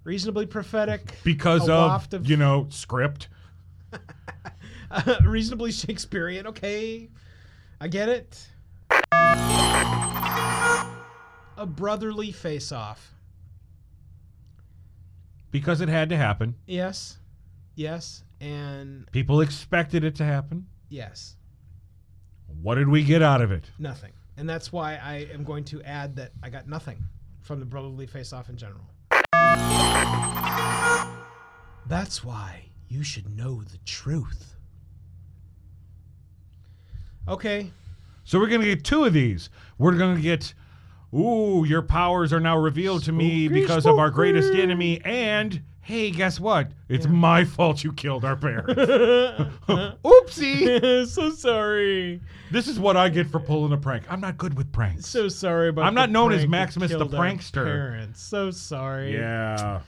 Reasonably 0.03 0.47
prophetic. 0.47 1.17
Because 1.25 1.69
of, 1.69 2.13
of- 2.13 2.29
you 2.29 2.37
know, 2.37 2.67
script. 2.71 3.29
reasonably 5.25 5.71
Shakespearean. 5.73 6.49
Okay. 6.49 7.09
I 7.81 7.89
get 7.89 8.09
it. 8.09 8.49
A 11.57 11.67
brotherly 11.67 12.33
face 12.33 12.73
off. 12.73 13.15
Because 15.51 15.81
it 15.81 15.89
had 15.89 16.09
to 16.09 16.17
happen. 16.17 16.57
Yes. 16.67 17.19
Yes. 17.75 18.23
And 18.41 19.11
People 19.13 19.41
expected 19.41 20.05
it 20.05 20.15
to 20.17 20.25
happen. 20.25 20.67
yes. 20.89 21.37
What 22.63 22.77
did 22.77 22.89
we 22.89 23.03
get 23.05 23.21
out 23.21 23.41
of 23.43 23.51
it? 23.51 23.65
Nothing. 23.79 24.13
And 24.37 24.49
that's 24.49 24.73
why 24.73 24.95
I 24.97 25.27
am 25.35 25.45
going 25.45 25.65
to 25.65 25.83
add 25.83 26.17
that 26.17 26.33
I 26.43 26.51
got 26.51 26.69
nothing 26.69 26.99
from 27.43 27.59
the 27.61 27.67
brotherly 27.67 28.07
face 28.07 28.33
off 28.33 28.49
in 28.49 28.57
general. 28.57 28.85
That's 31.87 32.25
why 32.25 32.67
you 32.89 33.03
should 33.03 33.37
know 33.37 33.63
the 33.63 33.79
truth. 33.85 34.55
Okay. 37.29 37.71
So 38.25 38.39
we're 38.39 38.49
gonna 38.49 38.65
get 38.65 38.85
two 38.85 39.05
of 39.05 39.13
these. 39.13 39.51
We're 39.79 39.97
gonna 39.99 40.21
get, 40.21 40.55
ooh, 41.15 41.65
your 41.67 41.83
powers 41.83 42.33
are 42.33 42.41
now 42.41 42.57
revealed 42.59 43.03
to 43.05 43.13
me 43.13 43.47
Spooky, 43.47 43.61
because 43.61 43.85
of 43.85 43.99
our 43.99 44.11
greatest 44.11 44.55
enemy. 44.55 45.01
And 45.05 45.61
hey, 45.85 46.11
guess 46.11 46.41
what? 46.41 46.73
It's 46.89 47.07
my 47.07 47.45
fault 47.45 47.85
you 47.85 47.93
killed 47.93 48.25
our 48.25 48.37
parents. 48.37 48.73
Oopsie! 50.05 51.07
so 51.09 51.31
sorry. 51.31 52.21
this 52.51 52.67
is 52.69 52.79
what 52.81 52.97
I 52.97 53.09
get 53.09 53.27
for 53.29 53.39
pulling 53.41 53.73
a 53.73 53.77
prank. 53.77 54.05
I'm 54.11 54.21
not 54.21 54.37
good 54.39 54.55
with 54.57 54.73
pranks. 54.73 55.07
So 55.07 55.29
sorry 55.29 55.69
about 55.69 55.85
I'm 55.85 55.95
not 55.95 56.09
the 56.09 56.13
known 56.15 56.33
as 56.33 56.39
prank 56.41 56.51
that 56.51 56.57
Maximus 56.57 56.91
the 56.91 56.99
killed 56.99 57.15
our 57.15 57.25
prankster. 57.25 57.65
Parents. 57.65 58.21
So 58.23 58.51
sorry. 58.51 59.15
yeah, 59.15 59.81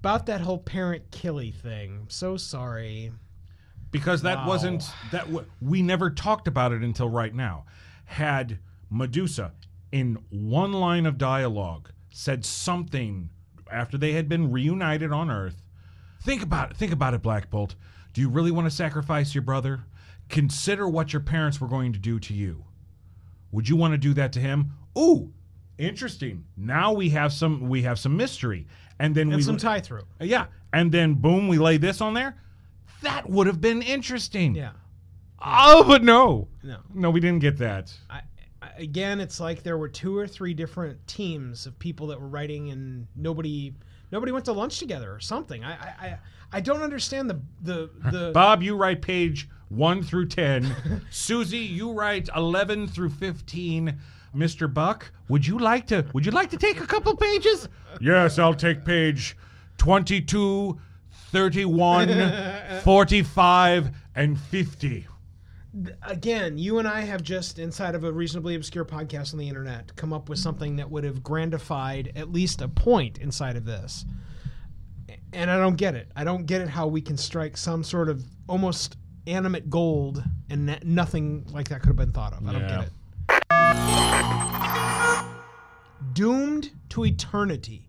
About 0.00 0.26
that 0.26 0.40
whole 0.40 0.58
parent 0.58 1.10
killy 1.10 1.50
thing. 1.50 2.06
So 2.08 2.36
sorry. 2.36 3.12
because 3.90 4.22
that 4.22 4.38
Wow. 4.38 4.48
wasn't 4.48 4.84
that. 5.12 5.24
W- 5.26 5.46
we 5.62 5.82
never 5.82 6.10
talked 6.10 6.46
about 6.46 6.72
it 6.72 6.82
until 6.82 7.08
right 7.08 7.34
now. 7.34 7.64
Had 8.04 8.58
Medusa 8.90 9.52
in 9.92 10.18
one 10.30 10.72
line 10.72 11.06
of 11.06 11.16
dialogue 11.18 11.90
said 12.10 12.44
something 12.44 13.30
after 13.70 13.98
they 13.98 14.12
had 14.12 14.28
been 14.28 14.50
reunited 14.50 15.12
on 15.12 15.30
Earth. 15.30 15.62
Think 16.22 16.42
about 16.42 16.70
it. 16.70 16.76
Think 16.76 16.92
about 16.92 17.14
it, 17.14 17.22
Black 17.22 17.50
Bolt. 17.50 17.74
Do 18.12 18.20
you 18.20 18.28
really 18.28 18.50
want 18.50 18.66
to 18.66 18.74
sacrifice 18.74 19.34
your 19.34 19.42
brother? 19.42 19.80
Consider 20.28 20.88
what 20.88 21.12
your 21.12 21.20
parents 21.20 21.60
were 21.60 21.68
going 21.68 21.92
to 21.92 21.98
do 21.98 22.18
to 22.20 22.34
you. 22.34 22.64
Would 23.52 23.68
you 23.68 23.76
want 23.76 23.92
to 23.92 23.98
do 23.98 24.12
that 24.14 24.32
to 24.34 24.40
him? 24.40 24.72
Ooh, 24.98 25.32
interesting. 25.78 26.44
Now 26.56 26.92
we 26.92 27.10
have 27.10 27.32
some 27.32 27.68
we 27.68 27.82
have 27.82 27.98
some 27.98 28.16
mystery. 28.16 28.66
And 28.98 29.14
then 29.14 29.28
And 29.28 29.36
we 29.36 29.42
some 29.42 29.56
tie 29.56 29.80
through. 29.80 30.02
Yeah. 30.20 30.46
And 30.72 30.92
then 30.92 31.14
boom, 31.14 31.48
we 31.48 31.58
lay 31.58 31.76
this 31.76 32.00
on 32.00 32.14
there. 32.14 32.36
That 33.02 33.30
would 33.30 33.46
have 33.46 33.60
been 33.60 33.80
interesting. 33.80 34.54
Yeah. 34.54 34.72
Oh, 35.40 35.84
but 35.86 36.02
no. 36.02 36.48
No. 36.62 36.78
No, 36.92 37.10
we 37.10 37.20
didn't 37.20 37.40
get 37.40 37.58
that. 37.58 37.92
I, 38.10 38.22
again, 38.78 39.20
it's 39.20 39.40
like 39.40 39.62
there 39.62 39.76
were 39.76 39.88
two 39.88 40.16
or 40.16 40.26
three 40.26 40.54
different 40.54 41.06
teams 41.06 41.66
of 41.66 41.78
people 41.78 42.06
that 42.08 42.20
were 42.20 42.28
writing, 42.28 42.70
and 42.70 43.06
nobody 43.16 43.74
nobody 44.10 44.32
went 44.32 44.44
to 44.46 44.52
lunch 44.52 44.78
together 44.78 45.12
or 45.12 45.20
something. 45.20 45.64
I 45.64 45.72
I, 45.72 46.18
I, 46.52 46.60
don't 46.60 46.82
understand 46.82 47.28
the 47.28 47.40
the 47.62 47.90
the. 48.10 48.30
Bob, 48.32 48.62
you 48.62 48.76
write 48.76 49.02
page 49.02 49.48
1 49.68 50.02
through 50.02 50.28
10. 50.28 51.02
Susie, 51.10 51.58
you 51.58 51.92
write 51.92 52.28
11 52.34 52.88
through 52.88 53.10
15. 53.10 53.98
Mr. 54.36 54.72
Buck, 54.72 55.10
would 55.28 55.46
you 55.46 55.58
like 55.58 55.86
to 55.86 56.04
would 56.12 56.24
you 56.24 56.32
like 56.32 56.50
to 56.50 56.58
take 56.58 56.80
a 56.80 56.86
couple 56.86 57.16
pages? 57.16 57.68
Yes, 58.00 58.38
I'll 58.38 58.54
take 58.54 58.84
page 58.84 59.36
22, 59.78 60.78
31, 61.10 62.80
45 62.84 63.90
and 64.14 64.38
50. 64.38 65.06
Again, 66.02 66.58
you 66.58 66.78
and 66.78 66.88
I 66.88 67.00
have 67.02 67.22
just 67.22 67.58
inside 67.58 67.94
of 67.94 68.04
a 68.04 68.12
reasonably 68.12 68.54
obscure 68.54 68.84
podcast 68.84 69.32
on 69.32 69.38
the 69.38 69.48
internet 69.48 69.94
come 69.96 70.12
up 70.12 70.28
with 70.28 70.38
something 70.38 70.76
that 70.76 70.90
would 70.90 71.04
have 71.04 71.22
grandified 71.22 72.12
at 72.16 72.32
least 72.32 72.60
a 72.62 72.68
point 72.68 73.18
inside 73.18 73.56
of 73.56 73.64
this. 73.64 74.04
And 75.32 75.50
I 75.50 75.56
don't 75.58 75.76
get 75.76 75.94
it. 75.94 76.10
I 76.16 76.24
don't 76.24 76.46
get 76.46 76.60
it 76.62 76.68
how 76.68 76.86
we 76.86 77.00
can 77.00 77.16
strike 77.16 77.56
some 77.56 77.84
sort 77.84 78.08
of 78.08 78.24
almost 78.48 78.96
animate 79.26 79.68
gold 79.68 80.22
and 80.48 80.78
nothing 80.84 81.46
like 81.50 81.68
that 81.68 81.80
could 81.80 81.88
have 81.88 81.96
been 81.96 82.12
thought 82.12 82.32
of. 82.32 82.46
I 82.48 82.52
don't 82.52 82.62
Yeah. 82.62 82.68
get 82.68 82.84
it. 82.86 82.92
Doomed 86.14 86.70
to 86.90 87.04
eternity 87.04 87.88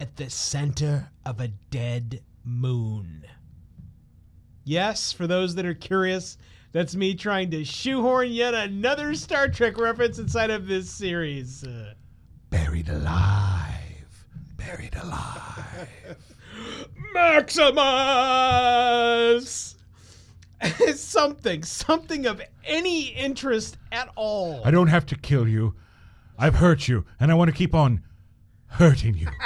at 0.00 0.16
the 0.16 0.28
center 0.28 1.10
of 1.24 1.40
a 1.40 1.48
dead 1.48 2.22
moon. 2.44 3.24
Yes, 4.64 5.12
for 5.12 5.26
those 5.26 5.54
that 5.54 5.64
are 5.64 5.74
curious, 5.74 6.36
that's 6.72 6.94
me 6.94 7.14
trying 7.14 7.50
to 7.50 7.64
shoehorn 7.64 8.30
yet 8.30 8.54
another 8.54 9.14
Star 9.14 9.48
Trek 9.48 9.78
reference 9.78 10.18
inside 10.18 10.50
of 10.50 10.66
this 10.66 10.90
series. 10.90 11.64
Uh, 11.64 11.94
Buried 12.50 12.88
alive. 12.88 14.24
Buried 14.56 14.94
alive. 14.96 15.88
Maximus! 17.14 17.80
something, 20.94 21.62
something 21.62 22.26
of 22.26 22.42
any 22.64 23.08
interest 23.08 23.76
at 23.90 24.10
all. 24.14 24.60
I 24.64 24.70
don't 24.70 24.88
have 24.88 25.06
to 25.06 25.16
kill 25.16 25.48
you. 25.48 25.74
I've 26.38 26.56
hurt 26.56 26.88
you, 26.88 27.04
and 27.18 27.30
I 27.30 27.34
want 27.34 27.50
to 27.50 27.56
keep 27.56 27.74
on 27.74 28.02
hurting 28.70 29.16
you. 29.16 29.28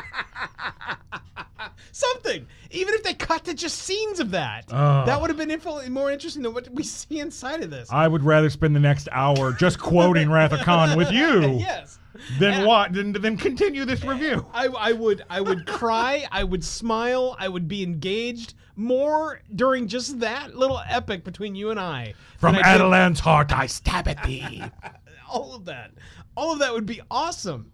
Something. 1.93 2.47
Even 2.71 2.95
if 2.95 3.03
they 3.05 3.15
cut 3.15 3.45
to 3.45 3.55
just 3.55 3.79
scenes 3.79 4.19
of 4.21 4.33
that, 4.33 4.65
Oh. 4.71 5.05
that 5.07 5.21
would 5.21 5.31
have 5.31 5.37
been 5.37 5.51
infinitely 5.51 5.89
more 5.89 6.11
interesting 6.11 6.43
than 6.43 6.53
what 6.53 6.69
we 6.71 6.83
see 6.83 7.21
inside 7.21 7.63
of 7.63 7.71
this. 7.71 7.89
I 7.91 8.09
would 8.09 8.25
rather 8.25 8.51
spend 8.51 8.75
the 8.75 8.81
next 8.81 9.09
hour 9.13 9.53
just 9.53 9.79
quoting 9.79 10.31
Wrath 10.33 10.53
of 10.53 10.61
Khan 10.61 10.97
with 10.97 11.13
you 11.13 11.59
yes. 11.59 11.99
than 12.39 12.67
what 12.67 12.93
than, 12.93 13.13
than 13.13 13.37
continue 13.37 13.85
this 13.85 14.05
review. 14.05 14.45
I, 14.53 14.67
I 14.67 14.93
would 14.93 15.25
I 15.31 15.41
would 15.41 15.67
cry, 15.67 16.27
I 16.33 16.43
would 16.43 16.65
smile, 16.65 17.37
I 17.39 17.49
would 17.49 17.69
be 17.69 17.83
engaged 17.85 18.55
more 18.77 19.41
during 19.55 19.87
just 19.87 20.19
that 20.21 20.57
little 20.57 20.81
epic 20.89 21.23
between 21.23 21.55
you 21.55 21.71
and 21.71 21.79
I. 21.79 22.15
From 22.39 22.57
Attilan's 22.57 23.21
heart, 23.21 23.53
I 23.57 23.67
stab 23.67 24.09
at 24.09 24.23
thee. 24.25 24.65
all 25.31 25.55
of 25.55 25.65
that. 25.67 25.93
All 26.37 26.53
of 26.53 26.59
that 26.59 26.73
would 26.73 26.87
be 26.87 27.01
awesome. 27.11 27.71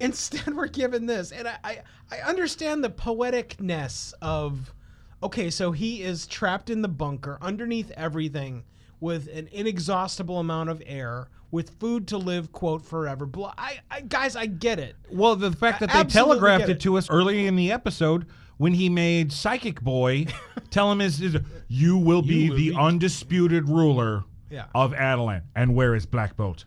Instead, 0.00 0.54
we're 0.56 0.66
given 0.68 1.06
this, 1.06 1.32
and 1.32 1.46
I, 1.48 1.56
I 1.64 1.78
I 2.10 2.18
understand 2.28 2.82
the 2.84 2.90
poeticness 2.90 4.12
of. 4.22 4.72
Okay, 5.22 5.48
so 5.48 5.72
he 5.72 6.02
is 6.02 6.26
trapped 6.26 6.68
in 6.68 6.82
the 6.82 6.88
bunker 6.88 7.38
underneath 7.40 7.90
everything 7.92 8.62
with 9.00 9.26
an 9.34 9.48
inexhaustible 9.52 10.38
amount 10.38 10.68
of 10.68 10.82
air, 10.84 11.28
with 11.50 11.70
food 11.80 12.06
to 12.08 12.18
live, 12.18 12.52
quote, 12.52 12.84
forever. 12.84 13.26
I, 13.56 13.78
I 13.90 14.00
guys, 14.02 14.36
I 14.36 14.44
get 14.46 14.78
it. 14.78 14.96
Well, 15.10 15.34
the 15.36 15.52
fact 15.52 15.80
that 15.80 15.94
I 15.94 16.02
they 16.02 16.10
telegraphed 16.10 16.64
it 16.68 16.72
it. 16.72 16.80
to 16.80 16.98
us 16.98 17.08
early 17.08 17.46
in 17.46 17.56
the 17.56 17.72
episode 17.72 18.26
when 18.58 18.74
he 18.74 18.90
made 18.90 19.32
Psychic 19.32 19.80
Boy 19.80 20.26
tell 20.70 20.92
him 20.92 20.98
his, 20.98 21.16
his 21.18 21.36
you 21.68 21.96
will 21.96 22.22
be 22.22 22.50
will 22.50 22.56
the 22.56 22.70
be- 22.70 22.76
undisputed 22.76 23.66
ruler 23.68 24.24
Yeah. 24.50 24.66
of 24.74 24.92
Attilan. 24.92 25.42
And 25.56 25.74
where 25.74 25.94
is 25.94 26.04
Black 26.04 26.36
Bolt? 26.36 26.66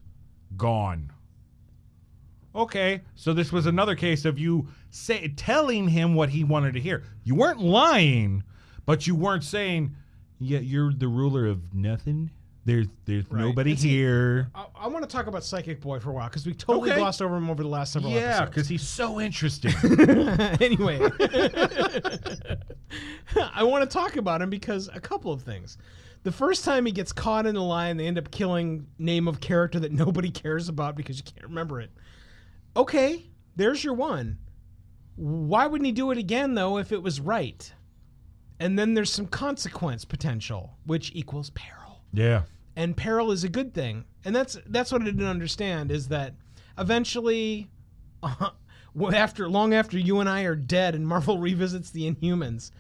Gone. 0.58 1.12
Okay, 2.58 3.02
so 3.14 3.34
this 3.34 3.52
was 3.52 3.68
another 3.68 3.96
case 3.96 4.26
of 4.26 4.40
you 4.40 4.68
say 4.90 5.28
telling 5.38 5.88
him 5.88 6.16
what 6.16 6.30
he 6.30 6.44
wanted 6.44 6.74
to 6.74 6.80
hear. 6.82 7.04
You 7.24 7.36
weren't 7.36 7.62
lying, 7.62 8.44
but 8.88 9.06
you 9.06 9.14
weren't 9.14 9.44
saying, 9.44 9.96
"Yeah, 10.40 10.60
you're 10.60 10.92
the 10.92 11.08
ruler 11.08 11.46
of 11.46 11.74
nothing." 11.74 12.32
There's 12.66 12.88
there's 13.06 13.32
nobody 13.32 13.72
And 13.72 13.80
see, 13.80 13.90
here. 13.90 14.50
I, 14.56 14.66
I 14.76 14.88
want 14.88 15.08
to 15.08 15.16
talk 15.16 15.28
about 15.28 15.44
Psychic 15.44 15.80
Boy 15.80 16.00
for 16.00 16.10
a 16.10 16.14
while 16.14 16.28
because 16.30 16.46
we 16.48 16.54
totally 16.54 16.90
Okay. 16.90 17.00
glossed 17.00 17.22
over 17.22 17.38
him 17.38 17.50
over 17.50 17.62
the 17.64 17.70
last 17.70 17.94
several 17.94 18.12
Yeah, 18.12 18.42
episodes. 18.42 18.50
because 18.50 18.68
he's 18.68 18.82
so 18.88 19.22
interesting. 19.22 19.72
anyway, 20.60 21.00
I 23.54 23.64
want 23.64 23.90
to 23.90 23.94
talk 23.94 24.16
about 24.18 24.42
him 24.42 24.50
because 24.50 24.90
a 24.94 25.00
couple 25.00 25.32
of 25.32 25.44
things. 25.44 25.78
The 26.24 26.32
first 26.32 26.66
time 26.66 26.86
he 26.86 26.92
gets 26.92 27.14
caught 27.14 27.46
in 27.46 27.56
a 27.56 27.64
lie 27.64 27.88
and 27.88 27.98
they 28.00 28.08
end 28.08 28.18
up 28.18 28.32
killing 28.32 28.88
name 28.98 29.28
of 29.28 29.40
character 29.40 29.80
that 29.80 29.92
nobody 29.94 30.30
cares 30.30 30.68
about 30.68 30.96
because 30.98 31.18
you 31.18 31.24
can't 31.24 31.48
remember 31.48 31.80
it. 31.80 31.92
Okay, 32.78 33.26
there's 33.56 33.84
your 33.84 33.96
one. 33.96 34.38
Why 35.16 35.66
wouldn't 35.66 35.86
he 35.86 35.92
do 35.92 36.12
it 36.12 36.18
again 36.18 36.54
though 36.54 36.78
if 36.78 36.92
it 36.92 37.04
was 37.04 37.20
right? 37.20 37.74
And 38.60 38.78
then 38.78 38.94
there's 38.94 39.12
some 39.12 39.28
consequence 39.28 40.06
potential, 40.06 40.78
which 40.86 41.12
equals 41.14 41.50
peril 41.52 41.78
yeah. 42.14 42.44
and 42.76 42.96
peril 42.96 43.32
is 43.32 43.44
a 43.44 43.50
good 43.50 43.74
thing 43.74 44.06
and 44.26 44.36
that's 44.36 44.58
that's 44.68 44.92
what 44.92 45.02
i 45.02 45.06
didn't 45.06 45.26
understand 45.26 45.92
is 45.92 46.08
that 46.08 46.34
eventually 46.78 47.70
uh, 48.24 48.50
after 49.14 49.50
long 49.50 49.74
after 49.74 49.98
you 49.98 50.20
and 50.20 50.30
i 50.30 50.44
are 50.44 50.56
dead 50.56 50.96
and 50.96 51.08
marvel 51.08 51.38
revisits 51.40 51.92
the 51.92 52.10
inhumans 52.12 52.72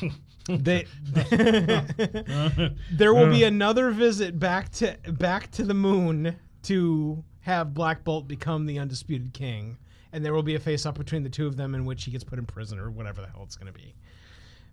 they 0.48 0.86
there 2.92 3.14
will 3.14 3.30
be 3.30 3.44
another 3.44 3.90
visit 3.90 4.38
back 4.38 4.70
to 4.70 4.96
back 5.12 5.50
to 5.50 5.62
the 5.62 5.74
moon 5.74 6.36
to 6.62 7.22
have 7.46 7.74
black 7.74 8.04
bolt 8.04 8.28
become 8.28 8.66
the 8.66 8.78
undisputed 8.78 9.32
king 9.32 9.76
and 10.12 10.24
there 10.24 10.32
will 10.32 10.42
be 10.42 10.54
a 10.54 10.60
face 10.60 10.86
off 10.86 10.94
between 10.94 11.22
the 11.22 11.30
two 11.30 11.46
of 11.46 11.56
them 11.56 11.74
in 11.74 11.84
which 11.84 12.04
he 12.04 12.10
gets 12.10 12.24
put 12.24 12.38
in 12.38 12.46
prison 12.46 12.78
or 12.78 12.90
whatever 12.90 13.20
the 13.20 13.26
hell 13.26 13.42
it's 13.42 13.56
going 13.56 13.72
to 13.72 13.78
be 13.78 13.94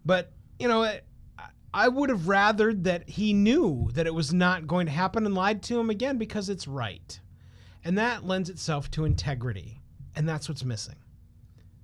but 0.05 0.31
you 0.59 0.67
know, 0.67 0.83
I, 0.83 1.01
I 1.73 1.87
would 1.87 2.09
have 2.09 2.21
rathered 2.21 2.83
that 2.83 3.09
he 3.09 3.33
knew 3.33 3.89
that 3.93 4.07
it 4.07 4.13
was 4.13 4.33
not 4.33 4.67
going 4.67 4.85
to 4.85 4.91
happen 4.91 5.25
and 5.25 5.35
lied 5.35 5.63
to 5.63 5.79
him 5.79 5.89
again 5.89 6.17
because 6.17 6.49
it's 6.49 6.67
right, 6.67 7.19
and 7.83 7.97
that 7.97 8.25
lends 8.25 8.49
itself 8.49 8.91
to 8.91 9.05
integrity, 9.05 9.81
and 10.15 10.27
that's 10.27 10.47
what's 10.47 10.63
missing. 10.63 10.95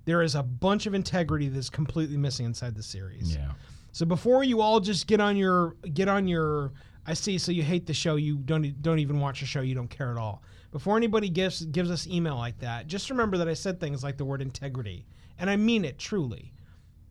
There 0.04 0.22
is 0.22 0.34
a 0.34 0.42
bunch 0.42 0.86
of 0.86 0.94
integrity 0.94 1.48
that's 1.48 1.70
completely 1.70 2.16
missing 2.16 2.46
inside 2.46 2.74
the 2.74 2.82
series. 2.82 3.34
Yeah. 3.36 3.52
So 3.92 4.06
before 4.06 4.44
you 4.44 4.60
all 4.60 4.80
just 4.80 5.06
get 5.06 5.20
on 5.20 5.36
your 5.36 5.74
get 5.92 6.08
on 6.08 6.26
your 6.28 6.72
I 7.06 7.14
see 7.14 7.38
so 7.38 7.50
you 7.52 7.62
hate 7.62 7.86
the 7.86 7.94
show 7.94 8.16
you 8.16 8.36
don't 8.36 8.80
don't 8.80 9.00
even 9.00 9.20
watch 9.20 9.40
the 9.40 9.46
show 9.46 9.60
you 9.60 9.74
don't 9.74 9.90
care 9.90 10.10
at 10.10 10.16
all. 10.16 10.42
Before 10.72 10.96
anybody 10.96 11.28
gives 11.28 11.64
gives 11.66 11.90
us 11.90 12.06
email 12.06 12.36
like 12.36 12.58
that, 12.60 12.86
just 12.86 13.10
remember 13.10 13.38
that 13.38 13.48
I 13.48 13.54
said 13.54 13.80
things 13.80 14.04
like 14.04 14.16
the 14.16 14.24
word 14.24 14.40
integrity 14.42 15.06
and 15.38 15.50
I 15.50 15.56
mean 15.56 15.84
it 15.84 15.98
truly. 15.98 16.52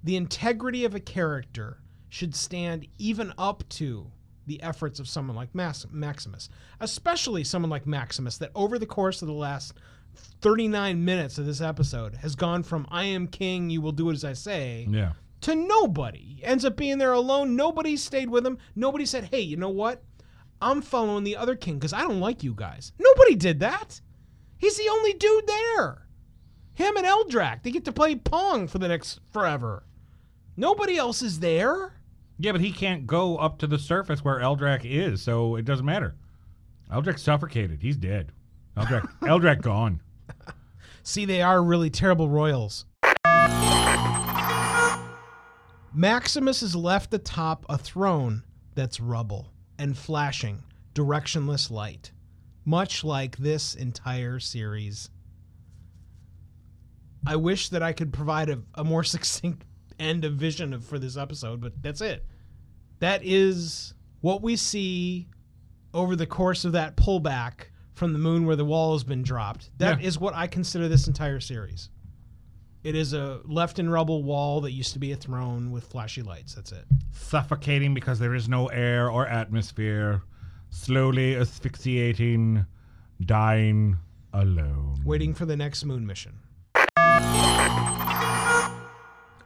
The 0.03 0.15
integrity 0.15 0.85
of 0.85 0.95
a 0.95 0.99
character 0.99 1.79
should 2.07 2.33
stand 2.33 2.87
even 2.97 3.33
up 3.37 3.67
to 3.69 4.11
the 4.47 4.61
efforts 4.63 4.99
of 4.99 5.07
someone 5.07 5.35
like 5.35 5.53
Max- 5.53 5.85
Maximus, 5.91 6.49
especially 6.79 7.43
someone 7.43 7.69
like 7.69 7.85
Maximus 7.85 8.37
that 8.37 8.51
over 8.55 8.79
the 8.79 8.85
course 8.85 9.21
of 9.21 9.27
the 9.27 9.33
last 9.33 9.73
39 10.41 11.03
minutes 11.03 11.37
of 11.37 11.45
this 11.45 11.61
episode 11.61 12.15
has 12.15 12.35
gone 12.35 12.63
from 12.63 12.87
I 12.89 13.03
am 13.05 13.27
king, 13.27 13.69
you 13.69 13.81
will 13.81 13.91
do 13.91 14.09
as 14.09 14.23
I 14.23 14.33
say 14.33 14.87
Yeah. 14.89 15.11
to 15.41 15.53
nobody. 15.55 16.39
Ends 16.43 16.65
up 16.65 16.77
being 16.77 16.97
there 16.97 17.11
alone. 17.13 17.55
Nobody 17.55 17.95
stayed 17.97 18.29
with 18.29 18.45
him. 18.45 18.57
Nobody 18.75 19.05
said, 19.05 19.25
hey, 19.25 19.41
you 19.41 19.57
know 19.57 19.69
what? 19.69 20.01
I'm 20.61 20.81
following 20.81 21.23
the 21.23 21.37
other 21.37 21.55
king 21.55 21.75
because 21.75 21.93
I 21.93 22.01
don't 22.01 22.19
like 22.19 22.43
you 22.43 22.53
guys. 22.53 22.91
Nobody 22.99 23.35
did 23.35 23.61
that. 23.61 24.01
He's 24.57 24.77
the 24.77 24.89
only 24.89 25.13
dude 25.13 25.47
there. 25.47 26.05
Him 26.73 26.97
and 26.97 27.05
Eldrak. 27.05 27.63
They 27.63 27.71
get 27.71 27.85
to 27.85 27.93
play 27.93 28.15
Pong 28.15 28.67
for 28.67 28.77
the 28.77 28.87
next 28.87 29.19
forever. 29.31 29.83
Nobody 30.57 30.97
else 30.97 31.21
is 31.21 31.39
there. 31.39 31.93
Yeah, 32.37 32.51
but 32.51 32.61
he 32.61 32.71
can't 32.71 33.07
go 33.07 33.37
up 33.37 33.57
to 33.59 33.67
the 33.67 33.79
surface 33.79 34.23
where 34.23 34.39
Eldrak 34.39 34.81
is, 34.83 35.21
so 35.21 35.55
it 35.55 35.65
doesn't 35.65 35.85
matter. 35.85 36.15
Eldrak 36.91 37.19
suffocated. 37.19 37.81
He's 37.81 37.97
dead. 37.97 38.31
Eldrak, 38.75 39.09
Eldrak 39.21 39.61
gone. 39.61 40.01
See, 41.03 41.25
they 41.25 41.41
are 41.41 41.63
really 41.63 41.89
terrible 41.89 42.29
royals. 42.29 42.85
Maximus 45.93 46.61
is 46.61 46.75
left 46.75 47.13
atop 47.13 47.65
a 47.67 47.77
throne 47.77 48.43
that's 48.75 48.99
rubble 48.99 49.51
and 49.79 49.97
flashing, 49.97 50.61
directionless 50.93 51.71
light, 51.71 52.11
much 52.65 53.03
like 53.03 53.37
this 53.37 53.73
entire 53.73 54.39
series. 54.39 55.09
I 57.25 57.35
wish 57.35 57.69
that 57.69 57.81
I 57.81 57.93
could 57.93 58.13
provide 58.13 58.49
a, 58.49 58.59
a 58.75 58.83
more 58.83 59.03
succinct 59.15 59.63
end 59.99 60.23
of 60.25 60.33
vision 60.33 60.73
of, 60.73 60.85
for 60.85 60.99
this 60.99 61.17
episode, 61.17 61.59
but 61.61 61.81
that's 61.81 62.01
it. 62.01 62.25
That 62.99 63.21
is 63.23 63.93
what 64.21 64.41
we 64.41 64.55
see 64.55 65.27
over 65.93 66.15
the 66.15 66.27
course 66.27 66.65
of 66.65 66.73
that 66.73 66.95
pullback 66.95 67.67
from 67.93 68.13
the 68.13 68.19
moon 68.19 68.45
where 68.45 68.55
the 68.55 68.65
wall 68.65 68.93
has 68.93 69.03
been 69.03 69.23
dropped. 69.23 69.71
That 69.77 70.01
is 70.01 70.15
Yeah. 70.15 70.21
what 70.21 70.35
I 70.35 70.47
consider 70.47 70.87
this 70.87 71.07
entire 71.07 71.39
series. 71.39 71.89
It 72.81 72.95
is 72.95 73.11
a 73.11 73.41
left 73.43 73.77
in 73.77 73.89
rubble 73.89 74.23
wall 74.23 74.61
that 74.61 74.71
used 74.71 74.93
to 74.93 74.99
be 74.99 75.11
a 75.11 75.15
throne 75.17 75.69
with 75.69 75.83
flashy 75.83 76.21
lights. 76.21 76.55
That's 76.55 76.71
it. 76.71 76.85
Suffocating 77.11 77.93
because 77.93 78.19
there 78.19 78.33
is 78.33 78.47
no 78.47 78.67
air 78.67 79.09
or 79.09 79.27
atmosphere. 79.27 80.21
Slowly 80.69 81.35
asphyxiating, 81.35 82.65
dying 83.25 83.97
alone. 84.31 85.01
Waiting 85.03 85.33
for 85.33 85.45
the 85.45 85.57
next 85.57 85.83
moon 85.83 86.07
mission. 86.07 86.39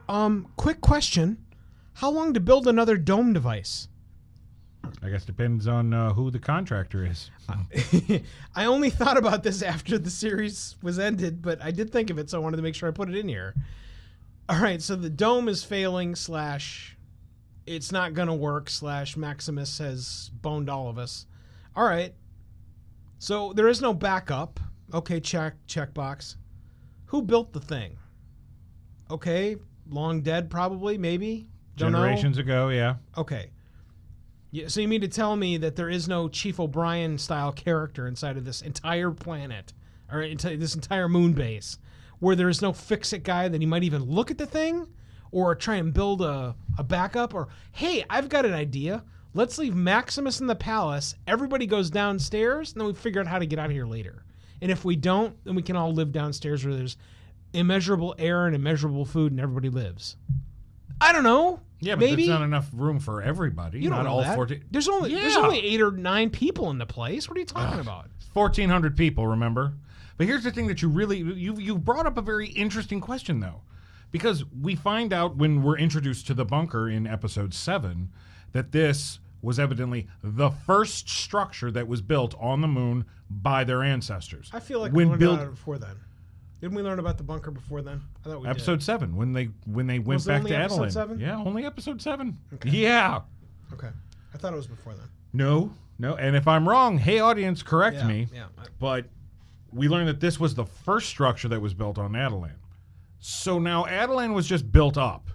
Um, 0.07 0.47
quick 0.55 0.81
question. 0.81 1.43
How 1.93 2.11
long 2.11 2.33
to 2.35 2.39
build 2.39 2.67
another 2.67 2.97
dome 2.97 3.33
device? 3.33 3.87
I 5.01 5.09
guess 5.09 5.25
depends 5.25 5.67
on 5.67 5.93
uh, 5.93 6.13
who 6.13 6.31
the 6.31 6.39
contractor 6.39 7.05
is. 7.05 7.29
I 8.55 8.65
only 8.65 8.89
thought 8.89 9.17
about 9.17 9.43
this 9.43 9.61
after 9.61 9.97
the 9.97 10.09
series 10.09 10.75
was 10.81 10.99
ended, 10.99 11.41
but 11.41 11.61
I 11.61 11.71
did 11.71 11.91
think 11.91 12.09
of 12.09 12.17
it, 12.17 12.29
so 12.29 12.37
I 12.37 12.41
wanted 12.41 12.57
to 12.57 12.63
make 12.63 12.75
sure 12.75 12.87
I 12.87 12.91
put 12.91 13.09
it 13.09 13.15
in 13.15 13.27
here. 13.27 13.53
All 14.47 14.61
right, 14.61 14.81
so 14.81 14.95
the 14.95 15.09
dome 15.09 15.47
is 15.47 15.63
failing, 15.63 16.15
slash, 16.15 16.97
it's 17.65 17.91
not 17.91 18.13
going 18.13 18.27
to 18.27 18.33
work, 18.33 18.69
slash, 18.69 19.15
Maximus 19.17 19.77
has 19.77 20.31
boned 20.41 20.69
all 20.69 20.89
of 20.89 20.97
us. 20.97 21.25
All 21.75 21.85
right, 21.85 22.13
so 23.19 23.53
there 23.53 23.67
is 23.67 23.81
no 23.81 23.93
backup. 23.93 24.59
Okay, 24.93 25.19
check, 25.19 25.55
checkbox. 25.67 26.35
Who 27.05 27.21
built 27.21 27.53
the 27.53 27.59
thing? 27.59 27.97
Okay, 29.09 29.55
long 29.89 30.21
dead, 30.21 30.49
probably, 30.49 30.97
maybe. 30.97 31.47
Don't 31.77 31.91
know. 31.91 31.99
Generations 31.99 32.37
ago, 32.37 32.69
yeah. 32.69 32.95
Okay. 33.17 33.49
Yeah, 34.53 34.67
so 34.67 34.81
you 34.81 34.87
mean 34.87 35.01
to 35.01 35.07
tell 35.07 35.35
me 35.35 35.57
that 35.57 35.75
there 35.75 35.89
is 35.89 36.07
no 36.07 36.29
Chief 36.29 36.59
O'Brien 36.59 37.17
style 37.17 37.51
character 37.51 38.05
inside 38.05 38.37
of 38.37 38.45
this 38.45 38.61
entire 38.61 39.09
planet 39.09 39.73
or 40.11 40.21
into 40.21 40.55
this 40.57 40.75
entire 40.75 41.09
moon 41.09 41.33
base 41.33 41.79
where 42.19 42.35
there 42.35 42.49
is 42.49 42.61
no 42.61 42.71
fix 42.71 43.13
it 43.13 43.23
guy 43.23 43.47
that 43.47 43.61
he 43.61 43.65
might 43.65 43.81
even 43.81 44.03
look 44.03 44.29
at 44.29 44.37
the 44.37 44.45
thing 44.45 44.87
or 45.31 45.55
try 45.55 45.77
and 45.77 45.91
build 45.91 46.21
a, 46.21 46.55
a 46.77 46.83
backup 46.83 47.33
or 47.33 47.47
hey, 47.71 48.05
I've 48.11 48.29
got 48.29 48.45
an 48.45 48.53
idea. 48.53 49.03
Let's 49.33 49.57
leave 49.57 49.73
Maximus 49.73 50.39
in 50.39 50.45
the 50.45 50.53
palace. 50.53 51.15
Everybody 51.25 51.65
goes 51.65 51.89
downstairs 51.89 52.73
and 52.73 52.81
then 52.81 52.87
we 52.87 52.93
figure 52.93 53.21
out 53.21 53.25
how 53.25 53.39
to 53.39 53.47
get 53.47 53.57
out 53.57 53.65
of 53.65 53.71
here 53.71 53.87
later. 53.87 54.23
And 54.61 54.69
if 54.69 54.85
we 54.85 54.95
don't, 54.95 55.35
then 55.45 55.55
we 55.55 55.63
can 55.63 55.75
all 55.75 55.91
live 55.91 56.11
downstairs 56.11 56.63
where 56.63 56.75
there's 56.75 56.97
immeasurable 57.53 58.13
air 58.19 58.45
and 58.45 58.55
immeasurable 58.55 59.05
food 59.05 59.31
and 59.31 59.41
everybody 59.41 59.71
lives. 59.71 60.15
I 61.01 61.11
don't 61.11 61.23
know. 61.23 61.59
Yeah, 61.83 61.95
but 61.95 62.01
maybe 62.01 62.27
there's 62.27 62.39
not 62.39 62.43
enough 62.45 62.69
room 62.73 62.99
for 62.99 63.21
everybody. 63.21 63.79
you 63.79 63.89
don't 63.89 63.99
not 63.99 64.03
know 64.05 64.09
all 64.15 64.21
that. 64.21 64.35
14. 64.35 64.63
There's 64.71 64.87
only 64.87 65.13
there's 65.13 65.33
Yeah. 65.35 65.41
only 65.41 65.59
eight 65.59 65.81
or 65.81 65.91
nine 65.91 66.29
people 66.29 66.69
in 66.71 66.77
the 66.77 66.85
place. 66.85 67.29
What 67.29 67.37
are 67.37 67.39
you 67.39 67.45
talking 67.45 67.79
about? 67.79 68.09
1,400 68.33 68.95
people, 68.97 69.27
remember? 69.27 69.73
But 70.17 70.27
here's 70.27 70.43
the 70.43 70.51
thing 70.51 70.67
that 70.67 70.81
you 70.81 70.89
really 70.89 71.17
you 71.19 71.55
you 71.57 71.77
brought 71.77 72.05
up 72.05 72.17
a 72.17 72.21
very 72.21 72.47
interesting 72.49 72.99
question 73.01 73.39
though, 73.39 73.61
because 74.11 74.43
we 74.61 74.75
find 74.75 75.11
out 75.13 75.35
when 75.37 75.61
we're 75.63 75.77
introduced 75.77 76.27
to 76.27 76.33
the 76.33 76.45
bunker 76.45 76.89
in 76.89 77.05
episode 77.07 77.53
seven 77.53 78.09
that 78.51 78.71
this 78.71 79.19
was 79.41 79.59
evidently 79.59 80.07
the 80.23 80.49
first 80.51 81.09
structure 81.09 81.69
that 81.71 81.87
was 81.87 82.01
built 82.01 82.33
on 82.39 82.61
the 82.61 82.67
moon 82.67 83.03
by 83.29 83.63
their 83.63 83.83
ancestors. 83.83 84.49
I 84.53 84.59
feel 84.61 84.79
like 84.79 84.93
when 84.93 85.07
we 85.07 85.09
learned 85.11 85.19
built 85.19 85.33
about 85.39 85.47
it 85.47 85.51
before 85.55 85.77
then. 85.79 85.95
Didn't 86.63 86.77
we 86.77 86.81
learn 86.81 86.97
about 86.99 87.17
the 87.17 87.25
bunker 87.25 87.51
before 87.51 87.81
then? 87.81 88.01
I 88.25 88.29
thought 88.29 88.41
we 88.41 88.47
Episode 88.47 88.81
seven 88.81 89.17
when 89.17 89.33
they 89.33 89.49
when 89.65 89.85
they 89.85 89.99
went 89.99 90.15
Was 90.19 90.27
it 90.27 90.29
back 90.29 90.37
only 90.39 90.51
to 90.51 90.57
episode 90.57 90.81
Attilan. 90.87 90.91
seven? 90.93 91.19
Yeah, 91.19 91.35
only 91.43 91.65
episode 91.65 92.01
seven. 92.01 92.37
Yeah. 92.63 93.19
Okay. 93.73 93.89
I 94.33 94.37
thought 94.37 94.53
it 94.53 94.55
was 94.55 94.67
before 94.67 94.93
then. 94.93 95.09
No, 95.33 95.73
no. 95.99 96.15
And 96.15 96.37
if 96.37 96.47
I'm 96.47 96.69
wrong, 96.69 96.97
hey 96.97 97.19
audience, 97.19 97.63
correct 97.63 97.97
Yeah, 97.97 98.07
me. 98.07 98.27
yeah. 98.33 98.45
I- 98.57 98.63
But 98.79 99.07
we 99.73 99.89
learned 99.89 100.07
that 100.07 100.21
this 100.21 100.39
was 100.39 100.55
the 100.55 100.63
first 100.63 101.09
structure 101.09 101.49
that 101.49 101.59
was 101.59 101.73
built 101.73 101.97
on 101.97 102.13
Attilan. 102.13 102.53
So 103.19 103.59
now 103.59 103.83
Attilan 103.83 104.33
was 104.33 104.47
just 104.47 104.71
built 104.71 104.97
up. 104.97 105.27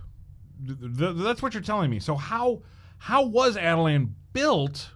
Th- 0.67 0.79
th- 0.81 1.17
that's 1.19 1.43
what 1.43 1.53
you're 1.53 1.63
telling 1.63 1.91
me. 1.91 1.99
So 1.99 2.15
how 2.15 2.63
how 2.97 3.27
was 3.27 3.59
Attilan 3.59 4.13
built 4.33 4.93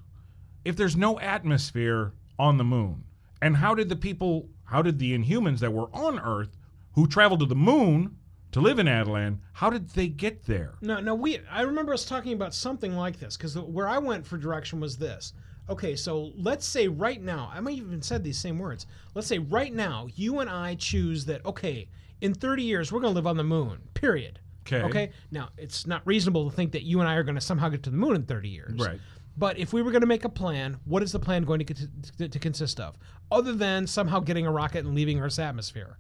if 0.64 0.76
there's 0.76 0.96
no 0.96 1.20
atmosphere 1.20 2.14
on 2.38 2.56
the 2.56 2.64
moon? 2.64 3.04
And 3.42 3.54
how 3.56 3.74
did 3.74 3.90
the 3.90 3.96
people, 3.96 4.48
how 4.72 4.80
did 4.80 4.98
the 4.98 5.16
Inhumans 5.16 5.58
that 5.58 5.72
were 5.72 5.94
on 5.94 6.18
Earth 6.18 6.56
who 6.94 7.06
traveled 7.06 7.40
to 7.40 7.46
the 7.46 7.54
moon 7.54 8.16
to 8.52 8.60
live 8.60 8.78
in 8.78 8.86
Attilan, 8.86 9.38
how 9.52 9.68
did 9.68 9.90
they 9.90 10.08
get 10.08 10.44
there? 10.46 10.74
No, 10.80 10.98
no, 10.98 11.14
we. 11.14 11.40
I 11.50 11.62
remember 11.62 11.92
us 11.92 12.06
talking 12.06 12.32
about 12.32 12.54
something 12.54 12.96
like 12.96 13.20
this 13.20 13.36
because 13.36 13.56
where 13.58 13.88
I 13.88 13.98
went 13.98 14.26
for 14.26 14.38
direction 14.38 14.80
was 14.80 14.96
this. 14.96 15.34
Okay, 15.68 15.94
so 15.94 16.32
let's 16.36 16.66
say 16.66 16.88
right 16.88 17.20
now, 17.22 17.50
I 17.54 17.60
might 17.60 17.76
have 17.76 17.86
even 17.86 18.02
said 18.02 18.24
these 18.24 18.38
same 18.38 18.58
words. 18.58 18.86
Let's 19.14 19.28
say 19.28 19.38
right 19.38 19.72
now, 19.72 20.08
you 20.16 20.40
and 20.40 20.50
I 20.50 20.74
choose 20.74 21.24
that. 21.26 21.44
Okay, 21.44 21.88
in 22.20 22.34
30 22.34 22.62
years, 22.62 22.90
we're 22.90 23.00
going 23.00 23.12
to 23.12 23.16
live 23.16 23.26
on 23.26 23.36
the 23.36 23.44
moon. 23.44 23.78
Period. 23.94 24.40
Okay. 24.66 24.82
Okay. 24.82 25.10
Now, 25.30 25.50
it's 25.58 25.86
not 25.86 26.02
reasonable 26.06 26.48
to 26.48 26.56
think 26.56 26.72
that 26.72 26.82
you 26.82 27.00
and 27.00 27.08
I 27.08 27.14
are 27.16 27.22
going 27.22 27.34
to 27.34 27.40
somehow 27.40 27.68
get 27.68 27.82
to 27.84 27.90
the 27.90 27.96
moon 27.96 28.16
in 28.16 28.24
30 28.24 28.48
years. 28.48 28.78
Right. 28.78 29.00
But 29.36 29.58
if 29.58 29.72
we 29.72 29.82
were 29.82 29.90
going 29.90 30.02
to 30.02 30.06
make 30.06 30.24
a 30.24 30.28
plan, 30.28 30.78
what 30.84 31.02
is 31.02 31.12
the 31.12 31.18
plan 31.18 31.44
going 31.44 31.64
to, 31.64 31.74
to, 32.18 32.28
to 32.28 32.38
consist 32.38 32.78
of? 32.80 32.96
Other 33.30 33.52
than 33.52 33.86
somehow 33.86 34.20
getting 34.20 34.46
a 34.46 34.52
rocket 34.52 34.84
and 34.84 34.94
leaving 34.94 35.20
Earth's 35.20 35.38
atmosphere. 35.38 35.96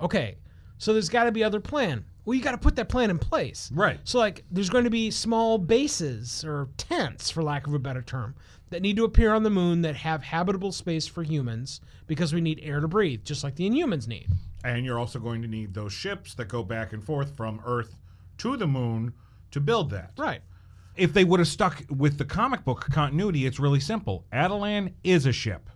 Okay, 0.00 0.36
so 0.78 0.92
there's 0.92 1.08
got 1.08 1.24
to 1.24 1.32
be 1.32 1.42
other 1.42 1.60
plan. 1.60 2.04
Well, 2.24 2.34
you 2.34 2.42
got 2.42 2.52
to 2.52 2.58
put 2.58 2.76
that 2.76 2.88
plan 2.88 3.10
in 3.10 3.18
place. 3.18 3.70
Right. 3.72 4.00
So, 4.04 4.18
like, 4.18 4.44
there's 4.50 4.70
going 4.70 4.84
to 4.84 4.90
be 4.90 5.10
small 5.10 5.58
bases 5.58 6.44
or 6.44 6.68
tents, 6.76 7.30
for 7.30 7.42
lack 7.42 7.66
of 7.66 7.74
a 7.74 7.78
better 7.78 8.02
term, 8.02 8.34
that 8.70 8.82
need 8.82 8.96
to 8.96 9.04
appear 9.04 9.32
on 9.32 9.42
the 9.42 9.50
moon 9.50 9.82
that 9.82 9.96
have 9.96 10.22
habitable 10.22 10.72
space 10.72 11.06
for 11.06 11.22
humans 11.22 11.80
because 12.06 12.34
we 12.34 12.40
need 12.40 12.60
air 12.62 12.80
to 12.80 12.88
breathe, 12.88 13.24
just 13.24 13.44
like 13.44 13.54
the 13.54 13.68
Inhumans 13.68 14.08
need. 14.08 14.28
And 14.64 14.84
you're 14.84 14.98
also 14.98 15.20
going 15.20 15.42
to 15.42 15.48
need 15.48 15.74
those 15.74 15.92
ships 15.92 16.34
that 16.34 16.48
go 16.48 16.64
back 16.64 16.92
and 16.92 17.02
forth 17.02 17.36
from 17.36 17.60
Earth 17.64 17.96
to 18.38 18.56
the 18.56 18.66
moon 18.66 19.14
to 19.52 19.60
build 19.60 19.90
that. 19.90 20.10
Right. 20.18 20.40
If 20.96 21.12
they 21.12 21.24
would 21.24 21.40
have 21.40 21.48
stuck 21.48 21.82
with 21.90 22.18
the 22.18 22.24
comic 22.24 22.64
book 22.64 22.80
continuity, 22.90 23.46
it's 23.46 23.58
really 23.60 23.80
simple. 23.80 24.24
Attilan 24.32 24.92
is 25.04 25.26
a 25.26 25.32
ship. 25.32 25.68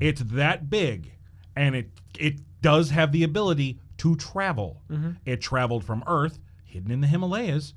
It's 0.00 0.20
that 0.22 0.68
big, 0.70 1.12
and 1.54 1.74
it 1.74 1.90
it 2.18 2.40
does 2.62 2.90
have 2.90 3.12
the 3.12 3.22
ability 3.24 3.80
to 3.98 4.16
travel. 4.16 4.82
It 5.24 5.40
traveled 5.40 5.84
from 5.84 6.04
Earth, 6.06 6.38
hidden 6.64 6.90
in 6.90 7.00
the 7.00 7.06
Himalayas, 7.06 7.74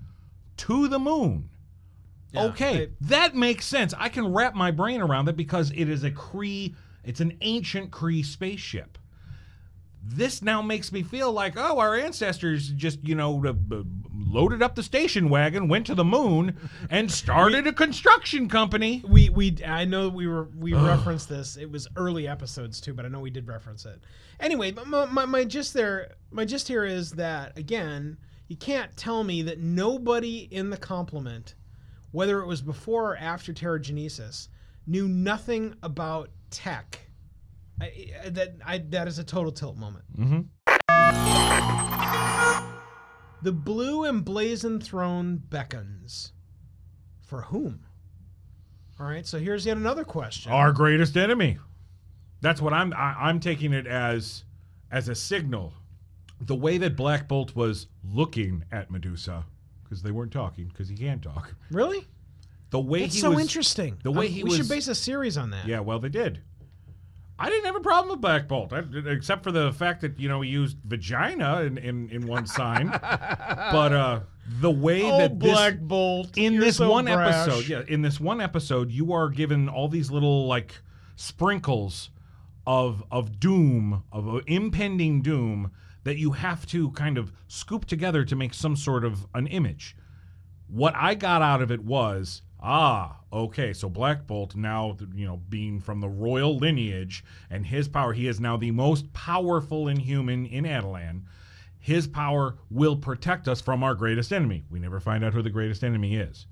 to 0.57 0.87
the 0.87 0.99
moon. 0.99 1.49
okay, 2.35 2.83
I- 2.83 2.89
that 3.01 3.35
makes 3.35 3.65
sense. 3.65 3.93
I 3.97 4.09
can 4.09 4.31
wrap 4.33 4.53
my 4.55 4.71
brain 4.71 5.01
around 5.01 5.25
that 5.25 5.37
because 5.37 5.71
it 5.71 5.89
is 5.89 6.03
a 6.03 6.11
Kree. 6.11 6.75
It's 7.03 7.21
an 7.21 7.37
ancient 7.41 7.91
Kree 7.91 8.23
spaceship 8.25 8.97
this 10.01 10.41
now 10.41 10.61
makes 10.61 10.91
me 10.93 11.03
feel 11.03 11.31
like, 11.31 11.53
oh, 11.57 11.77
our 11.77 11.93
ancestors 11.93 12.69
just, 12.69 13.05
you 13.05 13.15
know, 13.15 13.45
uh, 13.45 13.49
uh, 13.75 13.83
loaded 14.29 14.61
up 14.61 14.75
the 14.75 14.83
station 14.83 15.29
wagon, 15.29 15.67
went 15.67 15.85
to 15.87 15.95
the 15.95 16.03
moon, 16.03 16.55
and 16.89 17.11
started 17.11 17.65
a 17.67 17.73
construction 17.73 18.47
company. 18.47 19.03
We 19.07 19.29
we 19.29 19.57
I 19.65 19.85
know 19.85 20.09
we 20.09 20.27
were 20.27 20.49
we 20.57 20.73
referenced 20.73 21.27
this. 21.29 21.57
It 21.57 21.71
was 21.71 21.87
early 21.95 22.27
episodes 22.27 22.79
too, 22.79 22.93
but 22.93 23.05
I 23.05 23.09
know 23.09 23.19
we 23.19 23.29
did 23.31 23.47
reference 23.47 23.85
it. 23.85 24.01
Anyway, 24.39 24.71
but 24.71 24.87
my, 24.87 25.05
my, 25.05 25.25
my 25.25 25.43
gist 25.43 25.73
there, 25.73 26.13
my 26.31 26.45
gist 26.45 26.67
here 26.67 26.85
is 26.85 27.11
that 27.13 27.57
again, 27.57 28.17
you 28.47 28.55
can't 28.55 28.95
tell 28.95 29.23
me 29.23 29.41
that 29.43 29.59
nobody 29.59 30.47
in 30.51 30.69
the 30.69 30.77
complement, 30.77 31.55
whether 32.11 32.39
it 32.41 32.45
was 32.47 32.61
before 32.61 33.11
or 33.13 33.17
after 33.17 33.51
Terrigenesis, 33.53 34.47
knew 34.87 35.07
nothing 35.07 35.75
about 35.83 36.29
tech. 36.51 36.99
I, 37.81 38.11
that 38.29 38.55
I 38.65 38.77
that 38.89 39.07
is 39.07 39.19
a 39.19 39.23
total 39.23 39.51
tilt 39.51 39.77
moment. 39.77 40.05
Mhm. 40.17 40.45
The 43.41 43.51
blue 43.51 44.05
emblazoned 44.05 44.83
throne 44.83 45.37
beckons. 45.49 46.33
For 47.21 47.43
whom? 47.43 47.81
All 48.99 49.05
right, 49.05 49.25
so 49.25 49.39
here's 49.39 49.65
yet 49.65 49.77
another 49.77 50.03
question. 50.03 50.51
Our 50.51 50.71
greatest 50.73 51.15
enemy. 51.15 51.57
That's 52.41 52.61
what 52.61 52.73
I'm. 52.73 52.93
I, 52.93 53.15
I'm 53.19 53.39
taking 53.39 53.71
it 53.73 53.85
as 53.87 54.43
as 54.91 55.07
a 55.09 55.15
signal. 55.15 55.73
The 56.41 56.55
way 56.55 56.77
that 56.79 56.95
Black 56.95 57.27
Bolt 57.27 57.55
was 57.55 57.87
looking 58.03 58.63
at 58.71 58.89
Medusa, 58.89 59.45
because 59.83 60.01
they 60.01 60.11
weren't 60.11 60.31
talking, 60.31 60.67
because 60.69 60.87
he 60.89 60.95
can't 60.95 61.21
talk. 61.21 61.53
Really? 61.69 62.07
The 62.71 62.79
way 62.79 63.03
It's 63.03 63.15
he 63.15 63.21
so 63.21 63.31
was, 63.31 63.39
interesting. 63.41 63.97
the 64.03 64.11
way 64.11 64.27
Um, 64.27 64.31
he 64.31 64.43
we 64.43 64.49
was- 64.49 64.57
should 64.57 64.69
base 64.69 64.87
a 64.87 64.95
series 64.95 65.37
on 65.37 65.49
that. 65.51 65.67
Yeah, 65.67 65.79
well, 65.81 65.99
they 65.99 66.09
did. 66.09 66.41
I 67.41 67.49
didn't 67.49 67.65
have 67.65 67.75
a 67.77 67.79
problem 67.81 68.09
with 68.11 68.21
Black 68.21 68.47
Bolt, 68.49 68.73
I, 68.73 68.83
except 69.07 69.43
for 69.43 69.51
the 69.51 69.71
fact 69.71 70.01
that 70.01 70.19
you 70.19 70.27
know 70.27 70.41
he 70.41 70.49
used 70.49 70.77
vagina 70.83 71.61
in 71.61 71.77
in, 71.77 72.09
in 72.09 72.27
one 72.27 72.45
sign. 72.45 72.87
but 73.01 73.93
uh, 73.93 74.19
the 74.59 74.69
way 74.71 75.03
Oh, 75.03 75.17
that 75.19 75.39
this, 75.39 75.51
Black 75.53 75.79
Bolt. 75.79 76.37
in 76.37 76.53
you're 76.53 76.63
this 76.65 76.77
so 76.77 76.89
one 76.89 77.05
brash. 77.05 77.47
episode, 77.47 77.67
yeah, 77.67 77.81
in 77.87 78.01
this 78.01 78.19
one 78.19 78.41
episode, 78.41 78.91
you 78.91 79.13
are 79.13 79.29
given 79.29 79.69
all 79.69 79.87
these 79.87 80.11
little 80.11 80.47
like 80.47 80.75
sprinkles 81.15 82.09
of 82.67 83.03
of 83.11 83.39
doom, 83.39 84.03
of 84.11 84.27
uh, 84.27 84.41
impending 84.47 85.21
doom 85.21 85.71
that 86.03 86.17
you 86.17 86.31
have 86.31 86.65
to 86.65 86.91
kind 86.91 87.17
of 87.17 87.31
scoop 87.47 87.85
together 87.85 88.23
to 88.25 88.35
make 88.35 88.53
some 88.53 88.75
sort 88.75 89.05
of 89.05 89.25
an 89.33 89.47
image. 89.47 89.95
What 90.67 90.93
I 90.95 91.13
got 91.15 91.41
out 91.41 91.61
of 91.61 91.71
it 91.71 91.83
was, 91.83 92.41
ah, 92.61 93.18
okay, 93.31 93.73
so 93.73 93.89
Black 93.89 94.25
Bolt 94.27 94.55
now, 94.55 94.97
you 95.13 95.25
know, 95.25 95.37
being 95.49 95.79
from 95.79 95.99
the 95.99 96.09
royal 96.09 96.57
lineage 96.57 97.23
and 97.49 97.65
his 97.65 97.87
power, 97.87 98.13
he 98.13 98.27
is 98.27 98.39
now 98.39 98.57
the 98.57 98.71
most 98.71 99.11
powerful 99.13 99.87
inhuman 99.87 100.45
in 100.45 100.63
Attilan. 100.65 101.23
His 101.77 102.07
power 102.07 102.57
will 102.69 102.97
protect 102.97 103.47
us 103.47 103.61
from 103.61 103.83
our 103.83 103.95
greatest 103.95 104.33
enemy. 104.33 104.65
We 104.69 104.79
never 104.79 104.99
find 104.99 105.23
out 105.23 105.33
who 105.33 105.41
the 105.41 105.49
greatest 105.49 105.83
enemy 105.83 106.15
is. 106.15 106.47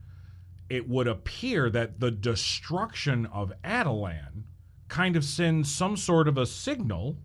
It 0.69 0.87
would 0.87 1.07
appear 1.07 1.69
that 1.69 1.99
the 1.99 2.11
destruction 2.11 3.25
of 3.27 3.53
Attilan 3.63 4.43
kind 4.87 5.15
of 5.15 5.23
sends 5.23 5.71
some 5.73 5.97
sort 5.97 6.27
of 6.27 6.37
a 6.37 6.45
signal 6.45 7.17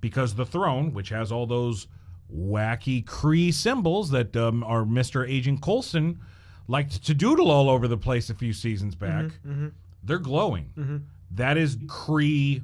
because 0.00 0.34
the 0.34 0.46
throne, 0.46 0.92
which 0.92 1.10
has 1.10 1.30
all 1.30 1.46
those 1.46 1.86
wacky 2.34 3.04
Kree 3.04 3.52
symbols 3.52 4.10
that 4.10 4.36
um, 4.36 4.64
our 4.64 4.84
Mr. 4.84 5.28
Agent 5.28 5.60
Coulson 5.60 6.20
liked 6.68 7.04
to 7.04 7.14
doodle 7.14 7.50
all 7.50 7.68
over 7.68 7.88
the 7.88 7.96
place 7.96 8.30
a 8.30 8.34
few 8.34 8.52
seasons 8.52 8.94
mm-hmm, 8.94 9.28
back, 9.28 9.38
mm-hmm. 9.46 9.68
they're 10.02 10.18
glowing. 10.18 10.72
Mm-hmm. 10.76 10.96
That 11.32 11.56
is 11.56 11.76
Kree 11.76 12.62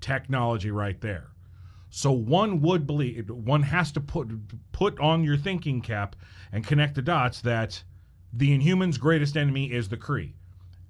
technology 0.00 0.70
right 0.70 1.00
there. 1.00 1.28
So 1.90 2.12
one 2.12 2.60
would 2.60 2.86
believe 2.86 3.30
one 3.30 3.62
has 3.62 3.92
to 3.92 4.00
put 4.00 4.28
put 4.72 4.98
on 5.00 5.24
your 5.24 5.36
thinking 5.36 5.80
cap 5.80 6.16
and 6.52 6.66
connect 6.66 6.94
the 6.94 7.02
dots 7.02 7.40
that 7.42 7.82
the 8.32 8.56
Inhumans' 8.56 9.00
greatest 9.00 9.36
enemy 9.36 9.72
is 9.72 9.88
the 9.88 9.96
Kree. 9.96 10.34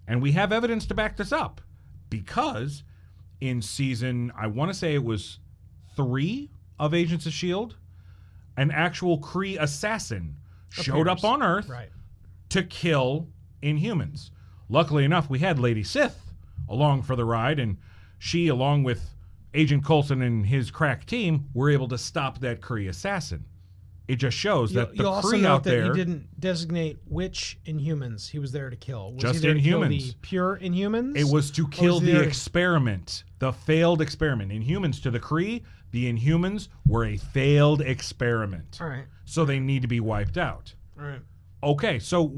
And 0.06 0.20
we 0.20 0.32
have 0.32 0.52
evidence 0.52 0.86
to 0.86 0.94
back 0.94 1.16
this 1.16 1.32
up 1.32 1.61
because 2.11 2.82
in 3.40 3.62
season, 3.62 4.32
I 4.36 4.48
want 4.48 4.70
to 4.70 4.74
say 4.76 4.94
it 4.94 5.04
was 5.04 5.38
three 5.94 6.50
of 6.78 6.94
Agents 6.94 7.26
of 7.26 7.32
S.H.I.E.L.D., 7.32 7.74
an 8.56 8.70
actual 8.72 9.18
Kree 9.18 9.61
assassin 9.61 10.36
showed 10.70 11.06
up 11.06 11.24
on 11.24 11.42
Earth 11.42 11.68
Right. 11.68 11.90
To 12.51 12.62
kill 12.62 13.28
Inhumans. 13.62 14.30
Luckily 14.68 15.05
enough, 15.05 15.28
we 15.30 15.38
had 15.38 15.59
Lady 15.59 15.82
Sif 15.82 16.14
along 16.68 17.03
for 17.03 17.16
the 17.16 17.24
ride, 17.24 17.59
and 17.59 17.76
she, 18.18 18.49
along 18.49 18.82
with 18.84 19.14
Agent 19.55 19.84
Coulson 19.84 20.22
and 20.22 20.44
his 20.46 20.70
crack 20.70 21.07
team, 21.07 21.46
were 21.55 21.70
able 21.70 21.88
to 21.88 21.99
stop 21.99 22.40
that 22.40 22.61
Kree 22.61 22.88
assassin. 22.88 23.44
It 24.07 24.16
just 24.16 24.36
shows 24.36 24.72
You, 24.72 24.80
that 24.80 24.90
the 24.96 25.03
you 25.05 25.09
Kree 25.11 25.44
out 25.44 25.64
that 25.64 25.70
there. 25.70 25.84
he 25.84 25.90
didn't 25.99 26.28
designate 26.40 26.99
which 27.07 27.59
Inhumans 27.66 28.28
he 28.30 28.38
was 28.38 28.53
there 28.53 28.70
to 28.70 28.76
kill. 28.76 29.12
Was 29.12 29.22
Just 29.22 29.34
he 29.36 29.40
there 29.40 29.55
to 29.55 29.61
kill 29.61 29.80
Inhumans. 29.80 30.12
the 30.12 30.14
pure 30.22 30.59
Inhumans. 30.62 31.16
It 31.16 31.30
was 31.30 31.51
to 31.53 31.68
kill 31.68 32.01
he 32.01 32.07
the 32.07 32.12
there 32.12 32.22
experiment, 32.22 33.24
the 33.38 33.53
failed 33.53 34.01
experiment. 34.01 34.51
Inhumans 34.53 35.03
to 35.03 35.11
the 35.11 35.20
Kree, 35.20 35.62
the 35.90 36.11
Inhumans 36.11 36.68
were 36.86 37.05
a 37.05 37.16
failed 37.18 37.82
experiment. 37.82 38.78
All 38.80 38.88
right. 38.88 39.05
So 39.26 39.44
they 39.44 39.59
need 39.61 39.82
to 39.82 39.88
be 39.88 40.01
wiped 40.01 40.38
out. 40.38 40.74
All 40.99 41.07
right. 41.07 41.20
Okay, 41.62 41.98
so 41.98 42.32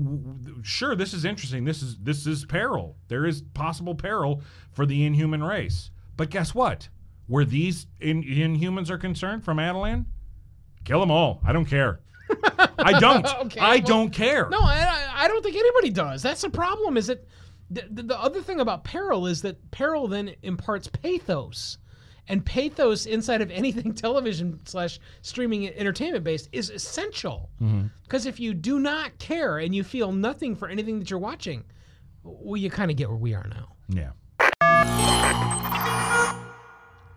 sure, 0.62 0.96
this 0.96 1.12
is 1.12 1.24
interesting. 1.24 1.64
This 1.64 1.82
is 1.82 1.98
this 1.98 2.26
is 2.26 2.44
peril. 2.46 2.96
There 3.08 3.26
is 3.26 3.42
possible 3.54 3.94
peril 3.94 4.42
for 4.72 4.86
the 4.86 5.04
inhuman 5.04 5.42
race. 5.42 5.90
But 6.16 6.30
guess 6.30 6.54
what? 6.54 6.88
Where 7.26 7.44
these 7.44 7.86
in, 8.00 8.22
Inhumans 8.22 8.88
are 8.90 8.98
concerned 8.98 9.44
from 9.44 9.58
Attilan, 9.58 10.06
kill 10.84 11.00
them 11.00 11.10
all. 11.10 11.40
I 11.44 11.52
don't 11.52 11.66
care. 11.66 12.00
I 12.78 12.98
don't. 12.98 13.26
Okay, 13.46 13.60
I 13.60 13.76
well, 13.76 13.80
don't 13.86 14.10
care. 14.10 14.48
No, 14.48 14.60
I, 14.60 14.78
I- 14.80 15.24
I 15.24 15.28
don't 15.28 15.42
think 15.42 15.54
anybody 15.56 15.90
does. 15.90 16.22
That's 16.22 16.40
the 16.40 16.48
problem. 16.48 16.96
Is 16.96 17.08
that 17.08 17.26
the, 17.70 17.84
the 18.02 18.18
other 18.18 18.40
thing 18.40 18.58
about 18.60 18.84
peril 18.84 19.26
is 19.26 19.42
that 19.42 19.70
peril 19.70 20.08
then 20.08 20.34
imparts 20.42 20.88
pathos, 20.88 21.76
and 22.30 22.46
pathos 22.46 23.06
inside 23.06 23.42
of 23.42 23.50
anything 23.50 23.92
television 23.94 24.60
slash 24.64 25.00
streaming 25.20 25.68
entertainment 25.68 26.22
based 26.22 26.48
is 26.52 26.70
essential. 26.70 27.50
Mm-hmm. 27.60 27.88
Because 28.04 28.24
if 28.24 28.38
you 28.38 28.54
do 28.54 28.78
not 28.78 29.18
care 29.18 29.58
and 29.58 29.74
you 29.74 29.82
feel 29.82 30.12
nothing 30.12 30.54
for 30.54 30.68
anything 30.68 31.00
that 31.00 31.10
you're 31.10 31.18
watching, 31.18 31.64
well, 32.22 32.56
you 32.56 32.70
kind 32.70 32.90
of 32.90 32.96
get 32.96 33.08
where 33.08 33.18
we 33.18 33.34
are 33.34 33.48
now. 33.48 33.72
Yeah. 33.88 34.12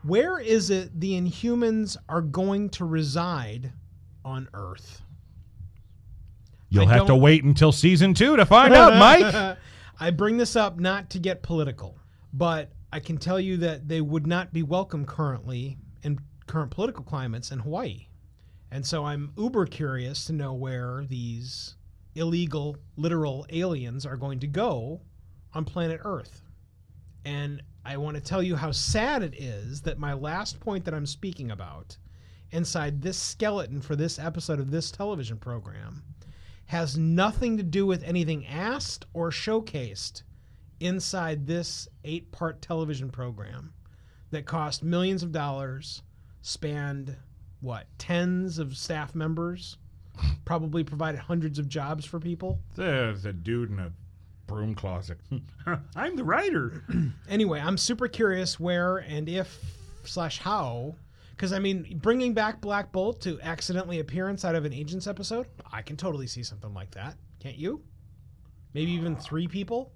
Where 0.01 0.39
is 0.39 0.70
it 0.70 0.99
the 0.99 1.14
Inhumans 1.14 1.95
are 2.09 2.22
going 2.22 2.70
to 2.72 2.86
reside 2.86 3.72
on 4.26 4.49
Earth? 4.53 5.01
You'll 6.70 6.89
I 6.89 6.93
have 6.93 7.05
to 7.05 7.16
wait 7.16 7.43
until 7.43 7.72
season 7.72 8.16
two 8.16 8.36
to 8.36 8.45
find 8.45 8.74
out, 8.74 8.97
Mike. 8.97 9.57
I 9.99 10.09
bring 10.09 10.38
this 10.38 10.55
up 10.55 10.80
not 10.80 11.11
to 11.11 11.20
get 11.20 11.43
political, 11.43 11.99
but 12.34 12.72
I 12.94 13.00
can 13.00 13.18
tell 13.18 13.39
you 13.39 13.58
that 13.58 13.88
they 13.88 14.02
would 14.02 14.28
not 14.28 14.54
be 14.54 14.62
welcome 14.62 15.04
currently 15.04 15.80
in 16.04 16.20
current 16.46 16.70
political 16.70 17.04
climates 17.04 17.52
in 17.52 17.58
Hawaii. 17.58 18.06
And 18.70 18.86
so 18.86 19.04
I'm 19.04 19.34
uber 19.36 19.66
curious 19.66 20.26
to 20.26 20.34
know 20.34 20.54
where 20.54 21.04
these 21.10 21.74
illegal, 22.14 22.78
literal 22.96 23.48
aliens 23.50 24.06
are 24.06 24.16
going 24.16 24.39
to 24.41 24.48
go 24.48 25.02
on 25.56 25.66
planet 25.66 26.02
Earth. 26.04 26.44
And 27.26 27.64
I 27.84 27.98
want 27.98 28.16
to 28.16 28.22
tell 28.22 28.44
you 28.44 28.56
how 28.56 28.70
sad 28.70 29.24
it 29.24 29.41
is 29.41 29.82
that 29.82 29.98
my 29.98 30.14
last 30.14 30.60
point 30.60 30.86
that 30.86 30.94
I'm 30.94 31.08
speaking 31.08 31.50
about 31.50 31.98
inside 32.52 33.02
this 33.02 33.18
skeleton 33.18 33.82
for 33.82 33.96
this 33.96 34.20
episode 34.20 34.60
of 34.60 34.70
this 34.70 34.91
television 34.91 35.38
program 35.38 36.04
has 36.66 36.96
nothing 36.96 37.58
to 37.58 37.64
do 37.64 37.88
with 37.88 38.04
anything 38.04 38.46
asked 38.46 39.08
or 39.14 39.32
showcased 39.32 40.22
inside 40.84 41.48
this 41.48 41.88
eight 42.04 42.32
part 42.32 42.62
television 42.62 43.10
program 43.10 43.74
that 44.32 44.46
cost 44.46 44.84
millions 44.84 45.24
of 45.24 45.32
dollars, 45.32 46.02
spanned 46.42 47.16
what, 47.62 47.88
tens 47.98 48.60
of 48.60 48.76
staff 48.76 49.16
members, 49.16 49.78
probably 50.46 50.84
provided 50.84 51.20
hundreds 51.20 51.60
of 51.60 51.70
jobs 51.70 52.06
for 52.06 52.20
people. 52.20 52.60
There's 52.76 53.26
a 53.26 53.34
dude 53.34 53.72
in 53.72 53.80
a 53.80 53.92
broom 54.48 54.76
closet. 54.76 55.20
I'm 55.96 56.16
the 56.16 56.24
writer. 56.24 56.84
Anyway, 57.30 57.60
I'm 57.60 57.78
super 57.78 58.08
curious 58.08 58.60
where 58.60 58.98
and 58.98 59.28
if 59.30 59.58
slash 60.04 60.40
how. 60.40 60.96
Because, 61.32 61.52
I 61.52 61.58
mean, 61.60 62.00
bringing 62.02 62.34
back 62.34 62.62
Black 62.62 62.92
Bolt 62.92 63.22
to 63.22 63.42
accidentally 63.42 64.00
appear 64.00 64.30
inside 64.30 64.54
of 64.54 64.66
an 64.66 64.74
Agents 64.74 65.08
episode, 65.08 65.48
I 65.72 65.82
can 65.82 65.98
totally 65.98 66.28
see 66.28 66.44
something 66.44 66.74
like 66.74 66.92
that. 66.92 67.16
Can't 67.40 67.58
you? 67.58 67.82
Maybe 68.74 68.92
even 68.92 69.16
three 69.16 69.48
people? 69.48 69.92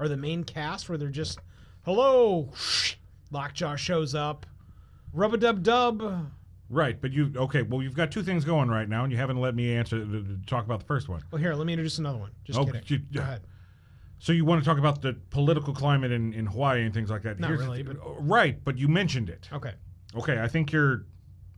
Or 0.00 0.08
the 0.08 0.16
main 0.16 0.44
cast 0.44 0.88
where 0.88 0.96
they're 0.96 1.08
just, 1.10 1.38
hello, 1.84 2.48
Lockjaw 3.30 3.76
shows 3.76 4.14
up, 4.14 4.46
rub 5.12 5.34
a 5.34 5.36
dub 5.36 5.62
dub. 5.62 6.30
Right, 6.70 6.98
but 7.00 7.12
you 7.12 7.32
okay? 7.36 7.62
Well, 7.62 7.82
you've 7.82 7.94
got 7.96 8.10
two 8.10 8.22
things 8.22 8.44
going 8.44 8.68
right 8.70 8.88
now, 8.88 9.02
and 9.02 9.12
you 9.12 9.18
haven't 9.18 9.38
let 9.40 9.54
me 9.54 9.74
answer 9.74 9.98
to 9.98 10.38
talk 10.46 10.64
about 10.64 10.78
the 10.80 10.86
first 10.86 11.08
one. 11.08 11.20
Well, 11.30 11.40
here, 11.40 11.52
let 11.54 11.66
me 11.66 11.72
introduce 11.74 11.98
another 11.98 12.18
one. 12.18 12.30
Just 12.44 12.58
Oh, 12.58 12.64
kidding. 12.64 12.82
you- 12.86 12.98
Go 13.12 13.20
ahead. 13.20 13.42
So 14.20 14.32
you 14.32 14.44
want 14.44 14.62
to 14.62 14.68
talk 14.68 14.78
about 14.78 15.02
the 15.02 15.14
political 15.30 15.74
climate 15.74 16.12
in, 16.12 16.32
in 16.34 16.46
Hawaii 16.46 16.82
and 16.84 16.92
things 16.94 17.10
like 17.10 17.22
that? 17.22 17.40
Not 17.40 17.48
Here's 17.48 17.60
really, 17.60 17.82
th- 17.82 17.96
but- 17.98 18.06
uh, 18.06 18.20
right. 18.20 18.62
But 18.64 18.78
you 18.78 18.86
mentioned 18.88 19.28
it. 19.30 19.48
Okay. 19.52 19.72
Okay, 20.14 20.38
I 20.40 20.46
think 20.48 20.72
you're, 20.72 21.06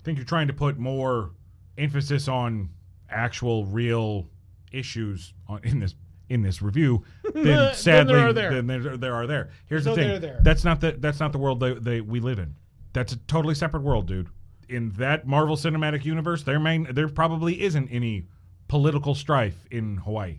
I 0.01 0.05
think 0.05 0.16
you're 0.18 0.24
trying 0.24 0.47
to 0.49 0.53
put 0.53 0.78
more 0.78 1.32
emphasis 1.78 2.26
on 2.28 2.70
actual, 3.11 3.66
real 3.66 4.28
issues 4.72 5.34
on, 5.49 5.61
in 5.64 5.78
this 5.78 5.95
in 6.28 6.40
this 6.40 6.62
review 6.62 7.05
Than 7.35 7.74
sadly 7.74 8.14
there 8.14 8.28
are 8.28 8.33
there. 8.33 8.55
than 8.55 8.66
there, 8.66 8.97
there 8.97 9.14
are 9.14 9.26
there. 9.26 9.51
Here's 9.66 9.85
So 9.85 9.95
the 9.95 10.03
thing. 10.03 10.20
there. 10.20 10.41
That's 10.43 10.64
not 10.64 10.80
the 10.80 10.93
that's 10.93 11.20
not 11.20 11.33
the 11.33 11.39
world 11.39 11.61
they, 11.61 11.74
they 11.74 12.01
we 12.01 12.20
live 12.20 12.39
in. 12.39 12.55
That's 12.93 13.12
a 13.12 13.16
totally 13.16 13.55
separate 13.55 13.83
world, 13.83 14.07
dude. 14.07 14.28
In 14.68 14.91
that 14.93 15.26
Marvel 15.26 15.57
Cinematic 15.57 16.05
Universe, 16.05 16.43
there 16.43 16.61
main 16.61 16.87
there 16.93 17.09
probably 17.09 17.62
isn't 17.62 17.89
any 17.89 18.26
political 18.68 19.14
strife 19.14 19.66
in 19.70 19.99
Hawaii. 19.99 20.39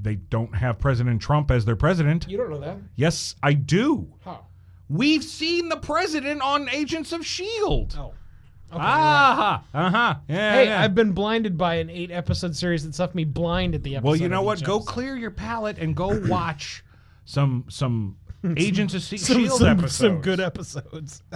They 0.00 0.16
don't 0.16 0.54
have 0.56 0.78
President 0.78 1.20
Trump 1.22 1.50
as 1.50 1.64
their 1.64 1.76
president. 1.76 2.26
You 2.28 2.36
don't 2.36 2.50
know 2.50 2.60
that. 2.60 2.78
Yes, 2.96 3.36
I 3.42 3.52
do. 3.52 4.12
How? 4.24 4.46
We've 4.88 5.24
seen 5.24 5.68
the 5.68 5.76
president 5.76 6.42
on 6.42 6.68
Agents 6.68 7.12
of 7.12 7.24
Shield. 7.24 7.96
Oh. 7.98 8.12
Okay, 8.74 8.82
Ah, 8.84 9.64
uh 9.72 9.90
huh. 9.90 10.14
Yeah. 10.28 10.52
Hey, 10.54 10.66
yeah. 10.66 10.82
I've 10.82 10.94
been 10.94 11.12
blinded 11.12 11.56
by 11.56 11.76
an 11.76 11.88
eight 11.90 12.10
episode 12.10 12.56
series 12.56 12.84
that's 12.84 12.98
left 12.98 13.14
me 13.14 13.24
blind 13.24 13.74
at 13.74 13.82
the 13.82 13.96
episode. 13.96 14.06
well, 14.08 14.16
you 14.16 14.28
know 14.28 14.42
what? 14.42 14.62
Go 14.64 14.76
episode. 14.76 14.90
clear 14.92 15.16
your 15.16 15.30
palate 15.30 15.78
and 15.78 15.94
go 15.94 16.18
watch 16.28 16.84
some 17.24 17.64
some 17.68 18.16
Agents 18.58 18.92
of 18.92 19.02
some, 19.02 19.16
Shield 19.18 19.58
some, 19.58 19.68
episodes. 19.68 19.96
some 19.96 20.20
good 20.20 20.40
episodes. 20.40 21.22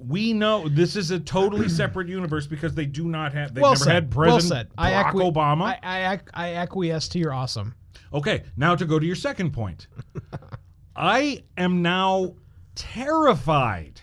We 0.00 0.32
know 0.32 0.68
this 0.68 0.94
is 0.94 1.10
a 1.10 1.18
totally 1.18 1.68
separate 1.68 2.08
universe 2.08 2.46
because 2.46 2.72
they 2.74 2.86
do 2.86 3.08
not 3.08 3.32
have. 3.32 3.52
They've 3.52 3.62
well 3.62 3.72
never 3.72 3.84
said. 3.84 3.94
had 3.94 4.14
well 4.14 4.30
President. 4.36 4.70
I 4.78 4.92
Barack 4.92 5.12
acqui- 5.12 5.32
Obama. 5.34 5.62
I, 5.64 5.78
I, 5.82 6.12
ac- 6.14 6.22
I 6.34 6.54
acquiesce 6.54 7.08
to 7.08 7.18
your 7.18 7.32
awesome. 7.34 7.74
Okay, 8.14 8.44
now 8.56 8.76
to 8.76 8.84
go 8.86 8.98
to 9.00 9.04
your 9.04 9.16
second 9.16 9.50
point. 9.52 9.88
I 10.96 11.42
am 11.56 11.82
now 11.82 12.34
terrified 12.76 14.00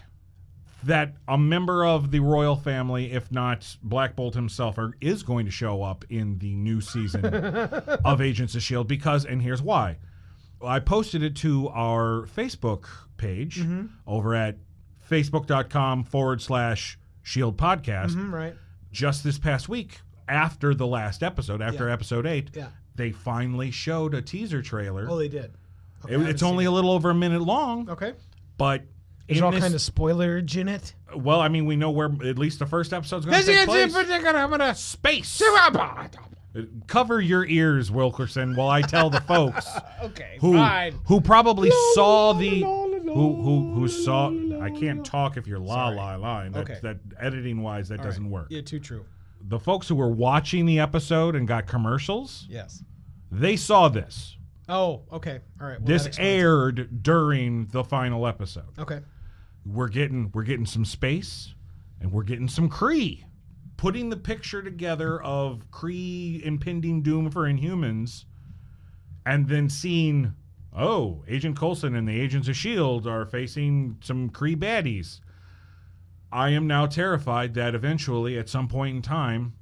that 0.85 1.15
a 1.27 1.37
member 1.37 1.85
of 1.85 2.11
the 2.11 2.19
royal 2.19 2.55
family, 2.55 3.11
if 3.11 3.31
not 3.31 3.77
Black 3.83 4.15
Bolt 4.15 4.33
himself, 4.35 4.77
are, 4.77 4.93
is 5.01 5.23
going 5.23 5.45
to 5.45 5.51
show 5.51 5.83
up 5.83 6.05
in 6.09 6.37
the 6.39 6.55
new 6.55 6.81
season 6.81 7.25
of 7.25 8.21
Agents 8.21 8.53
of 8.55 8.59
S.H.I.E.L.D. 8.59 8.87
Because, 8.87 9.25
and 9.25 9.41
here's 9.41 9.61
why. 9.61 9.97
I 10.63 10.79
posted 10.79 11.21
it 11.23 11.35
to 11.37 11.69
our 11.69 12.27
Facebook 12.35 12.85
page 13.17 13.63
over 14.07 14.33
at 14.35 14.57
facebook.com 15.09 16.03
forward 16.03 16.41
slash 16.41 16.97
Shield 17.23 17.57
Podcast 17.57 18.11
Mm, 18.15 18.31
right. 18.31 18.55
just 18.91 19.23
this 19.23 19.37
past 19.39 19.67
week 19.69 19.99
after 20.27 20.73
the 20.73 20.87
last 20.87 21.23
episode, 21.23 21.61
after 21.61 21.87
Yeah. 21.87 21.93
episode 21.93 22.25
eight, 22.25 22.49
Yeah. 22.53 22.67
they 22.95 23.11
finally 23.11 23.71
showed 23.71 24.13
a 24.13 24.21
teaser 24.21 24.61
trailer. 24.61 25.07
Oh, 25.09 25.17
they 25.17 25.27
did. 25.27 25.53
Okay, 26.03 26.15
It- 26.15 26.21
it's 26.29 26.43
only 26.43 26.63
seen 26.65 26.71
a 26.71 26.75
little 26.75 26.91
over 26.91 27.09
a 27.09 27.15
minute 27.15 27.41
long, 27.41 27.89
okay. 27.89 28.13
but 28.57 28.83
There's 29.27 29.41
all 29.41 29.51
this- 29.51 29.61
kind 29.61 29.73
of 29.73 29.81
spoilerage 29.81 30.55
in 30.57 30.67
it. 30.67 30.93
well, 31.15 31.41
I 31.41 31.47
mean, 31.49 31.65
we 31.65 31.75
know 31.75 31.89
where 31.91 32.11
at 32.23 32.37
least 32.37 32.59
the 32.59 32.65
first 32.65 32.93
episode's 32.93 33.25
going 33.25 33.39
to 33.39 33.45
take 33.45 33.65
place. 33.65 34.79
Space. 34.79 35.41
Uh, 35.41 36.61
cover 36.87 37.19
your 37.19 37.45
ears, 37.45 37.91
Wilkerson, 37.91 38.55
while 38.55 38.69
I 38.69 38.81
tell 38.81 39.09
the 39.09 39.19
folks 39.21 39.67
Okay, 40.03 40.37
who 40.39 40.53
fine. 40.53 40.97
who 41.05 41.19
probably 41.19 41.69
saw 41.93 42.31
the 42.33 42.61
who 42.61 43.41
who 43.41 43.73
who 43.73 43.87
saw. 43.89 44.29
I 44.61 44.69
can't 44.69 45.05
talk 45.05 45.35
if 45.37 45.47
you're 45.47 45.59
la 45.59 45.89
la 45.89 46.15
line. 46.15 46.53
That, 46.53 46.59
Okay. 46.69 46.79
that 46.81 46.97
editing 47.19 47.61
wise, 47.61 47.89
that 47.89 48.01
doesn't 48.01 48.29
work. 48.29 48.47
Yeah, 48.49 48.61
too 48.61 48.79
true. 48.79 49.05
The 49.47 49.59
folks 49.59 49.87
who 49.89 49.95
were 49.95 50.09
watching 50.09 50.65
the 50.65 50.79
episode 50.79 51.35
and 51.35 51.45
got 51.47 51.67
commercials, 51.67 52.47
Yes. 52.49 52.83
they 53.31 53.57
saw 53.57 53.89
this. 53.89 54.37
Oh, 54.69 55.01
okay. 55.11 55.41
All 55.61 55.67
right. 55.67 55.79
Well, 55.79 55.85
this 55.87 56.03
that 56.03 56.07
explains 56.09 56.29
it. 56.29 56.39
aired 56.41 57.03
during 57.03 57.65
the 57.67 57.83
final 57.83 58.25
episode. 58.25 58.63
Okay. 58.79 59.01
We're 59.65 59.87
getting 59.87 60.31
we're 60.33 60.43
getting 60.43 60.65
some 60.65 60.85
space 60.85 61.53
and 61.99 62.11
we're 62.11 62.23
getting 62.23 62.47
some 62.47 62.69
Kree. 62.69 63.23
Putting 63.77 64.09
the 64.09 64.17
picture 64.17 64.61
together 64.61 65.21
of 65.21 65.69
Kree 65.71 66.41
impending 66.43 67.01
doom 67.01 67.29
for 67.29 67.43
Inhumans 67.43 68.25
and 69.25 69.47
then 69.49 69.69
seeing 69.69 70.33
oh, 70.75 71.23
Agent 71.27 71.57
Coulson 71.57 71.95
and 71.95 72.07
the 72.07 72.19
Agents 72.19 72.47
of 72.47 72.55
Shield 72.55 73.07
are 73.07 73.25
facing 73.25 73.97
some 74.01 74.29
Kree 74.29 74.55
baddies. 74.55 75.21
I 76.31 76.49
am 76.49 76.67
now 76.67 76.85
terrified 76.85 77.53
that 77.53 77.75
eventually 77.75 78.37
at 78.37 78.49
some 78.49 78.67
point 78.67 78.95
in 78.95 79.01
time 79.01 79.53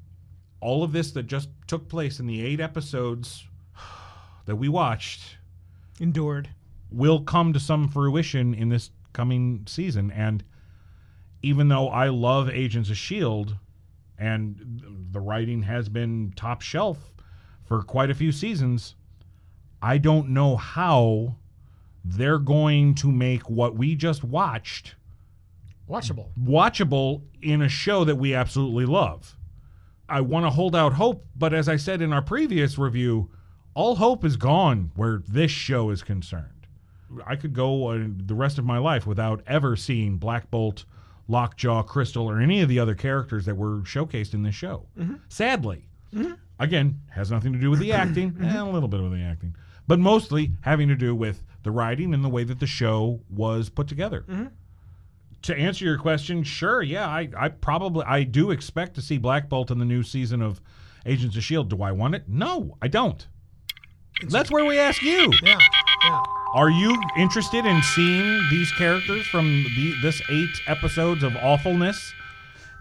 all 0.59 0.83
of 0.83 0.91
this 0.91 1.11
that 1.11 1.27
just 1.27 1.49
took 1.67 1.87
place 1.89 2.19
in 2.19 2.25
the 2.25 2.43
8 2.43 2.59
episodes 2.59 3.45
that 4.45 4.55
we 4.55 4.69
watched 4.69 5.37
Endured. 5.99 6.49
will 6.89 7.21
come 7.21 7.53
to 7.53 7.59
some 7.59 7.87
fruition 7.87 8.53
in 8.53 8.69
this 8.69 8.89
coming 9.14 9.64
season. 9.68 10.11
And 10.11 10.43
even 11.41 11.68
though 11.68 11.89
I 11.89 12.09
love 12.09 12.49
Agents 12.49 12.89
of 12.89 12.93
S.H.I.E.L.D., 12.93 13.53
and 14.18 15.09
the 15.11 15.20
writing 15.20 15.64
has 15.64 15.89
been 15.89 16.34
top 16.36 16.61
shelf 16.61 17.14
for 17.66 17.82
quite 17.82 18.09
a 18.09 18.16
few 18.16 18.32
seasons, 18.32 18.95
I 19.82 19.97
don't 19.97 20.30
know 20.30 20.55
how 20.55 21.36
they're 22.05 22.39
going 22.39 22.95
to 22.95 23.11
make 23.11 23.49
what 23.49 23.76
we 23.76 23.95
just 23.95 24.24
watched 24.24 24.95
Watchable. 25.89 26.30
watchable 26.39 27.24
in 27.41 27.61
a 27.61 27.70
show 27.70 28.03
that 28.05 28.16
we 28.16 28.34
absolutely 28.34 28.86
love. 28.86 29.36
I 30.07 30.22
want 30.22 30.45
to 30.45 30.49
hold 30.49 30.76
out 30.76 30.93
hope, 30.93 31.26
but 31.36 31.53
as 31.53 31.68
I 31.68 31.76
said 31.76 32.01
in 32.01 32.14
our 32.14 32.22
previous 32.22 32.78
review, 32.78 33.30
all 33.74 33.95
hope 33.95 34.24
is 34.24 34.38
gone 34.38 34.91
where 34.95 35.22
this 35.28 35.51
show 35.51 35.89
is 35.89 36.03
concerned. 36.03 36.62
I 37.26 37.36
could 37.36 37.53
go 37.53 37.88
uh, 37.89 38.05
the 38.18 38.36
rest 38.36 38.57
of 38.57 38.66
my 38.66 38.78
life 38.78 39.05
without 39.05 39.43
ever 39.47 39.76
seeing 39.76 40.18
Black 40.18 40.49
Bolt, 40.51 40.86
Lockjaw, 41.28 41.84
Crystal, 41.84 42.30
or 42.30 42.39
any 42.39 42.61
of 42.61 42.70
the 42.70 42.80
other 42.80 42.95
characters 42.95 43.45
that 43.45 43.55
were 43.55 43.80
showcased 43.80 44.34
in 44.34 44.43
this 44.43 44.55
show. 44.55 44.88
Sadly. 45.30 45.86
Again, 46.59 46.99
has 47.11 47.32
nothing 47.32 47.53
to 47.53 47.59
do 47.59 47.72
with 47.72 47.80
the 47.80 47.91
acting, 47.93 48.38
eh, 48.41 48.59
a 48.59 48.64
little 48.64 48.89
bit 48.89 49.01
with 49.01 49.11
the 49.14 49.24
acting, 49.24 49.55
but 49.88 49.99
mostly 49.99 50.51
having 50.61 50.88
to 50.89 50.95
do 50.95 51.16
with 51.16 51.43
the 51.64 51.72
writing 51.72 52.14
and 52.14 52.24
the 52.24 52.30
way 52.30 52.43
that 52.43 52.59
the 52.59 52.68
show 52.68 53.22
was 53.30 53.70
put 53.70 53.88
together 53.88 54.24
to 55.43 55.55
answer 55.55 55.86
your 55.86 55.97
question, 55.97 56.43
sure, 56.43 56.82
yeah, 56.82 57.07
I, 57.07 57.30
I 57.38 57.49
probably 57.49 58.05
I 58.05 58.24
do 58.24 58.51
expect 58.51 58.95
to 58.95 59.01
see 59.01 59.18
Black 59.18 59.49
Bolt 59.49 59.72
in 59.72 59.78
the 59.78 59.86
new 59.86 60.01
season 60.01 60.41
of 60.41 60.61
Agents 61.05 61.36
of 61.36 61.43
Shield. 61.43 61.70
Do 61.70 61.84
I 61.84 61.91
want 61.91 62.16
it? 62.16 62.24
No, 62.28 62.78
I 62.82 62.88
don't. 62.88 63.28
That's 64.30 64.49
where 64.49 64.64
we 64.64 64.80
ask 64.80 65.01
you. 65.01 65.32
Yeah, 65.43 65.59
Are 66.53 66.69
you 66.69 67.01
interested 67.17 67.65
in 67.65 67.81
seeing 67.81 68.49
these 68.49 68.71
characters 68.73 69.25
from 69.27 69.45
the, 69.45 69.95
this 70.01 70.21
eight 70.29 70.61
episodes 70.67 71.23
of 71.23 71.35
awfulness 71.37 72.13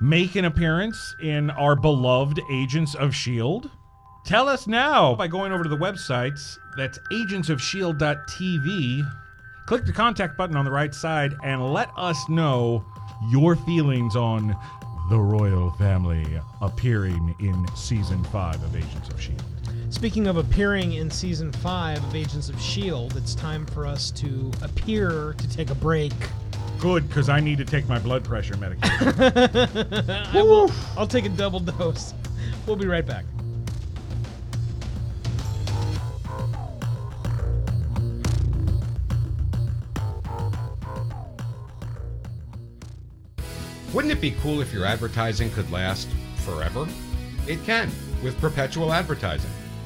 make 0.00 0.34
an 0.34 0.44
appearance 0.44 1.14
in 1.22 1.50
our 1.50 1.76
beloved 1.76 2.40
Agents 2.50 2.94
of 2.94 3.10
S.H.I.E.L.D.? 3.10 3.70
Tell 4.24 4.48
us 4.48 4.66
now 4.66 5.14
by 5.14 5.28
going 5.28 5.52
over 5.52 5.62
to 5.62 5.68
the 5.68 5.76
website 5.76 6.40
That's 6.76 6.98
agentsofshield.tv. 7.12 9.12
Click 9.66 9.86
the 9.86 9.92
contact 9.92 10.36
button 10.36 10.56
on 10.56 10.64
the 10.64 10.70
right 10.72 10.94
side 10.94 11.34
and 11.44 11.72
let 11.72 11.90
us 11.96 12.28
know 12.28 12.84
your 13.30 13.54
feelings 13.56 14.16
on 14.16 14.56
the 15.08 15.18
royal 15.18 15.70
family 15.72 16.26
appearing 16.60 17.34
in 17.38 17.66
season 17.76 18.24
five 18.24 18.60
of 18.62 18.74
Agents 18.74 19.08
of 19.08 19.14
S.H.I.E.L.D. 19.14 19.61
Speaking 19.92 20.26
of 20.26 20.38
appearing 20.38 20.94
in 20.94 21.10
season 21.10 21.52
five 21.52 22.02
of 22.02 22.16
Agents 22.16 22.48
of 22.48 22.56
S.H.I.E.L.D., 22.56 23.16
it's 23.16 23.34
time 23.34 23.66
for 23.66 23.86
us 23.86 24.10
to 24.12 24.50
appear 24.62 25.34
to 25.36 25.48
take 25.48 25.68
a 25.68 25.74
break. 25.74 26.14
Good, 26.80 27.06
because 27.06 27.28
I 27.28 27.40
need 27.40 27.58
to 27.58 27.64
take 27.66 27.86
my 27.88 27.98
blood 27.98 28.24
pressure 28.24 28.56
medication. 28.56 29.08
I 29.20 30.42
will, 30.42 30.72
I'll 30.96 31.06
take 31.06 31.26
a 31.26 31.28
double 31.28 31.60
dose. 31.60 32.14
We'll 32.66 32.74
be 32.74 32.86
right 32.86 33.06
back. 33.06 33.26
Wouldn't 43.92 44.10
it 44.10 44.22
be 44.22 44.30
cool 44.42 44.62
if 44.62 44.72
your 44.72 44.86
advertising 44.86 45.50
could 45.50 45.70
last 45.70 46.08
forever? 46.36 46.88
It 47.46 47.62
can 47.64 47.90
with 48.22 48.40
perpetual 48.40 48.92
advertising. 48.92 49.50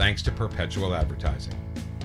thanks 0.00 0.22
to 0.22 0.32
perpetual 0.32 0.94
advertising. 0.94 1.52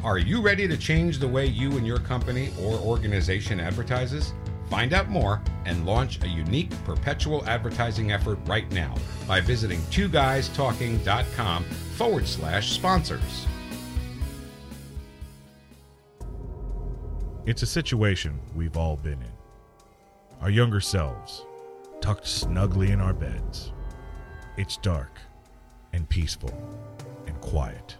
Are 0.03 0.17
you 0.17 0.41
ready 0.41 0.67
to 0.67 0.75
change 0.75 1.17
the 1.17 1.27
way 1.29 1.45
you 1.45 1.77
and 1.77 1.87
your 1.87 1.99
company 1.99 2.51
or 2.61 2.73
organization 2.79 3.57
advertises? 3.57 4.33
Find 4.69 4.91
out 4.91 5.07
more 5.07 5.41
and 5.63 5.85
launch 5.85 6.21
a 6.21 6.27
unique 6.27 6.71
perpetual 6.83 7.45
advertising 7.45 8.11
effort 8.11 8.37
right 8.47 8.69
now 8.73 8.93
by 9.29 9.39
visiting 9.39 9.79
twoguystalking.com 9.83 11.63
forward 11.63 12.27
slash 12.27 12.73
sponsors. 12.73 13.47
It's 17.45 17.61
a 17.61 17.67
situation 17.67 18.41
we've 18.53 18.75
all 18.75 18.97
been 18.97 19.21
in. 19.21 19.33
Our 20.41 20.49
younger 20.49 20.81
selves, 20.81 21.45
tucked 22.01 22.27
snugly 22.27 22.91
in 22.91 22.99
our 22.99 23.13
beds. 23.13 23.71
It's 24.57 24.75
dark 24.75 25.17
and 25.93 26.09
peaceful 26.09 26.51
quiet. 27.45 27.95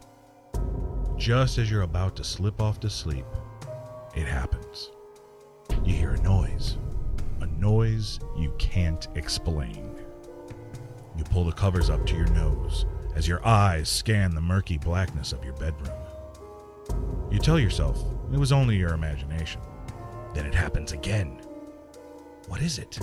Just 1.17 1.59
as 1.59 1.69
you're 1.69 1.83
about 1.83 2.15
to 2.15 2.23
slip 2.23 2.59
off 2.59 2.79
to 2.79 2.89
sleep, 2.89 3.25
it 4.15 4.25
happens. 4.25 4.89
You 5.83 5.93
hear 5.93 6.11
a 6.11 6.21
noise, 6.21 6.77
a 7.41 7.45
noise 7.45 8.19
you 8.35 8.53
can't 8.57 9.07
explain. 9.13 9.95
You 11.15 11.23
pull 11.25 11.45
the 11.45 11.51
covers 11.51 11.91
up 11.91 12.05
to 12.07 12.15
your 12.15 12.27
nose 12.31 12.87
as 13.15 13.27
your 13.27 13.45
eyes 13.45 13.87
scan 13.87 14.33
the 14.33 14.41
murky 14.41 14.79
blackness 14.79 15.31
of 15.31 15.43
your 15.43 15.53
bedroom. 15.53 15.93
You 17.31 17.37
tell 17.37 17.59
yourself 17.59 18.03
it 18.33 18.39
was 18.39 18.51
only 18.51 18.77
your 18.77 18.93
imagination. 18.93 19.61
Then 20.33 20.47
it 20.47 20.55
happens 20.55 20.91
again. 20.91 21.39
What 22.47 22.61
is 22.61 22.79
it? 22.79 22.95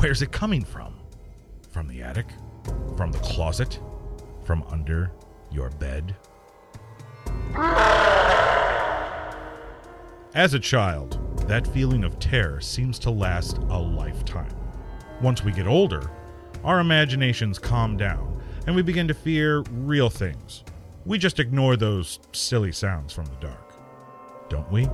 Where's 0.00 0.20
it 0.20 0.32
coming 0.32 0.64
from? 0.64 0.94
From 1.70 1.88
the 1.88 2.02
attic? 2.02 2.26
From 2.96 3.10
the 3.10 3.18
closet? 3.20 3.80
From 4.44 4.62
under 4.70 5.10
your 5.50 5.70
bed? 5.70 6.16
As 10.34 10.52
a 10.54 10.60
child, 10.60 11.18
that 11.48 11.66
feeling 11.66 12.04
of 12.04 12.18
terror 12.18 12.60
seems 12.60 12.98
to 13.00 13.10
last 13.10 13.58
a 13.58 13.78
lifetime. 13.78 14.54
Once 15.22 15.42
we 15.42 15.52
get 15.52 15.66
older, 15.66 16.10
our 16.62 16.80
imaginations 16.80 17.58
calm 17.58 17.96
down 17.96 18.42
and 18.66 18.74
we 18.74 18.82
begin 18.82 19.08
to 19.08 19.14
fear 19.14 19.62
real 19.70 20.10
things. 20.10 20.64
We 21.04 21.18
just 21.18 21.40
ignore 21.40 21.76
those 21.76 22.18
silly 22.32 22.72
sounds 22.72 23.12
from 23.12 23.26
the 23.26 23.36
dark. 23.40 23.74
Don't 24.48 24.70
we? 24.70 24.88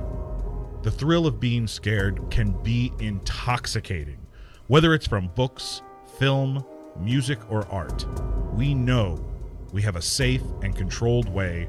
The 0.83 0.91
thrill 0.91 1.25
of 1.25 1.39
being 1.39 1.65
scared 1.65 2.29
can 2.29 2.51
be 2.63 2.93
intoxicating, 2.99 4.19
whether 4.67 4.93
it's 4.93 5.07
from 5.07 5.29
books, 5.29 5.81
film, 6.19 6.63
music, 6.99 7.39
or 7.49 7.67
art. 7.69 8.05
We 8.53 8.73
know 8.73 9.25
we 9.73 9.81
have 9.81 9.95
a 9.97 10.01
safe 10.01 10.43
and 10.61 10.75
controlled 10.75 11.27
way 11.27 11.67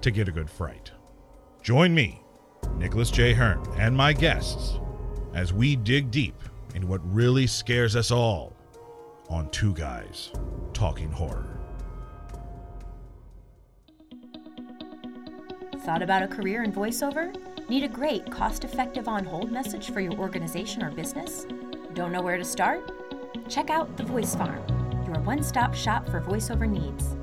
to 0.00 0.10
get 0.10 0.26
a 0.26 0.32
good 0.32 0.50
fright. 0.50 0.90
Join 1.62 1.94
me, 1.94 2.20
Nicholas 2.78 3.10
J. 3.10 3.34
Hearn, 3.34 3.62
and 3.76 3.96
my 3.96 4.12
guests 4.12 4.80
as 5.34 5.52
we 5.52 5.76
dig 5.76 6.10
deep 6.10 6.34
into 6.74 6.86
what 6.86 7.00
really 7.04 7.46
scares 7.46 7.94
us 7.94 8.10
all 8.10 8.56
on 9.28 9.50
Two 9.50 9.74
Guys 9.74 10.32
Talking 10.72 11.12
Horror. 11.12 11.60
Thought 15.80 16.02
about 16.02 16.22
a 16.22 16.28
career 16.28 16.62
in 16.62 16.72
voiceover? 16.72 17.36
Need 17.68 17.84
a 17.84 17.88
great, 17.88 18.30
cost 18.30 18.64
effective 18.64 19.08
on 19.08 19.24
hold 19.24 19.52
message 19.52 19.90
for 19.90 20.00
your 20.00 20.14
organization 20.14 20.82
or 20.82 20.90
business? 20.90 21.46
Don't 21.92 22.12
know 22.12 22.22
where 22.22 22.38
to 22.38 22.44
start? 22.44 22.90
Check 23.48 23.68
out 23.68 23.94
The 23.96 24.04
Voice 24.04 24.34
Farm, 24.34 24.62
your 25.06 25.20
one 25.20 25.42
stop 25.42 25.74
shop 25.74 26.08
for 26.08 26.20
voiceover 26.20 26.68
needs. 26.68 27.16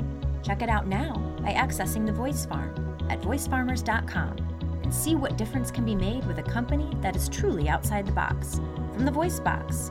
Check 0.44 0.62
it 0.62 0.70
out 0.70 0.88
now 0.88 1.14
by 1.42 1.52
accessing 1.52 2.06
The 2.06 2.12
Voice 2.12 2.46
Farm 2.46 2.98
at 3.10 3.22
voicefarmers.com 3.22 4.38
and 4.84 4.94
see 4.94 5.16
what 5.16 5.38
difference 5.38 5.72
can 5.72 5.86
be 5.86 5.96
made 5.96 6.26
with 6.26 6.40
a 6.40 6.44
company 6.44 6.90
that 7.02 7.16
is 7.16 7.30
truly 7.30 7.70
outside 7.70 8.06
the 8.08 8.12
box. 8.12 8.60
From 8.94 9.06
the 9.06 9.12
Voice 9.12 9.40
Box, 9.40 9.90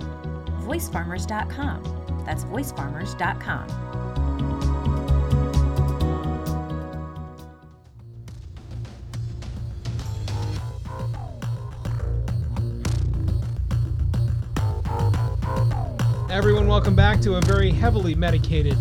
voicefarmers.com. 0.63 2.23
That's 2.25 2.45
voicefarmers.com. 2.45 3.89
Everyone, 16.31 16.69
welcome 16.69 16.95
back 16.95 17.21
to 17.23 17.35
a 17.37 17.41
very 17.41 17.71
heavily 17.71 18.15
medicated 18.15 18.77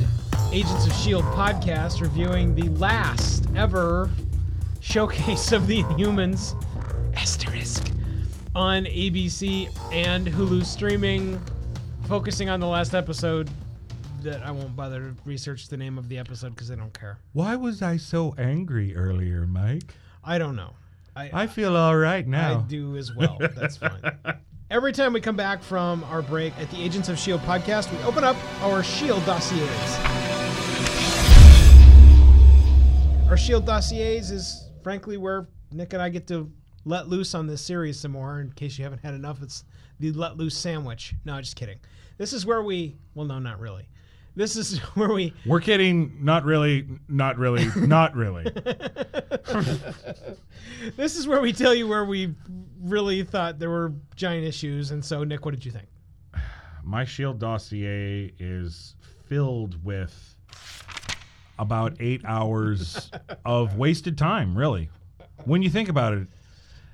Agents 0.52 0.86
of 0.86 0.92
S.H.I.E.L.D. 0.94 1.28
podcast 1.36 2.00
reviewing 2.02 2.56
the 2.56 2.70
last 2.80 3.46
ever 3.56 4.10
showcase 4.80 5.52
of 5.52 5.68
the 5.68 5.84
Inhumans, 5.84 6.56
asterisk, 7.16 7.92
on 8.56 8.86
ABC 8.86 9.70
and 9.92 10.26
Hulu 10.26 10.64
streaming, 10.66 11.40
focusing 12.08 12.50
on 12.50 12.62
the 12.62 12.66
last 12.68 12.96
episode 12.96 13.50
that 14.22 14.42
I 14.42 14.52
won't 14.52 14.74
bother 14.76 15.00
to 15.12 15.16
research 15.26 15.68
the 15.68 15.78
name 15.78 15.98
of 15.98 16.08
the 16.08 16.18
episode 16.18 16.56
because 16.56 16.72
I 16.72 16.76
don't 16.76 16.98
care. 16.98 17.20
Why 17.34 17.56
was 17.56 17.82
I 17.82 17.98
so 17.98 18.34
angry 18.38 18.96
earlier, 18.96 19.46
Mike? 19.46 19.94
I 20.24 20.38
don't 20.38 20.56
know. 20.56 20.74
I, 21.16 21.30
I 21.34 21.48
feel 21.48 21.76
all 21.76 21.98
right 21.98 22.26
now. 22.26 22.60
I 22.60 22.62
do 22.62 22.96
as 22.96 23.14
well. 23.14 23.38
That's 23.40 23.78
fine. 23.78 24.02
Every 24.72 24.92
time 24.92 25.14
we 25.14 25.22
come 25.22 25.36
back 25.36 25.62
from 25.62 26.04
our 26.06 26.22
break 26.22 26.58
at 26.58 26.70
the 26.72 26.82
Agents 26.82 27.10
of 27.10 27.16
S.H.I.E.L.D. 27.16 27.46
podcast, 27.46 27.92
we 27.92 28.04
open 28.04 28.24
up 28.24 28.36
our 28.62 28.80
S.H.I.E.L.D. 28.80 29.26
dossiers. 29.26 30.17
Our 33.28 33.34
S.H.I.E.L.D. 33.34 33.66
dossiers 33.66 34.32
is 34.32 34.70
frankly 34.82 35.18
where 35.18 35.50
Nick 35.74 35.92
and 35.92 36.02
I 36.02 36.08
get 36.08 36.28
to 36.28 36.50
let 36.86 37.10
loose 37.10 37.36
on 37.36 37.46
this 37.46 37.62
series 37.62 38.00
some 38.00 38.14
more. 38.14 38.40
In 38.40 38.52
case 38.54 38.78
you 38.78 38.86
haven't 38.86 39.04
had 39.04 39.14
enough, 39.14 39.44
it's 39.44 39.66
the 40.00 40.14
let 40.14 40.38
loose 40.38 40.58
sandwich. 40.58 41.14
No, 41.26 41.38
just 41.42 41.58
kidding. 41.58 41.78
This 42.18 42.32
is 42.32 42.46
where 42.46 42.64
we, 42.64 42.96
well, 43.16 43.26
no, 43.26 43.38
not 43.38 43.60
really. 43.60 43.90
This 44.38 44.56
is 44.56 44.78
where 44.96 45.12
we 45.12 45.34
We're 45.46 45.60
kidding. 45.60 46.18
Not 46.22 46.46
really. 46.46 46.88
Not 47.10 47.38
really. 47.38 47.68
Not 47.76 48.16
really. 48.16 48.44
this 50.96 51.18
is 51.18 51.28
where 51.28 51.42
we 51.42 51.52
tell 51.52 51.76
you 51.76 51.86
where 51.86 52.06
we 52.06 52.34
really 52.82 53.24
thought 53.24 53.60
there 53.60 53.70
were 53.70 53.94
giant 54.16 54.46
issues. 54.46 54.92
And 54.92 55.04
so, 55.04 55.26
Nick, 55.26 55.44
what 55.44 55.54
did 55.54 55.66
you 55.66 55.72
think? 55.72 55.88
my 56.82 57.04
Shield 57.04 57.40
dossier 57.40 58.34
is 58.40 58.96
filled 59.26 59.84
with 59.84 60.37
about 61.60 61.96
eight 62.00 62.22
hours 62.26 63.12
of 63.46 63.78
wasted 63.78 64.18
time. 64.18 64.58
Really, 64.58 64.90
when 65.46 65.62
you 65.62 65.70
think 65.70 65.90
about 65.90 66.14
it, 66.14 66.28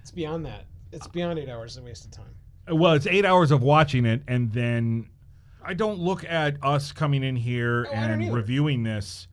It's 0.01 0.11
beyond 0.11 0.45
that. 0.45 0.65
It's 0.91 1.07
beyond 1.07 1.39
eight 1.39 1.49
hours 1.49 1.77
of 1.77 1.83
wasted 1.83 2.11
time. 2.11 2.35
well, 2.77 2.93
it's 2.93 3.07
eight 3.07 3.25
hours 3.25 3.51
of 3.51 3.61
watching 3.61 4.05
it, 4.05 4.21
and 4.27 4.51
then 4.51 5.09
I 5.63 5.73
don't 5.73 5.99
look 5.99 6.23
at 6.25 6.57
us 6.63 6.91
coming 6.91 7.23
in 7.23 7.35
here 7.35 7.87
oh, 7.89 7.93
I 7.93 7.95
and 7.95 8.33
reviewing 8.33 8.83
this. 8.83 9.27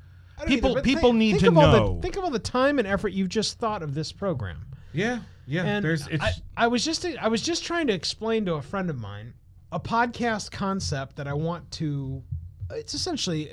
People, 0.46 0.70
either, 0.70 0.82
people 0.82 1.12
need 1.12 1.38
to 1.40 1.50
know. 1.50 1.96
The, 1.96 2.02
think 2.02 2.16
of 2.16 2.24
all 2.24 2.30
the 2.30 2.38
time 2.38 2.78
and 2.78 2.88
effort 2.88 3.08
you've 3.12 3.28
just 3.28 3.58
thought 3.58 3.82
of 3.82 3.94
this 3.94 4.10
program. 4.10 4.64
yeah, 4.92 5.20
yeah. 5.46 5.64
And 5.64 5.84
there's 5.84 6.06
it's 6.06 6.24
I, 6.24 6.32
I 6.56 6.66
was 6.68 6.82
just 6.82 7.04
I 7.04 7.28
was 7.28 7.42
just 7.42 7.62
trying 7.64 7.88
to 7.88 7.92
explain 7.92 8.46
to 8.46 8.54
a 8.54 8.62
friend 8.62 8.88
of 8.88 8.98
mine 8.98 9.34
a 9.72 9.78
podcast 9.78 10.50
concept 10.50 11.16
that 11.16 11.26
I 11.28 11.34
want 11.34 11.70
to. 11.72 12.22
It's 12.70 12.94
essentially 12.94 13.50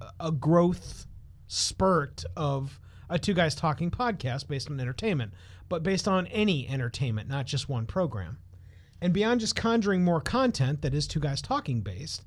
a, 0.00 0.26
a 0.26 0.30
growth 0.30 1.06
spurt 1.48 2.24
of 2.36 2.78
a 3.10 3.18
two 3.18 3.34
guys 3.34 3.54
talking 3.54 3.90
podcast 3.90 4.46
based 4.46 4.70
on 4.70 4.78
entertainment, 4.78 5.32
but 5.68 5.82
based 5.82 6.06
on 6.06 6.26
any 6.28 6.68
entertainment, 6.68 7.28
not 7.28 7.46
just 7.46 7.68
one 7.68 7.86
program. 7.86 8.38
And 9.00 9.12
beyond 9.12 9.40
just 9.40 9.56
conjuring 9.56 10.04
more 10.04 10.20
content 10.20 10.82
that 10.82 10.94
is 10.94 11.06
two 11.06 11.20
guys 11.20 11.40
talking 11.40 11.80
based, 11.80 12.24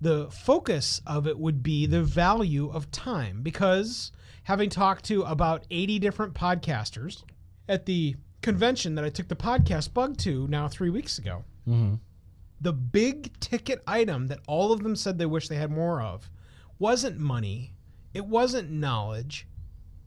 the 0.00 0.30
focus 0.30 1.00
of 1.06 1.26
it 1.26 1.38
would 1.38 1.62
be 1.62 1.86
the 1.86 2.02
value 2.02 2.70
of 2.70 2.90
time 2.90 3.42
because 3.42 4.12
having 4.44 4.70
talked 4.70 5.04
to 5.06 5.22
about 5.22 5.64
80 5.70 5.98
different 5.98 6.34
podcasters 6.34 7.22
at 7.68 7.86
the 7.86 8.16
convention 8.42 8.94
that 8.94 9.04
I 9.04 9.10
took 9.10 9.28
the 9.28 9.36
podcast 9.36 9.92
bug 9.92 10.16
to 10.18 10.46
now 10.48 10.68
three 10.68 10.90
weeks 10.90 11.18
ago, 11.18 11.44
mm-hmm. 11.68 11.94
the 12.60 12.72
big 12.72 13.38
ticket 13.40 13.82
item 13.86 14.28
that 14.28 14.40
all 14.46 14.72
of 14.72 14.82
them 14.82 14.96
said 14.96 15.18
they 15.18 15.26
wish 15.26 15.48
they 15.48 15.56
had 15.56 15.70
more 15.70 16.00
of 16.00 16.30
wasn't 16.78 17.18
money, 17.18 17.74
it 18.12 18.26
wasn't 18.26 18.70
knowledge, 18.70 19.46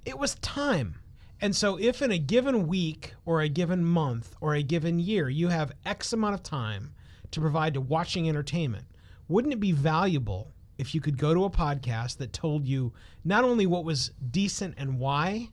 it 0.06 0.18
was 0.18 0.36
time. 0.36 0.96
And 1.42 1.56
so, 1.56 1.78
if 1.78 2.02
in 2.02 2.12
a 2.12 2.18
given 2.18 2.68
week 2.68 3.16
or 3.26 3.42
a 3.42 3.50
given 3.50 3.84
month 3.84 4.36
or 4.40 4.56
a 4.56 4.64
given 4.64 5.00
year 5.00 5.28
you 5.30 5.50
have 5.50 5.74
X 5.86 6.14
amount 6.14 6.36
of 6.36 6.44
time 6.44 6.94
to 7.32 7.42
provide 7.42 7.74
to 7.74 7.82
watching 7.82 8.30
entertainment, 8.30 8.86
wouldn't 9.28 9.54
it 9.54 9.60
be 9.60 9.72
valuable 9.72 10.54
if 10.78 10.96
you 10.96 11.02
could 11.02 11.18
go 11.18 11.34
to 11.34 11.46
a 11.46 11.50
podcast 11.50 12.18
that 12.18 12.34
told 12.34 12.66
you 12.66 12.94
not 13.24 13.44
only 13.44 13.66
what 13.66 13.84
was 13.84 14.12
decent 14.32 14.76
and 14.78 15.00
why, 15.00 15.50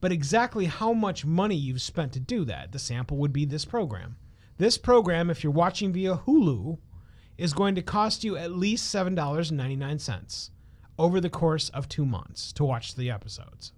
but 0.00 0.12
exactly 0.12 0.66
how 0.66 0.92
much 0.92 1.24
money 1.24 1.54
you've 1.54 1.82
spent 1.82 2.12
to 2.12 2.20
do 2.20 2.44
that? 2.46 2.72
The 2.72 2.78
sample 2.78 3.16
would 3.18 3.32
be 3.32 3.44
this 3.44 3.64
program. 3.64 4.16
This 4.58 4.78
program, 4.78 5.30
if 5.30 5.42
you're 5.42 5.52
watching 5.52 5.92
via 5.92 6.16
Hulu, 6.16 6.78
is 7.38 7.52
going 7.52 7.74
to 7.74 7.82
cost 7.82 8.24
you 8.24 8.36
at 8.36 8.52
least 8.52 8.94
$7.99 8.94 10.50
over 11.00 11.20
the 11.20 11.30
course 11.30 11.68
of 11.70 11.88
two 11.88 12.04
months 12.06 12.52
to 12.52 12.64
watch 12.64 12.94
the 12.94 13.10
episodes. 13.10 13.72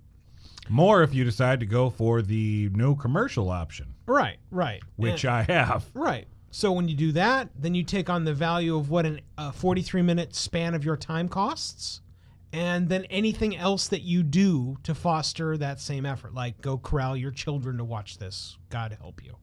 more 0.68 1.02
if 1.02 1.12
you 1.14 1.24
decide 1.24 1.60
to 1.60 1.66
go 1.66 1.88
for 1.90 2.20
the 2.22 2.68
no 2.72 2.94
commercial 2.94 3.48
option, 3.50 3.94
Right, 4.06 4.38
right. 4.50 4.82
which 4.96 5.24
I 5.24 5.42
have. 5.44 5.84
Right. 5.94 6.26
So 6.50 6.70
when 6.72 6.86
you 6.88 6.94
do 6.94 7.12
that, 7.12 7.48
then 7.58 7.74
you 7.74 7.82
take 7.82 8.10
on 8.10 8.24
the 8.24 8.34
value 8.34 8.76
of 8.76 8.90
what 8.90 9.06
an, 9.06 9.20
a 9.38 9.52
43 9.52 10.02
minute 10.02 10.34
span 10.34 10.74
of 10.74 10.84
your 10.84 10.96
time 10.96 11.28
costs, 11.28 12.00
and 12.52 12.88
then 12.90 13.04
anything 13.06 13.56
else 13.56 13.88
that 13.88 14.02
you 14.02 14.22
do 14.22 14.76
to 14.82 14.94
foster 14.94 15.56
that 15.56 15.80
same 15.80 16.04
effort, 16.04 16.34
like 16.34 16.60
go 16.60 16.76
corral 16.76 17.16
your 17.16 17.30
children 17.30 17.78
to 17.78 17.84
watch 17.84 18.18
this. 18.18 18.58
God 18.68 18.96
help 19.00 19.24
you. 19.24 19.36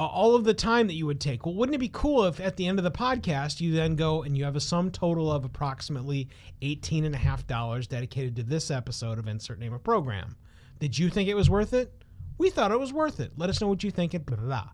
All 0.00 0.34
of 0.34 0.44
the 0.44 0.54
time 0.54 0.86
that 0.86 0.94
you 0.94 1.04
would 1.04 1.20
take. 1.20 1.44
Well, 1.44 1.54
wouldn't 1.54 1.74
it 1.74 1.78
be 1.78 1.90
cool 1.92 2.24
if 2.24 2.40
at 2.40 2.56
the 2.56 2.66
end 2.66 2.78
of 2.78 2.84
the 2.84 2.90
podcast 2.90 3.60
you 3.60 3.74
then 3.74 3.96
go 3.96 4.22
and 4.22 4.36
you 4.36 4.44
have 4.44 4.56
a 4.56 4.60
sum 4.60 4.90
total 4.90 5.30
of 5.30 5.44
approximately 5.44 6.28
$18.5 6.62 7.86
dedicated 7.86 8.34
to 8.36 8.42
this 8.42 8.70
episode 8.70 9.18
of 9.18 9.28
Insert 9.28 9.58
Name 9.58 9.74
of 9.74 9.84
Program? 9.84 10.36
Did 10.78 10.98
you 10.98 11.10
think 11.10 11.28
it 11.28 11.34
was 11.34 11.50
worth 11.50 11.74
it? 11.74 11.92
We 12.38 12.48
thought 12.48 12.72
it 12.72 12.80
was 12.80 12.94
worth 12.94 13.20
it. 13.20 13.32
Let 13.36 13.50
us 13.50 13.60
know 13.60 13.68
what 13.68 13.84
you 13.84 13.90
think. 13.90 14.14
And 14.14 14.24
blah, 14.24 14.36
blah, 14.36 14.46
blah. 14.46 14.68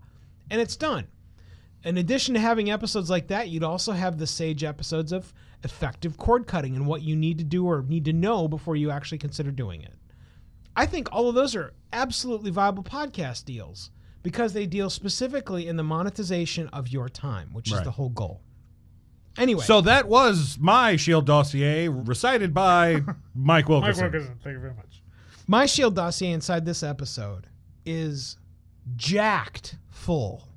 And 0.48 0.60
it's 0.60 0.76
done. 0.76 1.08
In 1.82 1.98
addition 1.98 2.34
to 2.34 2.40
having 2.40 2.70
episodes 2.70 3.10
like 3.10 3.26
that, 3.26 3.48
you'd 3.48 3.64
also 3.64 3.90
have 3.92 4.18
the 4.18 4.26
sage 4.28 4.62
episodes 4.62 5.10
of 5.10 5.34
effective 5.64 6.16
cord 6.16 6.46
cutting 6.46 6.76
and 6.76 6.86
what 6.86 7.02
you 7.02 7.16
need 7.16 7.38
to 7.38 7.44
do 7.44 7.66
or 7.66 7.82
need 7.82 8.04
to 8.04 8.12
know 8.12 8.46
before 8.46 8.76
you 8.76 8.92
actually 8.92 9.18
consider 9.18 9.50
doing 9.50 9.82
it. 9.82 9.94
I 10.76 10.86
think 10.86 11.08
all 11.10 11.28
of 11.28 11.34
those 11.34 11.56
are 11.56 11.74
absolutely 11.92 12.52
viable 12.52 12.84
podcast 12.84 13.44
deals 13.44 13.90
because 14.26 14.52
they 14.54 14.66
deal 14.66 14.90
specifically 14.90 15.68
in 15.68 15.76
the 15.76 15.84
monetization 15.84 16.66
of 16.72 16.88
your 16.88 17.08
time, 17.08 17.48
which 17.52 17.70
is 17.70 17.80
the 17.82 17.92
whole 17.92 18.08
goal. 18.08 18.40
Anyway, 19.38 19.62
So 19.62 19.80
that 19.82 20.08
was 20.08 20.58
my 20.58 20.96
Shield 20.96 21.26
dossier 21.26 21.86
recited 21.86 22.52
by 22.52 23.02
Mike 23.36 23.68
Wilkerson. 23.68 24.02
Mike 24.02 24.12
Wilkerson. 24.14 24.36
thank 24.42 24.54
you 24.54 24.60
very 24.60 24.74
much. 24.74 25.00
my 25.46 25.64
shield 25.64 25.94
dossier 25.94 26.32
inside 26.32 26.64
this 26.64 26.82
episode 26.82 27.46
is 27.84 28.36
jacked 28.96 29.76
full 29.90 30.48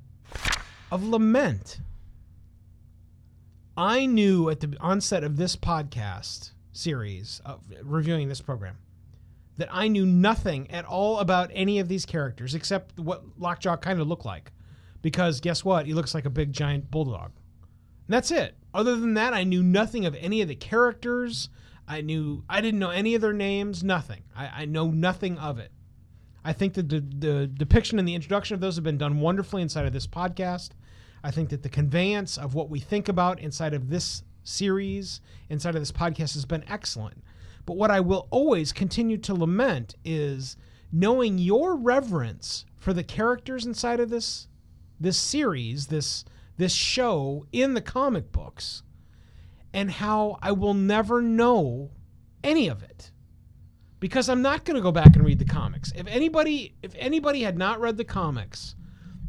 of 0.90 1.04
lament. 1.06 1.78
I 3.76 4.04
knew 4.04 4.50
at 4.50 4.58
the 4.58 4.76
onset 4.80 5.22
of 5.22 5.36
this 5.36 5.54
podcast 5.54 6.50
series, 6.72 7.40
of 7.44 7.60
reviewing 7.84 8.28
this 8.28 8.40
program, 8.40 8.78
that 9.60 9.68
I 9.70 9.88
knew 9.88 10.06
nothing 10.06 10.70
at 10.70 10.84
all 10.84 11.18
about 11.18 11.50
any 11.52 11.78
of 11.78 11.88
these 11.88 12.06
characters 12.06 12.54
except 12.54 12.98
what 12.98 13.22
Lockjaw 13.38 13.76
kind 13.76 14.00
of 14.00 14.08
looked 14.08 14.24
like. 14.24 14.52
Because 15.02 15.40
guess 15.40 15.64
what? 15.64 15.86
He 15.86 15.94
looks 15.94 16.14
like 16.14 16.24
a 16.24 16.30
big 16.30 16.52
giant 16.52 16.90
bulldog. 16.90 17.32
And 18.06 18.14
that's 18.14 18.30
it. 18.30 18.56
Other 18.74 18.96
than 18.96 19.14
that, 19.14 19.34
I 19.34 19.44
knew 19.44 19.62
nothing 19.62 20.04
of 20.04 20.14
any 20.16 20.42
of 20.42 20.48
the 20.48 20.54
characters. 20.54 21.48
I 21.88 22.00
knew 22.00 22.44
I 22.48 22.60
didn't 22.60 22.80
know 22.80 22.90
any 22.90 23.14
of 23.14 23.20
their 23.20 23.32
names. 23.32 23.82
Nothing. 23.82 24.22
I, 24.36 24.62
I 24.62 24.64
know 24.64 24.90
nothing 24.90 25.38
of 25.38 25.58
it. 25.58 25.72
I 26.44 26.52
think 26.52 26.74
that 26.74 26.88
the, 26.88 27.00
the 27.00 27.46
depiction 27.46 27.98
and 27.98 28.08
the 28.08 28.14
introduction 28.14 28.54
of 28.54 28.60
those 28.60 28.76
have 28.76 28.84
been 28.84 28.98
done 28.98 29.20
wonderfully 29.20 29.62
inside 29.62 29.86
of 29.86 29.92
this 29.92 30.06
podcast. 30.06 30.70
I 31.22 31.30
think 31.30 31.50
that 31.50 31.62
the 31.62 31.68
conveyance 31.68 32.38
of 32.38 32.54
what 32.54 32.70
we 32.70 32.80
think 32.80 33.08
about 33.08 33.40
inside 33.40 33.74
of 33.74 33.90
this 33.90 34.22
series, 34.42 35.20
inside 35.48 35.74
of 35.74 35.82
this 35.82 35.92
podcast, 35.92 36.34
has 36.34 36.46
been 36.46 36.64
excellent. 36.68 37.22
But 37.66 37.76
what 37.76 37.90
I 37.90 38.00
will 38.00 38.26
always 38.30 38.72
continue 38.72 39.18
to 39.18 39.34
lament 39.34 39.94
is 40.04 40.56
knowing 40.92 41.38
your 41.38 41.76
reverence 41.76 42.64
for 42.76 42.92
the 42.92 43.04
characters 43.04 43.66
inside 43.66 44.00
of 44.00 44.10
this 44.10 44.48
this 44.98 45.16
series, 45.16 45.86
this 45.86 46.24
this 46.56 46.72
show 46.72 47.46
in 47.52 47.74
the 47.74 47.80
comic 47.80 48.32
books, 48.32 48.82
and 49.72 49.90
how 49.90 50.38
I 50.42 50.52
will 50.52 50.74
never 50.74 51.22
know 51.22 51.90
any 52.42 52.68
of 52.68 52.82
it 52.82 53.10
because 54.00 54.28
I'm 54.28 54.42
not 54.42 54.64
going 54.64 54.74
to 54.74 54.82
go 54.82 54.92
back 54.92 55.14
and 55.14 55.24
read 55.24 55.38
the 55.38 55.44
comics. 55.44 55.92
If 55.94 56.06
anybody 56.06 56.74
if 56.82 56.94
anybody 56.98 57.42
had 57.42 57.56
not 57.56 57.80
read 57.80 57.96
the 57.96 58.04
comics, 58.04 58.74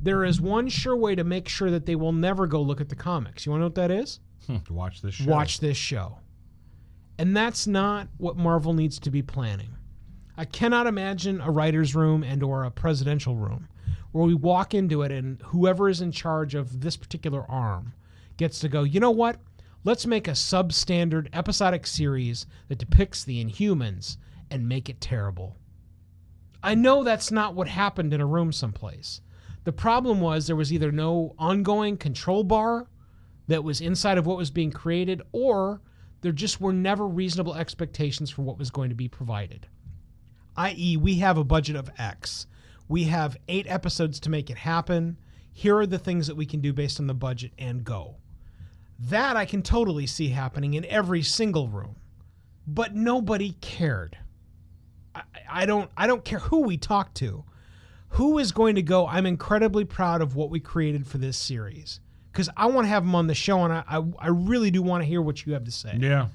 there 0.02 0.24
is 0.24 0.42
one 0.42 0.68
sure 0.70 0.96
way 0.96 1.16
to 1.16 1.24
make 1.24 1.48
sure 1.48 1.70
that 1.70 1.86
they 1.86 1.96
will 1.96 2.14
never 2.14 2.48
go 2.48 2.62
look 2.62 2.82
at 2.82 2.90
the 2.90 2.96
comics. 2.96 3.46
You 3.46 3.52
want 3.52 3.60
to 3.60 3.64
know 3.64 3.68
what 3.68 3.76
that 3.76 3.92
is? 3.92 4.20
to 4.66 4.74
watch 4.74 5.02
this 5.02 5.14
show. 5.14 5.30
Watch 5.30 5.60
this 5.60 5.78
show. 5.78 6.18
And 7.22 7.38
that's 7.38 7.68
not 7.68 8.08
what 8.18 8.36
Marvel 8.36 8.74
needs 8.74 8.98
to 8.98 9.12
be 9.12 9.22
planning. 9.22 9.76
I 10.36 10.46
cannot 10.46 10.88
imagine 10.88 11.40
a 11.40 11.52
writer's 11.52 11.94
room 11.94 12.24
and 12.24 12.42
or 12.42 12.64
a 12.64 12.72
presidential 12.72 13.36
room 13.36 13.68
where 14.12 14.26
we 14.26 14.34
walk 14.34 14.74
into 14.74 15.04
it 15.04 15.12
and 15.12 15.40
whoever 15.44 15.88
is 15.88 16.02
in 16.02 16.12
charge 16.12 16.56
of 16.56 16.82
this 16.82 16.98
particular 16.98 17.46
arm 17.48 17.94
gets 18.38 18.58
to 18.62 18.70
go, 18.70 18.82
you 18.82 19.00
know 19.00 19.12
what? 19.12 19.40
Let's 19.84 20.08
make 20.08 20.28
a 20.28 20.32
substandard 20.32 21.28
episodic 21.32 21.86
series 21.86 22.48
that 22.70 22.80
depicts 22.80 23.24
the 23.24 23.46
Inhumans 23.46 24.18
and 24.50 24.68
make 24.68 24.90
it 24.90 25.00
terrible. 25.00 25.58
I 26.64 26.74
know 26.74 27.04
that's 27.04 27.30
not 27.30 27.54
what 27.54 27.68
happened 27.68 28.16
in 28.16 28.22
a 28.22 28.26
room 28.26 28.52
someplace. 28.52 29.22
The 29.64 29.72
problem 29.72 30.22
was 30.22 30.48
there 30.48 30.56
was 30.56 30.74
either 30.74 30.92
no 30.92 31.36
ongoing 31.38 31.98
control 31.98 32.44
bar 32.44 32.88
that 33.48 33.64
was 33.64 33.80
inside 33.80 34.18
of 34.18 34.26
what 34.26 34.38
was 34.38 34.50
being 34.50 34.72
created, 34.72 35.22
or 35.32 35.82
there 36.22 36.32
just 36.32 36.62
were 36.62 36.74
never 36.74 37.08
reasonable 37.08 37.56
expectations 37.56 38.30
for 38.30 38.44
what 38.44 38.58
was 38.58 38.72
going 38.72 38.90
to 38.90 38.96
be 38.96 39.08
provided. 39.08 39.68
I.e., 40.56 40.98
we 40.98 41.16
have 41.16 41.38
a 41.38 41.44
budget 41.44 41.76
of 41.76 41.90
X. 41.98 42.48
We 42.88 43.06
have 43.06 43.38
eight 43.48 43.68
episodes 43.68 44.20
to 44.22 44.30
make 44.30 44.50
it 44.50 44.58
happen. 44.58 45.18
Here 45.54 45.78
are 45.78 45.88
the 45.88 46.00
things 46.00 46.28
that 46.28 46.36
we 46.36 46.46
can 46.46 46.62
do 46.62 46.74
based 46.74 47.00
on 47.00 47.08
the 47.08 47.14
budget 47.14 47.52
and 47.58 47.84
go. 47.84 48.18
That 49.00 49.36
I 49.36 49.46
can 49.46 49.64
totally 49.64 50.06
see 50.06 50.30
happening 50.30 50.76
in 50.76 50.86
every 50.86 51.24
single 51.24 51.68
room. 51.68 51.96
But 52.68 52.96
nobody 52.96 53.54
cared. 53.62 54.18
I, 55.16 55.24
I 55.50 55.66
don't 55.66 55.90
I 55.98 56.06
don't 56.06 56.24
care 56.24 56.40
who 56.40 56.62
we 56.62 56.78
talk 56.78 57.14
to. 57.16 57.44
Who 58.10 58.38
is 58.38 58.52
going 58.52 58.76
to 58.76 58.82
go, 58.82 59.08
I'm 59.08 59.26
incredibly 59.26 59.86
proud 59.86 60.22
of 60.22 60.36
what 60.36 60.50
we 60.50 60.60
created 60.60 61.08
for 61.08 61.18
this 61.18 61.38
series. 61.38 62.02
Because 62.32 62.50
I 62.56 62.66
want 62.68 62.86
to 62.86 62.90
have 62.90 63.04
them 63.04 63.16
on 63.16 63.28
the 63.28 63.36
show 63.36 63.64
and 63.64 63.74
I, 63.74 63.84
I, 63.88 64.04
I 64.20 64.28
really 64.28 64.72
do 64.72 64.82
want 64.82 65.02
to 65.04 65.06
hear 65.06 65.22
what 65.22 65.46
you 65.46 65.54
have 65.54 65.66
to 65.66 65.72
say 65.72 65.98
Yeah. 66.00 66.28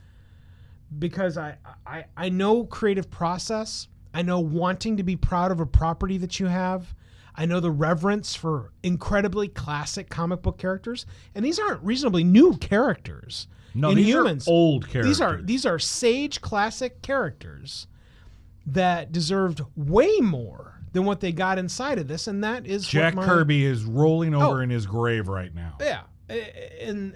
because 0.98 1.38
I, 1.38 1.56
I 1.86 2.04
I 2.16 2.28
know 2.28 2.64
creative 2.64 3.10
process. 3.10 3.88
I 4.14 4.22
know 4.22 4.40
wanting 4.40 4.96
to 4.96 5.02
be 5.02 5.16
proud 5.16 5.50
of 5.52 5.60
a 5.60 5.66
property 5.66 6.18
that 6.18 6.38
you 6.40 6.46
have. 6.46 6.94
I 7.34 7.44
know 7.44 7.60
the 7.60 7.70
reverence 7.70 8.34
for 8.34 8.72
incredibly 8.82 9.48
classic 9.48 10.08
comic 10.08 10.40
book 10.40 10.56
characters, 10.56 11.04
and 11.34 11.44
these 11.44 11.58
aren't 11.58 11.82
reasonably 11.82 12.24
new 12.24 12.56
characters. 12.56 13.46
No, 13.74 13.92
these 13.94 14.14
are 14.14 14.22
Inhumans, 14.24 14.48
old 14.48 14.84
These 14.84 15.20
are 15.20 15.26
characters. 15.26 15.46
these 15.46 15.66
are 15.66 15.78
sage 15.78 16.40
classic 16.40 17.02
characters 17.02 17.86
that 18.66 19.12
deserved 19.12 19.60
way 19.76 20.16
more 20.20 20.75
than 20.96 21.04
what 21.04 21.20
they 21.20 21.30
got 21.30 21.58
inside 21.58 21.98
of 21.98 22.08
this, 22.08 22.26
and 22.26 22.42
that 22.42 22.66
is 22.66 22.88
Jack 22.88 23.14
what 23.14 23.26
my, 23.26 23.32
Kirby 23.32 23.64
is 23.64 23.84
rolling 23.84 24.34
over 24.34 24.58
Oh. 24.58 24.62
in 24.62 24.70
his 24.70 24.86
grave 24.86 25.28
right 25.28 25.54
now. 25.54 25.76
Yeah, 25.80 26.00
and 26.80 27.14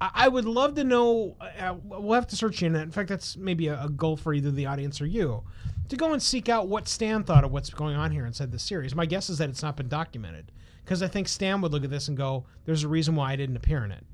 I 0.00 0.10
I 0.14 0.28
would 0.28 0.44
love 0.44 0.74
to 0.74 0.84
know. 0.84 1.36
Uh, 1.58 1.74
we'll 1.84 2.14
have 2.14 2.26
to 2.28 2.36
search 2.36 2.60
the 2.60 2.66
internet. 2.66 2.84
In 2.86 2.92
fact, 2.92 3.08
that's 3.08 3.36
maybe 3.36 3.68
a, 3.68 3.84
a 3.84 3.88
goal 3.88 4.16
for 4.16 4.34
either 4.34 4.50
the 4.50 4.66
audience 4.66 5.00
or 5.00 5.06
you 5.06 5.44
to 5.88 5.96
go 5.96 6.12
and 6.12 6.20
seek 6.22 6.48
out 6.48 6.66
what 6.68 6.88
Stan 6.88 7.22
thought 7.22 7.44
of 7.44 7.52
what's 7.52 7.70
going 7.70 7.94
on 7.94 8.10
here 8.10 8.26
inside 8.26 8.50
the 8.50 8.58
series. 8.58 8.94
My 8.94 9.06
guess 9.06 9.30
is 9.30 9.38
that 9.38 9.48
it's 9.48 9.62
not 9.62 9.76
been 9.76 9.88
documented 9.88 10.50
because 10.84 11.00
I 11.02 11.06
think 11.08 11.28
Stan 11.28 11.60
would 11.60 11.72
look 11.72 11.84
at 11.84 11.90
this 11.90 12.08
and 12.08 12.16
go, 12.16 12.44
"There's 12.64 12.82
a 12.82 12.88
reason 12.88 13.14
why 13.14 13.32
I 13.32 13.36
didn't 13.36 13.56
appear 13.56 13.84
in 13.84 13.92
it." 13.92 14.04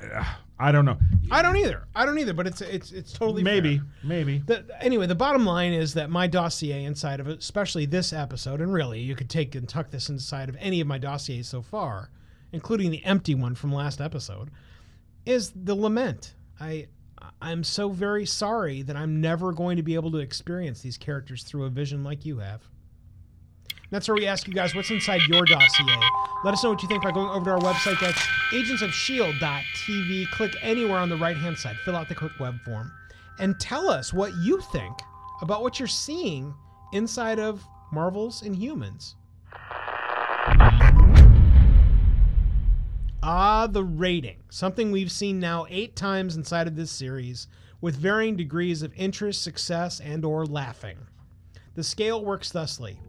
I 0.60 0.72
don't 0.72 0.84
know. 0.84 0.98
I 1.30 1.40
don't 1.40 1.56
either. 1.56 1.86
I 1.94 2.04
don't 2.04 2.18
either. 2.18 2.32
But 2.32 2.48
it's 2.48 2.60
it's 2.60 2.90
it's 2.90 3.12
totally 3.12 3.42
Maybe, 3.44 3.78
fair. 3.78 3.86
maybe. 4.02 4.38
The, 4.38 4.64
anyway, 4.80 5.06
the 5.06 5.14
bottom 5.14 5.46
line 5.46 5.72
is 5.72 5.94
that 5.94 6.10
my 6.10 6.26
dossier 6.26 6.84
inside 6.84 7.20
of 7.20 7.28
it, 7.28 7.38
especially 7.38 7.86
this 7.86 8.12
episode, 8.12 8.60
and 8.60 8.72
really 8.72 9.00
you 9.00 9.14
could 9.14 9.30
take 9.30 9.54
and 9.54 9.68
tuck 9.68 9.90
this 9.90 10.08
inside 10.08 10.48
of 10.48 10.56
any 10.58 10.80
of 10.80 10.88
my 10.88 10.98
dossiers 10.98 11.46
so 11.46 11.62
far, 11.62 12.10
including 12.52 12.90
the 12.90 13.04
empty 13.04 13.36
one 13.36 13.54
from 13.54 13.72
last 13.72 14.00
episode, 14.00 14.50
is 15.24 15.52
the 15.54 15.76
lament. 15.76 16.34
I 16.60 16.88
I'm 17.40 17.62
so 17.62 17.90
very 17.90 18.26
sorry 18.26 18.82
that 18.82 18.96
I'm 18.96 19.20
never 19.20 19.52
going 19.52 19.76
to 19.76 19.82
be 19.84 19.94
able 19.94 20.10
to 20.12 20.18
experience 20.18 20.80
these 20.80 20.96
characters 20.96 21.44
through 21.44 21.64
a 21.64 21.70
vision 21.70 22.02
like 22.02 22.24
you 22.24 22.38
have. 22.38 22.62
That's 23.90 24.06
where 24.06 24.14
we 24.14 24.26
ask 24.26 24.46
you 24.46 24.52
guys 24.52 24.74
what's 24.74 24.90
inside 24.90 25.22
your 25.28 25.44
dossier. 25.46 25.96
Let 26.44 26.52
us 26.52 26.62
know 26.62 26.70
what 26.70 26.82
you 26.82 26.88
think 26.88 27.02
by 27.02 27.10
going 27.10 27.30
over 27.30 27.46
to 27.46 27.50
our 27.52 27.58
website. 27.58 27.98
That's 28.00 28.20
agentsofshield.tv. 28.52 30.30
Click 30.30 30.54
anywhere 30.60 30.98
on 30.98 31.08
the 31.08 31.16
right 31.16 31.36
hand 31.36 31.56
side, 31.56 31.76
fill 31.84 31.96
out 31.96 32.08
the 32.08 32.14
quick 32.14 32.32
web 32.38 32.60
form, 32.64 32.92
and 33.38 33.58
tell 33.58 33.88
us 33.88 34.12
what 34.12 34.34
you 34.36 34.60
think 34.60 34.94
about 35.40 35.62
what 35.62 35.78
you're 35.78 35.88
seeing 35.88 36.54
inside 36.92 37.38
of 37.38 37.64
Marvel's 37.90 38.42
Inhumans. 38.42 39.14
Ah, 43.22 43.66
the 43.66 43.84
rating. 43.84 44.36
Something 44.50 44.92
we've 44.92 45.10
seen 45.10 45.40
now 45.40 45.66
eight 45.68 45.96
times 45.96 46.36
inside 46.36 46.66
of 46.66 46.76
this 46.76 46.90
series 46.90 47.48
with 47.80 47.96
varying 47.96 48.36
degrees 48.36 48.82
of 48.82 48.92
interest, 48.96 49.42
success, 49.42 49.98
and 50.00 50.24
or 50.24 50.44
laughing. 50.46 50.98
The 51.74 51.84
scale 51.84 52.24
works 52.24 52.50
thusly. 52.50 53.00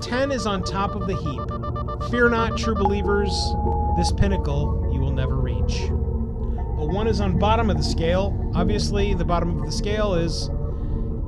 10 0.00 0.32
is 0.32 0.46
on 0.46 0.62
top 0.62 0.94
of 0.94 1.06
the 1.06 1.16
heap. 1.16 2.10
Fear 2.10 2.28
not, 2.30 2.56
true 2.56 2.74
believers, 2.74 3.30
this 3.96 4.12
pinnacle 4.12 4.88
you 4.92 5.00
will 5.00 5.10
never 5.12 5.36
reach. 5.36 5.80
A 6.78 6.86
1 6.86 7.08
is 7.08 7.20
on 7.20 7.38
bottom 7.38 7.70
of 7.70 7.76
the 7.76 7.82
scale. 7.82 8.52
Obviously, 8.54 9.14
the 9.14 9.24
bottom 9.24 9.58
of 9.58 9.66
the 9.66 9.72
scale 9.72 10.14
is 10.14 10.50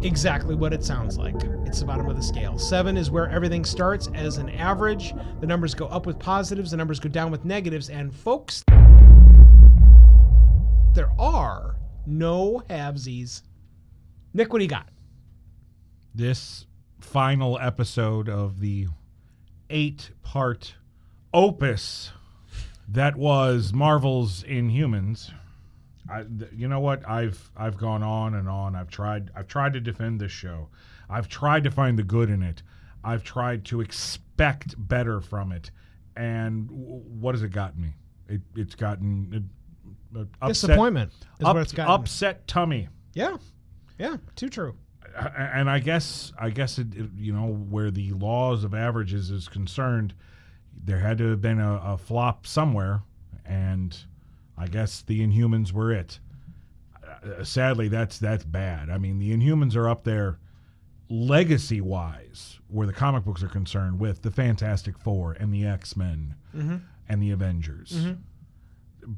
exactly 0.03 0.55
what 0.55 0.73
it 0.73 0.85
sounds 0.85 1.19
like. 1.19 1.35
It's 1.67 1.81
the 1.81 1.87
bottom 1.87 2.09
of 2.09 2.17
the 2.17 2.23
scale. 2.23 2.59
7 2.59 2.97
is 2.97 3.11
where 3.11 3.29
everything 3.29 3.65
starts 3.65 4.09
as 4.15 4.39
an 4.39 4.49
average. 4.51 5.15
The 5.41 5.47
numbers 5.47 5.75
go 5.75 5.87
up 5.87 6.07
with 6.07 6.19
positives, 6.19 6.71
the 6.71 6.77
numbers 6.77 7.01
go 7.01 7.09
down 7.09 7.31
with 7.33 7.45
negatives, 7.45 7.91
and 7.91 8.15
folks, 8.15 8.65
there 10.95 11.11
are 11.19 11.77
no 12.07 12.63
halvesies. 12.71 13.43
Nick, 14.33 14.53
what 14.53 14.61
do 14.61 14.65
you 14.65 14.71
got? 14.71 14.89
This 16.15 16.67
final 17.01 17.59
episode 17.59 18.29
of 18.29 18.61
the 18.61 18.87
eight 19.69 20.11
part 20.23 20.75
opus 21.33 22.13
that 22.89 23.17
was 23.17 23.73
Marvel's 23.73 24.43
Inhumans. 24.45 25.31
I, 26.11 26.25
th- 26.25 26.51
you 26.57 26.67
know 26.67 26.81
what? 26.81 27.09
I've 27.09 27.51
I've 27.57 27.77
gone 27.77 28.03
on 28.03 28.35
and 28.35 28.49
on. 28.49 28.75
I've 28.75 28.91
tried 28.91 29.31
I've 29.37 29.47
tried 29.47 29.75
to 29.75 29.81
defend 29.81 30.21
this 30.21 30.33
show. 30.33 30.69
I've 31.09 31.29
tried 31.29 31.65
to 31.65 31.71
find 31.71 31.99
the 31.99 32.03
good 32.03 32.31
in 32.31 32.43
it. 32.43 32.63
I've 33.05 33.23
tried 33.23 33.65
to 33.67 33.81
expect 33.81 34.75
better 34.77 35.21
from 35.21 35.53
it. 35.53 35.71
And 36.17 36.69
w- 36.69 37.03
what 37.21 37.35
has 37.35 37.43
it 37.43 37.53
gotten 37.53 37.81
me? 37.83 37.95
It, 38.29 38.41
it's 38.57 38.75
gotten 38.75 39.49
uh, 40.15 40.19
uh, 40.21 40.25
upset, 40.43 40.49
Disappointment 40.69 41.13
is 41.39 41.47
up- 41.47 41.55
what 41.55 41.63
it's 41.63 41.73
gotten. 41.73 41.93
upset 41.95 42.47
tummy 42.49 42.89
Yeah. 43.15 43.37
Yeah, 43.99 44.17
too 44.35 44.49
true. 44.49 44.75
And 45.17 45.69
I 45.69 45.79
guess 45.79 46.33
I 46.39 46.51
guess 46.51 46.79
it, 46.79 46.95
it- 46.95 47.11
you 47.17 47.33
know 47.33 47.47
where 47.47 47.91
the 47.91 48.13
laws 48.13 48.65
of 48.65 48.75
averages 48.75 49.31
is 49.31 49.49
concerned, 49.49 50.15
there 50.85 50.99
had 50.99 51.19
to 51.19 51.31
have 51.31 51.41
been 51.41 51.61
a, 51.61 51.81
a 51.85 51.99
flop 51.99 52.47
somewhere, 52.47 53.03
and 53.45 53.97
I 54.57 54.67
guess 54.67 55.03
the 55.03 55.21
Inhumans 55.27 55.73
were 55.73 55.93
it. 55.93 56.21
Uh, 57.05 57.31
uh 57.41 57.45
sadly, 57.45 57.89
that's 57.89 58.19
that's 58.19 58.45
bad. 58.45 58.91
I 58.91 58.99
mean, 58.99 59.19
the 59.19 59.37
Inhumans 59.37 59.77
are 59.77 59.89
up 59.89 60.05
there, 60.05 60.39
legacy 61.09 61.81
wise, 61.81 62.59
where 62.69 62.87
the 62.87 62.93
comic 62.93 63.25
books 63.25 63.43
are 63.43 63.49
concerned, 63.49 63.99
with 63.99 64.23
the 64.23 64.31
Fantastic 64.31 64.99
Four 64.99 65.33
and 65.33 65.53
the 65.53 65.67
X 65.67 65.97
Men 65.97 66.35
mm-hmm. 66.57 66.77
and 67.09 67.23
the 67.23 67.31
Avengers. 67.31 67.93
Mm-hmm. 67.93 68.13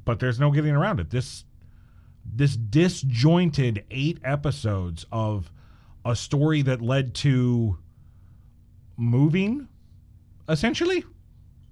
But 0.05 0.21
there's 0.21 0.41
no 0.41 0.51
getting 0.51 0.75
around 0.75 1.01
it. 1.01 1.11
This 1.11 1.45
this 2.25 2.57
disjointed 2.57 3.85
eight 3.91 4.19
episodes 4.25 5.07
of 5.11 5.51
a 6.05 6.17
story 6.17 6.63
that 6.63 6.83
led 6.83 7.15
to 7.17 7.79
moving, 8.97 9.69
essentially. 10.49 11.05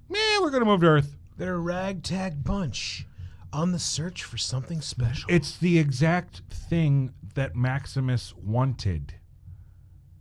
Yeah, 0.09 0.41
we're 0.41 0.51
gonna 0.51 0.65
move 0.65 0.81
to 0.81 0.87
Earth. 0.87 1.17
They're 1.37 1.55
a 1.55 1.59
ragtag 1.59 2.45
bunch 2.45 3.07
on 3.53 3.73
the 3.73 3.79
search 3.79 4.25
for 4.25 4.39
something 4.39 4.81
special. 4.81 5.31
It's 5.31 5.57
the 5.57 5.79
exact 5.79 6.43
thing 6.51 7.13
that 7.35 7.57
Maximus 7.57 8.35
wanted 8.37 9.15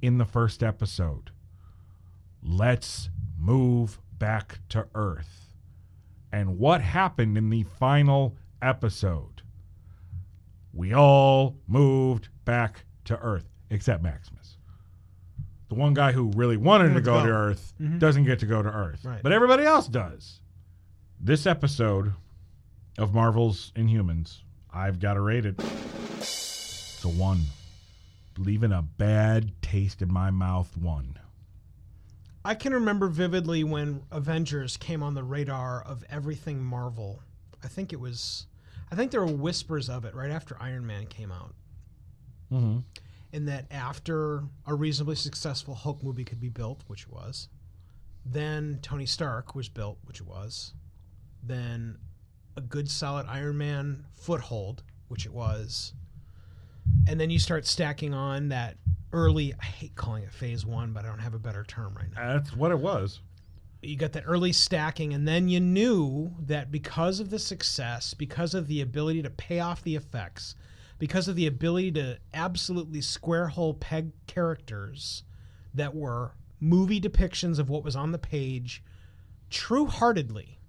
in 0.01 0.17
the 0.17 0.25
first 0.25 0.63
episode. 0.63 1.31
Let's 2.41 3.09
move 3.37 3.99
back 4.17 4.59
to 4.69 4.87
Earth. 4.95 5.53
And 6.31 6.57
what 6.57 6.81
happened 6.81 7.37
in 7.37 7.49
the 7.49 7.63
final 7.63 8.37
episode? 8.61 9.41
We 10.73 10.93
all 10.93 11.57
moved 11.67 12.29
back 12.45 12.85
to 13.05 13.17
Earth, 13.19 13.49
except 13.69 14.03
Maximus. 14.03 14.57
The 15.69 15.75
one 15.75 15.93
guy 15.93 16.11
who 16.11 16.31
really 16.35 16.57
wanted 16.57 16.95
to 16.95 17.01
go, 17.01 17.19
go. 17.19 17.27
to 17.27 17.31
Earth 17.31 17.73
doesn't 17.99 18.23
get 18.25 18.39
to 18.39 18.47
go 18.47 18.61
to 18.63 18.69
Earth. 18.69 19.05
Right. 19.05 19.21
But 19.21 19.31
everybody 19.31 19.63
else 19.63 19.87
does. 19.87 20.39
This 21.19 21.45
episode 21.45 22.13
of 22.97 23.13
Marvel's 23.13 23.71
Inhumans, 23.75 24.39
I've 24.73 24.99
got 24.99 25.13
to 25.13 25.21
rate 25.21 25.45
it. 25.45 25.55
It's 26.17 27.03
a 27.03 27.09
one. 27.09 27.41
Leaving 28.37 28.71
a 28.71 28.81
bad 28.81 29.51
taste 29.61 30.01
in 30.01 30.11
my 30.11 30.31
mouth, 30.31 30.75
one. 30.75 31.19
I 32.43 32.55
can 32.55 32.73
remember 32.73 33.07
vividly 33.07 33.63
when 33.63 34.01
Avengers 34.11 34.77
came 34.77 35.03
on 35.03 35.13
the 35.13 35.23
radar 35.23 35.83
of 35.83 36.03
everything 36.09 36.63
Marvel. 36.63 37.21
I 37.63 37.67
think 37.67 37.93
it 37.93 37.99
was, 37.99 38.47
I 38.91 38.95
think 38.95 39.11
there 39.11 39.19
were 39.19 39.31
whispers 39.31 39.89
of 39.89 40.05
it 40.05 40.15
right 40.15 40.31
after 40.31 40.57
Iron 40.59 40.87
Man 40.87 41.05
came 41.05 41.31
out. 41.31 41.53
Mm-hmm. 42.51 42.79
And 43.31 43.47
that 43.47 43.65
after 43.71 44.43
a 44.65 44.73
reasonably 44.73 45.15
successful 45.15 45.75
Hulk 45.75 46.03
movie 46.03 46.25
could 46.25 46.39
be 46.39 46.49
built, 46.49 46.83
which 46.87 47.03
it 47.03 47.11
was, 47.11 47.47
then 48.25 48.79
Tony 48.81 49.05
Stark 49.05 49.53
was 49.55 49.69
built, 49.69 49.99
which 50.05 50.19
it 50.19 50.27
was, 50.27 50.73
then 51.43 51.97
a 52.57 52.61
good 52.61 52.89
solid 52.89 53.27
Iron 53.27 53.57
Man 53.57 54.05
foothold, 54.15 54.83
which 55.09 55.25
it 55.25 55.31
was, 55.33 55.93
and 57.07 57.19
then 57.19 57.29
you 57.29 57.37
start 57.39 57.67
stacking 57.67 58.13
on 58.13 58.49
that 58.49 58.77
early. 59.13 59.53
I 59.59 59.65
hate 59.65 59.95
calling 59.95 60.23
it 60.23 60.31
Phase 60.31 60.65
One, 60.65 60.91
but 60.91 61.05
I 61.05 61.07
don't 61.07 61.19
have 61.19 61.33
a 61.35 61.39
better 61.39 61.63
term 61.63 61.93
right 61.95 62.09
now. 62.15 62.33
That's 62.33 62.55
what 62.55 62.71
it 62.71 62.79
was. 62.79 63.19
you 63.81 63.95
got 63.95 64.11
that 64.13 64.23
early 64.25 64.51
stacking 64.51 65.13
and 65.13 65.27
then 65.27 65.47
you 65.47 65.59
knew 65.59 66.31
that 66.41 66.71
because 66.71 67.19
of 67.19 67.29
the 67.29 67.39
success 67.39 68.13
because 68.13 68.53
of 68.53 68.67
the 68.67 68.81
ability 68.81 69.21
to 69.23 69.29
pay 69.29 69.59
off 69.59 69.81
the 69.83 69.95
effects 69.95 70.55
because 70.99 71.27
of 71.27 71.35
the 71.35 71.47
ability 71.47 71.91
to 71.93 72.19
absolutely 72.33 73.01
square 73.01 73.47
hole 73.47 73.73
peg 73.73 74.11
characters 74.27 75.23
that 75.73 75.95
were 75.95 76.33
movie 76.59 76.99
depictions 77.01 77.57
of 77.57 77.69
what 77.69 77.83
was 77.83 77.95
on 77.95 78.11
the 78.11 78.19
page 78.19 78.83
true 79.49 79.85
heartedly 79.87 80.59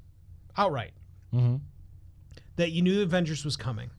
outright 0.57 0.93
Mm-hmm. 1.35 1.57
that 2.57 2.73
you 2.73 2.83
knew 2.83 3.03
Avengers 3.03 3.45
was 3.45 3.57
coming. 3.57 3.91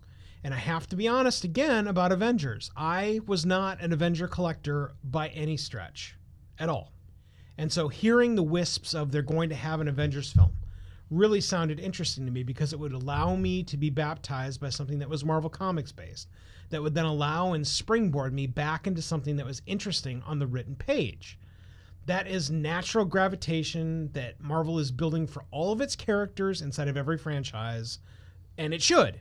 And 0.44 0.54
I 0.54 0.58
have 0.58 0.86
to 0.88 0.96
be 0.98 1.08
honest 1.08 1.44
again 1.46 1.88
about 1.88 2.12
Avengers. 2.12 2.72
I 2.76 3.22
was 3.26 3.46
not 3.46 3.80
an 3.80 3.94
Avenger 3.94 4.28
collector 4.28 4.92
by 5.04 5.30
any 5.30 5.56
stretch 5.56 6.18
at 6.60 6.68
all. 6.68 6.92
And 7.58 7.72
so 7.72 7.88
hearing 7.88 8.36
the 8.36 8.44
wisps 8.44 8.94
of 8.94 9.12
they're 9.12 9.22
going 9.22 9.48
to 9.50 9.56
have 9.56 9.80
an 9.80 9.88
Avengers 9.88 10.34
film 10.34 10.52
really 11.12 11.42
sounded 11.42 11.80
interesting 11.80 12.26
to 12.26 12.32
me 12.32 12.42
because 12.42 12.72
it 12.74 12.80
would 12.80 12.94
allow 12.94 13.36
me 13.36 13.62
to 13.64 13.78
be 13.78 13.90
baptized 13.90 14.62
by 14.62 14.70
something 14.70 14.98
that 15.00 15.10
was 15.10 15.26
Marvel 15.26 15.50
Comics 15.50 15.92
based, 15.92 16.30
that 16.70 16.82
would 16.82 16.96
then 16.96 17.06
allow 17.06 17.52
and 17.52 17.68
springboard 17.68 18.34
me 18.34 18.48
back 18.48 18.88
into 18.88 19.02
something 19.02 19.36
that 19.36 19.46
was 19.46 19.62
interesting 19.66 20.24
on 20.26 20.40
the 20.40 20.48
written 20.48 20.76
page. 20.76 21.38
That 22.06 22.28
is 22.28 22.50
natural 22.50 23.06
gravitation 23.06 24.10
that 24.14 24.42
Marvel 24.42 24.80
is 24.80 24.92
building 24.92 25.28
for 25.28 25.44
all 25.52 25.72
of 25.72 25.82
its 25.82 25.96
characters 25.96 26.62
inside 26.62 26.88
of 26.88 26.98
every 26.98 27.18
franchise, 27.18 28.00
and 28.58 28.74
it 28.74 28.82
should. 28.82 29.20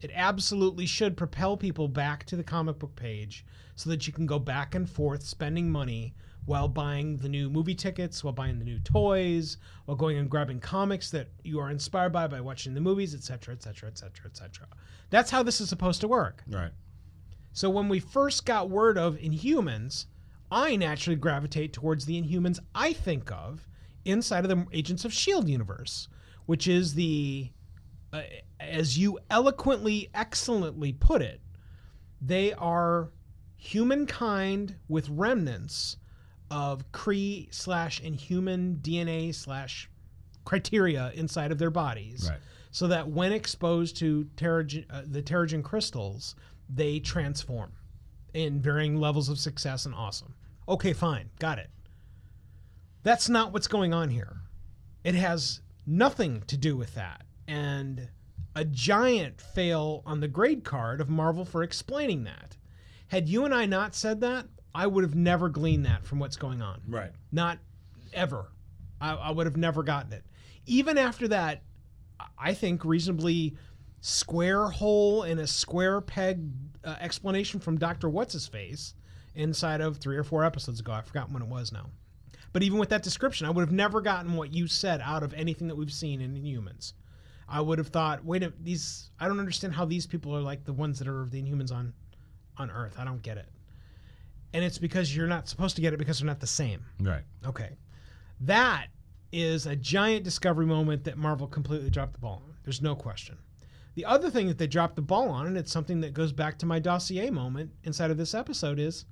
It 0.00 0.10
absolutely 0.14 0.86
should 0.86 1.16
propel 1.16 1.56
people 1.56 1.88
back 1.88 2.24
to 2.26 2.36
the 2.36 2.44
comic 2.44 2.78
book 2.78 2.96
page 2.96 3.44
so 3.74 3.90
that 3.90 4.06
you 4.06 4.12
can 4.12 4.26
go 4.26 4.38
back 4.38 4.74
and 4.74 4.88
forth 4.88 5.24
spending 5.24 5.70
money 5.70 6.14
while 6.44 6.68
buying 6.68 7.16
the 7.18 7.28
new 7.28 7.48
movie 7.48 7.74
tickets, 7.74 8.24
while 8.24 8.32
buying 8.32 8.58
the 8.58 8.64
new 8.64 8.78
toys, 8.80 9.58
while 9.84 9.96
going 9.96 10.18
and 10.18 10.28
grabbing 10.28 10.60
comics 10.60 11.10
that 11.10 11.28
you 11.44 11.60
are 11.60 11.70
inspired 11.70 12.12
by 12.12 12.26
by 12.26 12.40
watching 12.40 12.74
the 12.74 12.80
movies, 12.80 13.14
etc., 13.14 13.54
etc., 13.54 13.88
etc., 13.88 14.26
etc. 14.26 14.66
That's 15.10 15.30
how 15.30 15.42
this 15.42 15.60
is 15.60 15.68
supposed 15.68 16.00
to 16.00 16.08
work. 16.08 16.42
Right. 16.48 16.72
So 17.52 17.70
when 17.70 17.88
we 17.88 18.00
first 18.00 18.44
got 18.44 18.70
word 18.70 18.98
of 18.98 19.16
Inhumans, 19.16 20.06
I 20.50 20.76
naturally 20.76 21.16
gravitate 21.16 21.72
towards 21.72 22.06
the 22.06 22.20
Inhumans 22.20 22.58
I 22.74 22.92
think 22.92 23.30
of 23.30 23.68
inside 24.04 24.44
of 24.44 24.50
the 24.50 24.66
Agents 24.72 25.04
of 25.04 25.12
Shield 25.12 25.48
universe, 25.48 26.08
which 26.46 26.66
is 26.66 26.94
the, 26.94 27.50
uh, 28.12 28.22
as 28.58 28.98
you 28.98 29.18
eloquently, 29.30 30.10
excellently 30.12 30.92
put 30.92 31.22
it, 31.22 31.40
they 32.20 32.52
are 32.54 33.12
humankind 33.56 34.74
with 34.88 35.08
remnants 35.08 35.98
of 36.52 36.90
Kree 36.92 37.52
slash 37.52 38.00
Inhuman 38.02 38.78
DNA 38.82 39.34
slash 39.34 39.88
criteria 40.44 41.10
inside 41.14 41.50
of 41.50 41.58
their 41.58 41.70
bodies, 41.70 42.28
Right. 42.28 42.38
so 42.70 42.86
that 42.88 43.08
when 43.08 43.32
exposed 43.32 43.96
to 43.98 44.28
Terrigen, 44.36 44.84
uh, 44.90 45.02
the 45.06 45.22
Terrigen 45.22 45.62
crystals, 45.64 46.34
they 46.68 47.00
transform 47.00 47.72
in 48.34 48.60
varying 48.60 48.96
levels 48.96 49.28
of 49.30 49.38
success 49.38 49.86
and 49.86 49.94
awesome. 49.94 50.34
Okay, 50.68 50.92
fine, 50.92 51.30
got 51.38 51.58
it. 51.58 51.70
That's 53.02 53.28
not 53.28 53.52
what's 53.52 53.66
going 53.68 53.94
on 53.94 54.10
here. 54.10 54.36
It 55.04 55.14
has 55.14 55.60
nothing 55.86 56.42
to 56.48 56.56
do 56.56 56.76
with 56.76 56.94
that. 56.94 57.22
And 57.48 58.08
a 58.54 58.64
giant 58.64 59.40
fail 59.40 60.02
on 60.06 60.20
the 60.20 60.28
grade 60.28 60.64
card 60.64 61.00
of 61.00 61.08
Marvel 61.08 61.44
for 61.44 61.62
explaining 61.62 62.24
that. 62.24 62.56
Had 63.08 63.28
you 63.28 63.44
and 63.44 63.54
I 63.54 63.66
not 63.66 63.94
said 63.94 64.20
that, 64.20 64.46
I 64.74 64.86
would 64.86 65.04
have 65.04 65.14
never 65.14 65.48
gleaned 65.48 65.86
that 65.86 66.04
from 66.04 66.18
what's 66.18 66.36
going 66.36 66.62
on. 66.62 66.80
Right. 66.88 67.10
Not 67.30 67.58
ever. 68.12 68.46
I, 69.00 69.14
I 69.14 69.30
would 69.30 69.46
have 69.46 69.56
never 69.56 69.82
gotten 69.82 70.12
it. 70.12 70.24
Even 70.66 70.96
after 70.96 71.28
that, 71.28 71.62
I 72.38 72.54
think 72.54 72.84
reasonably 72.84 73.56
square 74.00 74.68
hole 74.68 75.24
in 75.24 75.38
a 75.38 75.46
square 75.46 76.00
peg 76.00 76.48
uh, 76.84 76.96
explanation 77.00 77.60
from 77.60 77.78
Dr. 77.78 78.08
What's 78.08 78.32
His 78.32 78.46
Face 78.46 78.94
inside 79.34 79.80
of 79.80 79.96
three 79.96 80.16
or 80.16 80.24
four 80.24 80.44
episodes 80.44 80.80
ago. 80.80 80.92
I 80.92 81.02
forgot 81.02 81.30
when 81.30 81.42
it 81.42 81.48
was 81.48 81.72
now. 81.72 81.90
But 82.52 82.62
even 82.62 82.78
with 82.78 82.90
that 82.90 83.02
description, 83.02 83.46
I 83.46 83.50
would 83.50 83.62
have 83.62 83.72
never 83.72 84.00
gotten 84.00 84.34
what 84.34 84.52
you 84.52 84.66
said 84.66 85.00
out 85.02 85.22
of 85.22 85.32
anything 85.34 85.68
that 85.68 85.76
we've 85.76 85.92
seen 85.92 86.20
in 86.20 86.36
humans. 86.36 86.94
I 87.48 87.60
would 87.60 87.78
have 87.78 87.88
thought, 87.88 88.24
wait 88.24 88.42
a 88.42 88.52
these 88.60 89.10
I 89.18 89.28
don't 89.28 89.40
understand 89.40 89.74
how 89.74 89.84
these 89.84 90.06
people 90.06 90.34
are 90.36 90.40
like 90.40 90.64
the 90.64 90.72
ones 90.72 90.98
that 90.98 91.08
are 91.08 91.26
the 91.26 91.42
Inhumans 91.42 91.72
on 91.72 91.92
on 92.56 92.70
Earth. 92.70 92.96
I 92.98 93.04
don't 93.04 93.22
get 93.22 93.36
it. 93.36 93.46
And 94.54 94.64
it's 94.64 94.78
because 94.78 95.14
you're 95.14 95.26
not 95.26 95.48
supposed 95.48 95.76
to 95.76 95.82
get 95.82 95.92
it 95.92 95.98
because 95.98 96.18
they're 96.18 96.26
not 96.26 96.40
the 96.40 96.46
same. 96.46 96.84
Right. 97.00 97.24
Okay. 97.46 97.76
That 98.40 98.88
is 99.32 99.66
a 99.66 99.76
giant 99.76 100.24
discovery 100.24 100.66
moment 100.66 101.04
that 101.04 101.16
Marvel 101.16 101.46
completely 101.46 101.90
dropped 101.90 102.12
the 102.12 102.18
ball 102.18 102.42
on. 102.46 102.54
There's 102.64 102.82
no 102.82 102.94
question. 102.94 103.38
The 103.94 104.04
other 104.04 104.30
thing 104.30 104.46
that 104.48 104.58
they 104.58 104.66
dropped 104.66 104.96
the 104.96 105.02
ball 105.02 105.28
on, 105.28 105.46
and 105.46 105.56
it's 105.56 105.72
something 105.72 106.00
that 106.00 106.14
goes 106.14 106.32
back 106.32 106.58
to 106.58 106.66
my 106.66 106.78
dossier 106.78 107.30
moment 107.30 107.70
inside 107.84 108.10
of 108.10 108.16
this 108.16 108.34
episode, 108.34 108.78
is 108.78 109.04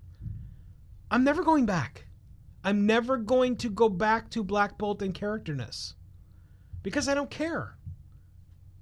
I'm 1.10 1.24
never 1.24 1.42
going 1.42 1.66
back. 1.66 2.06
I'm 2.64 2.86
never 2.86 3.16
going 3.16 3.56
to 3.56 3.70
go 3.70 3.88
back 3.88 4.30
to 4.30 4.44
Black 4.44 4.78
Bolt 4.78 5.02
and 5.02 5.14
characterness 5.14 5.94
because 6.82 7.08
I 7.08 7.14
don't 7.14 7.30
care. 7.30 7.76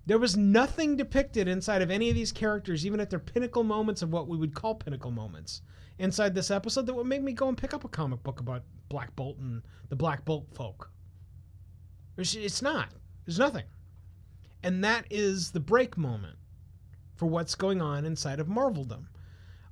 There 0.06 0.18
was 0.18 0.36
nothing 0.36 0.96
depicted 0.96 1.48
inside 1.48 1.82
of 1.82 1.90
any 1.90 2.08
of 2.08 2.14
these 2.14 2.32
characters, 2.32 2.86
even 2.86 2.98
at 2.98 3.10
their 3.10 3.18
pinnacle 3.18 3.62
moments 3.62 4.02
of 4.02 4.10
what 4.10 4.26
we 4.26 4.36
would 4.36 4.54
call 4.54 4.74
pinnacle 4.74 5.10
moments, 5.10 5.62
inside 5.98 6.34
this 6.34 6.50
episode 6.50 6.86
that 6.86 6.94
would 6.94 7.06
make 7.06 7.22
me 7.22 7.32
go 7.32 7.48
and 7.48 7.56
pick 7.56 7.74
up 7.74 7.84
a 7.84 7.88
comic 7.88 8.22
book 8.22 8.40
about 8.40 8.62
Black 8.88 9.14
Bolt 9.16 9.38
and 9.38 9.62
the 9.88 9.96
Black 9.96 10.24
Bolt 10.24 10.46
folk. 10.54 10.90
There's, 12.16 12.34
it's 12.34 12.62
not. 12.62 12.88
There's 13.26 13.38
nothing. 13.38 13.64
And 14.62 14.82
that 14.84 15.06
is 15.10 15.52
the 15.52 15.60
break 15.60 15.96
moment 15.96 16.36
for 17.14 17.26
what's 17.26 17.54
going 17.54 17.80
on 17.80 18.04
inside 18.04 18.40
of 18.40 18.48
Marveldom. 18.48 19.06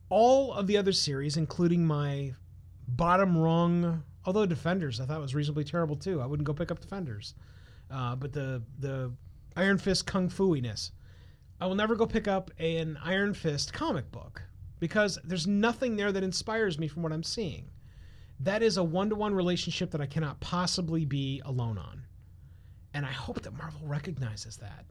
All 0.09 0.53
of 0.53 0.67
the 0.67 0.77
other 0.77 0.93
series, 0.93 1.37
including 1.37 1.85
my 1.85 2.35
bottom 2.87 3.37
rung, 3.37 4.05
although 4.25 4.47
Defenders 4.47 5.01
I 5.01 5.07
thought 5.07 5.21
was 5.21 5.35
reasonably 5.35 5.65
terrible 5.65 5.97
too. 5.97 6.21
I 6.21 6.27
wouldn't 6.27 6.47
go 6.47 6.53
pick 6.53 6.71
up 6.71 6.81
Defenders. 6.81 7.35
Uh, 7.91 8.15
but 8.17 8.33
the 8.33 8.63
the 8.79 9.13
Iron 9.57 9.79
Fist 9.79 10.07
kung 10.07 10.29
fu-iness. 10.29 10.93
I 11.61 11.67
will 11.67 11.75
never 11.75 11.97
go 11.97 12.07
pick 12.07 12.29
up 12.29 12.51
an 12.59 12.99
Iron 13.03 13.33
Fist 13.33 13.73
comic 13.73 14.11
book 14.13 14.43
because 14.79 15.19
there's 15.25 15.47
nothing 15.47 15.97
there 15.97 16.13
that 16.13 16.23
inspires 16.23 16.79
me 16.79 16.89
from 16.89 17.03
what 17.03 17.13
I'm 17.13 17.23
seeing. 17.23 17.71
That 18.41 18.63
is 18.63 18.77
a 18.77 18.85
one-to-one 18.85 19.35
relationship 19.35 19.91
that 19.93 20.01
I 20.01 20.07
cannot 20.07 20.41
possibly 20.41 21.05
be 21.05 21.41
alone 21.45 21.79
on. 21.79 22.03
And 22.93 23.07
I 23.07 23.13
hope 23.13 23.43
that 23.43 23.57
Marvel 23.57 23.87
recognizes 23.87 24.57
that. 24.59 24.87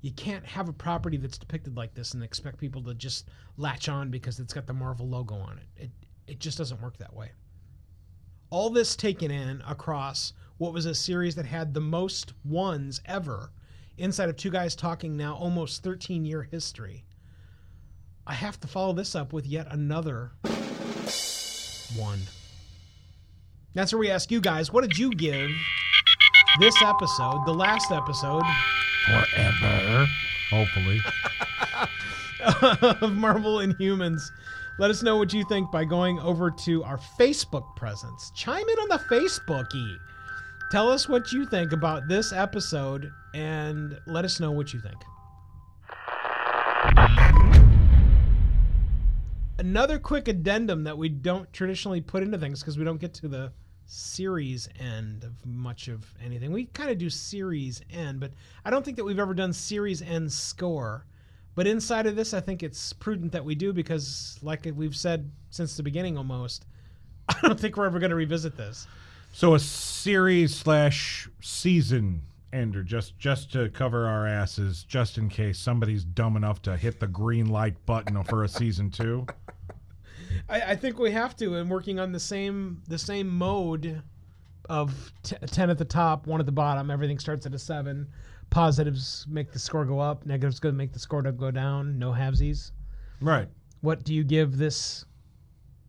You 0.00 0.12
can't 0.12 0.46
have 0.46 0.68
a 0.68 0.72
property 0.72 1.16
that's 1.16 1.38
depicted 1.38 1.76
like 1.76 1.94
this 1.94 2.14
and 2.14 2.22
expect 2.22 2.58
people 2.58 2.82
to 2.84 2.94
just 2.94 3.28
latch 3.56 3.88
on 3.88 4.10
because 4.10 4.38
it's 4.38 4.54
got 4.54 4.66
the 4.66 4.72
Marvel 4.72 5.08
logo 5.08 5.34
on 5.34 5.58
it. 5.58 5.82
It 5.84 5.90
it 6.28 6.40
just 6.40 6.58
doesn't 6.58 6.82
work 6.82 6.98
that 6.98 7.14
way. 7.14 7.32
All 8.50 8.70
this 8.70 8.94
taken 8.94 9.30
in 9.30 9.62
across 9.66 10.34
what 10.58 10.72
was 10.72 10.86
a 10.86 10.94
series 10.94 11.34
that 11.36 11.46
had 11.46 11.72
the 11.72 11.80
most 11.80 12.34
ones 12.44 13.00
ever 13.06 13.50
inside 13.96 14.28
of 14.28 14.36
two 14.36 14.50
guys 14.50 14.76
talking 14.76 15.16
now 15.16 15.34
almost 15.34 15.82
13 15.82 16.24
year 16.24 16.42
history. 16.42 17.04
I 18.28 18.34
have 18.34 18.60
to 18.60 18.68
follow 18.68 18.92
this 18.92 19.14
up 19.14 19.32
with 19.32 19.46
yet 19.46 19.72
another 19.72 20.32
one. 21.96 22.20
That's 23.74 23.92
where 23.92 23.98
we 23.98 24.10
ask 24.10 24.30
you 24.30 24.42
guys, 24.42 24.70
what 24.70 24.82
did 24.82 24.98
you 24.98 25.10
give 25.12 25.50
this 26.60 26.80
episode, 26.82 27.46
the 27.46 27.54
last 27.54 27.90
episode 27.90 28.42
Forever. 29.06 30.06
Hopefully. 30.50 31.00
of 33.00 33.12
Marvel 33.14 33.56
Inhumans? 33.56 34.20
Let 34.78 34.90
us 34.90 35.02
know 35.02 35.16
what 35.16 35.32
you 35.32 35.44
think 35.44 35.70
by 35.72 35.86
going 35.86 36.20
over 36.20 36.50
to 36.50 36.84
our 36.84 36.98
Facebook 37.18 37.74
presence. 37.76 38.30
Chime 38.34 38.68
in 38.68 38.78
on 38.78 38.88
the 38.90 38.98
Facebookie. 38.98 39.96
Tell 40.70 40.90
us 40.90 41.08
what 41.08 41.32
you 41.32 41.46
think 41.46 41.72
about 41.72 42.08
this 42.08 42.32
episode 42.32 43.10
and 43.34 43.98
let 44.06 44.26
us 44.26 44.38
know 44.38 44.50
what 44.50 44.74
you 44.74 44.80
think. 44.80 44.98
Another 49.58 49.98
quick 49.98 50.28
addendum 50.28 50.84
that 50.84 50.96
we 50.96 51.08
don't 51.08 51.52
traditionally 51.52 52.00
put 52.00 52.22
into 52.22 52.38
things 52.38 52.60
because 52.60 52.78
we 52.78 52.84
don't 52.84 53.00
get 53.00 53.12
to 53.14 53.28
the 53.28 53.52
series 53.86 54.68
end 54.78 55.24
of 55.24 55.44
much 55.44 55.88
of 55.88 56.14
anything. 56.24 56.52
We 56.52 56.66
kind 56.66 56.90
of 56.90 56.98
do 56.98 57.10
series 57.10 57.80
end, 57.90 58.20
but 58.20 58.32
I 58.64 58.70
don't 58.70 58.84
think 58.84 58.96
that 58.98 59.04
we've 59.04 59.18
ever 59.18 59.34
done 59.34 59.52
series 59.52 60.02
end 60.02 60.32
score. 60.32 61.06
But 61.54 61.66
inside 61.66 62.06
of 62.06 62.14
this, 62.14 62.34
I 62.34 62.40
think 62.40 62.62
it's 62.62 62.92
prudent 62.92 63.32
that 63.32 63.44
we 63.44 63.56
do 63.56 63.72
because, 63.72 64.38
like 64.42 64.68
we've 64.76 64.94
said 64.94 65.30
since 65.50 65.76
the 65.76 65.82
beginning 65.82 66.16
almost, 66.16 66.66
I 67.28 67.36
don't 67.42 67.58
think 67.58 67.76
we're 67.76 67.86
ever 67.86 67.98
going 67.98 68.10
to 68.10 68.16
revisit 68.16 68.56
this. 68.56 68.86
So 69.32 69.54
a 69.54 69.58
series 69.58 70.54
slash 70.54 71.28
season 71.40 72.22
ender, 72.52 72.82
just 72.82 73.18
just 73.18 73.52
to 73.52 73.68
cover 73.70 74.06
our 74.06 74.26
asses, 74.26 74.84
just 74.84 75.18
in 75.18 75.28
case 75.28 75.58
somebody's 75.58 76.04
dumb 76.04 76.36
enough 76.36 76.62
to 76.62 76.76
hit 76.76 77.00
the 77.00 77.06
green 77.06 77.48
light 77.48 77.84
button 77.86 78.22
for 78.24 78.44
a 78.44 78.48
season 78.48 78.90
two. 78.90 79.26
I, 80.48 80.60
I 80.60 80.76
think 80.76 80.98
we 80.98 81.10
have 81.12 81.36
to, 81.36 81.56
and 81.56 81.70
working 81.70 81.98
on 81.98 82.12
the 82.12 82.20
same 82.20 82.82
the 82.88 82.98
same 82.98 83.28
mode 83.28 84.02
of 84.68 85.12
t- 85.22 85.36
ten 85.46 85.70
at 85.70 85.78
the 85.78 85.84
top, 85.84 86.26
one 86.26 86.40
at 86.40 86.46
the 86.46 86.52
bottom. 86.52 86.90
Everything 86.90 87.18
starts 87.18 87.46
at 87.46 87.54
a 87.54 87.58
seven. 87.58 88.06
Positives 88.50 89.26
make 89.28 89.52
the 89.52 89.58
score 89.58 89.84
go 89.84 89.98
up. 89.98 90.24
Negatives 90.24 90.60
to 90.60 90.72
make 90.72 90.92
the 90.92 90.98
score 90.98 91.22
go 91.22 91.50
down. 91.50 91.98
No 91.98 92.12
halvesies. 92.12 92.72
Right. 93.20 93.48
What 93.80 94.04
do 94.04 94.14
you 94.14 94.24
give 94.24 94.56
this? 94.56 95.04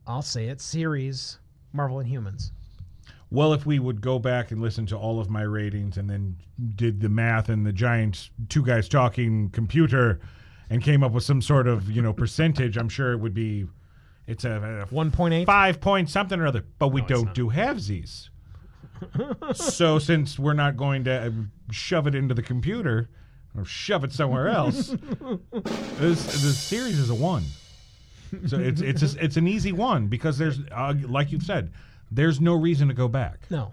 I'll 0.06 0.22
say 0.22 0.48
it. 0.48 0.60
Series 0.62 1.40
Marvel 1.74 1.98
Inhumans. 1.98 2.52
Well, 3.32 3.54
if 3.54 3.66
we 3.66 3.78
would 3.78 4.02
go 4.02 4.18
back 4.18 4.52
and 4.52 4.60
listen 4.62 4.86
to 4.88 4.98
all 4.98 5.20
of 5.20 5.30
my 5.30 5.44
ratings 5.44 5.98
and 5.98 6.10
then 6.10 6.36
did 6.76 7.00
the 7.00 7.10
math 7.10 7.50
and 7.50 7.66
the 7.66 7.72
giant 7.72 8.32
two 8.50 8.66
guys 8.66 8.90
talking 8.90 9.50
computer 9.52 10.20
and 10.72 10.84
came 10.84 11.04
up 11.04 11.12
with 11.12 11.24
some 11.24 11.42
sort 11.42 11.68
of, 11.68 11.92
you 11.92 12.02
know, 12.02 12.12
percentage, 12.12 12.76
I'm 12.76 12.90
sure 12.90 13.12
it 13.12 13.18
would 13.18 13.36
be 13.36 13.68
it's 14.30 14.46
a, 14.46 14.86
a 14.90 14.94
One 14.94 15.12
point 15.12 15.34
eight. 15.34 15.46
five 15.46 15.82
point 15.82 16.10
something 16.10 16.40
or 16.40 16.48
other. 16.48 16.64
But 16.78 16.90
we 16.90 17.02
don't 17.02 17.34
do 17.34 17.50
halvesies. 17.50 18.30
so 19.56 19.98
since 20.00 20.38
we're 20.38 20.54
not 20.54 20.76
going 20.78 21.06
to 21.06 21.28
uh, 21.28 21.32
shove 21.72 22.06
it 22.08 22.16
into 22.16 22.34
the 22.36 22.42
computer 22.44 23.10
or 23.58 23.66
shove 23.66 24.04
it 24.04 24.12
somewhere 24.12 24.50
else, 24.50 24.88
this 25.52 26.26
the 26.26 26.54
series 26.54 27.00
is 27.00 27.10
a 27.10 27.16
one. 27.16 27.44
So 28.48 28.60
it's 28.60 28.82
it's 28.82 29.02
a, 29.16 29.24
it's 29.24 29.38
an 29.38 29.48
easy 29.48 29.72
one 29.72 30.08
because 30.08 30.38
there's 30.38 30.60
uh, 30.72 30.94
like 31.08 31.32
you've 31.32 31.44
said, 31.44 31.72
there's 32.12 32.40
no 32.40 32.54
reason 32.54 32.88
to 32.90 32.94
go 32.94 33.08
back. 33.08 33.48
No, 33.50 33.72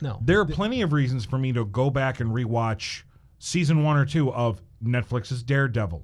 no. 0.00 0.18
There 0.24 0.40
are 0.40 0.46
plenty 0.46 0.82
of 0.82 0.92
reasons 0.92 1.24
for 1.24 1.38
me 1.38 1.52
to 1.52 1.64
go 1.64 1.90
back 1.90 2.18
and 2.20 2.30
rewatch 2.30 3.02
season 3.38 3.84
one 3.84 3.96
or 3.96 4.04
two 4.04 4.32
of 4.32 4.60
Netflix's 4.82 5.42
Daredevil. 5.42 6.02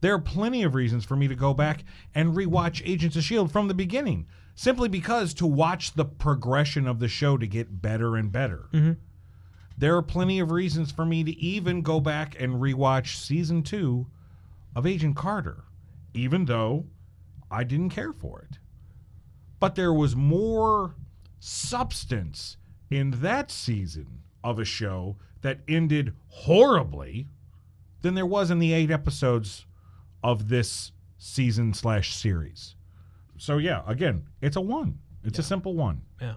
There 0.00 0.14
are 0.14 0.20
plenty 0.20 0.62
of 0.62 0.74
reasons 0.74 1.04
for 1.04 1.16
me 1.16 1.28
to 1.28 1.34
go 1.34 1.54
back 1.54 1.84
and 2.14 2.34
rewatch 2.34 2.82
Agents 2.84 3.16
of 3.16 3.20
S.H.I.E.L.D. 3.20 3.52
from 3.52 3.68
the 3.68 3.74
beginning, 3.74 4.26
simply 4.54 4.88
because 4.88 5.32
to 5.34 5.46
watch 5.46 5.94
the 5.94 6.04
progression 6.04 6.86
of 6.86 6.98
the 6.98 7.08
show 7.08 7.36
to 7.36 7.46
get 7.46 7.80
better 7.80 8.16
and 8.16 8.30
better. 8.30 8.68
Mm-hmm. 8.72 8.92
There 9.78 9.96
are 9.96 10.02
plenty 10.02 10.38
of 10.38 10.50
reasons 10.50 10.90
for 10.90 11.04
me 11.04 11.24
to 11.24 11.36
even 11.38 11.82
go 11.82 12.00
back 12.00 12.40
and 12.40 12.54
rewatch 12.54 13.16
season 13.16 13.62
two 13.62 14.06
of 14.74 14.86
Agent 14.86 15.16
Carter, 15.16 15.64
even 16.14 16.46
though 16.46 16.86
I 17.50 17.64
didn't 17.64 17.90
care 17.90 18.12
for 18.12 18.40
it. 18.40 18.58
But 19.60 19.74
there 19.74 19.92
was 19.92 20.16
more 20.16 20.94
substance 21.40 22.56
in 22.90 23.10
that 23.22 23.50
season 23.50 24.22
of 24.42 24.58
a 24.58 24.64
show 24.64 25.16
that 25.42 25.60
ended 25.68 26.14
horribly 26.28 27.28
than 28.02 28.14
there 28.14 28.26
was 28.26 28.50
in 28.50 28.58
the 28.58 28.72
eight 28.72 28.90
episodes 28.90 29.66
of 30.22 30.48
this 30.48 30.92
season 31.18 31.72
slash 31.74 32.14
series. 32.14 32.74
So 33.38 33.58
yeah, 33.58 33.82
again, 33.86 34.26
it's 34.40 34.56
a 34.56 34.60
one. 34.60 34.98
It's 35.24 35.38
a 35.38 35.42
simple 35.42 35.74
one. 35.74 36.02
Yeah. 36.20 36.34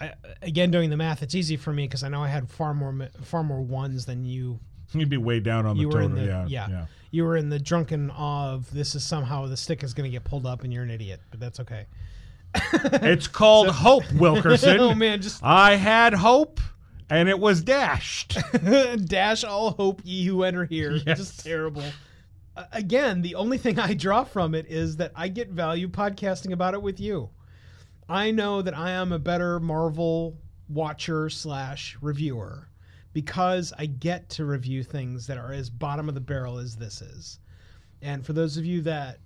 I, 0.00 0.12
again, 0.42 0.70
doing 0.70 0.88
the 0.88 0.96
math, 0.96 1.22
it's 1.22 1.34
easy 1.34 1.56
for 1.56 1.72
me 1.72 1.86
because 1.86 2.02
I 2.02 2.08
know 2.08 2.22
I 2.22 2.28
had 2.28 2.48
far 2.48 2.72
more 2.72 3.08
far 3.22 3.42
more 3.42 3.60
ones 3.60 4.06
than 4.06 4.24
you. 4.24 4.58
You'd 4.92 5.08
be 5.08 5.18
way 5.18 5.40
down 5.40 5.66
on 5.66 5.76
the 5.76 5.84
total. 5.84 6.08
the 6.08 6.24
yeah, 6.24 6.46
yeah, 6.48 6.68
yeah. 6.68 6.86
You 7.10 7.24
were 7.24 7.36
in 7.36 7.48
the 7.48 7.58
drunken 7.58 8.10
awe 8.10 8.52
of 8.52 8.70
this 8.72 8.94
is 8.94 9.04
somehow 9.04 9.46
the 9.46 9.56
stick 9.56 9.84
is 9.84 9.94
going 9.94 10.10
to 10.10 10.10
get 10.10 10.24
pulled 10.24 10.46
up 10.46 10.64
and 10.64 10.72
you're 10.72 10.82
an 10.82 10.90
idiot, 10.90 11.20
but 11.30 11.38
that's 11.38 11.60
okay. 11.60 11.86
It's 12.72 13.28
called 13.28 13.68
hope, 13.68 14.10
Wilkerson. 14.14 14.80
oh 14.80 14.94
man, 14.94 15.22
just 15.22 15.44
I 15.44 15.76
had 15.76 16.14
hope, 16.14 16.60
and 17.08 17.28
it 17.28 17.38
was 17.38 17.62
dashed. 17.62 18.38
dash 19.04 19.44
all 19.44 19.72
hope 19.72 20.00
ye 20.04 20.24
who 20.24 20.42
enter 20.42 20.64
here. 20.64 20.92
Yes. 20.92 21.18
Just 21.18 21.44
terrible. 21.44 21.84
Again, 22.72 23.22
the 23.22 23.34
only 23.34 23.58
thing 23.58 23.78
I 23.78 23.94
draw 23.94 24.24
from 24.24 24.54
it 24.54 24.66
is 24.68 24.96
that 24.96 25.12
I 25.14 25.28
get 25.28 25.50
value 25.50 25.88
podcasting 25.88 26.52
about 26.52 26.74
it 26.74 26.82
with 26.82 27.00
you. 27.00 27.30
I 28.08 28.30
know 28.30 28.60
that 28.62 28.76
I 28.76 28.90
am 28.90 29.12
a 29.12 29.18
better 29.18 29.60
Marvel 29.60 30.36
watcher 30.68 31.30
slash 31.30 31.96
reviewer 32.00 32.68
because 33.12 33.72
I 33.78 33.86
get 33.86 34.28
to 34.30 34.44
review 34.44 34.82
things 34.82 35.26
that 35.26 35.38
are 35.38 35.52
as 35.52 35.70
bottom 35.70 36.08
of 36.08 36.14
the 36.14 36.20
barrel 36.20 36.58
as 36.58 36.76
this 36.76 37.02
is. 37.02 37.38
And 38.02 38.24
for 38.24 38.32
those 38.32 38.56
of 38.56 38.64
you 38.64 38.82
that 38.82 39.18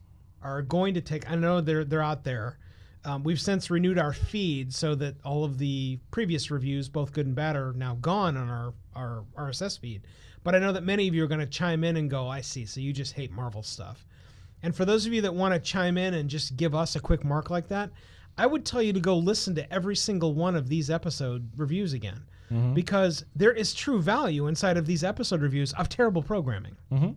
are 0.43 0.63
going 0.63 0.95
to 0.95 1.01
take, 1.01 1.31
I 1.31 1.35
know 1.37 1.61
they're 1.61 1.85
they're 1.85 2.03
out 2.03 2.25
there. 2.25 2.59
Um, 3.07 3.23
we've 3.23 3.41
since 3.41 3.71
renewed 3.71 3.99
our 3.99 4.15
feed 4.15 4.73
so 4.75 4.95
that 4.95 5.17
all 5.25 5.45
of 5.45 5.59
the 5.59 5.99
previous 6.11 6.51
reviews, 6.51 6.89
both 6.89 7.13
good 7.13 7.27
and 7.27 7.35
bad, 7.35 7.55
are 7.55 7.75
now 7.75 7.97
gone 8.01 8.37
on 8.37 8.49
our 8.49 8.75
our 8.95 9.25
RSS 9.37 9.79
feed. 9.79 10.03
But 10.45 10.55
I 10.55 10.59
know 10.61 10.73
that 10.73 10.85
many 10.85 11.09
of 11.09 11.15
you 11.15 11.25
are 11.25 11.29
going 11.29 11.41
to 11.41 11.47
chime 11.47 11.83
in 11.83 11.97
and 11.97 12.09
go, 12.09 12.29
"I 12.29 12.43
see." 12.43 12.67
So 12.67 12.81
you 12.81 12.93
just 12.93 13.15
hate 13.15 13.33
Marvel 13.33 13.63
stuff. 13.63 14.07
And 14.63 14.75
for 14.75 14.85
those 14.85 15.05
of 15.05 15.13
you 15.13 15.21
that 15.23 15.35
want 15.35 15.53
to 15.53 15.61
chime 15.61 15.99
in 15.99 16.15
and 16.15 16.31
just 16.31 16.57
give 16.57 16.75
us 16.75 16.97
a 16.97 17.01
quick 17.01 17.25
mark 17.25 17.51
like 17.51 17.69
that, 17.69 17.91
I 18.39 18.47
would 18.47 18.65
tell 18.65 18.83
you 18.83 18.93
to 18.93 19.01
go 19.01 19.17
listen 19.17 19.55
to 19.57 19.73
every 19.73 19.97
single 19.97 20.35
one 20.35 20.55
of 20.55 20.69
these 20.69 20.91
episode 20.91 21.51
reviews 21.57 21.93
again. 21.93 22.23
Mm-hmm. 22.53 22.75
Because 22.75 23.25
there 23.35 23.53
is 23.53 23.75
true 23.75 24.01
value 24.03 24.47
inside 24.47 24.77
of 24.77 24.87
these 24.87 25.03
episode 25.03 25.41
reviews 25.41 25.73
of 25.75 25.89
terrible 25.89 26.23
programming. 26.23 26.77
Mm-hmm. 26.93 27.13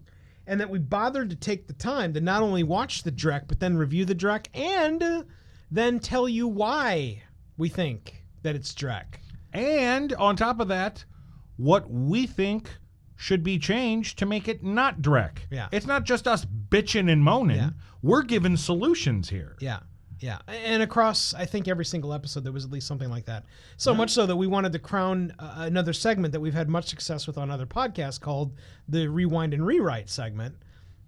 And 0.48 0.62
that 0.62 0.70
we 0.70 0.80
bothered 0.80 1.30
to 1.30 1.36
take 1.36 1.68
the 1.68 1.74
time 1.74 2.14
to 2.14 2.22
not 2.22 2.42
only 2.42 2.64
watch 2.64 3.04
the 3.04 3.12
Drek, 3.12 3.48
but 3.48 3.60
then 3.60 3.78
review 3.78 4.06
the 4.06 4.16
Drek 4.16 4.48
and 4.54 5.26
then 5.70 6.00
tell 6.00 6.30
you 6.30 6.48
why 6.48 7.24
we 7.58 7.68
think 7.68 8.24
that 8.44 8.56
it's 8.56 8.74
Drek. 8.74 9.20
And 9.52 10.14
on 10.14 10.38
top 10.38 10.62
of 10.62 10.70
that, 10.70 11.04
what 11.58 11.90
we 11.90 12.26
think 12.26 12.70
should 13.18 13.44
be 13.44 13.60
changed 13.60 14.18
to 14.20 14.26
make 14.26 14.48
it 14.48 14.64
not 14.64 15.02
Drek. 15.02 15.40
Yeah. 15.50 15.68
It's 15.72 15.88
not 15.88 16.06
just 16.06 16.28
us 16.28 16.46
bitching 16.46 17.12
and 17.12 17.22
moaning. 17.22 17.58
Yeah. 17.58 17.70
We're 18.02 18.22
giving 18.22 18.56
solutions 18.56 19.30
here. 19.30 19.58
Yeah. 19.60 19.80
Yeah. 20.20 20.40
And 20.48 20.82
across, 20.82 21.34
I 21.34 21.46
think, 21.46 21.68
every 21.68 21.86
single 21.86 22.14
episode, 22.14 22.44
there 22.44 22.52
was 22.52 22.66
at 22.66 22.72
least 22.72 22.88
something 22.88 23.10
like 23.10 23.26
that. 23.26 23.44
So 23.78 23.94
much 23.94 24.12
so 24.12 24.26
that 24.26 24.36
we 24.36 24.48
wanted 24.48 24.72
to 24.74 24.80
crown 24.80 25.34
uh, 25.38 25.56
another 25.58 25.94
segment 25.94 26.32
that 26.32 26.40
we've 26.40 26.54
had 26.54 26.70
much 26.70 26.88
success 26.88 27.28
with 27.28 27.38
on 27.38 27.52
other 27.52 27.66
podcasts 27.66 28.20
called 28.20 28.54
the 28.88 29.08
Rewind 29.08 29.54
and 29.54 29.66
Rewrite 29.66 30.10
segment. 30.10 30.56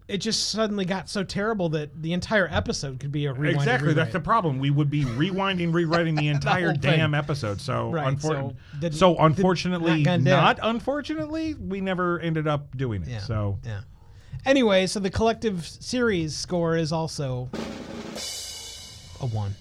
It 0.10 0.18
just 0.18 0.50
suddenly 0.50 0.86
got 0.86 1.08
so 1.08 1.24
terrible 1.24 1.70
that 1.70 2.02
the 2.02 2.14
entire 2.14 2.48
episode 2.52 3.00
could 3.00 3.12
be 3.12 3.28
a 3.28 3.32
rewind. 3.34 3.58
Exactly. 3.58 3.94
That's 3.94 4.12
the 4.12 4.20
problem. 4.20 4.58
We 4.58 4.72
would 4.72 4.90
be 4.90 5.04
rewinding, 5.06 5.72
rewriting 5.72 6.16
the 6.16 6.28
entire 6.36 6.72
thing. 6.72 6.82
damn 6.98 7.14
episode. 7.14 7.62
So, 7.62 7.92
Right, 7.92 8.18
unfor- 8.18 8.22
so 8.22 8.56
didn't- 8.80 8.96
so 8.98 9.16
unfortunately, 9.18 10.02
not 10.04 10.22
not 10.22 10.60
unfortunately, 10.64 11.54
we 11.54 11.80
never 11.80 12.20
ended 12.20 12.48
up 12.48 12.76
doing 12.76 13.04
it. 13.04 13.08
Yeah. 13.10 13.20
So, 13.20 13.60
Yeah. 13.64 13.82
Anyway, 14.46 14.88
so 14.88 15.00
the 15.00 15.10
collective 15.12 15.68
series 15.68 16.36
score 16.36 16.76
is 16.76 16.92
also 16.92 17.50
a 19.22 19.26
one. 19.28 19.54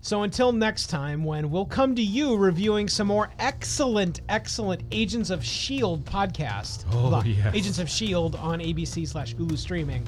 So 0.00 0.22
until 0.22 0.52
next 0.52 0.86
time, 0.86 1.24
when 1.24 1.50
we'll 1.50 1.66
come 1.66 1.94
to 1.96 2.02
you 2.02 2.36
reviewing 2.36 2.88
some 2.88 3.08
more 3.08 3.30
excellent, 3.38 4.20
excellent 4.28 4.82
Agents 4.90 5.28
of 5.30 5.44
Shield 5.44 6.04
podcast. 6.04 6.84
Oh, 6.92 7.08
Look, 7.08 7.26
yes. 7.26 7.54
Agents 7.54 7.78
of 7.78 7.90
Shield 7.90 8.36
on 8.36 8.60
ABC 8.60 9.06
slash 9.06 9.34
Hulu 9.34 9.58
streaming. 9.58 10.06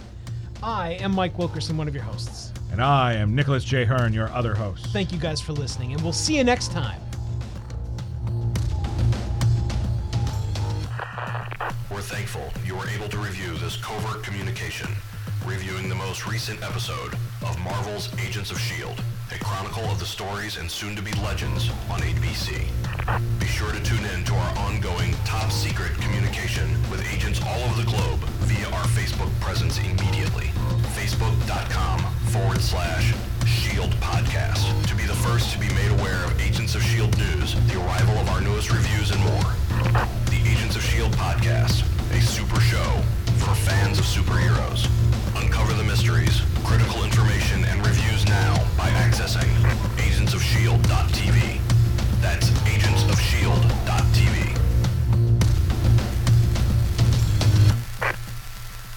I 0.63 0.93
am 1.01 1.13
Mike 1.13 1.37
Wilkerson, 1.39 1.77
one 1.77 1.89
of 1.89 1.95
your 1.95 2.05
hosts. 2.05 2.53
and 2.71 2.81
I 2.81 3.15
am 3.15 3.35
Nicholas 3.35 3.65
J. 3.65 3.85
Hearn, 3.85 4.13
your 4.13 4.29
other 4.31 4.55
host. 4.55 4.87
Thank 4.93 5.13
you 5.13 5.19
guys 5.19 5.41
for 5.41 5.53
listening, 5.53 5.93
and 5.93 6.01
we'll 6.03 6.13
see 6.13 6.37
you 6.37 6.45
next 6.45 6.71
time. 6.71 7.01
We're 11.91 12.01
thankful 12.03 12.49
you 12.65 12.77
were 12.77 12.89
able 12.89 13.09
to 13.09 13.19
review 13.19 13.55
this 13.59 13.77
covert 13.77 14.23
communication, 14.23 14.89
reviewing 15.45 15.89
the 15.89 15.95
most 15.95 16.27
recent 16.27 16.63
episode 16.63 17.15
of 17.45 17.59
Marvel's 17.65 18.09
Agents 18.25 18.51
of 18.51 18.57
S.H.I.E.L.D., 18.59 19.03
a 19.33 19.45
chronicle 19.45 19.85
of 19.85 19.99
the 19.99 20.07
stories 20.07 20.57
and 20.57 20.71
soon-to-be 20.71 21.13
legends 21.23 21.71
on 21.91 22.01
ABC. 22.01 22.67
Be 23.39 23.47
sure 23.47 23.71
to 23.71 23.83
tune 23.83 24.05
in 24.15 24.25
to 24.25 24.35
our 24.35 24.59
ongoing 24.59 25.15
top-secret 25.25 25.93
communication 26.01 26.71
with 26.91 27.05
agents 27.13 27.41
all 27.47 27.61
over 27.65 27.83
the 27.83 27.89
globe 27.89 28.19
via 28.49 28.67
our 28.67 28.87
Facebook 28.87 29.31
presence 29.41 29.79
immediately. 29.79 30.47
Facebook.com 30.97 32.01
forward 32.31 32.61
slash 32.61 33.15
Shield 33.47 33.91
Podcast 34.01 34.67
to 34.89 34.95
be 34.97 35.05
the 35.05 35.15
first 35.15 35.53
to 35.53 35.59
be 35.59 35.69
made 35.75 35.91
aware 36.01 36.25
of 36.25 36.41
Agents 36.41 36.75
of 36.75 36.83
S.H.I.E.L.D. 36.83 37.19
news, 37.19 37.55
the 37.71 37.79
arrival 37.81 38.15
of 38.19 38.29
our 38.31 38.41
newest 38.41 38.71
reviews, 38.73 39.11
and 39.11 39.21
more. 39.23 39.55
The 40.27 40.41
Agents 40.47 40.77
of 40.77 40.83
S.H.I.E.L.D. 40.83 41.17
Podcast, 41.17 41.85
a 42.17 42.21
super 42.21 42.61
show 42.61 43.03
for 43.39 43.55
fans 43.55 43.99
of 43.99 44.05
superheroes. 44.05 44.89
Uncover 45.41 45.75
the 45.75 45.85
mysteries, 45.85 46.43
critical 46.71 47.03
information, 47.03 47.65
and 47.65 47.85
reviews 47.85 48.25
now 48.27 48.55
by 48.77 48.89
accessing 48.91 49.51
agentsofshield.tv. 49.97 51.61
That's 52.21 52.49
agentsofshield.tv. 52.51 54.57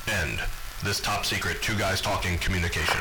End 0.07 0.39
this 0.83 0.99
top 0.99 1.25
secret 1.25 1.63
two 1.63 1.75
guys 1.75 1.99
talking 1.99 2.37
communication. 2.37 2.99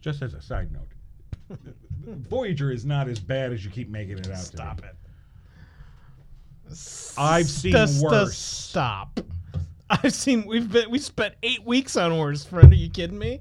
Just 0.00 0.22
as 0.22 0.34
a 0.34 0.40
side 0.40 0.70
note, 0.72 1.58
Voyager 2.28 2.70
is 2.70 2.84
not 2.86 3.08
as 3.08 3.18
bad 3.18 3.52
as 3.52 3.64
you 3.64 3.70
keep 3.70 3.88
making 3.90 4.18
it 4.18 4.30
out. 4.30 4.38
Stop 4.38 4.80
to 4.80 4.86
it. 4.88 4.96
I've 7.18 7.48
seen 7.48 7.72
Just- 7.72 8.00
just 8.00 8.04
worse. 8.04 8.36
Stop. 8.38 9.20
I've 9.90 10.14
seen 10.14 10.46
we've 10.46 10.70
been 10.70 10.88
we 10.90 10.98
spent 11.00 11.34
eight 11.42 11.64
weeks 11.66 11.96
on 11.96 12.12
Horse 12.12 12.44
Friend. 12.44 12.70
Are 12.72 12.76
you 12.76 12.88
kidding 12.88 13.18
me? 13.18 13.40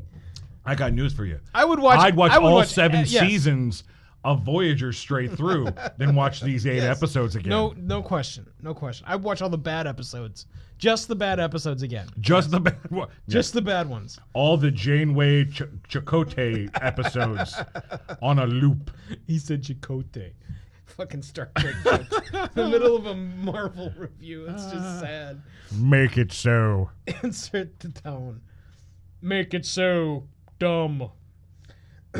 I 0.65 0.73
got 0.76 0.94
news 0.94 1.14
for 1.14 1.26
you. 1.26 1.40
I 1.53 1.64
would 1.64 1.80
watch. 1.80 1.99
I'd 1.99 2.15
watch 2.15 2.31
I 2.31 2.40
would 2.40 2.48
all 2.48 2.56
watch- 2.56 2.69
seven 2.69 3.02
uh, 3.02 3.06
yes. 3.07 3.22
seasons 3.23 3.84
of 4.23 4.41
Voyager 4.43 4.91
straight 4.91 5.31
through, 5.31 5.67
then 5.97 6.13
watch 6.15 6.41
these 6.41 6.67
eight 6.67 6.75
Yes. 6.83 6.97
episodes 6.97 7.35
again. 7.35 7.49
No, 7.49 7.73
no 7.77 8.01
question, 8.01 8.45
no 8.61 8.73
question. 8.73 9.05
I 9.07 9.15
watch 9.15 9.41
all 9.41 9.49
the 9.49 9.57
bad 9.57 9.87
episodes, 9.87 10.45
just 10.77 11.07
the 11.07 11.15
bad 11.15 11.39
episodes 11.39 11.83
again, 11.83 12.07
just 12.19 12.51
the 12.51 12.59
bad 12.59 12.91
one. 12.91 13.07
just 13.29 13.53
the 13.53 13.61
bad 13.61 13.87
ones. 13.89 14.19
all 14.33 14.57
the 14.57 14.71
Janeway 14.71 15.45
Ch- 15.45 15.63
Chakotay 15.87 16.69
episodes 16.81 17.55
on 18.21 18.39
a 18.39 18.45
loop. 18.45 18.91
He 19.27 19.39
said 19.39 19.63
Chakotay. 19.63 20.33
Fucking 20.85 21.21
Star 21.21 21.49
Trek 21.57 21.75
jokes. 21.83 22.29
In 22.33 22.49
the 22.55 22.67
middle 22.67 22.95
of 22.97 23.05
a 23.05 23.15
Marvel 23.15 23.93
review. 23.95 24.47
It's 24.49 24.63
just 24.65 24.75
ah. 24.77 24.99
sad. 24.99 25.41
Make 25.77 26.17
it 26.17 26.33
so. 26.33 26.89
Insert 27.23 27.79
the 27.79 27.89
tone. 27.89 28.41
Make 29.21 29.53
it 29.53 29.65
so 29.65 30.27
dumb. 30.57 31.09